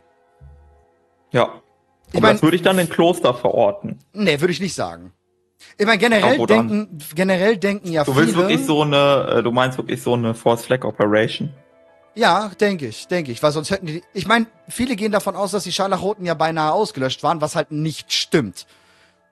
Ja. 1.32 1.62
Ich 2.12 2.18
Aber 2.18 2.28
mein- 2.28 2.36
das 2.36 2.44
würde 2.44 2.56
ich 2.58 2.62
dann 2.62 2.78
in 2.78 2.90
Kloster 2.90 3.34
verorten. 3.34 4.00
Nee, 4.14 4.40
würde 4.40 4.52
ich 4.54 4.60
nicht 4.60 4.76
sagen. 4.76 5.14
Ich 5.78 5.86
meine, 5.86 5.98
generell 5.98 6.38
Ja, 6.40 6.46
denken, 6.46 6.98
generell 7.16 7.58
denken 7.58 7.92
ja 7.92 8.04
Du 8.04 8.16
willst 8.16 8.34
viele. 8.34 8.48
wirklich 8.50 8.66
so 8.68 8.82
eine, 8.82 9.38
äh, 9.38 9.44
du 9.44 9.52
meinst 9.52 9.78
wirklich 9.78 10.04
so 10.04 10.14
eine 10.14 10.34
Force 10.36 10.66
Flag 10.66 10.84
Operation? 10.84 11.52
Ja, 12.16 12.50
denke 12.60 12.86
ich, 12.88 13.08
denke 13.08 13.32
ich, 13.32 13.42
weil 13.42 13.52
sonst 13.52 13.72
hätten 13.72 13.88
die. 13.88 14.04
Ich 14.14 14.28
meine, 14.28 14.46
viele 14.70 14.96
gehen 14.96 15.12
davon 15.12 15.36
aus, 15.36 15.50
dass 15.52 15.64
die 15.64 15.72
Scharlachroten 15.72 16.26
ja 16.26 16.36
beinahe 16.36 16.72
ausgelöscht 16.74 17.24
waren, 17.24 17.42
was 17.42 17.56
halt 17.56 17.72
nicht 17.72 18.14
stimmt. 18.14 18.68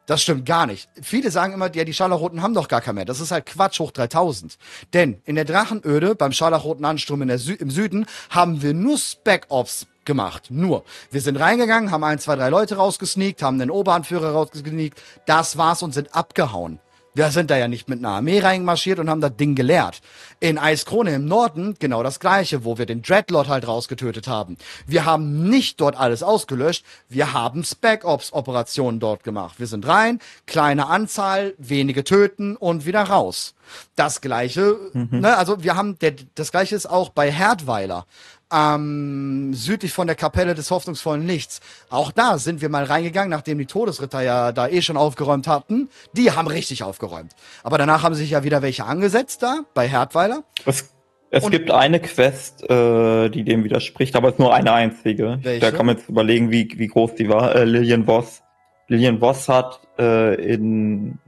Das 0.07 0.23
stimmt 0.23 0.45
gar 0.45 0.65
nicht. 0.65 0.89
Viele 1.01 1.31
sagen 1.31 1.53
immer, 1.53 1.73
ja, 1.73 1.83
die 1.83 1.93
Scharlachroten 1.93 2.41
haben 2.41 2.53
doch 2.53 2.67
gar 2.67 2.81
keinen 2.81 2.95
mehr. 2.95 3.05
Das 3.05 3.19
ist 3.19 3.31
halt 3.31 3.45
Quatsch 3.45 3.79
hoch 3.79 3.91
3000. 3.91 4.57
Denn 4.93 5.21
in 5.25 5.35
der 5.35 5.45
Drachenöde, 5.45 6.15
beim 6.15 6.31
Scharlachroten 6.31 6.85
Ansturm 6.85 7.37
Sü 7.37 7.53
im 7.53 7.69
Süden, 7.69 8.05
haben 8.29 8.61
wir 8.61 8.73
nur 8.73 8.97
Spec-Ops 8.97 9.87
gemacht. 10.05 10.47
Nur. 10.49 10.83
Wir 11.11 11.21
sind 11.21 11.37
reingegangen, 11.37 11.91
haben 11.91 12.03
ein, 12.03 12.19
zwei, 12.19 12.35
drei 12.35 12.49
Leute 12.49 12.75
rausgesneakt, 12.75 13.43
haben 13.43 13.59
den 13.59 13.69
Oberanführer 13.69 14.31
rausgesneakt. 14.31 15.01
Das 15.25 15.57
war's 15.57 15.83
und 15.83 15.93
sind 15.93 16.15
abgehauen. 16.15 16.79
Wir 17.13 17.29
sind 17.31 17.51
da 17.51 17.57
ja 17.57 17.67
nicht 17.67 17.89
mit 17.89 17.99
einer 17.99 18.15
Armee 18.15 18.39
reinmarschiert 18.39 18.97
und 18.97 19.09
haben 19.09 19.19
das 19.19 19.35
Ding 19.35 19.53
geleert. 19.53 20.01
In 20.39 20.57
Eiskrone 20.57 21.13
im 21.13 21.25
Norden 21.25 21.75
genau 21.77 22.03
das 22.03 22.21
gleiche, 22.21 22.63
wo 22.63 22.77
wir 22.77 22.85
den 22.85 23.01
Dreadlord 23.01 23.49
halt 23.49 23.67
rausgetötet 23.67 24.27
haben. 24.27 24.57
Wir 24.87 25.05
haben 25.05 25.49
nicht 25.49 25.81
dort 25.81 25.99
alles 25.99 26.23
ausgelöscht, 26.23 26.85
wir 27.09 27.33
haben 27.33 27.65
Spec 27.65 28.05
Ops 28.05 28.31
Operationen 28.31 29.01
dort 29.01 29.25
gemacht. 29.25 29.59
Wir 29.59 29.67
sind 29.67 29.85
rein, 29.87 30.19
kleine 30.45 30.87
Anzahl, 30.87 31.53
wenige 31.57 32.05
töten 32.05 32.55
und 32.55 32.85
wieder 32.85 33.03
raus. 33.03 33.55
Das 33.95 34.21
gleiche, 34.21 34.77
mhm. 34.93 35.19
ne, 35.19 35.35
also 35.37 35.63
wir 35.63 35.75
haben, 35.75 35.99
der, 35.99 36.13
das 36.35 36.51
gleiche 36.51 36.75
ist 36.75 36.89
auch 36.89 37.09
bei 37.09 37.29
Herdweiler 37.29 38.05
ähm, 38.51 39.53
südlich 39.53 39.93
von 39.93 40.07
der 40.07 40.15
Kapelle 40.15 40.55
des 40.55 40.71
hoffnungsvollen 40.71 41.25
Lichts. 41.25 41.61
Auch 41.89 42.11
da 42.11 42.37
sind 42.37 42.61
wir 42.61 42.69
mal 42.69 42.83
reingegangen, 42.83 43.29
nachdem 43.29 43.57
die 43.57 43.65
Todesritter 43.65 44.21
ja 44.21 44.51
da 44.51 44.67
eh 44.67 44.81
schon 44.81 44.97
aufgeräumt 44.97 45.47
hatten. 45.47 45.89
Die 46.13 46.31
haben 46.31 46.47
richtig 46.47 46.83
aufgeräumt. 46.83 47.33
Aber 47.63 47.77
danach 47.77 48.03
haben 48.03 48.15
sich 48.15 48.31
ja 48.31 48.43
wieder 48.43 48.61
welche 48.61 48.85
angesetzt 48.85 49.43
da, 49.43 49.61
bei 49.73 49.87
Herdweiler. 49.87 50.43
Es, 50.65 50.89
es 51.29 51.49
gibt 51.49 51.71
eine 51.71 51.99
Quest, 51.99 52.69
äh, 52.69 53.29
die 53.29 53.43
dem 53.43 53.63
widerspricht, 53.63 54.15
aber 54.15 54.29
es 54.29 54.33
ist 54.35 54.39
nur 54.39 54.53
eine 54.53 54.73
einzige. 54.73 55.39
Welche? 55.41 55.59
Da 55.59 55.71
kann 55.71 55.85
man 55.85 55.97
jetzt 55.97 56.09
überlegen, 56.09 56.51
wie, 56.51 56.69
wie 56.75 56.87
groß 56.87 57.15
die 57.15 57.29
war. 57.29 57.55
Äh, 57.55 57.65
Lillian 57.65 58.05
Voss. 58.05 58.41
Lillian 58.87 59.19
Voss 59.21 59.47
hat 59.47 59.79
äh, 59.97 60.35
in 60.35 61.19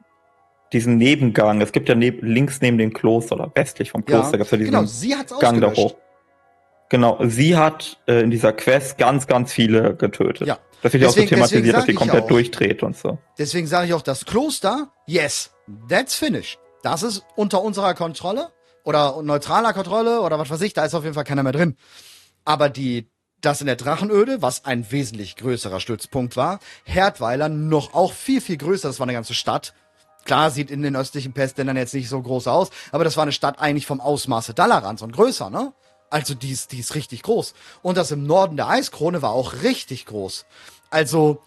diesen 0.74 0.98
Nebengang, 0.98 1.62
es 1.62 1.72
gibt 1.72 1.88
ja 1.88 1.96
neb 1.96 2.24
links 2.24 2.60
neben 2.60 2.78
dem 2.78 2.94
Kloster 2.94 3.36
oder 3.36 3.52
westlich 3.54 3.92
vom 3.92 4.04
Kloster, 4.04 4.34
ja, 4.34 4.38
gibt 4.38 4.46
es 4.46 4.52
ja 4.52 4.58
diesen 4.58 4.72
genau, 4.72 4.86
sie 4.86 5.16
hat's 5.16 5.38
Gang 5.40 5.62
da 5.62 5.72
hoch. 5.72 5.96
Genau, 6.90 7.20
sie 7.26 7.58
hat 7.58 7.98
äh, 8.08 8.22
in 8.22 8.32
dieser 8.32 8.54
Quest 8.54 8.98
ganz, 8.98 9.28
ganz 9.28 9.52
viele 9.52 9.96
getötet. 9.96 10.48
Ja. 10.48 10.60
Das 10.84 10.92
wird 10.92 11.04
ja 11.04 11.10
auch 11.10 11.14
so 11.14 11.24
thematisiert, 11.24 11.76
dass 11.76 11.86
sie 11.86 11.94
komplett 11.94 12.30
durchdreht 12.30 12.84
und 12.84 12.98
so. 12.98 13.18
Deswegen 13.38 13.68
sage 13.68 13.88
ich 13.88 13.94
auch, 13.94 14.02
das 14.02 14.26
Kloster, 14.26 14.92
yes, 15.08 15.52
that's 15.88 16.14
finished. 16.14 16.60
Das 16.84 17.04
ist 17.04 17.24
unter 17.38 17.64
unserer 17.64 17.94
Kontrolle 17.94 18.50
oder 18.84 19.22
neutraler 19.24 19.72
Kontrolle 19.74 20.22
oder 20.22 20.38
was 20.38 20.50
weiß 20.50 20.62
ich, 20.62 20.74
da 20.74 20.84
ist 20.84 20.94
auf 20.94 21.04
jeden 21.04 21.16
Fall 21.16 21.24
keiner 21.24 21.42
mehr 21.44 21.54
drin. 21.54 21.78
Aber 22.44 22.68
die, 22.68 23.10
das 23.40 23.62
in 23.62 23.68
der 23.68 23.78
Drachenöde, 23.78 24.42
was 24.42 24.66
ein 24.66 24.92
wesentlich 24.92 25.38
größerer 25.38 25.80
Stützpunkt 25.80 26.36
war, 26.36 26.60
Herdweiler 26.84 27.48
noch 27.48 27.94
auch 27.94 28.12
viel, 28.12 28.42
viel 28.42 28.58
größer, 28.58 28.90
das 28.90 29.00
war 29.00 29.06
eine 29.06 29.14
ganze 29.14 29.34
Stadt. 29.34 29.74
Klar, 30.26 30.52
sieht 30.52 30.70
in 30.70 30.82
den 30.82 30.96
östlichen 30.98 31.34
Pestländern 31.34 31.78
jetzt 31.78 31.94
nicht 31.94 32.10
so 32.10 32.22
groß 32.22 32.48
aus, 32.48 32.70
aber 32.92 33.06
das 33.06 33.16
war 33.16 33.24
eine 33.24 33.32
Stadt 33.32 33.60
eigentlich 33.60 33.86
vom 33.86 34.02
Ausmaße 34.02 34.54
Dalarans 34.54 35.02
und 35.02 35.14
größer, 35.14 35.50
ne? 35.50 35.74
Also 36.14 36.36
die 36.36 36.52
ist, 36.52 36.72
die 36.74 36.80
ist 36.80 36.94
richtig 36.94 37.24
groß. 37.24 37.56
Und 37.82 37.98
das 37.98 38.12
im 38.12 38.28
Norden 38.28 38.56
der 38.56 38.68
Eiskrone 38.68 39.24
war 39.24 39.32
auch 39.32 39.64
richtig 39.64 40.06
groß. 40.06 40.46
Also 40.92 41.42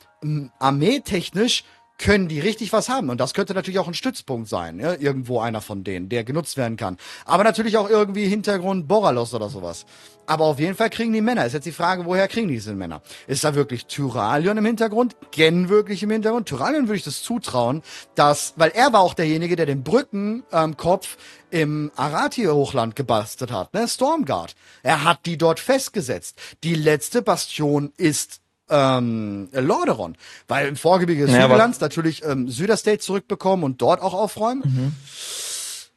armeetechnisch 0.58 1.62
können 1.98 2.28
die 2.28 2.40
richtig 2.40 2.72
was 2.72 2.88
haben. 2.88 3.10
Und 3.10 3.20
das 3.20 3.34
könnte 3.34 3.54
natürlich 3.54 3.78
auch 3.78 3.88
ein 3.88 3.94
Stützpunkt 3.94 4.48
sein, 4.48 4.78
ja? 4.80 4.94
irgendwo 4.94 5.40
einer 5.40 5.60
von 5.60 5.84
denen, 5.84 6.08
der 6.08 6.24
genutzt 6.24 6.56
werden 6.56 6.76
kann. 6.76 6.96
Aber 7.24 7.44
natürlich 7.44 7.76
auch 7.76 7.88
irgendwie 7.88 8.26
Hintergrund 8.26 8.88
Boralos 8.88 9.34
oder 9.34 9.48
sowas. 9.48 9.86
Aber 10.26 10.44
auf 10.46 10.58
jeden 10.58 10.74
Fall 10.74 10.90
kriegen 10.90 11.12
die 11.12 11.20
Männer. 11.20 11.46
Ist 11.46 11.52
jetzt 11.52 11.66
die 11.66 11.72
Frage, 11.72 12.04
woher 12.04 12.26
kriegen 12.26 12.48
diese 12.48 12.74
Männer? 12.74 13.00
Ist 13.26 13.44
da 13.44 13.54
wirklich 13.54 13.86
Tyralion 13.86 14.56
im 14.56 14.64
Hintergrund? 14.64 15.16
Gen 15.30 15.68
wirklich 15.68 16.02
im 16.02 16.10
Hintergrund? 16.10 16.48
Tyralion 16.48 16.88
würde 16.88 16.98
ich 16.98 17.04
das 17.04 17.22
zutrauen, 17.22 17.82
dass, 18.16 18.54
weil 18.56 18.70
er 18.70 18.92
war 18.92 19.00
auch 19.00 19.14
derjenige, 19.14 19.56
der 19.56 19.66
den 19.66 19.84
Brückenkopf 19.84 21.16
ähm, 21.52 21.62
im 21.62 21.92
Arathi-Hochland 21.94 22.96
gebastelt 22.96 23.52
hat, 23.52 23.72
ne? 23.72 23.86
Stormguard. 23.86 24.56
Er 24.82 25.04
hat 25.04 25.20
die 25.26 25.38
dort 25.38 25.60
festgesetzt. 25.60 26.38
Die 26.64 26.74
letzte 26.74 27.22
Bastion 27.22 27.92
ist 27.96 28.40
ähm, 28.68 29.48
Lordaeron, 29.52 30.16
weil 30.48 30.68
im 30.68 30.76
Vorgebirge 30.76 31.26
des 31.26 31.34
ja, 31.34 31.42
Süderlands 31.42 31.80
natürlich 31.80 32.24
ähm, 32.24 32.48
Süderstate 32.48 32.98
zurückbekommen 32.98 33.64
und 33.64 33.80
dort 33.80 34.02
auch 34.02 34.14
aufräumen. 34.14 34.62
Mhm. 34.64 34.92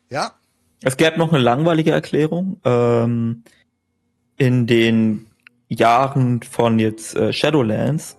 Ja. 0.10 0.32
Es 0.84 0.98
gäbe 0.98 1.18
noch 1.18 1.34
eine 1.34 1.41
langweilige 1.41 1.91
Erklärung. 1.91 2.60
Ähm, 2.64 3.44
in 4.38 4.68
den 4.68 5.28
Jahren 5.68 6.41
von 6.41 6.80
jetzt 6.80 7.16
äh, 7.16 7.34
Shadowlands, 7.34 8.18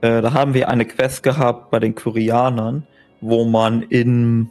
äh, 0.00 0.20
da 0.20 0.32
haben 0.32 0.54
wir 0.54 0.68
eine 0.68 0.84
Quest 0.84 1.22
gehabt 1.22 1.70
bei 1.70 1.78
den 1.78 1.94
Kyrianern, 1.94 2.86
wo 3.20 3.44
man 3.44 3.82
in 3.82 4.50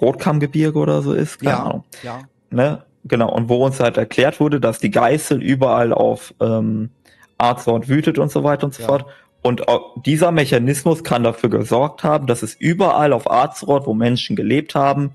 Rotkammgebirge 0.00 0.78
oder 0.78 1.02
so 1.02 1.12
ist, 1.12 1.38
keine 1.38 1.50
ja, 1.50 1.62
Ahnung. 1.62 1.84
Ja. 2.02 2.20
Ne? 2.50 2.84
Genau, 3.04 3.32
und 3.32 3.48
wo 3.48 3.64
uns 3.64 3.80
halt 3.80 3.96
erklärt 3.96 4.38
wurde, 4.38 4.60
dass 4.60 4.78
die 4.78 4.90
Geißel 4.90 5.42
überall 5.42 5.92
auf 5.92 6.34
ähm, 6.40 6.90
Arzort 7.38 7.88
wütet 7.88 8.18
und 8.18 8.30
so 8.30 8.44
weiter 8.44 8.64
und 8.64 8.74
so 8.74 8.82
ja. 8.82 8.88
fort. 8.88 9.06
Und 9.42 9.62
dieser 10.04 10.32
Mechanismus 10.32 11.04
kann 11.04 11.22
dafür 11.22 11.48
gesorgt 11.48 12.02
haben, 12.02 12.26
dass 12.26 12.42
es 12.42 12.54
überall 12.54 13.12
auf 13.12 13.30
Azeroth, 13.30 13.86
wo 13.86 13.94
Menschen 13.94 14.36
gelebt 14.36 14.74
haben, 14.74 15.12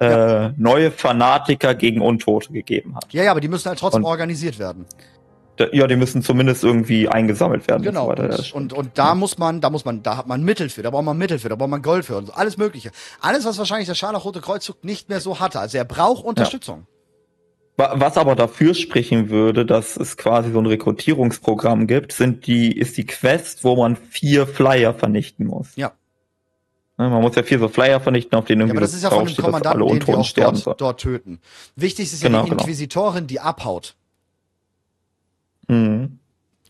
ja. 0.00 0.46
äh, 0.46 0.52
neue 0.56 0.90
Fanatiker 0.90 1.74
gegen 1.74 2.00
Untote 2.00 2.52
gegeben 2.52 2.96
hat. 2.96 3.12
Ja, 3.12 3.24
ja, 3.24 3.30
aber 3.30 3.40
die 3.40 3.48
müssen 3.48 3.68
halt 3.68 3.78
trotzdem 3.78 4.04
und, 4.04 4.10
organisiert 4.10 4.58
werden. 4.58 4.86
Ja, 5.72 5.88
die 5.88 5.96
müssen 5.96 6.22
zumindest 6.22 6.62
irgendwie 6.62 7.08
eingesammelt 7.08 7.66
werden. 7.68 7.82
Genau. 7.82 8.10
Und, 8.10 8.32
so 8.32 8.56
und, 8.56 8.72
und, 8.72 8.90
da 8.96 9.08
ja. 9.08 9.14
muss 9.14 9.38
man, 9.38 9.60
da 9.60 9.70
muss 9.70 9.84
man, 9.84 10.02
da 10.02 10.16
hat 10.16 10.28
man 10.28 10.44
Mittel 10.44 10.68
für, 10.68 10.82
da 10.82 10.90
braucht 10.90 11.04
man 11.04 11.18
Mittel 11.18 11.38
für, 11.40 11.48
da 11.48 11.56
braucht 11.56 11.70
man 11.70 11.82
Gold 11.82 12.04
für 12.04 12.16
und 12.16 12.26
so, 12.26 12.32
alles 12.32 12.56
Mögliche. 12.56 12.90
Alles, 13.20 13.44
was 13.44 13.58
wahrscheinlich 13.58 13.88
der 13.88 13.96
Scharlachrote 13.96 14.40
Kreuzzug 14.40 14.84
nicht 14.84 15.08
mehr 15.08 15.20
so 15.20 15.40
hatte. 15.40 15.58
Also 15.58 15.76
er 15.76 15.84
braucht 15.84 16.24
Unterstützung. 16.24 16.86
Ja. 16.88 16.97
Was 17.80 18.16
aber 18.16 18.34
dafür 18.34 18.74
sprechen 18.74 19.30
würde, 19.30 19.64
dass 19.64 19.96
es 19.96 20.16
quasi 20.16 20.50
so 20.50 20.58
ein 20.58 20.66
Rekrutierungsprogramm 20.66 21.86
gibt, 21.86 22.10
sind 22.10 22.48
die, 22.48 22.76
ist 22.76 22.96
die 22.96 23.06
Quest, 23.06 23.62
wo 23.62 23.76
man 23.76 23.94
vier 23.94 24.48
Flyer 24.48 24.94
vernichten 24.94 25.46
muss. 25.46 25.76
Ja. 25.76 25.92
Ne, 26.96 27.08
man 27.08 27.22
muss 27.22 27.36
ja 27.36 27.44
vier 27.44 27.60
so 27.60 27.68
Flyer 27.68 28.00
vernichten, 28.00 28.36
auf 28.36 28.46
denen 28.46 28.62
irgendwie 28.62 28.74
ja, 28.74 28.80
aber 28.80 28.86
das 28.86 28.94
ist 28.94 29.04
ja 29.04 29.10
von 29.10 29.26
dem 29.26 29.36
Kommandanten, 29.36 29.86
den 29.86 30.00
die 30.00 30.12
auch 30.12 30.32
dort, 30.32 30.80
dort, 30.80 31.00
töten. 31.00 31.38
Wichtig 31.76 32.12
ist 32.12 32.20
ja 32.20 32.28
genau, 32.28 32.42
die 32.42 32.50
genau. 32.50 32.62
Inquisitorin, 32.62 33.14
genau. 33.14 33.26
die 33.28 33.38
abhaut. 33.38 33.94
Mhm. 35.68 36.18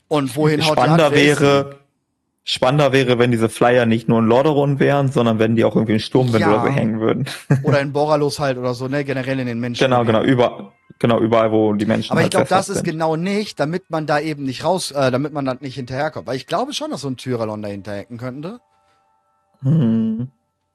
Und 0.09 0.36
wohin 0.36 0.62
haut 0.66 0.72
Spannender 0.72 1.09
die 1.09 1.16
wäre, 1.16 1.76
Spannender 2.44 2.93
wäre, 2.93 3.18
wenn 3.18 3.30
diese 3.30 3.48
Flyer 3.48 3.86
nicht 3.86 4.10
nur 4.10 4.18
in 4.18 4.26
Lordaeron 4.26 4.78
wären, 4.78 5.10
sondern 5.10 5.39
wenn 5.39 5.56
die 5.56 5.64
auch 5.64 5.74
irgendwie 5.74 5.94
in 5.94 6.01
Sturmwind 6.01 6.40
ja. 6.40 6.51
oder 6.51 6.62
so 6.64 6.68
hängen 6.68 7.01
würden. 7.01 7.26
oder 7.62 7.80
in 7.80 7.93
Boralos 7.94 8.39
halt 8.39 8.59
oder 8.59 8.74
so, 8.74 8.89
ne, 8.89 9.05
generell 9.05 9.39
in 9.40 9.47
den 9.47 9.60
Menschen. 9.60 9.82
Genau, 9.82 10.05
genau, 10.05 10.22
über, 10.22 10.74
genau, 10.99 11.20
überall, 11.20 11.53
wo 11.53 11.73
die 11.73 11.87
Menschen 11.87 12.12
Aber 12.12 12.20
halt 12.20 12.27
ich 12.27 12.31
glaube, 12.31 12.49
das 12.49 12.69
ist 12.69 12.77
sind. 12.77 12.85
genau 12.85 13.16
nicht, 13.16 13.59
damit 13.61 13.91
man 13.91 14.07
da 14.07 14.20
eben 14.20 14.45
nicht 14.45 14.65
raus, 14.65 14.91
äh, 14.91 15.11
damit 15.11 15.33
man 15.33 15.45
da 15.45 15.55
nicht 15.55 15.75
hinterherkommt. 15.75 16.27
Weil 16.27 16.37
ich 16.37 16.47
glaube 16.47 16.73
schon, 16.73 16.91
dass 16.91 17.03
so 17.03 17.09
ein 17.09 17.16
Tyralon 17.16 17.62
da 17.62 17.69
hinterhacken 17.69 18.19
könnte. 18.19 18.61
Hm. 19.62 20.29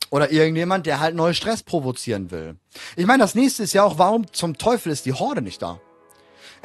Oder 0.10 0.32
irgendjemand, 0.32 0.86
der 0.86 1.00
halt 1.00 1.16
neue 1.16 1.34
Stress 1.34 1.64
provozieren 1.64 2.30
will. 2.30 2.56
Ich 2.96 3.06
meine, 3.06 3.24
das 3.24 3.34
nächste 3.34 3.64
ist 3.64 3.74
ja 3.74 3.84
auch, 3.84 3.98
warum 3.98 4.32
zum 4.32 4.58
Teufel 4.58 4.92
ist 4.92 5.06
die 5.06 5.14
Horde 5.14 5.42
nicht 5.42 5.62
da? 5.62 5.80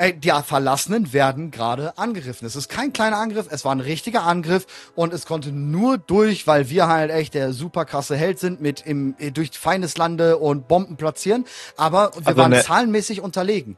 Ey, 0.00 0.12
die 0.16 0.30
Verlassenen 0.44 1.12
werden 1.12 1.50
gerade 1.50 1.98
angegriffen. 1.98 2.46
Es 2.46 2.54
ist 2.54 2.68
kein 2.68 2.92
kleiner 2.92 3.18
Angriff, 3.18 3.48
es 3.50 3.64
war 3.64 3.72
ein 3.72 3.80
richtiger 3.80 4.22
Angriff 4.22 4.92
und 4.94 5.12
es 5.12 5.26
konnte 5.26 5.50
nur 5.50 5.98
durch, 5.98 6.46
weil 6.46 6.70
wir 6.70 6.86
halt 6.86 7.10
echt 7.10 7.34
der 7.34 7.52
super 7.52 7.84
krasse 7.84 8.16
Held 8.16 8.38
sind 8.38 8.60
mit 8.60 8.86
im, 8.86 9.16
durch 9.34 9.58
Feindeslande 9.58 10.38
und 10.38 10.68
Bomben 10.68 10.96
platzieren. 10.96 11.46
Aber 11.76 12.12
wir 12.14 12.28
also 12.28 12.38
waren 12.38 12.52
ne, 12.52 12.62
zahlenmäßig 12.62 13.20
unterlegen. 13.20 13.76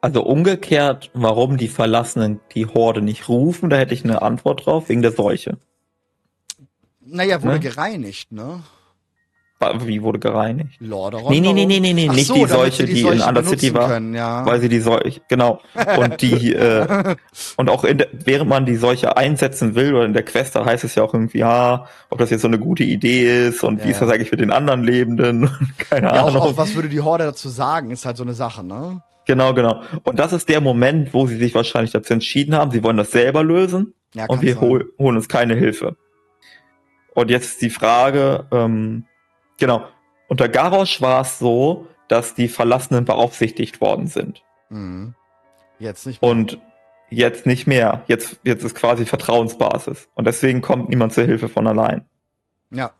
Also 0.00 0.22
umgekehrt, 0.22 1.10
warum 1.12 1.56
die 1.56 1.66
Verlassenen 1.66 2.38
die 2.54 2.66
Horde 2.66 3.02
nicht 3.02 3.28
rufen, 3.28 3.68
da 3.68 3.76
hätte 3.76 3.94
ich 3.94 4.04
eine 4.04 4.22
Antwort 4.22 4.64
drauf, 4.64 4.88
wegen 4.90 5.02
der 5.02 5.10
Seuche. 5.10 5.58
Naja, 7.00 7.42
wurde 7.42 7.54
ne? 7.54 7.60
gereinigt, 7.60 8.30
ne? 8.30 8.62
Wie 9.84 10.02
wurde 10.02 10.18
gereinigt? 10.18 10.80
Lordaeron? 10.80 11.30
Nee, 11.32 11.40
nee, 11.40 11.52
nee, 11.52 11.66
nee, 11.66 11.80
nee, 11.80 11.92
nee. 11.92 12.08
nicht 12.08 12.26
so, 12.26 12.34
die 12.34 12.46
Seuche, 12.46 12.84
die, 12.84 12.94
die 12.94 13.00
in 13.02 13.20
Undercity 13.20 13.74
war. 13.74 13.88
Können, 13.88 14.14
ja. 14.14 14.44
Weil 14.46 14.60
sie 14.60 14.68
die 14.68 14.80
Seuche, 14.80 15.20
genau. 15.28 15.60
Und 15.98 16.20
die, 16.22 16.52
äh, 16.54 17.16
und 17.56 17.70
auch 17.70 17.84
in 17.84 17.98
der, 17.98 18.08
während 18.12 18.48
man 18.48 18.66
die 18.66 18.76
Seuche 18.76 19.16
einsetzen 19.16 19.74
will, 19.74 19.94
oder 19.94 20.04
in 20.04 20.12
der 20.12 20.24
Quest, 20.24 20.56
da 20.56 20.64
heißt 20.64 20.84
es 20.84 20.94
ja 20.94 21.02
auch 21.02 21.14
irgendwie, 21.14 21.38
ja, 21.38 21.86
ob 22.10 22.18
das 22.18 22.30
jetzt 22.30 22.42
so 22.42 22.48
eine 22.48 22.58
gute 22.58 22.84
Idee 22.84 23.48
ist 23.48 23.64
und 23.64 23.80
ja. 23.80 23.86
wie 23.86 23.90
ist 23.90 24.02
das 24.02 24.10
eigentlich 24.10 24.30
für 24.30 24.36
den 24.36 24.50
anderen 24.50 24.82
Lebenden? 24.82 25.50
Keine 25.78 26.08
ja, 26.08 26.24
Ahnung. 26.24 26.36
Auch, 26.36 26.46
auch, 26.52 26.56
was 26.56 26.74
würde 26.74 26.88
die 26.88 27.00
Horde 27.00 27.24
dazu 27.24 27.48
sagen, 27.48 27.90
ist 27.90 28.06
halt 28.06 28.16
so 28.16 28.22
eine 28.22 28.34
Sache, 28.34 28.64
ne? 28.64 29.02
Genau, 29.26 29.54
genau. 29.54 29.82
Und 30.02 30.18
das 30.18 30.32
ist 30.32 30.48
der 30.48 30.60
Moment, 30.60 31.14
wo 31.14 31.26
sie 31.26 31.36
sich 31.36 31.54
wahrscheinlich 31.54 31.92
dazu 31.92 32.12
entschieden 32.12 32.56
haben, 32.56 32.70
sie 32.70 32.82
wollen 32.82 32.96
das 32.96 33.12
selber 33.12 33.44
lösen 33.44 33.94
ja, 34.14 34.26
und 34.26 34.42
wir 34.42 34.60
hol, 34.60 34.92
holen 34.98 35.16
uns 35.16 35.28
keine 35.28 35.54
Hilfe. 35.54 35.96
Und 37.14 37.30
jetzt 37.30 37.44
ist 37.44 37.62
die 37.62 37.70
Frage, 37.70 38.46
ähm, 38.50 39.04
Genau. 39.62 39.86
Unter 40.26 40.48
Garrosh 40.48 41.00
war 41.02 41.20
es 41.20 41.38
so, 41.38 41.86
dass 42.08 42.34
die 42.34 42.48
Verlassenen 42.48 43.04
beaufsichtigt 43.04 43.80
worden 43.80 44.08
sind. 44.08 44.42
Mhm. 44.70 45.14
Jetzt 45.78 46.04
nicht 46.04 46.20
mehr. 46.20 46.30
Und 46.32 46.58
jetzt 47.10 47.46
nicht 47.46 47.68
mehr. 47.68 48.02
Jetzt, 48.08 48.40
jetzt 48.42 48.64
ist 48.64 48.74
quasi 48.74 49.06
Vertrauensbasis. 49.06 50.08
Und 50.14 50.26
deswegen 50.26 50.62
kommt 50.62 50.88
niemand 50.88 51.12
zur 51.12 51.26
Hilfe 51.26 51.48
von 51.48 51.68
allein. 51.68 52.04
Ja. 52.72 52.90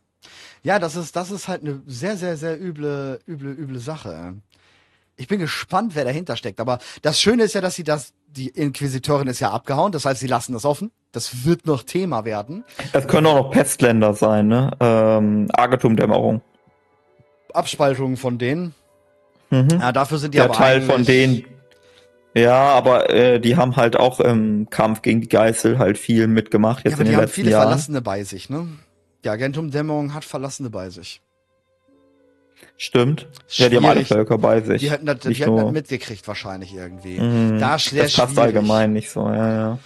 Ja, 0.62 0.78
das 0.78 0.94
ist, 0.94 1.16
das 1.16 1.32
ist 1.32 1.48
halt 1.48 1.62
eine 1.62 1.82
sehr, 1.84 2.16
sehr, 2.16 2.36
sehr 2.36 2.62
üble, 2.62 3.18
üble, 3.26 3.51
üble 3.59 3.80
Sache. 3.80 4.34
Ich 5.16 5.26
bin 5.26 5.40
gespannt, 5.40 5.97
wer 5.97 6.05
dahinter 6.05 6.36
steckt. 6.36 6.60
Aber 6.60 6.78
das 7.02 7.20
Schöne 7.20 7.43
ist 7.43 7.56
ja, 7.56 7.60
dass 7.60 7.74
sie 7.74 7.82
das, 7.82 8.12
die 8.28 8.51
Inquisitorin 8.51 9.26
ist 9.26 9.40
ja 9.40 9.51
abgehauen. 9.51 9.90
Das 9.90 10.05
heißt, 10.05 10.20
sie 10.20 10.28
lassen 10.28 10.52
das 10.52 10.64
offen. 10.64 10.93
Das 11.10 11.44
wird 11.44 11.66
noch 11.66 11.82
Thema 11.82 12.24
werden. 12.24 12.62
Es 12.93 13.09
können 13.09 13.26
auch 13.26 13.34
noch 13.34 13.51
Pestländer 13.51 14.14
sein, 14.14 14.47
ne? 14.47 14.70
Ähm, 14.78 15.48
Agatum-Dämmerung. 15.52 16.40
Abspaltungen 17.55 18.16
von 18.16 18.39
denen. 18.39 18.74
Mhm. 19.51 19.69
Ja, 19.81 19.93
dafür 19.93 20.19
sind 20.19 20.35
die 20.35 20.39
Der 20.39 20.47
aber 20.47 20.55
Teil 20.55 20.83
von 20.83 21.05
denen, 21.05 21.45
ja, 22.35 22.55
aber 22.55 23.11
äh, 23.11 23.39
die 23.41 23.57
haben 23.57 23.77
halt 23.77 23.97
auch 23.97 24.19
im 24.20 24.70
Kampf 24.70 25.03
gegen 25.03 25.20
die 25.20 25.29
Geißel 25.29 25.79
halt 25.79 25.99
viel 25.99 26.27
mitgemacht 26.27 26.85
jetzt 26.85 26.95
Ja, 26.95 26.99
in 27.01 27.05
die 27.05 27.11
den 27.11 27.16
haben 27.16 27.23
letzten 27.24 27.35
viele 27.35 27.51
Jahren. 27.51 27.69
Verlassene 27.69 28.01
bei 28.01 28.24
sich, 28.24 28.49
ne? 28.49 28.69
Die 29.24 29.29
Agentum-Dämmerung 29.29 30.15
hat 30.15 30.24
Verlassene 30.24 30.70
bei 30.70 30.89
sich. 30.91 31.20
Stimmt. 32.77 33.29
Ja, 33.51 33.69
die 33.69 33.77
haben 33.77 33.85
alle 33.85 33.95
Schwierig. 33.97 34.09
Völker 34.09 34.39
bei 34.39 34.61
sich. 34.61 34.81
Die 34.81 34.91
hätten 34.91 35.07
das, 35.07 35.19
die 35.20 35.35
hätten 35.35 35.57
das 35.57 35.73
mitgekriegt 35.73 36.27
wahrscheinlich 36.27 36.74
irgendwie. 36.74 37.20
Mhm. 37.20 37.59
Da 37.61 37.73
das 37.73 37.85
passt 37.93 38.15
schwierig. 38.16 38.39
allgemein 38.39 38.93
nicht 38.93 39.11
so, 39.11 39.29
ja, 39.29 39.53
ja. 39.55 39.79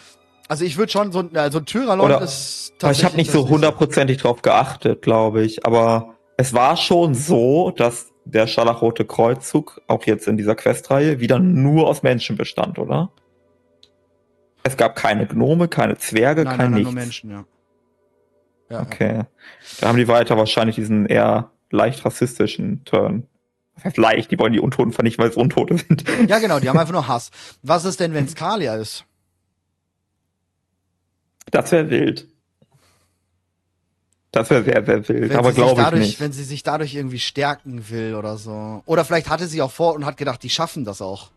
Also 0.49 0.65
ich 0.65 0.77
würde 0.79 0.93
schon 0.93 1.11
so, 1.13 1.21
ein- 1.21 1.37
also 1.37 1.59
ein 1.59 1.67
Tyralon 1.67 2.07
Oder- 2.07 2.23
ist 2.23 2.73
Aber 2.81 2.93
ich 2.93 3.05
habe 3.05 3.17
nicht 3.17 3.31
so 3.33 3.49
hundertprozentig 3.49 4.19
drauf 4.19 4.43
geachtet, 4.43 5.03
glaube 5.03 5.43
ich. 5.43 5.67
Aber 5.67 6.15
es 6.37 6.53
war 6.53 6.77
schon 6.77 7.15
so, 7.15 7.71
dass 7.71 8.13
der 8.25 8.47
Scharlachrote 8.47 9.05
Kreuzzug, 9.05 9.81
auch 9.87 10.05
jetzt 10.05 10.27
in 10.27 10.37
dieser 10.37 10.55
Questreihe, 10.55 11.21
wieder 11.21 11.39
nur 11.39 11.89
aus 11.89 12.03
Menschen 12.03 12.37
bestand, 12.37 12.79
oder? 12.79 13.11
Es 14.63 14.77
gab 14.77 14.97
keine 14.97 15.27
Gnome, 15.27 15.69
keine 15.69 15.97
Zwerge, 15.97 16.45
Nein, 16.45 16.57
kein 16.57 16.71
nein, 16.71 16.71
nein, 16.71 16.81
nichts. 16.81 16.93
nur 16.93 17.03
Menschen, 17.03 17.31
ja. 17.31 17.45
ja. 18.71 18.83
Okay. 18.83 19.23
Da 19.81 19.89
haben 19.89 19.97
die 19.97 20.09
weiter 20.09 20.37
wahrscheinlich 20.37 20.77
diesen 20.77 21.07
eher 21.07 21.51
leicht 21.71 22.05
rassistischen 22.05 22.85
Turn. 22.85 23.27
Das 23.77 23.85
heißt 23.85 23.97
leicht, 23.99 24.31
die 24.31 24.39
wollen 24.39 24.53
die 24.53 24.61
Untoten 24.61 24.93
vernichten, 24.93 25.23
weil 25.23 25.31
es 25.31 25.37
Untote 25.37 25.79
sind. 25.79 26.05
Ja, 26.29 26.39
genau, 26.39 26.59
die 26.59 26.69
haben 26.69 26.79
einfach 26.79 26.93
nur 26.93 27.07
Hass. 27.07 27.31
Was 27.63 27.85
ist 27.85 28.01
denn, 28.01 28.13
wenn 28.13 28.29
Skalia 28.29 28.75
ist? 28.77 29.05
Das 31.51 31.71
wäre 31.71 31.89
wild. 31.91 32.27
Das 34.37 34.51
wäre 34.51 34.65
sehr, 34.65 34.85
sehr 34.85 35.09
wild. 35.09 35.31
Wenn 35.31 35.39
aber 35.39 35.51
sie 35.51 35.55
sich 35.55 35.65
glaube 35.65 35.81
ich 35.81 35.85
dadurch, 35.87 36.01
nicht. 36.03 36.21
Wenn 36.21 36.33
sie 36.33 36.45
sich 36.45 36.63
dadurch 36.63 36.95
irgendwie 36.95 37.19
stärken 37.19 37.89
will 37.89 38.15
oder 38.15 38.37
so. 38.37 38.83
Oder 38.85 39.05
vielleicht 39.05 39.31
hatte 39.31 39.47
sie 39.47 39.63
auch 39.63 39.71
vor 39.71 39.95
und 39.95 40.05
hat 40.05 40.17
gedacht, 40.19 40.43
die 40.43 40.51
schaffen 40.51 40.85
das 40.85 41.01
auch. 41.01 41.31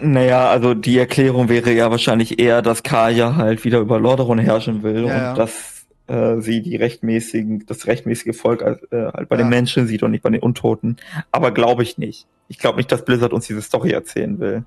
Naja, 0.00 0.50
also 0.50 0.74
die 0.74 0.98
Erklärung 0.98 1.48
wäre 1.48 1.72
ja 1.72 1.90
wahrscheinlich 1.90 2.38
eher, 2.40 2.62
dass 2.62 2.82
Kaya 2.82 3.36
halt 3.36 3.64
wieder 3.64 3.78
über 3.78 3.98
Lordaeron 3.98 4.38
herrschen 4.38 4.82
will 4.82 5.04
Ja, 5.06 5.14
und 5.14 5.20
ja. 5.20 5.34
dass 5.34 5.71
äh, 6.08 6.40
sie 6.40 6.62
die 6.62 6.76
rechtmäßigen, 6.76 7.64
das 7.66 7.86
rechtmäßige 7.86 8.36
Volk 8.36 8.62
als, 8.62 8.82
äh, 8.92 9.06
halt 9.12 9.28
bei 9.28 9.36
Ja. 9.36 9.42
den 9.42 9.48
Menschen 9.48 9.86
sieht 9.86 10.02
und 10.02 10.10
nicht 10.10 10.22
bei 10.22 10.30
den 10.30 10.40
Untoten. 10.40 10.96
Aber 11.30 11.50
glaube 11.52 11.82
ich 11.82 11.98
nicht. 11.98 12.26
Ich 12.48 12.58
glaube 12.58 12.76
nicht, 12.76 12.92
dass 12.92 13.04
Blizzard 13.04 13.32
uns 13.32 13.46
diese 13.46 13.62
Story 13.62 13.92
erzählen 13.92 14.38
will. 14.38 14.64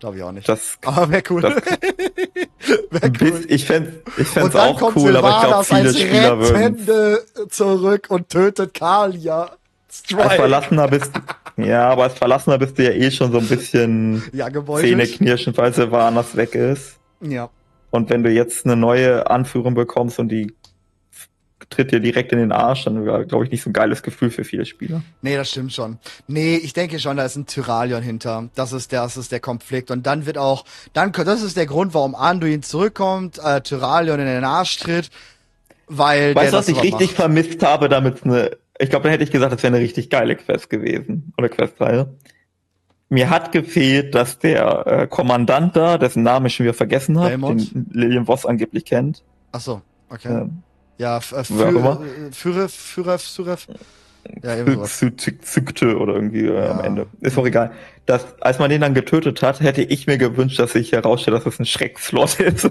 Glaube 0.00 0.16
ich 0.16 0.22
auch 0.22 0.32
nicht. 0.32 0.48
Das, 0.48 0.78
Aber 0.84 1.10
wäre 1.10 1.22
cool. 1.30 1.42
das 1.42 1.54
wär 2.90 3.10
bis, 3.10 3.44
ich 3.46 3.64
fände 3.64 4.02
ich 4.16 4.26
fänd's 4.26 4.56
auch 4.56 4.94
cool, 4.96 5.16
aber 5.16 5.30
ich 5.30 5.48
glaube, 5.48 5.64
viele 5.64 5.80
als 5.88 6.00
Spieler 6.00 6.38
würden. 6.40 7.48
Zurück 7.50 8.06
und 8.08 8.28
tötet 8.28 8.74
Kalia. 8.74 9.50
Als. 10.16 10.34
Verlassener 10.34 10.88
bist 10.88 11.12
ja, 11.56 11.88
aber 11.88 12.04
als 12.04 12.14
Verlassener 12.14 12.58
bist 12.58 12.78
du 12.78 12.84
ja 12.84 12.90
eh 12.90 13.10
schon 13.10 13.32
so 13.32 13.38
ein 13.38 13.46
bisschen 13.48 14.22
Ja, 14.32 14.48
gebeutelt. 14.48 14.88
Zähneknirschend, 14.90 15.56
weil 15.58 15.72
Sylvanas 15.72 16.36
weg 16.36 16.54
ist. 16.54 16.98
Ja. 17.20 17.50
Und 17.90 18.10
wenn 18.10 18.22
du 18.22 18.30
jetzt 18.30 18.64
eine 18.66 18.76
neue 18.76 19.28
Anführung 19.30 19.74
bekommst 19.74 20.18
und 20.18 20.28
die 20.28 20.54
tritt 21.70 21.92
dir 21.92 22.00
direkt 22.00 22.32
in 22.32 22.38
den 22.38 22.52
Arsch, 22.52 22.84
dann 22.84 23.04
wäre, 23.04 23.26
glaube 23.26 23.44
ich, 23.44 23.50
nicht 23.50 23.62
so 23.62 23.70
ein 23.70 23.72
geiles 23.72 24.02
Gefühl 24.02 24.30
für 24.30 24.44
viele 24.44 24.64
Spieler. 24.64 25.02
Nee, 25.22 25.36
das 25.36 25.50
stimmt 25.50 25.72
schon. 25.72 25.98
Nee, 26.26 26.56
ich 26.56 26.72
denke 26.72 26.98
schon, 26.98 27.16
da 27.16 27.24
ist 27.24 27.36
ein 27.36 27.46
Tyralion 27.46 28.02
hinter. 28.02 28.48
Das 28.54 28.72
ist 28.72 28.92
der, 28.92 29.02
das 29.02 29.16
ist 29.16 29.32
der 29.32 29.40
Konflikt. 29.40 29.90
Und 29.90 30.06
dann 30.06 30.26
wird 30.26 30.38
auch, 30.38 30.64
dann, 30.92 31.12
das 31.12 31.42
ist 31.42 31.56
der 31.56 31.66
Grund, 31.66 31.94
warum 31.94 32.14
Anduin 32.14 32.62
zurückkommt, 32.62 33.38
äh, 33.42 33.60
Tyralion 33.60 34.18
in 34.18 34.26
den 34.26 34.44
Arsch 34.44 34.78
tritt, 34.78 35.10
weil 35.86 36.34
Weißt 36.34 36.52
du, 36.52 36.58
was 36.58 36.68
ich 36.68 36.82
richtig 36.82 37.08
macht. 37.08 37.16
vermisst 37.16 37.62
habe, 37.62 37.88
damit 37.88 38.24
eine, 38.24 38.56
ich 38.78 38.90
glaube, 38.90 39.04
dann 39.04 39.12
hätte 39.12 39.24
ich 39.24 39.30
gesagt, 39.30 39.52
das 39.52 39.62
wäre 39.62 39.74
eine 39.74 39.84
richtig 39.84 40.10
geile 40.10 40.36
Quest 40.36 40.70
gewesen. 40.70 41.32
Oder 41.36 41.48
Questreihe. 41.48 42.14
Mir 43.10 43.30
hat 43.30 43.52
gefehlt, 43.52 44.14
dass 44.14 44.38
der 44.38 44.86
äh, 44.86 45.06
Kommandant 45.06 45.76
da, 45.76 45.96
dessen 45.96 46.22
Namen 46.22 46.46
ich 46.46 46.56
schon 46.56 46.64
wieder 46.64 46.74
vergessen 46.74 47.18
habe, 47.18 47.36
den 47.38 47.86
Lillian 47.90 48.26
Voss 48.26 48.44
angeblich 48.44 48.84
kennt, 48.84 49.22
Ach 49.50 49.60
so, 49.60 49.80
okay. 50.10 50.28
ähm, 50.28 50.62
ja, 50.98 51.18
f- 51.18 51.32
äh. 51.32 51.44
Führer, 51.44 52.68
Führer, 52.68 52.68
Führer, 53.18 53.56
ja, 54.42 54.84
zückte 54.84 55.96
oder 55.96 56.14
irgendwie 56.14 56.46
äh, 56.46 56.66
am 56.68 56.78
Ja. 56.78 56.84
Ende. 56.84 57.06
Ist 57.20 57.38
auch 57.38 57.46
egal. 57.46 57.72
Das, 58.06 58.26
als 58.40 58.58
man 58.58 58.68
den 58.70 58.80
dann 58.80 58.94
getötet 58.94 59.40
hat, 59.42 59.60
hätte 59.60 59.82
ich 59.82 60.06
mir 60.06 60.18
gewünscht, 60.18 60.58
dass 60.58 60.72
sich 60.72 60.92
herausstellt, 60.92 61.36
dass 61.36 61.46
es 61.46 61.58
ein 61.58 61.66
Schreckslot 61.66 62.40
ist. 62.40 62.68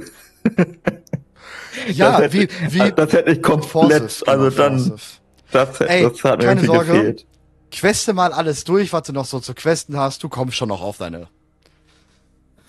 Ja, 1.87 2.11
das 2.19 2.33
hätte, 2.33 2.33
wie, 2.33 2.49
wie, 2.83 2.91
das 2.91 3.13
hätte 3.13 3.31
ich 3.31 3.41
komplett, 3.41 3.69
Forces, 3.69 4.23
also 4.23 4.45
genau, 4.49 4.57
dann, 4.57 4.79
Forces. 4.79 5.19
das, 5.51 5.81
Ey, 5.81 6.03
das 6.03 6.23
hat 6.23 6.39
mir 6.39 6.45
keine 6.45 6.65
Sorge. 6.65 6.85
gefehlt. 6.91 7.25
Queste 7.71 8.13
mal 8.13 8.33
alles 8.33 8.63
durch, 8.63 8.93
was 8.93 9.03
du 9.03 9.13
noch 9.13 9.25
so 9.25 9.39
zu 9.39 9.53
questen 9.53 9.97
hast. 9.97 10.23
Du 10.23 10.29
kommst 10.29 10.55
schon 10.55 10.69
noch 10.69 10.81
auf 10.81 10.97
deine. 10.97 11.27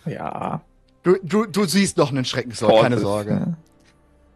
Ja. 0.05 0.61
Du, 1.03 1.17
du, 1.23 1.47
du 1.47 1.65
siehst 1.65 1.97
noch 1.97 2.11
einen 2.11 2.25
Schreckenslot, 2.25 2.81
keine 2.83 2.99
Sorge. 2.99 3.57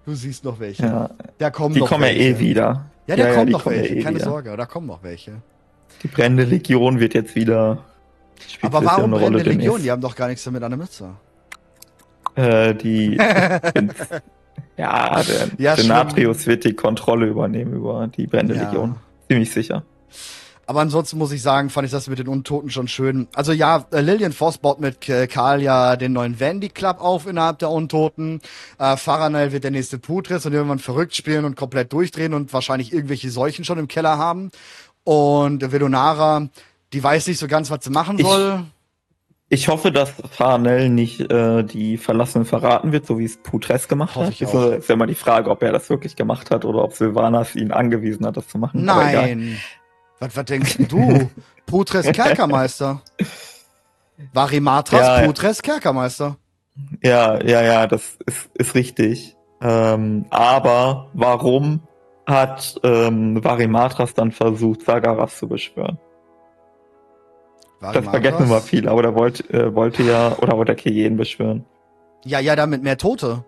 Du 0.04 0.14
siehst 0.14 0.44
noch 0.44 0.58
welche. 0.60 0.82
Ja. 0.84 1.10
Da 1.38 1.50
kommen 1.50 1.74
Die 1.74 1.80
noch 1.80 1.88
kommen 1.88 2.04
ja 2.04 2.08
welche. 2.10 2.22
eh 2.22 2.38
wieder. 2.38 2.86
Ja, 3.06 3.16
da 3.16 3.32
kommen 3.34 3.46
die 3.46 3.52
noch 3.52 3.62
kommen 3.64 3.76
ja 3.76 3.82
welche, 3.82 3.94
eh 3.96 4.02
keine 4.02 4.16
wieder. 4.16 4.24
Sorge, 4.24 4.56
da 4.56 4.66
kommen 4.66 4.86
noch 4.86 5.02
welche. 5.02 5.32
Die 6.02 6.08
brennende 6.08 6.44
Legion 6.44 6.98
wird 7.00 7.14
jetzt 7.14 7.34
wieder. 7.34 7.84
Aber 8.62 8.80
ja 8.80 8.84
warum 8.86 9.04
eine 9.14 9.20
brennende 9.20 9.38
Rolle 9.44 9.56
Legion? 9.56 9.82
Die 9.82 9.90
haben 9.90 10.00
doch 10.02 10.16
gar 10.16 10.28
nichts 10.28 10.42
damit 10.44 10.62
an 10.62 10.70
der 10.72 10.78
Mütze. 10.78 11.10
Äh, 12.34 12.74
die. 12.74 13.16
ja, 14.76 15.22
der 15.22 15.48
Ja, 15.58 15.76
Denatrius 15.76 16.46
wird 16.46 16.64
die 16.64 16.74
Kontrolle 16.74 17.26
übernehmen 17.26 17.74
über 17.74 18.08
die 18.08 18.26
brennende 18.26 18.56
Ja. 18.56 18.64
Legion. 18.64 18.96
Ziemlich 19.28 19.50
sicher. 19.52 19.84
Aber 20.72 20.80
ansonsten 20.80 21.18
muss 21.18 21.32
ich 21.32 21.42
sagen, 21.42 21.68
fand 21.68 21.84
ich 21.84 21.92
das 21.92 22.08
mit 22.08 22.18
den 22.18 22.28
Untoten 22.28 22.70
schon 22.70 22.88
schön. 22.88 23.28
Also 23.34 23.52
ja, 23.52 23.84
äh, 23.92 24.00
Lillian 24.00 24.32
Voss 24.32 24.56
baut 24.56 24.80
mit 24.80 25.02
Karl 25.02 25.60
ja 25.60 25.96
den 25.96 26.14
neuen 26.14 26.40
Vandy 26.40 26.70
Club 26.70 26.98
auf 26.98 27.26
innerhalb 27.26 27.58
der 27.58 27.68
Untoten. 27.68 28.40
Äh, 28.78 28.96
Faranel 28.96 29.52
wird 29.52 29.64
der 29.64 29.70
nächste 29.70 29.98
Putris 29.98 30.46
und 30.46 30.54
irgendwann 30.54 30.78
verrückt 30.78 31.14
spielen 31.14 31.44
und 31.44 31.56
komplett 31.56 31.92
durchdrehen 31.92 32.32
und 32.32 32.54
wahrscheinlich 32.54 32.90
irgendwelche 32.90 33.30
Seuchen 33.30 33.66
schon 33.66 33.78
im 33.78 33.86
Keller 33.86 34.16
haben. 34.16 34.50
Und 35.04 35.70
Vedonara, 35.72 36.48
die 36.94 37.04
weiß 37.04 37.26
nicht 37.26 37.38
so 37.38 37.48
ganz, 37.48 37.70
was 37.70 37.84
sie 37.84 37.90
machen 37.90 38.18
Ich- 38.18 38.26
soll. 38.26 38.62
Ich 39.50 39.68
hoffe, 39.68 39.92
dass 39.92 40.14
Farnell 40.30 40.88
nicht 40.88 41.20
äh, 41.30 41.62
die 41.64 41.98
Verlassenen 41.98 42.46
verraten 42.46 42.92
wird, 42.92 43.04
so 43.04 43.18
wie 43.18 43.26
es 43.26 43.36
Putres 43.36 43.86
gemacht 43.88 44.16
hat. 44.16 44.30
ich 44.30 44.40
Ist, 44.40 44.54
ist 44.54 44.88
ja 44.88 44.94
immer 44.94 45.06
die 45.06 45.14
Frage, 45.14 45.50
ob 45.50 45.62
er 45.62 45.72
das 45.72 45.90
wirklich 45.90 46.16
gemacht 46.16 46.50
hat 46.50 46.64
oder 46.64 46.82
ob 46.82 46.94
Sylvanas 46.94 47.54
ihn 47.56 47.72
angewiesen 47.72 48.24
hat, 48.24 48.38
das 48.38 48.48
zu 48.48 48.56
machen. 48.56 48.82
Nein. 48.86 49.58
Was, 50.22 50.36
was 50.36 50.44
denkst 50.44 50.76
du? 50.88 51.28
Putres 51.66 52.12
Kerkermeister. 52.12 53.02
Varimatras 54.32 55.00
Ja. 55.00 55.26
Putres 55.26 55.60
Kerkermeister. 55.60 56.36
Ja, 57.02 57.42
ja, 57.42 57.60
ja, 57.60 57.86
das 57.88 58.18
ist, 58.26 58.48
ist 58.54 58.74
richtig. 58.76 59.36
Ähm, 59.60 60.26
aber 60.30 61.08
warum 61.12 61.80
hat 62.24 62.80
ähm, 62.84 63.42
Varimatras 63.42 64.14
dann 64.14 64.30
versucht, 64.30 64.82
Sagaras 64.82 65.38
zu 65.38 65.48
beschwören? 65.48 65.98
Das 67.80 68.04
vergessen 68.04 68.44
immer 68.44 68.60
viele, 68.60 68.92
aber 68.92 69.02
der 69.02 69.16
wollte, 69.16 69.42
äh, 69.52 69.74
wollte 69.74 70.04
ja, 70.04 70.38
oder 70.38 70.56
wollte 70.56 70.72
er 70.72 70.76
Kejen 70.76 71.16
beschwören. 71.16 71.64
Ja, 72.24 72.38
ja, 72.38 72.54
damit 72.54 72.84
mehr 72.84 72.96
Tote. 72.96 73.44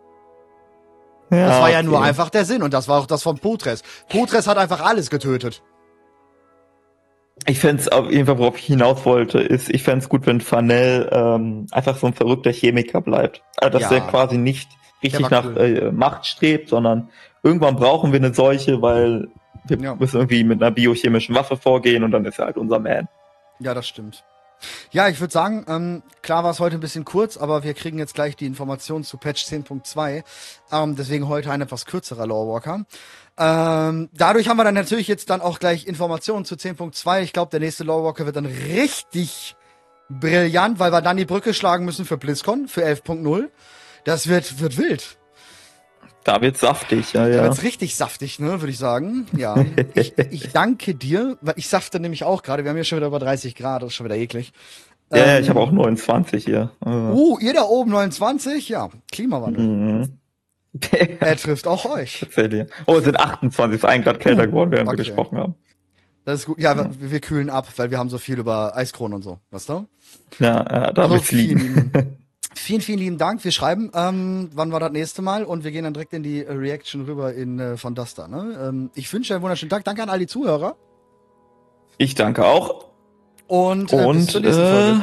Ja, 1.31 1.47
Das 1.47 1.61
war 1.61 1.71
ja 1.71 1.85
nur 1.85 2.03
einfach 2.03 2.31
der 2.31 2.45
Sinn 2.45 2.65
und 2.65 2.75
das 2.75 2.89
war 2.89 2.99
auch 2.99 3.07
das 3.07 3.23
von 3.23 3.39
Putres. 3.39 3.85
Putres 4.09 4.49
hat 4.49 4.59
einfach 4.59 4.85
alles 4.85 5.09
getötet. 5.09 5.63
Ich 7.47 7.59
fände 7.59 7.91
auf 7.93 8.11
jeden 8.11 8.27
Fall, 8.27 8.39
worauf 8.39 8.59
ich 8.59 8.65
hinaus 8.67 9.05
wollte, 9.05 9.39
ist, 9.39 9.69
ich 9.69 9.83
fände 9.83 10.03
es 10.05 10.09
gut, 10.09 10.27
wenn 10.27 10.41
Fanel 10.41 11.09
ähm, 11.13 11.67
einfach 11.73 11.97
so 11.97 12.07
ein 12.07 12.15
verrückter 12.15 12.53
Chemiker 12.53 13.01
bleibt. 13.01 13.43
Also, 13.59 13.79
dass 13.79 13.91
Ja. 13.91 13.97
er 13.99 14.01
quasi 14.07 14.39
nicht 14.39 14.71
richtig 15.03 15.29
nach 15.31 15.45
äh, 15.57 15.91
Macht 15.91 16.27
strebt, 16.27 16.71
sondern 16.71 17.11
irgendwann 17.43 17.77
brauchen 17.77 18.13
wir 18.13 18.19
eine 18.21 18.33
Seuche, 18.33 18.81
weil 18.81 19.29
wir 19.65 19.79
Ja. 19.79 19.95
müssen 19.97 20.17
irgendwie 20.17 20.45
mit 20.45 20.63
einer 20.63 20.71
biochemischen 20.71 21.35
Waffe 21.35 21.57
vorgehen 21.57 22.05
und 22.05 22.13
dann 22.13 22.25
ist 22.25 22.39
er 22.39 22.47
halt 22.47 22.57
unser 22.57 22.79
Man. 22.79 23.09
Ja, 23.61 23.75
das 23.75 23.87
stimmt. 23.89 24.25
Ja, 24.93 25.09
ich 25.09 25.21
würde 25.21 25.33
sagen, 25.33 25.67
ähm, 25.69 26.03
klar 26.23 26.43
war 26.45 26.51
es 26.51 26.61
heute 26.61 26.77
ein 26.77 26.81
bisschen 26.81 27.05
kurz, 27.05 27.37
aber 27.37 27.65
wir 27.65 27.75
kriegen 27.75 27.99
jetzt 27.99 28.15
gleich 28.15 28.37
die 28.37 28.47
Informationen 28.47 29.05
zu 29.05 29.19
Patch 29.19 29.45
10.2. 29.45 30.23
Ähm, 30.73 30.97
deswegen 30.97 31.29
heute 31.29 31.51
ein 31.51 31.61
etwas 31.61 31.85
kürzerer 31.85 32.27
Lawwalker. 32.27 32.87
Ähm, 33.37 34.09
dadurch 34.13 34.49
haben 34.49 34.57
wir 34.57 34.65
dann 34.65 34.75
natürlich 34.75 35.09
jetzt 35.09 35.29
dann 35.31 35.41
auch 35.41 35.59
gleich 35.59 35.87
Informationen 35.87 36.45
zu 36.45 36.55
10.2. 36.55 37.23
Ich 37.23 37.33
glaube, 37.33 37.51
der 37.51 37.61
nächste 37.61 37.85
Lawwalker 37.85 38.27
wird 38.27 38.37
dann 38.37 38.47
richtig 38.47 39.57
brillant, 40.09 40.79
weil 40.79 40.93
wir 40.93 41.01
dann 41.01 41.17
die 41.17 41.25
Brücke 41.25 41.55
schlagen 41.55 41.85
müssen 41.85 42.05
für 42.05 42.17
BlizzCon, 42.17 42.69
für 42.69 42.85
11.0. 42.85 43.49
Das 44.05 44.29
wird, 44.29 44.61
wird 44.61 44.79
wild. 44.79 45.19
Da 46.23 46.41
wird's 46.41 46.61
saftig, 46.61 47.13
ja, 47.13 47.25
Da 47.29 47.35
ja. 47.35 47.43
wird's 47.43 47.63
richtig 47.63 47.97
saftig, 47.97 48.39
ne, 48.39 48.61
würde 48.61 48.71
ich 48.71 48.79
sagen. 48.79 49.27
Ja. 49.37 49.63
Ich, 49.95 50.17
ich 50.31 50.53
danke 50.53 50.95
dir, 50.95 51.37
weil 51.43 51.55
ich 51.57 51.69
safte 51.69 52.01
nämlich 52.01 52.25
auch 52.25 52.43
gerade. 52.43 52.65
Wir 52.65 52.71
haben 52.71 52.77
hier 52.77 52.85
schon 52.85 52.97
wieder 52.97 53.09
über 53.09 53.19
30 53.19 53.55
Grad, 53.55 53.83
das 53.83 53.89
ist 53.89 53.95
schon 53.95 54.07
wieder 54.07 54.17
eklig. 54.17 54.53
Ja, 55.13 55.37
Ähm, 55.37 55.43
ich 55.43 55.51
habe 55.51 55.61
auch 55.61 55.71
29 55.71 56.45
hier. 56.45 56.71
Uh, 56.85 57.39
ihr 57.41 57.53
da 57.53 57.63
oben 57.63 57.91
29? 57.91 58.69
Ja, 58.71 58.89
Klimawandel. 59.13 59.67
mhm. 59.67 60.19
Er 61.21 61.37
trifft 61.37 61.67
auch 61.67 61.85
euch. 61.85 62.27
Oh, 62.87 62.97
es 62.97 63.05
sind 63.05 63.19
28, 63.19 63.77
es 63.77 63.85
ist 63.85 63.89
ein 63.89 64.03
Grad 64.03 64.21
kälter 64.21 64.47
geworden, 64.47 64.73
während 64.73 64.89
okay. 64.89 64.99
wir 64.99 65.05
gesprochen 65.05 65.39
haben. 65.39 65.55
Das 66.25 66.41
ist 66.41 66.47
gut. 66.47 66.59
Ja, 66.59 66.75
ja, 66.75 66.91
wir 66.99 67.21
kühlen 67.21 67.51
ab, 67.51 67.69
weil 67.77 67.91
wir 67.91 67.99
haben 67.99 68.09
so 68.09 68.19
viel 68.19 68.39
über 68.39 68.77
Eiskronen 68.77 69.17
und 69.17 69.23
so, 69.23 69.39
weißt 69.51 69.69
du? 69.69 69.87
Ja, 70.39 70.65
ja 70.71 70.93
da 70.93 71.03
also, 71.03 71.19
vielen, 71.19 71.93
vielen, 72.55 72.81
vielen 72.81 72.99
lieben 72.99 73.19
Dank. 73.19 73.45
Wir 73.45 73.53
schreiben, 73.53 73.91
ähm, 73.95 74.51
wann 74.55 74.73
war 74.73 74.81
das 74.81 74.91
nächste 74.91 75.23
Mal 75.23 75.45
und 75.45 75.65
wir 75.65 75.71
gehen 75.71 75.85
dann 75.85 75.93
direkt 75.93 76.15
in 76.15 76.23
die 76.23 76.41
Reaction 76.41 77.05
rüber 77.05 77.35
in 77.35 77.59
äh, 77.59 77.77
von 77.77 77.95
Duster. 77.95 78.27
Ne? 78.27 78.59
Ähm, 78.69 78.91
ich 78.95 79.13
wünsche 79.13 79.35
einen 79.35 79.43
wunderschönen 79.43 79.71
Tag. 79.71 79.85
Danke 79.85 80.03
an 80.03 80.09
all 80.09 80.19
die 80.19 80.27
Zuhörer. 80.27 80.77
Ich 81.99 82.15
danke 82.15 82.45
auch. 82.45 82.87
Und, 83.47 83.93
äh, 83.93 84.05
und 84.05 84.35
äh, 84.35 84.95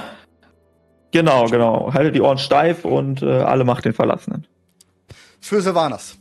genau, 1.11 1.45
genau. 1.45 1.93
Haltet 1.93 2.15
die 2.15 2.21
Ohren 2.21 2.39
steif 2.39 2.83
und 2.83 3.21
äh, 3.21 3.41
alle 3.41 3.63
macht 3.63 3.85
den 3.85 3.93
Verlassenen. 3.93 4.47
Für 5.41 5.61
Silvanas. 5.61 6.20